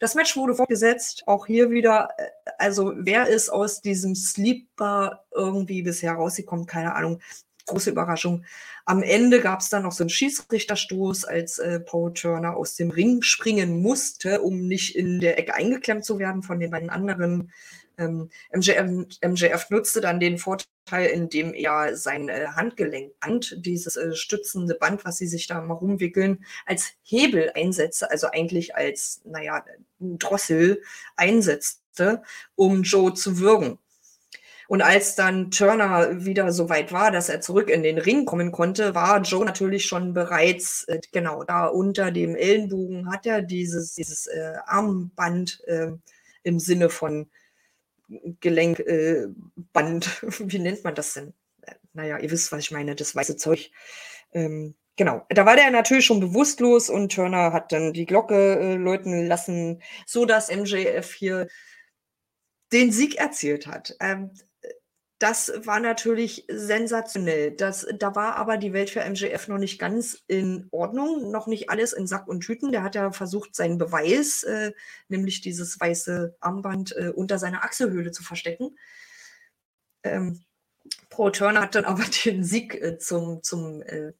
das 0.00 0.14
Match 0.14 0.34
wurde 0.36 0.54
fortgesetzt, 0.54 1.22
auch 1.26 1.46
hier 1.46 1.70
wieder, 1.70 2.08
äh, 2.16 2.50
also 2.58 2.92
wer 2.96 3.28
ist 3.28 3.50
aus 3.50 3.80
diesem 3.80 4.16
Sleeper 4.16 5.24
irgendwie 5.30 5.82
bisher 5.82 6.14
rausgekommen, 6.14 6.66
keine 6.66 6.94
Ahnung, 6.96 7.20
große 7.66 7.90
Überraschung. 7.90 8.44
Am 8.86 9.02
Ende 9.02 9.40
gab 9.40 9.60
es 9.60 9.68
dann 9.68 9.84
noch 9.84 9.92
so 9.92 10.02
einen 10.02 10.10
Schiedsrichterstoß, 10.10 11.26
als 11.26 11.58
äh, 11.58 11.80
Paul 11.80 12.12
Turner 12.14 12.56
aus 12.56 12.74
dem 12.74 12.90
Ring 12.90 13.22
springen 13.22 13.80
musste, 13.80 14.40
um 14.40 14.66
nicht 14.66 14.96
in 14.96 15.20
der 15.20 15.38
Ecke 15.38 15.54
eingeklemmt 15.54 16.04
zu 16.04 16.18
werden 16.18 16.42
von 16.42 16.58
den 16.58 16.70
beiden 16.70 16.90
anderen. 16.90 17.52
Ähm, 17.98 18.30
MJF, 18.52 19.06
MJF, 19.22 19.70
nutzte 19.70 20.00
dann 20.00 20.18
den 20.18 20.38
Vorteil, 20.38 20.66
indem 20.92 21.54
er 21.54 21.96
sein 21.96 22.28
äh, 22.28 22.46
Handgelenkband, 22.54 23.56
dieses 23.64 23.96
äh, 23.96 24.14
stützende 24.14 24.74
Band, 24.74 25.04
was 25.04 25.16
sie 25.18 25.26
sich 25.26 25.46
da 25.46 25.60
mal 25.60 25.74
rumwickeln, 25.74 26.44
als 26.66 26.92
Hebel 27.02 27.52
einsetzte, 27.54 28.10
also 28.10 28.28
eigentlich 28.28 28.74
als, 28.74 29.20
naja, 29.24 29.64
Drossel 29.98 30.82
einsetzte, 31.16 32.22
um 32.56 32.82
Joe 32.82 33.14
zu 33.14 33.38
würgen. 33.38 33.78
Und 34.70 34.82
als 34.82 35.16
dann 35.16 35.50
Turner 35.50 36.24
wieder 36.24 36.52
so 36.52 36.68
weit 36.68 36.92
war, 36.92 37.10
dass 37.10 37.28
er 37.28 37.40
zurück 37.40 37.68
in 37.68 37.82
den 37.82 37.98
Ring 37.98 38.24
kommen 38.24 38.52
konnte, 38.52 38.94
war 38.94 39.20
Joe 39.22 39.44
natürlich 39.44 39.84
schon 39.84 40.14
bereits, 40.14 40.84
äh, 40.84 41.00
genau, 41.10 41.42
da 41.42 41.66
unter 41.66 42.12
dem 42.12 42.36
Ellenbogen 42.36 43.10
hat 43.10 43.26
er 43.26 43.42
dieses, 43.42 43.94
dieses 43.94 44.28
äh, 44.28 44.54
Armband 44.66 45.60
äh, 45.66 45.90
im 46.44 46.60
Sinne 46.60 46.88
von 46.88 47.28
Gelenkband, 48.40 50.06
äh, 50.22 50.26
wie 50.40 50.58
nennt 50.58 50.84
man 50.84 50.94
das 50.94 51.14
denn? 51.14 51.34
Naja, 51.92 52.18
ihr 52.18 52.30
wisst, 52.30 52.52
was 52.52 52.60
ich 52.60 52.70
meine, 52.70 52.94
das 52.94 53.14
weiße 53.14 53.36
Zeug. 53.36 53.70
Ähm, 54.32 54.74
genau, 54.96 55.26
da 55.28 55.46
war 55.46 55.56
der 55.56 55.70
natürlich 55.70 56.06
schon 56.06 56.20
bewusstlos 56.20 56.90
und 56.90 57.12
Turner 57.12 57.52
hat 57.52 57.72
dann 57.72 57.92
die 57.92 58.06
Glocke 58.06 58.58
äh, 58.58 58.74
läuten 58.76 59.26
lassen, 59.26 59.82
so 60.06 60.24
dass 60.24 60.54
MJF 60.54 61.12
hier 61.12 61.48
den 62.72 62.92
Sieg 62.92 63.16
erzielt 63.16 63.66
hat. 63.66 63.96
Ähm, 64.00 64.30
das 65.20 65.52
war 65.66 65.80
natürlich 65.80 66.46
sensationell. 66.48 67.50
Das, 67.50 67.86
da 67.98 68.14
war 68.14 68.36
aber 68.36 68.56
die 68.56 68.72
Welt 68.72 68.88
für 68.88 69.04
MJF 69.04 69.48
noch 69.48 69.58
nicht 69.58 69.78
ganz 69.78 70.24
in 70.26 70.66
Ordnung, 70.70 71.30
noch 71.30 71.46
nicht 71.46 71.68
alles 71.68 71.92
in 71.92 72.06
Sack 72.06 72.26
und 72.26 72.40
Tüten. 72.40 72.72
Der 72.72 72.82
hat 72.82 72.94
ja 72.94 73.12
versucht, 73.12 73.54
seinen 73.54 73.76
Beweis, 73.76 74.44
äh, 74.44 74.72
nämlich 75.08 75.42
dieses 75.42 75.78
weiße 75.78 76.36
Armband, 76.40 76.96
äh, 76.96 77.12
unter 77.14 77.38
seiner 77.38 77.64
Achselhöhle 77.64 78.12
zu 78.12 78.22
verstecken. 78.22 78.78
Ähm, 80.04 80.42
Pro 81.10 81.28
Turner 81.28 81.60
hat 81.60 81.74
dann 81.74 81.84
aber 81.84 82.04
den 82.24 82.42
Sieg 82.42 82.74
äh, 82.74 82.96
zum, 82.98 83.42
zum 83.42 83.82
äh, 83.82 84.14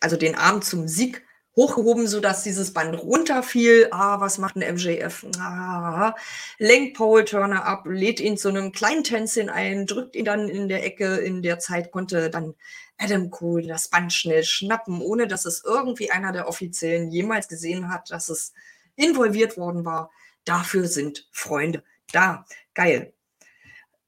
also 0.00 0.16
den 0.16 0.36
Arm 0.36 0.62
zum 0.62 0.86
Sieg 0.86 1.23
hochgehoben, 1.56 2.06
sodass 2.06 2.42
dieses 2.42 2.72
Band 2.72 2.96
runterfiel. 3.00 3.88
Ah, 3.90 4.20
was 4.20 4.38
macht 4.38 4.56
ein 4.56 4.74
MJF? 4.74 5.26
Ah, 5.38 6.14
lenkt 6.58 6.96
Paul 6.96 7.24
Turner 7.24 7.64
ab, 7.64 7.84
lädt 7.86 8.20
ihn 8.20 8.36
zu 8.36 8.48
einem 8.48 8.72
kleinen 8.72 9.04
Tänzchen 9.04 9.48
ein, 9.48 9.86
drückt 9.86 10.16
ihn 10.16 10.24
dann 10.24 10.48
in 10.48 10.68
der 10.68 10.84
Ecke. 10.84 11.16
In 11.16 11.42
der 11.42 11.58
Zeit 11.58 11.92
konnte 11.92 12.30
dann 12.30 12.54
Adam 12.98 13.30
Cole 13.30 13.66
das 13.66 13.88
Band 13.88 14.12
schnell 14.12 14.44
schnappen, 14.44 15.00
ohne 15.00 15.26
dass 15.26 15.44
es 15.44 15.62
irgendwie 15.64 16.10
einer 16.10 16.32
der 16.32 16.48
Offiziellen 16.48 17.10
jemals 17.10 17.48
gesehen 17.48 17.88
hat, 17.88 18.10
dass 18.10 18.28
es 18.28 18.52
involviert 18.96 19.56
worden 19.56 19.84
war. 19.84 20.10
Dafür 20.44 20.88
sind 20.88 21.28
Freunde 21.32 21.82
da. 22.12 22.44
Geil. 22.74 23.12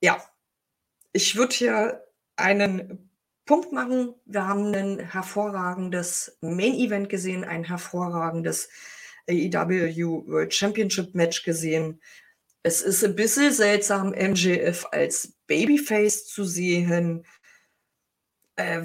Ja, 0.00 0.22
ich 1.12 1.36
würde 1.36 1.54
hier 1.54 2.04
einen 2.36 3.05
Punkt 3.46 3.72
machen. 3.72 4.14
Wir 4.24 4.46
haben 4.46 4.74
ein 4.74 4.98
hervorragendes 4.98 6.36
Main 6.40 6.74
Event 6.74 7.08
gesehen, 7.08 7.44
ein 7.44 7.64
hervorragendes 7.64 8.68
AEW 9.28 10.26
World 10.26 10.52
Championship 10.52 11.14
Match 11.14 11.42
gesehen. 11.44 12.00
Es 12.62 12.82
ist 12.82 13.04
ein 13.04 13.14
bisschen 13.14 13.52
seltsam, 13.52 14.10
MJF 14.10 14.86
als 14.90 15.34
Babyface 15.46 16.26
zu 16.26 16.44
sehen. 16.44 17.24
Äh, 18.56 18.82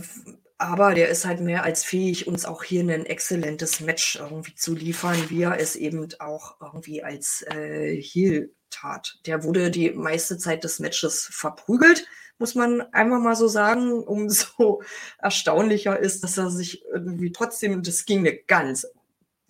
aber 0.60 0.94
der 0.94 1.10
ist 1.10 1.26
halt 1.26 1.42
mehr 1.42 1.64
als 1.64 1.84
fähig, 1.84 2.28
uns 2.28 2.46
auch 2.46 2.64
hier 2.64 2.82
ein 2.82 3.08
exzellentes 3.08 3.80
Match 3.80 4.18
irgendwie 4.18 4.54
zu 4.54 4.76
liefern, 4.76 5.18
wie 5.30 5.42
er 5.42 5.60
es 5.60 5.76
eben 5.76 6.08
auch 6.20 6.62
irgendwie 6.62 7.04
als 7.04 7.44
äh, 7.48 8.00
Heel 8.00 8.54
tat. 8.70 9.20
Der 9.26 9.44
wurde 9.44 9.72
die 9.72 9.90
meiste 9.90 10.38
Zeit 10.38 10.64
des 10.64 10.78
Matches 10.78 11.28
verprügelt, 11.32 12.06
muss 12.42 12.56
man 12.56 12.82
einfach 12.92 13.20
mal 13.20 13.36
so 13.38 13.48
sagen. 13.48 14.04
Umso 14.04 14.82
erstaunlicher 15.20 15.98
ist, 15.98 16.24
dass 16.24 16.38
er 16.38 16.50
sich 16.50 16.84
irgendwie 16.86 17.32
trotzdem, 17.32 17.84
das 17.84 18.06
ging 18.06 18.20
eine 18.20 18.36
ganz 18.36 18.86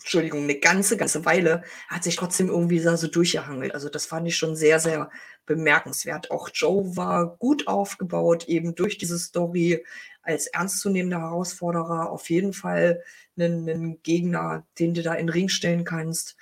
Entschuldigung, 0.01 0.43
eine 0.43 0.59
ganze, 0.59 0.97
ganze 0.97 1.25
Weile, 1.25 1.63
hat 1.87 2.03
sich 2.03 2.15
trotzdem 2.15 2.49
irgendwie 2.49 2.79
so 2.79 3.07
durchgehangelt. 3.07 3.73
Also 3.75 3.87
das 3.87 4.07
fand 4.07 4.27
ich 4.27 4.35
schon 4.35 4.55
sehr, 4.55 4.79
sehr 4.79 5.11
bemerkenswert. 5.45 6.31
Auch 6.31 6.49
Joe 6.51 6.97
war 6.97 7.37
gut 7.37 7.67
aufgebaut, 7.67 8.47
eben 8.47 8.73
durch 8.73 8.97
diese 8.97 9.19
Story 9.19 9.85
als 10.23 10.47
ernstzunehmender 10.47 11.19
Herausforderer. 11.19 12.09
Auf 12.09 12.29
jeden 12.31 12.53
Fall 12.53 13.03
einen, 13.37 13.69
einen 13.69 14.01
Gegner, 14.01 14.65
den 14.79 14.95
du 14.95 15.03
da 15.03 15.13
in 15.13 15.27
den 15.27 15.33
Ring 15.33 15.49
stellen 15.49 15.83
kannst. 15.83 16.35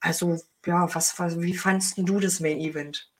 Also 0.00 0.40
ja, 0.66 0.92
was, 0.94 1.18
was, 1.18 1.40
wie 1.40 1.56
fandst 1.56 1.98
du 1.98 2.18
das 2.18 2.40
Main 2.40 2.58
Event? 2.58 3.12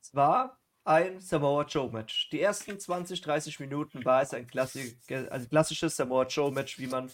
Es 0.00 0.12
war 0.12 0.58
ein 0.84 1.20
Samoa 1.20 1.64
Joe 1.64 1.90
Match. 1.90 2.28
Die 2.30 2.40
ersten 2.40 2.78
20, 2.78 3.20
30 3.20 3.60
Minuten 3.60 4.04
war 4.04 4.22
es 4.22 4.34
ein 4.34 4.46
klassisch, 4.46 4.94
also 5.30 5.48
klassisches 5.48 5.96
Samoa 5.96 6.26
Joe 6.26 6.50
Match, 6.50 6.78
wie 6.78 6.86
man 6.86 7.10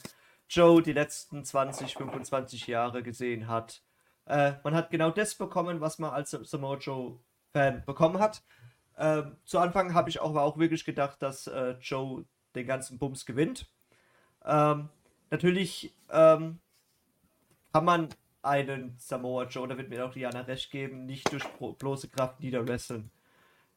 Joe 0.49 0.83
die 0.83 0.93
letzten 0.93 1.45
20, 1.45 1.95
25 1.95 2.67
Jahre 2.67 3.03
gesehen 3.03 3.49
hat. 3.49 3.83
Äh, 4.27 4.53
man 4.65 4.75
hat 4.75 4.91
genau 4.91 5.11
das 5.11 5.35
bekommen, 5.35 5.81
was 5.81 5.99
man 5.99 6.11
als 6.11 6.31
Samoa 6.31 6.77
Joe-Fan 6.77 7.85
bekommen 7.85 8.19
hat. 8.19 8.43
Ähm, 8.97 9.37
zu 9.45 9.59
Anfang 9.59 9.95
habe 9.95 10.11
ich 10.11 10.21
auch, 10.21 10.35
auch 10.37 10.59
wirklich 10.59 10.85
gedacht, 10.85 11.23
dass 11.23 11.47
äh, 11.47 11.77
Joe 11.81 12.25
den 12.55 12.67
ganzen 12.67 12.99
Bums 12.99 13.27
gewinnt. 13.27 13.71
Ähm, 14.45 14.89
natürlich 15.31 15.95
ähm, 16.11 16.59
kann 17.73 17.85
man 17.85 18.09
einen 18.43 18.97
Samoa 18.99 19.45
Joe, 19.45 19.69
da 19.69 19.77
wird 19.77 19.91
mir 19.91 20.05
auch 20.05 20.13
Diana 20.13 20.41
recht 20.41 20.71
geben, 20.71 21.07
nicht 21.07 21.31
durch 21.33 21.45
bloße 21.79 22.09
Kraft 22.09 22.41
niederwresteln. 22.41 23.11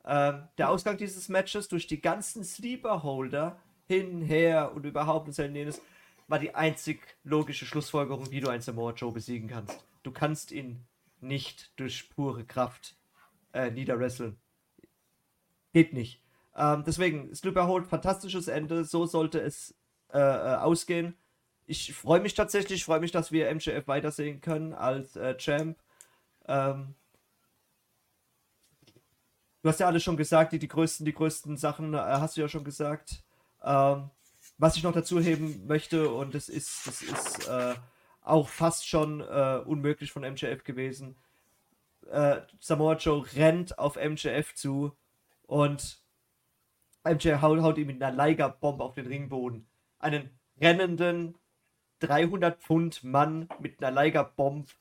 Ähm, 0.05 0.47
der 0.57 0.69
Ausgang 0.69 0.97
dieses 0.97 1.29
Matches 1.29 1.67
durch 1.67 1.87
die 1.87 2.01
ganzen 2.01 2.43
Sleeper-Holder 2.43 3.59
hin, 3.87 4.21
her 4.21 4.71
und 4.73 4.85
überhaupt 4.85 5.27
und 5.27 5.33
so 5.33 5.43
jenes 5.43 5.81
war 6.27 6.39
die 6.39 6.55
einzig 6.55 7.17
logische 7.23 7.65
Schlussfolgerung, 7.65 8.31
wie 8.31 8.39
du 8.39 8.49
einen 8.49 8.61
Samoa 8.61 8.93
Joe 8.93 9.11
besiegen 9.11 9.49
kannst. 9.49 9.85
Du 10.01 10.11
kannst 10.11 10.51
ihn 10.51 10.85
nicht 11.19 11.77
durch 11.77 12.09
pure 12.09 12.45
Kraft 12.45 12.95
äh, 13.53 13.69
niederwresteln. 13.69 14.37
Geht 15.73 15.93
nicht. 15.93 16.23
Ähm, 16.55 16.83
deswegen, 16.85 17.33
Slipper 17.35 17.67
Hold, 17.67 17.85
fantastisches 17.85 18.47
Ende. 18.47 18.85
So 18.85 19.05
sollte 19.05 19.39
es 19.39 19.75
äh, 20.13 20.19
äh, 20.19 20.55
ausgehen. 20.55 21.15
Ich 21.65 21.93
freue 21.93 22.21
mich 22.21 22.33
tatsächlich, 22.33 22.83
freue 22.83 22.99
mich, 22.99 23.11
dass 23.11 23.31
wir 23.31 23.53
MJF 23.53 23.87
weitersehen 23.87 24.41
können 24.41 24.73
als 24.73 25.15
äh, 25.15 25.37
Champ. 25.37 25.77
Ähm, 26.47 26.95
du 29.61 29.69
hast 29.69 29.79
ja 29.79 29.87
alles 29.87 30.03
schon 30.03 30.17
gesagt, 30.17 30.53
die, 30.53 30.59
die 30.59 30.67
größten, 30.67 31.05
die 31.05 31.13
größten 31.13 31.57
Sachen 31.57 31.93
äh, 31.93 31.97
hast 31.97 32.37
du 32.37 32.41
ja 32.41 32.47
schon 32.47 32.63
gesagt. 32.63 33.23
Ähm, 33.63 34.09
was 34.57 34.75
ich 34.75 34.83
noch 34.83 34.93
dazu 34.93 35.19
heben 35.19 35.65
möchte, 35.67 36.09
und 36.09 36.35
das 36.35 36.49
ist, 36.49 36.85
das 36.87 37.01
ist 37.01 37.47
äh, 37.47 37.75
auch 38.21 38.49
fast 38.49 38.87
schon 38.87 39.21
äh, 39.21 39.61
unmöglich 39.65 40.11
von 40.11 40.23
MJF 40.23 40.63
gewesen. 40.63 41.15
Äh, 42.09 42.41
Samoa 42.59 42.95
Joe 42.95 43.25
rennt 43.35 43.77
auf 43.79 43.95
MJF 43.95 44.53
zu 44.55 44.95
und 45.43 46.01
MJF 47.03 47.41
haut, 47.41 47.61
haut 47.61 47.77
ihm 47.77 47.87
mit 47.87 48.01
einer 48.01 48.15
Liger-Bombe 48.15 48.83
auf 48.83 48.93
den 48.93 49.07
Ringboden. 49.07 49.67
Einen 49.99 50.29
rennenden 50.59 51.37
300 51.99 52.61
Pfund 52.61 53.03
Mann 53.03 53.47
mit 53.59 53.83
einer 53.83 53.91
Liger-Bombe 53.91 54.71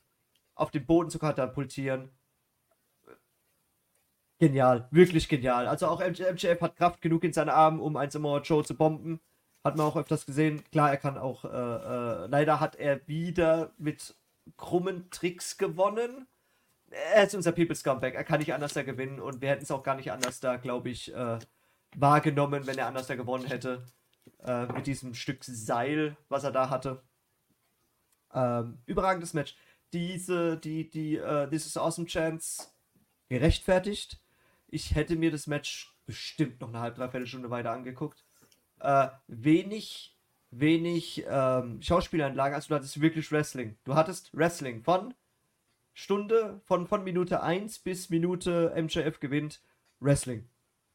auf 0.55 0.71
den 0.71 0.85
Boden 0.85 1.09
zu 1.09 1.19
katapultieren. 1.19 2.09
Genial, 4.41 4.87
wirklich 4.89 5.29
genial. 5.29 5.67
Also 5.67 5.85
auch 5.85 5.99
MJF 5.99 6.61
hat 6.61 6.75
Kraft 6.75 6.99
genug 6.99 7.23
in 7.23 7.31
seinen 7.31 7.49
Armen, 7.49 7.79
um 7.79 7.95
ein 7.95 8.09
Samoa 8.09 8.39
Joe 8.39 8.63
zu 8.63 8.75
bomben. 8.75 9.21
Hat 9.63 9.77
man 9.77 9.85
auch 9.85 9.95
öfters 9.95 10.25
gesehen. 10.25 10.63
Klar, 10.71 10.89
er 10.89 10.97
kann 10.97 11.19
auch, 11.19 11.45
äh, 11.45 11.47
äh, 11.47 12.25
leider 12.25 12.59
hat 12.59 12.75
er 12.75 13.07
wieder 13.07 13.71
mit 13.77 14.15
krummen 14.57 15.11
Tricks 15.11 15.59
gewonnen. 15.59 16.25
Er 16.89 17.25
ist 17.25 17.35
unser 17.35 17.51
People's 17.51 17.83
Comeback. 17.83 18.15
Er 18.15 18.23
kann 18.23 18.39
nicht 18.39 18.51
anders 18.51 18.73
da 18.73 18.81
gewinnen 18.81 19.19
und 19.19 19.41
wir 19.41 19.49
hätten 19.49 19.61
es 19.61 19.69
auch 19.69 19.83
gar 19.83 19.93
nicht 19.93 20.11
anders 20.11 20.39
da, 20.39 20.57
glaube 20.57 20.89
ich, 20.89 21.13
äh, 21.13 21.37
wahrgenommen, 21.95 22.65
wenn 22.65 22.79
er 22.79 22.87
anders 22.87 23.05
da 23.05 23.13
gewonnen 23.13 23.45
hätte. 23.45 23.85
Äh, 24.43 24.65
mit 24.73 24.87
diesem 24.87 25.13
Stück 25.13 25.43
Seil, 25.43 26.17
was 26.29 26.43
er 26.43 26.51
da 26.51 26.71
hatte. 26.71 27.03
Ähm, 28.33 28.79
überragendes 28.87 29.35
Match. 29.35 29.55
Diese, 29.93 30.57
die, 30.57 30.89
die, 30.89 31.17
äh, 31.17 31.47
This 31.47 31.77
Awesome 31.77 32.07
Chance 32.07 32.69
gerechtfertigt. 33.29 34.20
Ich 34.71 34.95
hätte 34.95 35.15
mir 35.15 35.29
das 35.29 35.45
Match 35.45 35.95
bestimmt 36.05 36.59
noch 36.61 36.69
eine 36.69 36.79
halbe, 36.79 36.97
dreiviertel 36.97 37.27
Stunde 37.27 37.51
weiter 37.51 37.71
angeguckt 37.71 38.25
äh, 38.81 39.07
wenig, 39.27 40.17
wenig 40.49 41.25
ähm, 41.27 41.81
Schauspielanlagen. 41.81 42.55
Also 42.55 42.69
du 42.69 42.75
hattest 42.75 43.01
wirklich 43.01 43.31
Wrestling. 43.31 43.77
Du 43.83 43.95
hattest 43.95 44.35
Wrestling 44.35 44.83
von 44.83 45.13
Stunde, 45.93 46.61
von, 46.65 46.87
von 46.87 47.03
Minute 47.03 47.41
1 47.43 47.79
bis 47.79 48.09
Minute 48.09 48.73
MJF 48.75 49.19
gewinnt. 49.19 49.61
Wrestling. 49.99 50.47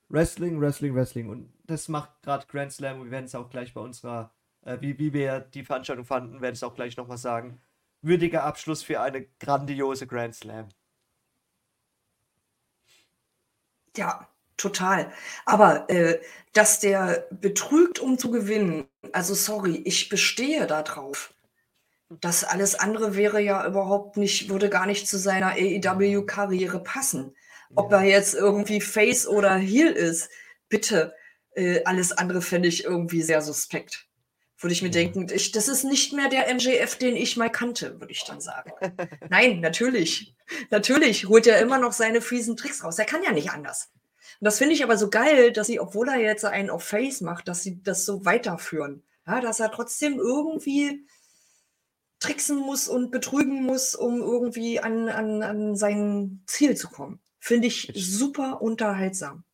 Wrestling, 0.09 0.61
Wrestling, 0.61 0.95
Wrestling. 0.95 1.29
Und 1.29 1.53
das 1.65 1.89
macht 1.89 2.23
gerade 2.23 2.47
Grand 2.47 2.73
Slam. 2.73 3.03
Wir 3.03 3.11
werden 3.11 3.27
es 3.27 3.35
auch 3.35 3.51
gleich 3.51 3.75
bei 3.75 3.81
unserer, 3.81 4.33
äh, 4.63 4.79
wie, 4.81 4.99
wie 4.99 5.13
wir 5.13 5.41
die 5.41 5.65
Veranstaltung 5.65 6.05
fanden, 6.05 6.41
werde 6.41 6.53
ich 6.53 6.59
es 6.59 6.63
auch 6.63 6.75
gleich 6.75 6.97
nochmal 6.97 7.19
sagen. 7.19 7.61
Würdiger 8.03 8.45
Abschluss 8.45 8.83
für 8.83 9.01
eine 9.01 9.27
grandiose 9.41 10.07
Grand 10.07 10.35
Slam. 10.35 10.69
Ja, 13.97 14.29
Total. 14.57 15.13
Aber 15.45 15.89
äh, 15.91 16.19
dass 16.53 16.81
der 16.81 17.27
betrügt, 17.31 17.99
um 17.99 18.19
zu 18.19 18.31
gewinnen, 18.31 18.87
also 19.13 19.35
sorry, 19.35 19.83
ich 19.85 20.09
bestehe 20.09 20.67
darauf. 20.67 21.35
Das 22.09 22.45
alles 22.45 22.75
andere 22.75 23.17
wäre 23.17 23.41
ja 23.41 23.67
überhaupt 23.67 24.17
nicht, 24.17 24.49
würde 24.49 24.71
gar 24.71 24.87
nicht 24.87 25.09
zu 25.09 25.19
seiner 25.19 25.53
AEW-Karriere 25.53 26.83
passen. 26.83 27.37
Ob 27.75 27.91
ja. 27.91 27.99
er 27.99 28.05
jetzt 28.05 28.35
irgendwie 28.35 28.81
Face 28.81 29.27
oder 29.27 29.57
Heel 29.57 29.89
ist, 29.89 30.31
bitte, 30.69 31.15
äh, 31.55 31.83
alles 31.85 32.13
andere 32.13 32.41
fände 32.41 32.69
ich 32.69 32.85
irgendwie 32.85 33.23
sehr 33.23 33.43
suspekt. 33.43 34.06
Würde 34.59 34.73
ich 34.73 34.83
mir 34.83 34.89
ja. 34.89 34.95
denken, 34.95 35.27
ich, 35.33 35.53
das 35.53 35.69
ist 35.69 35.85
nicht 35.85 36.13
mehr 36.13 36.29
der 36.29 36.53
MJF, 36.55 36.97
den 36.97 37.17
ich 37.17 37.37
mal 37.37 37.51
kannte, 37.51 38.01
würde 38.01 38.13
ich 38.13 38.25
dann 38.25 38.41
sagen. 38.41 38.73
Nein, 39.29 39.61
natürlich. 39.61 40.35
Natürlich 40.71 41.29
holt 41.29 41.47
er 41.47 41.61
immer 41.61 41.79
noch 41.79 41.93
seine 41.93 42.23
fiesen 42.23 42.57
Tricks 42.57 42.83
raus. 42.83 42.99
Er 42.99 43.05
kann 43.05 43.23
ja 43.23 43.33
nicht 43.33 43.51
anders. 43.51 43.91
Und 44.41 44.45
das 44.45 44.59
finde 44.59 44.75
ich 44.75 44.83
aber 44.83 44.97
so 44.97 45.11
geil, 45.11 45.53
dass 45.53 45.67
sie, 45.67 45.81
obwohl 45.81 46.09
er 46.09 46.19
jetzt 46.19 46.45
einen 46.45 46.71
auf 46.71 46.85
Face 46.85 47.21
macht, 47.21 47.49
dass 47.49 47.63
sie 47.63 47.83
das 47.83 48.05
so 48.05 48.25
weiterführen. 48.25 49.03
Ja, 49.27 49.41
dass 49.41 49.61
er 49.61 49.71
trotzdem 49.71 50.19
irgendwie 50.19 51.07
tricksen 52.21 52.57
muss 52.57 52.89
und 52.89 53.11
betrügen 53.11 53.63
muss, 53.63 53.95
um 53.95 54.21
irgendwie 54.21 54.81
an, 54.81 55.09
an, 55.09 55.43
an 55.43 55.77
sein 55.77 56.43
Ziel 56.47 56.77
zu 56.77 56.89
kommen. 56.89 57.21
Finde 57.39 57.69
ich 57.69 57.93
super 57.95 58.63
unterhaltsam. 58.63 59.45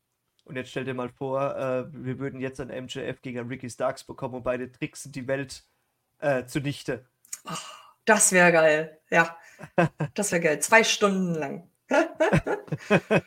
Und 0.44 0.56
jetzt 0.56 0.70
stell 0.70 0.84
dir 0.84 0.94
mal 0.94 1.08
vor, 1.08 1.56
äh, 1.56 1.84
wir 1.92 2.18
würden 2.18 2.40
jetzt 2.40 2.60
ein 2.60 2.68
MJF 2.68 3.22
gegen 3.22 3.46
Ricky 3.48 3.70
Starks 3.70 4.04
bekommen 4.04 4.34
und 4.34 4.42
beide 4.42 4.70
tricksen 4.70 5.12
die 5.12 5.28
Welt 5.28 5.64
äh, 6.18 6.44
zunichte. 6.46 7.04
Oh, 7.44 7.52
das 8.04 8.32
wäre 8.32 8.52
geil, 8.52 8.98
ja. 9.10 9.36
Das 10.14 10.32
wäre 10.32 10.42
geil. 10.42 10.60
Zwei 10.60 10.84
Stunden 10.84 11.34
lang. 11.34 11.70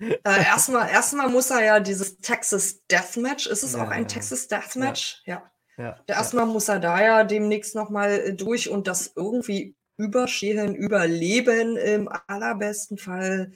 Äh, 0.00 0.44
erstmal, 0.44 0.88
erstmal 0.88 1.28
muss 1.28 1.50
er 1.50 1.64
ja 1.64 1.80
dieses 1.80 2.18
Texas 2.18 2.86
Deathmatch, 2.86 3.48
ist 3.48 3.64
es 3.64 3.72
ja, 3.72 3.82
auch 3.82 3.88
ein 3.88 4.02
ja. 4.02 4.06
Texas 4.08 4.46
Deathmatch? 4.46 5.22
Ja. 5.24 5.50
ja. 5.76 5.84
ja 5.84 6.14
erstmal 6.14 6.46
muss 6.46 6.68
er 6.68 6.78
da 6.78 7.02
ja 7.02 7.24
demnächst 7.24 7.74
nochmal 7.74 8.12
äh, 8.12 8.32
durch 8.32 8.68
und 8.68 8.86
das 8.86 9.12
irgendwie 9.16 9.74
überstehen, 9.96 10.76
überleben 10.76 11.76
im 11.76 12.08
allerbesten 12.28 12.96
Fall 12.96 13.50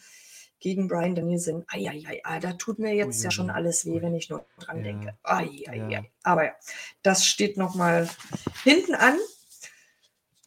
gegen 0.62 0.88
Brian 0.88 1.14
Danielson. 1.14 1.64
Eieiei, 1.68 2.20
ah, 2.24 2.38
da 2.38 2.52
tut 2.52 2.78
mir 2.78 2.94
jetzt 2.94 3.20
oh, 3.20 3.24
ja 3.24 3.30
schon 3.30 3.50
alles 3.50 3.84
weh, 3.84 4.00
wenn 4.00 4.14
ich 4.14 4.30
nur 4.30 4.46
dran 4.58 4.82
denke. 4.82 5.14
Eieiei. 5.24 6.10
Aber 6.22 6.44
ja, 6.46 6.52
das 7.02 7.26
steht 7.26 7.58
nochmal 7.58 8.08
hinten 8.64 8.94
an. 8.94 9.18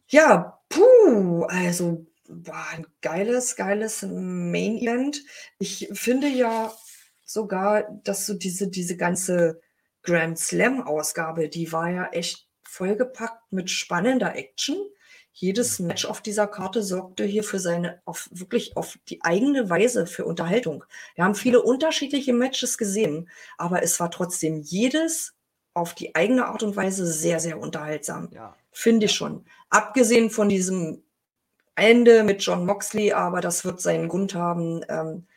Ja, 0.07 0.59
puh, 0.69 1.43
also 1.43 2.07
war 2.27 2.69
ein 2.69 2.87
geiles, 3.01 3.55
geiles 3.55 4.01
Main 4.03 4.77
Event. 4.77 5.23
Ich 5.59 5.89
finde 5.91 6.27
ja 6.27 6.73
sogar, 7.25 7.83
dass 8.03 8.25
so 8.25 8.33
diese, 8.33 8.69
diese 8.69 8.97
ganze 8.97 9.61
Grand 10.01 10.39
Slam 10.39 10.81
Ausgabe, 10.81 11.49
die 11.49 11.71
war 11.71 11.89
ja 11.89 12.07
echt 12.11 12.47
vollgepackt 12.63 13.51
mit 13.51 13.69
spannender 13.69 14.35
Action. 14.35 14.77
Jedes 15.37 15.79
Match 15.79 16.05
auf 16.05 16.21
dieser 16.21 16.47
Karte 16.47 16.81
sorgte 16.81 17.25
hier 17.25 17.43
für 17.43 17.59
seine, 17.59 18.01
auf, 18.05 18.29
wirklich 18.31 18.77
auf 18.77 18.97
die 19.09 19.21
eigene 19.21 19.69
Weise 19.69 20.07
für 20.07 20.23
Unterhaltung. 20.23 20.85
Wir 21.15 21.25
haben 21.25 21.35
viele 21.35 21.61
unterschiedliche 21.61 22.31
Matches 22.31 22.77
gesehen, 22.77 23.29
aber 23.57 23.83
es 23.83 23.99
war 23.99 24.09
trotzdem 24.09 24.61
jedes 24.61 25.33
auf 25.73 25.93
die 25.93 26.15
eigene 26.15 26.45
Art 26.45 26.63
und 26.63 26.77
Weise 26.77 27.05
sehr, 27.05 27.41
sehr 27.41 27.59
unterhaltsam. 27.59 28.29
Ja. 28.31 28.55
Finde 28.71 29.07
ich 29.07 29.11
schon. 29.11 29.43
Abgesehen 29.69 30.29
von 30.29 30.47
diesem 30.47 31.03
Ende 31.75 32.23
mit 32.23 32.41
John 32.41 32.65
Moxley, 32.65 33.11
aber 33.11 33.41
das 33.41 33.65
wird 33.65 33.81
seinen 33.81 34.07
Grund 34.07 34.35
haben. 34.35 34.85
Ähm, 34.87 35.27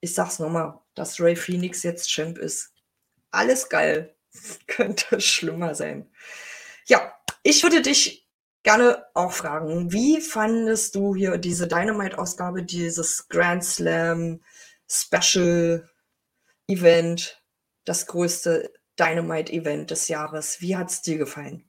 ich 0.00 0.14
sag's 0.14 0.38
nochmal, 0.38 0.80
dass 0.94 1.20
Ray 1.20 1.36
Phoenix 1.36 1.82
jetzt 1.82 2.08
Champ 2.08 2.38
ist. 2.38 2.72
Alles 3.30 3.68
geil. 3.68 4.16
Könnte 4.68 5.20
schlimmer 5.20 5.74
sein. 5.74 6.10
Ja, 6.86 7.12
ich 7.42 7.62
würde 7.62 7.82
dich 7.82 8.21
gerne 8.62 9.04
auch 9.14 9.32
fragen, 9.32 9.92
wie 9.92 10.20
fandest 10.20 10.94
du 10.94 11.14
hier 11.14 11.38
diese 11.38 11.68
Dynamite-Ausgabe, 11.68 12.62
dieses 12.62 13.28
Grand 13.28 13.64
Slam 13.64 14.40
Special 14.88 15.88
Event, 16.68 17.42
das 17.84 18.06
größte 18.06 18.72
Dynamite-Event 18.98 19.90
des 19.90 20.08
Jahres? 20.08 20.60
Wie 20.60 20.76
hat 20.76 20.90
es 20.90 21.02
dir 21.02 21.18
gefallen? 21.18 21.68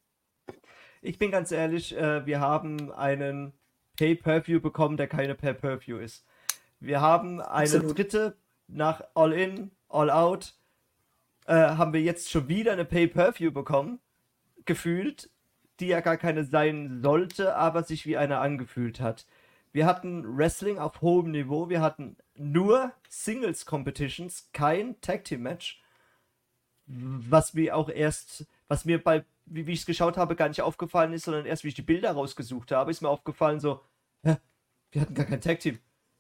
Ich 1.02 1.18
bin 1.18 1.32
ganz 1.32 1.52
ehrlich, 1.52 1.96
äh, 1.98 2.26
wir 2.26 2.40
haben 2.40 2.92
einen 2.92 3.54
Pay-Per-View 3.98 4.62
bekommen, 4.62 4.98
der 4.98 5.08
keine 5.08 5.36
Pay-Per-View 5.36 5.98
ist. 5.98 6.26
Wir 6.80 7.02
haben 7.02 7.42
eine 7.42 7.64
Absolut. 7.64 7.98
dritte 7.98 8.38
nach 8.68 9.04
All 9.14 9.34
In, 9.34 9.72
All 9.90 10.10
Out, 10.10 10.56
äh, 11.46 11.54
haben 11.54 11.94
wir 11.94 12.02
jetzt 12.02 12.30
schon 12.30 12.48
wieder 12.48 12.72
eine 12.72 12.86
Pay-Per-View 12.86 13.52
bekommen, 13.52 14.00
gefühlt, 14.66 15.30
die 15.80 15.88
ja 15.88 16.02
gar 16.02 16.18
keine 16.18 16.44
sein 16.46 17.02
sollte, 17.02 17.56
aber 17.56 17.84
sich 17.84 18.06
wie 18.06 18.18
eine 18.18 18.38
angefühlt 18.40 19.00
hat. 19.00 19.26
Wir 19.72 19.86
hatten 19.86 20.38
Wrestling 20.38 20.78
auf 20.78 21.02
hohem 21.02 21.32
Niveau, 21.32 21.70
wir 21.70 21.82
hatten 21.82 22.16
nur 22.36 22.92
Singles 23.10 23.66
Competitions, 23.66 24.50
kein 24.54 25.00
Tag 25.02 25.24
Team 25.24 25.42
Match, 25.42 25.82
was 26.86 27.54
mir 27.54 27.76
auch 27.76 27.90
erst, 27.90 28.46
was 28.68 28.86
mir 28.86 29.04
bei, 29.04 29.26
wie, 29.46 29.66
wie 29.66 29.74
ich 29.74 29.80
es 29.80 29.86
geschaut 29.86 30.18
habe, 30.18 30.36
gar 30.36 30.48
nicht 30.50 30.62
aufgefallen 30.62 31.14
ist, 31.14 31.26
sondern 31.26 31.46
erst 31.46 31.64
wie 31.64 31.70
ich 31.70 31.74
die 31.74 31.82
Bilder 31.82 32.12
rausgesucht 32.12 32.72
habe, 32.72 32.92
ist 32.92 33.02
mir 33.02 33.10
aufgefallen 33.10 33.60
so, 33.60 33.82
hä, 34.24 34.38
wir 34.92 35.02
hatten 35.02 35.16
gar 35.16 35.26
kein 35.26 35.42
Tag 35.42 35.60
Team. 35.60 35.80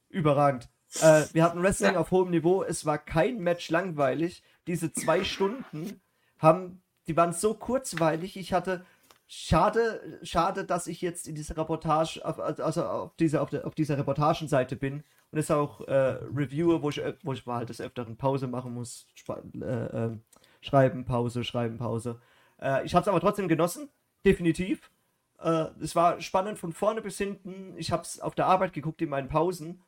Überragend. 0.10 0.70
Äh, 1.02 1.26
wir 1.34 1.44
hatten 1.44 1.62
Wrestling 1.62 1.94
Ja. 1.94 2.00
auf 2.00 2.12
hohem 2.12 2.32
Niveau, 2.32 2.64
es 2.64 2.86
war 2.86 2.98
kein 2.98 3.40
Match 3.40 3.70
langweilig. 3.70 4.44
Diese 4.68 4.94
zwei 4.94 5.24
Stunden 5.24 6.02
haben, 6.40 6.82
die 7.08 7.18
waren 7.18 7.34
so 7.34 7.54
kurzweilig, 7.54 8.38
ich 8.38 8.54
hatte 8.54 8.86
Schade, 9.35 10.19
schade, 10.22 10.64
dass 10.64 10.85
ich 10.85 11.01
jetzt 11.01 11.27
in 11.27 11.34
dieser 11.34 11.57
Reportage, 11.57 12.23
auf, 12.23 12.39
also 12.39 12.85
auf 12.85 13.15
dieser, 13.15 13.41
auf, 13.41 13.49
der, 13.49 13.65
auf 13.65 13.73
dieser 13.73 13.97
Reportagenseite 13.97 14.76
bin 14.76 15.03
und 15.31 15.39
es 15.39 15.49
auch 15.49 15.81
äh, 15.88 16.19
Reviewer, 16.35 16.84
wo 16.84 16.91
ich, 16.91 16.99
ö- 16.99 17.15
wo 17.23 17.34
ich 17.34 17.43
mal 17.47 17.55
halt 17.57 17.69
des 17.69 17.81
Öfteren 17.81 18.15
Pause 18.15 18.45
machen 18.45 18.76
muss. 18.76 19.07
Äh, 19.27 19.65
ähm, 19.65 20.22
schreiben, 20.61 21.03
Pause, 21.03 21.43
schreiben, 21.43 21.80
Pause. 21.80 22.22
Äh, 22.61 22.85
ich 22.85 22.93
habe 22.93 23.01
es 23.01 23.07
aber 23.07 23.19
trotzdem 23.19 23.47
genossen, 23.47 23.89
definitiv. 24.23 24.91
Äh, 25.39 25.65
es 25.81 25.95
war 25.95 26.22
spannend 26.22 26.60
von 26.60 26.72
vorne 26.72 27.01
bis 27.01 27.18
hinten. 27.18 27.73
Ich 27.76 27.91
habe 27.91 28.03
es 28.03 28.19
auf 28.19 28.35
der 28.35 28.45
Arbeit 28.45 28.72
geguckt 28.72 29.01
in 29.01 29.10
meinen 29.10 29.30
Pausen 29.30 29.81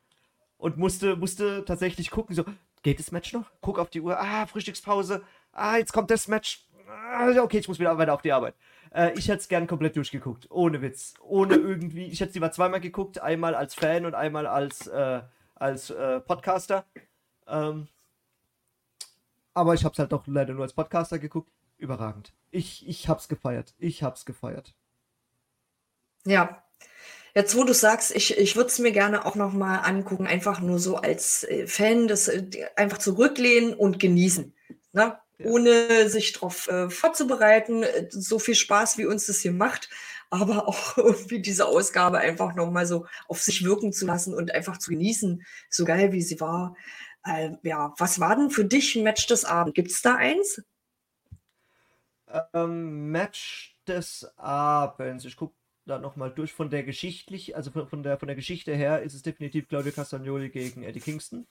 und 0.57 0.77
musste, 0.77 1.17
musste 1.17 1.63
tatsächlich 1.65 2.09
gucken, 2.09 2.35
so, 2.35 2.45
geht 2.81 2.97
das 2.97 3.11
Match 3.11 3.31
noch? 3.31 3.51
Guck 3.61 3.77
auf 3.77 3.91
die 3.91 4.01
Uhr, 4.01 4.19
ah, 4.19 4.47
Frühstückspause, 4.47 5.21
ah, 5.51 5.77
jetzt 5.77 5.93
kommt 5.93 6.09
das 6.09 6.27
Match. 6.27 6.67
Ah, 6.87 7.29
okay, 7.43 7.59
ich 7.59 7.67
muss 7.67 7.77
wieder 7.77 7.95
weiter 7.95 8.15
auf 8.15 8.23
die 8.23 8.31
Arbeit. 8.31 8.55
Äh, 8.95 9.11
ich 9.17 9.27
hätte 9.27 9.39
es 9.39 9.47
gern 9.49 9.67
komplett 9.67 9.97
durchgeguckt, 9.97 10.49
ohne 10.49 10.81
Witz. 10.81 11.15
Ohne 11.21 11.55
irgendwie, 11.55 12.05
ich 12.05 12.21
hätte 12.21 12.29
es 12.29 12.35
lieber 12.35 12.51
zweimal 12.51 12.79
geguckt, 12.79 13.19
einmal 13.19 13.53
als 13.53 13.75
Fan 13.75 14.05
und 14.05 14.15
einmal 14.15 14.47
als, 14.47 14.87
äh, 14.87 15.21
als 15.53 15.89
äh, 15.89 16.21
Podcaster. 16.21 16.85
Ähm, 17.45 17.87
aber 19.53 19.73
ich 19.73 19.83
habe 19.83 19.93
es 19.93 19.99
halt 19.99 20.13
doch 20.13 20.25
leider 20.27 20.53
nur 20.53 20.63
als 20.63 20.73
Podcaster 20.73 21.19
geguckt. 21.19 21.51
Überragend. 21.77 22.33
Ich, 22.51 22.87
ich 22.87 23.09
hab's 23.09 23.27
gefeiert. 23.27 23.73
Ich 23.77 24.01
hab's 24.01 24.25
gefeiert. 24.25 24.73
Ja. 26.25 26.63
Jetzt, 27.33 27.57
wo 27.57 27.65
du 27.65 27.73
sagst, 27.73 28.15
ich, 28.15 28.37
ich 28.37 28.55
würde 28.55 28.69
es 28.69 28.79
mir 28.79 28.93
gerne 28.93 29.25
auch 29.25 29.35
nochmal 29.35 29.79
angucken, 29.83 30.25
einfach 30.25 30.61
nur 30.61 30.79
so 30.79 30.95
als 30.95 31.43
äh, 31.43 31.67
Fan, 31.67 32.07
das 32.07 32.29
äh, 32.29 32.69
einfach 32.77 32.99
zurücklehnen 32.99 33.73
und 33.73 33.99
genießen. 33.99 34.53
Ne? 34.93 35.19
Ja. 35.37 35.47
Ohne 35.47 36.09
sich 36.09 36.33
darauf 36.33 36.67
äh, 36.67 36.89
vorzubereiten, 36.89 37.83
äh, 37.83 38.07
so 38.09 38.39
viel 38.39 38.55
Spaß, 38.55 38.97
wie 38.97 39.05
uns 39.05 39.25
das 39.25 39.39
hier 39.39 39.51
macht, 39.51 39.89
aber 40.29 40.67
auch 40.67 40.97
irgendwie 40.97 41.41
diese 41.41 41.65
Ausgabe 41.65 42.19
einfach 42.19 42.55
nochmal 42.55 42.85
so 42.85 43.05
auf 43.27 43.41
sich 43.41 43.63
wirken 43.63 43.93
zu 43.93 44.05
lassen 44.05 44.33
und 44.33 44.53
einfach 44.53 44.77
zu 44.77 44.91
genießen, 44.91 45.45
so 45.69 45.85
geil 45.85 46.11
wie 46.11 46.21
sie 46.21 46.39
war. 46.39 46.75
Äh, 47.25 47.51
ja, 47.63 47.93
was 47.97 48.19
war 48.19 48.35
denn 48.35 48.49
für 48.49 48.65
dich 48.65 48.95
ein 48.95 49.03
Match 49.03 49.27
des 49.27 49.45
Abends? 49.45 49.73
Gibt 49.73 49.91
es 49.91 50.01
da 50.01 50.15
eins? 50.15 50.63
Ähm, 52.53 53.11
Match 53.11 53.75
des 53.87 54.31
Abends. 54.37 55.25
Ich 55.25 55.35
gucke 55.35 55.55
da 55.85 55.99
nochmal 55.99 56.31
durch 56.31 56.53
von 56.53 56.69
der 56.69 56.83
geschichtlich, 56.83 57.55
also 57.55 57.71
von, 57.71 57.87
von, 57.87 58.03
der, 58.03 58.17
von 58.17 58.27
der 58.27 58.35
Geschichte 58.35 58.75
her 58.75 59.01
ist 59.01 59.13
es 59.13 59.21
definitiv 59.21 59.67
Claudio 59.67 59.91
Castagnoli 59.91 60.49
gegen 60.49 60.83
Eddie 60.83 60.99
Kingston. 60.99 61.45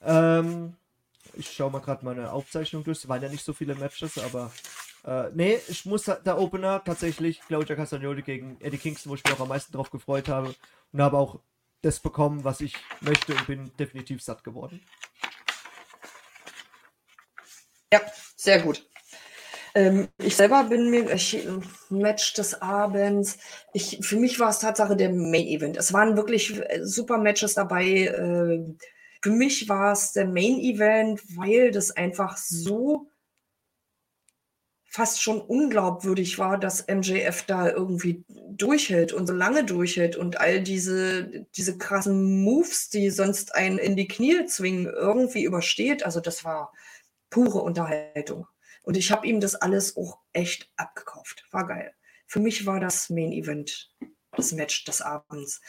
Ähm, 0.00 0.76
ich 1.36 1.50
schaue 1.50 1.70
mal 1.70 1.80
gerade 1.80 2.04
meine 2.04 2.32
Aufzeichnung 2.32 2.84
durch. 2.84 2.98
Es 2.98 3.08
waren 3.08 3.22
ja 3.22 3.28
nicht 3.28 3.44
so 3.44 3.52
viele 3.52 3.74
Matches, 3.74 4.18
aber 4.18 4.52
äh, 5.04 5.30
nee, 5.34 5.58
ich 5.68 5.84
muss 5.84 6.04
der 6.04 6.38
Opener 6.38 6.82
tatsächlich 6.84 7.40
Claudio 7.40 7.76
Castagnoli 7.76 8.22
gegen 8.22 8.60
Eddie 8.60 8.78
Kingston, 8.78 9.10
wo 9.10 9.14
ich 9.16 9.24
mich 9.24 9.34
auch 9.34 9.40
am 9.40 9.48
meisten 9.48 9.72
drauf 9.72 9.90
gefreut 9.90 10.28
habe 10.28 10.54
und 10.92 11.02
habe 11.02 11.18
auch 11.18 11.40
das 11.82 12.00
bekommen, 12.00 12.44
was 12.44 12.60
ich 12.60 12.74
möchte 13.00 13.34
und 13.34 13.46
bin 13.46 13.70
definitiv 13.78 14.22
satt 14.22 14.42
geworden. 14.42 14.80
Ja, 17.92 18.00
sehr 18.36 18.60
gut. 18.62 18.86
Ähm, 19.74 20.08
ich 20.18 20.36
selber 20.36 20.64
bin 20.64 20.90
mir 20.90 21.12
ich, 21.12 21.46
Match 21.90 22.32
des 22.34 22.62
Abends. 22.62 23.38
Ich, 23.72 23.98
für 24.00 24.16
mich 24.16 24.38
war 24.38 24.50
es 24.50 24.60
Tatsache 24.60 24.96
der 24.96 25.10
Main 25.10 25.46
Event. 25.46 25.76
Es 25.76 25.92
waren 25.92 26.16
wirklich 26.16 26.56
äh, 26.70 26.80
super 26.84 27.18
Matches 27.18 27.54
dabei. 27.54 27.84
Äh, 27.84 28.74
für 29.24 29.30
mich 29.30 29.70
war 29.70 29.90
es 29.90 30.12
der 30.12 30.26
Main 30.26 30.60
Event, 30.60 31.22
weil 31.34 31.70
das 31.70 31.90
einfach 31.92 32.36
so 32.36 33.10
fast 34.84 35.22
schon 35.22 35.40
unglaubwürdig 35.40 36.38
war, 36.38 36.58
dass 36.58 36.86
MJF 36.88 37.44
da 37.44 37.70
irgendwie 37.70 38.22
durchhält 38.28 39.14
und 39.14 39.26
so 39.26 39.32
lange 39.32 39.64
durchhält 39.64 40.16
und 40.16 40.42
all 40.42 40.62
diese, 40.62 41.46
diese 41.56 41.78
krassen 41.78 42.42
Moves, 42.44 42.90
die 42.90 43.08
sonst 43.08 43.54
einen 43.54 43.78
in 43.78 43.96
die 43.96 44.08
Knie 44.08 44.44
zwingen, 44.44 44.84
irgendwie 44.84 45.44
übersteht. 45.44 46.04
Also 46.04 46.20
das 46.20 46.44
war 46.44 46.74
pure 47.30 47.62
Unterhaltung. 47.62 48.46
Und 48.82 48.94
ich 48.98 49.10
habe 49.10 49.26
ihm 49.26 49.40
das 49.40 49.54
alles 49.54 49.96
auch 49.96 50.18
echt 50.34 50.70
abgekauft. 50.76 51.46
War 51.50 51.66
geil. 51.66 51.94
Für 52.26 52.40
mich 52.40 52.66
war 52.66 52.78
das 52.78 53.08
Main 53.08 53.32
Event, 53.32 53.90
das 54.32 54.52
Match 54.52 54.84
des 54.84 55.00
Abends. 55.00 55.62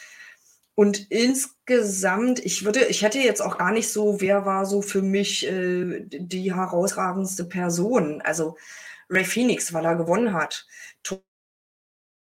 Und 0.75 1.09
insgesamt, 1.09 2.39
ich 2.45 2.65
würde, 2.65 2.85
ich 2.85 3.01
hätte 3.01 3.19
jetzt 3.19 3.41
auch 3.41 3.57
gar 3.57 3.71
nicht 3.71 3.89
so, 3.89 4.19
wer 4.19 4.45
war 4.45 4.65
so 4.65 4.81
für 4.81 5.01
mich 5.01 5.47
äh, 5.47 6.01
die 6.05 6.53
herausragendste 6.53 7.45
Person. 7.45 8.21
Also 8.21 8.57
Ray 9.09 9.23
Phoenix, 9.23 9.73
weil 9.73 9.85
er 9.85 9.95
gewonnen 9.95 10.33
hat. 10.33 10.67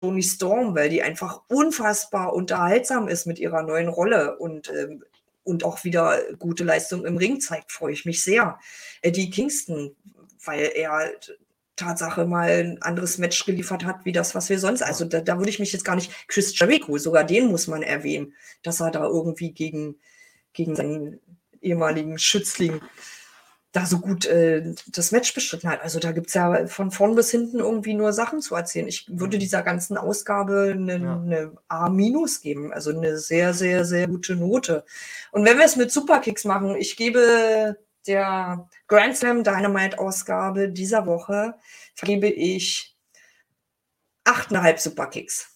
Tony 0.02 0.24
Storm, 0.24 0.76
weil 0.76 0.90
die 0.90 1.02
einfach 1.02 1.42
unfassbar 1.48 2.34
unterhaltsam 2.34 3.08
ist 3.08 3.26
mit 3.26 3.40
ihrer 3.40 3.64
neuen 3.64 3.88
Rolle 3.90 4.38
und, 4.38 4.70
ähm, 4.70 5.04
und 5.44 5.64
auch 5.64 5.84
wieder 5.84 6.20
gute 6.38 6.64
Leistung 6.64 7.06
im 7.06 7.18
Ring 7.18 7.42
zeigt, 7.42 7.72
freue 7.72 7.94
ich 7.94 8.06
mich 8.06 8.24
sehr. 8.24 8.60
Eddie 9.02 9.30
Kingston, 9.30 9.96
weil 10.46 10.72
er 10.76 11.12
Tatsache 11.78 12.26
mal 12.26 12.50
ein 12.50 12.82
anderes 12.82 13.18
Match 13.18 13.46
geliefert 13.46 13.86
hat, 13.86 14.04
wie 14.04 14.12
das, 14.12 14.36
was 14.36 14.50
wir 14.50 14.60
sonst. 14.60 14.82
Also 14.82 15.06
da, 15.06 15.22
da 15.22 15.38
würde 15.38 15.50
ich 15.50 15.60
mich 15.60 15.72
jetzt 15.72 15.86
gar 15.86 15.96
nicht. 15.96 16.12
Chris 16.28 16.58
Jericho, 16.60 16.98
sogar 16.98 17.24
den 17.24 17.48
muss 17.48 17.68
man 17.68 17.84
erwähnen, 17.84 18.34
dass 18.64 18.82
er 18.82 18.92
da 18.92 19.06
irgendwie 19.06 19.52
gegen, 19.54 19.96
gegen 20.54 20.76
seinen 20.76 21.20
ehemaligen 21.62 22.20
Schützling 22.20 22.82
da 23.74 23.86
so 23.86 24.00
gut 24.00 24.26
äh, 24.26 24.74
das 24.88 25.12
Match 25.12 25.34
bestritten 25.36 25.70
hat. 25.70 25.82
Also 25.84 26.00
da 26.00 26.12
gibt 26.14 26.28
es 26.28 26.34
ja 26.34 26.66
von 26.68 26.90
vorn 26.90 27.16
bis 27.16 27.30
hinten 27.30 27.60
irgendwie 27.60 27.94
nur 27.94 28.12
Sachen 28.14 28.42
zu 28.42 28.56
erzählen. 28.56 28.88
Ich 28.88 29.06
würde 29.08 29.38
Mhm. 29.38 29.42
dieser 29.42 29.62
ganzen 29.62 29.98
Ausgabe 29.98 30.72
eine, 30.74 30.98
Ja. 30.98 31.22
eine 31.22 31.52
A- 31.68 31.90
geben, 32.42 32.74
also 32.74 32.90
eine 32.92 33.18
sehr, 33.20 33.54
sehr, 33.54 33.86
sehr 33.86 34.08
gute 34.08 34.36
Note. 34.36 34.84
Und 35.32 35.46
wenn 35.46 35.58
wir 35.58 35.66
es 35.66 35.76
mit 35.76 35.92
Superkicks 35.92 36.46
machen, 36.46 36.76
ich 36.76 36.96
gebe 36.96 37.78
der 38.08 38.68
Grand 38.88 39.16
Slam 39.18 39.44
Dynamite 39.44 40.00
Ausgabe 40.00 40.70
dieser 40.70 41.06
Woche, 41.06 41.56
vergebe 41.96 42.28
ich 42.28 42.96
8,5 44.26 44.78
Superkicks. 44.80 45.54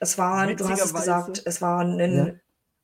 Es 0.00 0.18
war, 0.18 0.46
du 0.46 0.52
hast 0.68 0.80
es 0.80 0.92
Witzigerweise- 0.92 0.92
gesagt, 0.94 1.42
es 1.46 1.62
war 1.62 1.80
ein 1.84 2.16
Ja. 2.16 2.34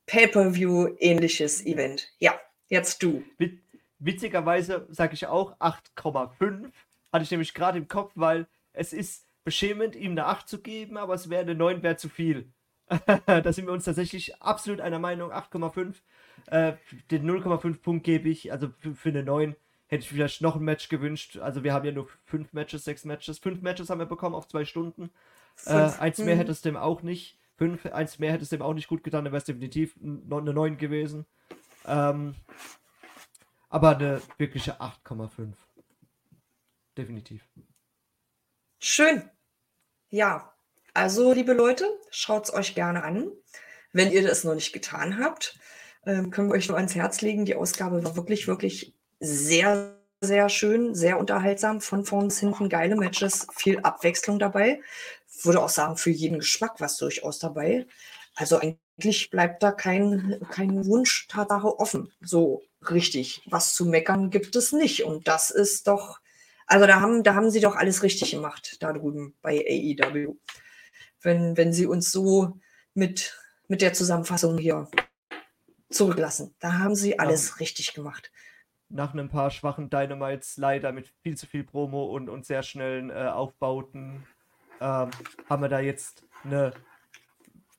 Pay-Per-View 0.07 0.97
ähnliches 0.99 1.65
Event. 1.66 2.09
Ja, 2.19 2.39
jetzt 2.69 3.03
du. 3.03 3.23
Wit 3.39 3.61
witzigerweise 4.01 4.87
sage 4.91 5.15
ich 5.15 5.27
auch 5.27 5.59
8,5. 5.59 6.70
Hatte 7.12 7.25
ich 7.25 7.31
nämlich 7.33 7.53
gerade 7.53 7.79
im 7.79 7.89
Kopf, 7.89 8.12
weil 8.15 8.47
es 8.73 8.93
ist 8.93 9.27
beschämend, 9.43 9.97
ihm 9.97 10.12
eine 10.12 10.27
8 10.27 10.49
zu 10.49 10.61
geben, 10.62 10.97
aber 10.97 11.15
es 11.15 11.29
wäre 11.29 11.43
eine 11.43 11.57
9 11.57 11.83
wäre 11.83 11.97
zu 11.97 12.09
viel. 12.09 12.53
da 13.27 13.53
sind 13.53 13.66
wir 13.66 13.73
uns 13.73 13.85
tatsächlich 13.87 14.41
absolut 14.41 14.81
einer 14.81 15.01
Meinung, 15.01 15.33
8,5. 15.33 15.97
Äh, 16.47 16.74
den 17.10 17.28
0,5 17.28 17.81
Punkt 17.81 18.05
gebe 18.05 18.28
ich, 18.28 18.52
also 18.52 18.69
für, 18.78 18.94
für 18.94 19.09
eine 19.10 19.23
9 19.23 19.56
hätte 19.89 20.02
ich 20.02 20.09
vielleicht 20.09 20.43
noch 20.43 20.56
ein 20.56 20.62
Match 20.62 20.89
gewünscht. 20.89 21.39
Also 21.39 21.65
wir 21.65 21.73
haben 21.73 21.85
ja 21.85 21.93
nur 21.93 22.09
5 22.27 22.52
Matches, 22.52 22.85
6 22.85 23.05
Matches. 23.05 23.39
5 23.39 23.62
Matches 23.62 23.90
haben 23.90 23.98
wir 23.98 24.06
bekommen 24.06 24.35
auf 24.35 24.48
2 24.48 24.65
Stunden. 24.65 25.10
Äh, 25.66 25.73
eins 25.73 26.19
mehr 26.19 26.35
mhm. 26.35 26.39
hätte 26.39 26.52
es 26.52 26.62
dem 26.62 26.77
auch 26.77 27.02
nicht. 27.02 27.39
5, 27.56 27.86
eins 27.86 28.19
mehr 28.19 28.32
hätte 28.32 28.44
es 28.44 28.51
dem 28.51 28.62
auch 28.62 28.74
nicht 28.74 28.89
gut 28.89 29.02
getan, 29.02 29.24
dann 29.24 29.32
wäre 29.32 29.39
es 29.39 29.44
definitiv 29.44 29.97
eine 30.01 30.52
9 30.52 30.78
gewesen. 30.78 31.27
Ähm, 31.86 32.36
aber 33.69 33.97
eine 33.97 34.23
wirkliche 34.36 34.81
8,5. 34.81 35.55
Definitiv. 36.97 37.43
Schön. 38.78 39.28
Ja, 40.10 40.55
also 40.94 41.32
liebe 41.32 41.52
Leute, 41.52 41.85
schaut 42.10 42.44
es 42.44 42.55
euch 42.55 42.74
gerne 42.74 43.02
an. 43.02 43.31
Wenn 43.93 44.12
ihr 44.12 44.23
das 44.23 44.44
noch 44.44 44.55
nicht 44.55 44.73
getan 44.73 45.19
habt, 45.19 45.59
ähm, 46.07 46.31
können 46.31 46.49
wir 46.49 46.55
euch 46.55 46.69
nur 46.69 46.77
ans 46.77 46.95
Herz 46.95 47.20
legen. 47.20 47.45
Die 47.45 47.55
Ausgabe 47.55 48.03
war 48.05 48.16
wirklich, 48.16 48.49
wirklich 48.49 48.95
sehr, 49.20 49.97
sehr 50.20 50.49
schön, 50.49 50.95
sehr 50.95 51.19
unterhaltsam. 51.19 51.81
Von 51.81 52.05
vorn 52.05 52.29
bis 52.29 52.41
hinten 52.41 52.69
geile 52.69 52.97
Matches, 52.97 53.47
viel 53.55 53.81
Abwechslung 53.81 54.39
dabei. 54.39 54.81
Würde 55.43 55.62
auch 55.62 55.69
sagen, 55.69 55.97
für 55.97 56.11
jeden 56.11 56.39
Geschmack 56.39 56.81
was 56.81 56.97
durchaus 56.97 57.39
dabei. 57.39 57.87
Also 58.35 58.59
eigentlich 58.59 59.31
bleibt 59.31 59.62
da 59.62 59.73
kein, 59.73 60.41
kein 60.51 60.87
Wunsch 60.87 61.27
Tatsache 61.29 61.79
offen. 61.79 62.12
So 62.20 62.62
richtig. 62.91 63.43
Was 63.47 63.75
zu 63.75 63.87
meckern 63.87 64.31
gibt 64.31 64.57
es 64.57 64.73
nicht. 64.73 65.05
Und 65.05 65.29
das 65.29 65.51
ist 65.51 65.89
doch, 65.89 66.20
also 66.66 66.87
da 66.87 67.01
haben, 67.01 67.23
da 67.23 67.35
haben 67.35 67.51
sie 67.51 67.61
doch 67.61 67.77
alles 67.77 68.03
richtig 68.03 68.31
gemacht, 68.31 68.77
da 68.81 68.93
drüben 68.93 69.35
bei 69.43 69.65
AEW. 69.69 70.37
Wenn, 71.20 71.57
wenn 71.57 71.73
sie 71.73 71.87
uns 71.87 72.12
so 72.12 72.59
mit, 72.95 73.37
mit 73.66 73.83
der 73.83 73.93
Zusammenfassung 73.93 74.57
hier 74.59 74.89
zurücklassen. 75.90 76.55
Da 76.59 76.78
haben 76.78 76.94
sie 76.94 77.19
alles 77.19 77.51
ja. 77.51 77.55
richtig 77.56 77.94
gemacht. 77.94 78.31
Nach 78.89 79.15
ein 79.15 79.28
paar 79.28 79.51
schwachen 79.51 79.90
Dynamites, 79.90 80.56
leider 80.56 80.93
mit 80.93 81.12
viel 81.23 81.36
zu 81.36 81.47
viel 81.47 81.65
Promo 81.65 82.06
und, 82.06 82.28
und 82.28 82.47
sehr 82.47 82.62
schnellen 82.62 83.10
äh, 83.10 83.28
Aufbauten, 83.32 84.27
ähm, 84.81 85.10
haben 85.48 85.62
wir 85.62 85.69
da 85.69 85.81
jetzt 85.81 86.24
eine 86.44 86.73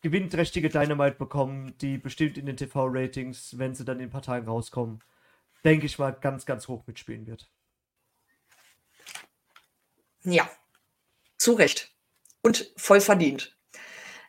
gewinnträchtige 0.02 0.70
Dynamite 0.70 1.18
bekommen, 1.18 1.78
die 1.80 1.98
bestimmt 1.98 2.38
in 2.38 2.46
den 2.46 2.58
TV-Ratings, 2.58 3.58
wenn 3.58 3.74
sie 3.74 3.86
dann 3.86 4.00
in 4.00 4.08
ein 4.08 4.12
paar 4.12 4.22
Tagen 4.22 4.48
rauskommen, 4.48 5.04
denke 5.64 5.86
ich 5.86 5.98
mal, 5.98 6.12
ganz, 6.12 6.46
ganz 6.46 6.68
hoch 6.68 6.86
mitspielen 6.88 7.28
wird. 7.28 7.50
Ja, 10.24 10.50
zu 11.38 11.54
Recht. 11.54 11.94
Und 12.42 12.72
voll 12.78 13.02
verdient. 13.02 13.58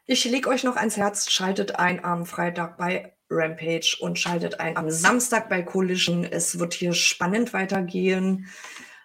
Ich 0.07 0.24
lege 0.24 0.48
euch 0.48 0.65
noch 0.65 0.77
ans 0.77 0.97
Herz, 0.97 1.31
schaltet 1.31 1.77
ein 1.77 2.05
am 2.05 2.27
Freitag 2.27 2.77
bei 2.77 3.15
Rampage 3.31 3.97
und 4.01 4.19
schaltet 4.19 4.61
ein 4.61 4.77
am 4.77 4.90
Samstag 4.90 5.48
bei 5.48 5.62
Collision. 5.62 6.24
Es 6.24 6.59
wird 6.59 6.74
hier 6.74 6.93
spannend 6.93 7.52
weitergehen 7.52 8.48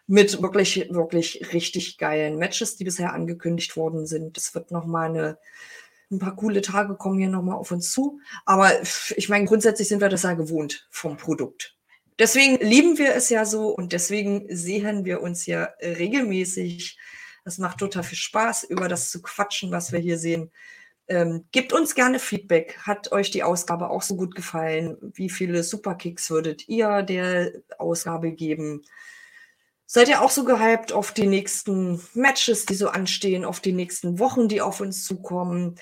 mit 0.07 0.41
wirklich, 0.41 0.87
wirklich 0.89 1.53
richtig 1.53 1.97
geilen 1.97 2.37
Matches, 2.37 2.75
die 2.77 2.83
bisher 2.83 3.13
angekündigt 3.13 3.77
worden 3.77 4.05
sind. 4.05 4.37
Es 4.37 4.53
wird 4.53 4.71
nochmal 4.71 5.09
eine 5.09 5.37
ein 6.11 6.19
paar 6.19 6.35
coole 6.35 6.61
Tage 6.61 6.95
kommen 6.95 7.17
hier 7.17 7.29
nochmal 7.29 7.57
auf 7.57 7.71
uns 7.71 7.91
zu. 7.91 8.19
Aber 8.45 8.71
ich 9.15 9.29
meine, 9.29 9.45
grundsätzlich 9.45 9.87
sind 9.87 10.01
wir 10.01 10.09
das 10.09 10.23
ja 10.23 10.33
gewohnt 10.33 10.87
vom 10.91 11.17
Produkt. 11.17 11.75
Deswegen 12.19 12.57
lieben 12.65 12.97
wir 12.97 13.13
es 13.15 13.29
ja 13.29 13.45
so 13.45 13.69
und 13.69 13.91
deswegen 13.91 14.45
sehen 14.49 15.03
wir 15.03 15.21
uns 15.21 15.45
ja 15.45 15.69
regelmäßig. 15.81 16.97
Das 17.43 17.57
macht 17.57 17.79
total 17.79 18.03
viel 18.03 18.17
Spaß, 18.17 18.63
über 18.63 18.87
das 18.87 19.11
zu 19.11 19.21
quatschen, 19.21 19.71
was 19.71 19.91
wir 19.91 19.99
hier 19.99 20.17
sehen. 20.17 20.51
Ähm, 21.07 21.45
gebt 21.51 21.71
uns 21.73 21.93
gerne 21.93 22.19
Feedback. 22.19 22.79
Hat 22.79 23.11
euch 23.11 23.29
die 23.31 23.43
Ausgabe 23.43 23.89
auch 23.89 24.01
so 24.01 24.15
gut 24.15 24.35
gefallen? 24.35 24.97
Wie 25.01 25.29
viele 25.29 25.63
Superkicks 25.63 26.29
würdet 26.31 26.67
ihr 26.67 27.03
der 27.03 27.51
Ausgabe 27.77 28.31
geben? 28.31 28.83
Seid 29.85 30.09
ihr 30.09 30.21
auch 30.21 30.31
so 30.31 30.45
gehypt 30.45 30.93
auf 30.93 31.11
die 31.11 31.27
nächsten 31.27 32.01
Matches, 32.15 32.65
die 32.65 32.73
so 32.73 32.89
anstehen, 32.89 33.45
auf 33.45 33.59
die 33.59 33.73
nächsten 33.73 34.17
Wochen, 34.17 34.47
die 34.47 34.61
auf 34.61 34.81
uns 34.81 35.05
zukommen? 35.05 35.75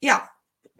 Ja, 0.00 0.28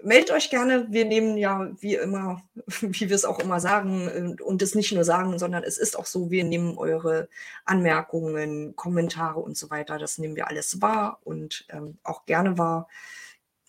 meldet 0.02 0.32
euch 0.32 0.50
gerne. 0.50 0.86
Wir 0.90 1.04
nehmen 1.04 1.36
ja 1.36 1.70
wie 1.80 1.94
immer, 1.94 2.42
wie 2.80 3.08
wir 3.08 3.14
es 3.16 3.24
auch 3.24 3.38
immer 3.38 3.60
sagen, 3.60 4.36
und 4.40 4.62
es 4.62 4.74
nicht 4.74 4.92
nur 4.92 5.04
sagen, 5.04 5.38
sondern 5.38 5.62
es 5.62 5.78
ist 5.78 5.96
auch 5.96 6.06
so, 6.06 6.30
wir 6.30 6.44
nehmen 6.44 6.76
eure 6.76 7.28
Anmerkungen, 7.64 8.74
Kommentare 8.76 9.40
und 9.40 9.56
so 9.56 9.70
weiter. 9.70 9.98
Das 9.98 10.18
nehmen 10.18 10.36
wir 10.36 10.48
alles 10.48 10.82
wahr 10.82 11.20
und 11.24 11.66
ähm, 11.70 11.98
auch 12.02 12.26
gerne 12.26 12.58
wahr, 12.58 12.88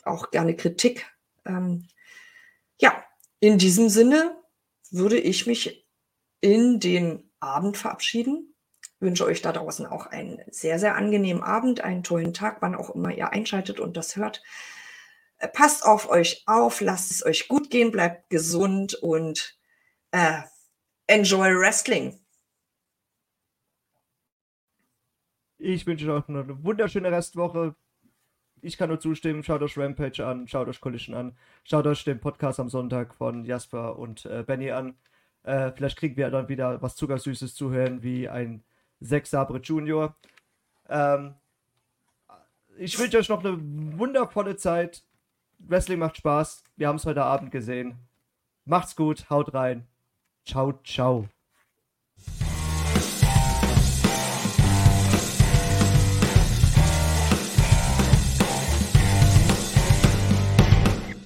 auch 0.09 0.31
gerne 0.31 0.55
Kritik. 0.55 1.05
Ähm, 1.45 1.87
ja, 2.79 3.03
in 3.39 3.57
diesem 3.57 3.89
Sinne 3.89 4.35
würde 4.91 5.17
ich 5.19 5.47
mich 5.47 5.87
in 6.41 6.79
den 6.79 7.29
Abend 7.39 7.77
verabschieden. 7.77 8.55
Wünsche 8.99 9.25
euch 9.25 9.41
da 9.41 9.53
draußen 9.53 9.85
auch 9.85 10.07
einen 10.07 10.41
sehr, 10.49 10.77
sehr 10.79 10.95
angenehmen 10.95 11.41
Abend, 11.41 11.81
einen 11.81 12.03
tollen 12.03 12.33
Tag, 12.33 12.61
wann 12.61 12.75
auch 12.75 12.89
immer 12.89 13.13
ihr 13.13 13.29
einschaltet 13.29 13.79
und 13.79 13.95
das 13.95 14.15
hört. 14.15 14.41
Äh, 15.37 15.47
passt 15.47 15.85
auf 15.85 16.09
euch 16.09 16.43
auf, 16.47 16.81
lasst 16.81 17.11
es 17.11 17.25
euch 17.25 17.47
gut 17.47 17.69
gehen, 17.69 17.91
bleibt 17.91 18.29
gesund 18.29 18.95
und 18.95 19.57
äh, 20.11 20.41
enjoy 21.07 21.57
Wrestling. 21.57 22.19
Ich 25.57 25.85
wünsche 25.85 26.13
euch 26.13 26.27
noch 26.27 26.43
eine 26.45 26.63
wunderschöne 26.63 27.11
Restwoche. 27.11 27.75
Ich 28.61 28.77
kann 28.77 28.89
nur 28.89 28.99
zustimmen. 28.99 29.43
Schaut 29.43 29.61
euch 29.61 29.77
Rampage 29.77 30.25
an, 30.25 30.47
schaut 30.47 30.67
euch 30.67 30.81
Collision 30.81 31.15
an, 31.15 31.37
schaut 31.63 31.87
euch 31.87 32.03
den 32.03 32.19
Podcast 32.19 32.59
am 32.59 32.69
Sonntag 32.69 33.13
von 33.15 33.45
Jasper 33.45 33.97
und 33.97 34.25
äh, 34.25 34.43
Benny 34.45 34.71
an. 34.71 34.95
Äh, 35.43 35.71
vielleicht 35.71 35.97
kriegen 35.97 36.17
wir 36.17 36.29
dann 36.29 36.49
wieder 36.49 36.81
was 36.81 36.95
Zuckersüßes 36.95 37.55
zu 37.55 37.71
hören, 37.71 38.03
wie 38.03 38.27
ein 38.29 38.63
Sex 38.99 39.31
Sabre 39.31 39.59
Junior. 39.59 40.15
Ähm, 40.89 41.35
ich 42.77 42.97
wünsche 42.97 43.17
euch 43.17 43.29
noch 43.29 43.43
eine 43.43 43.57
wundervolle 43.97 44.55
Zeit. 44.55 45.03
Wrestling 45.59 45.99
macht 45.99 46.17
Spaß. 46.17 46.63
Wir 46.77 46.87
haben 46.87 46.95
es 46.95 47.05
heute 47.05 47.23
Abend 47.23 47.51
gesehen. 47.51 47.95
Macht's 48.65 48.95
gut, 48.95 49.29
haut 49.29 49.53
rein. 49.53 49.87
Ciao, 50.45 50.79
ciao. 50.83 51.27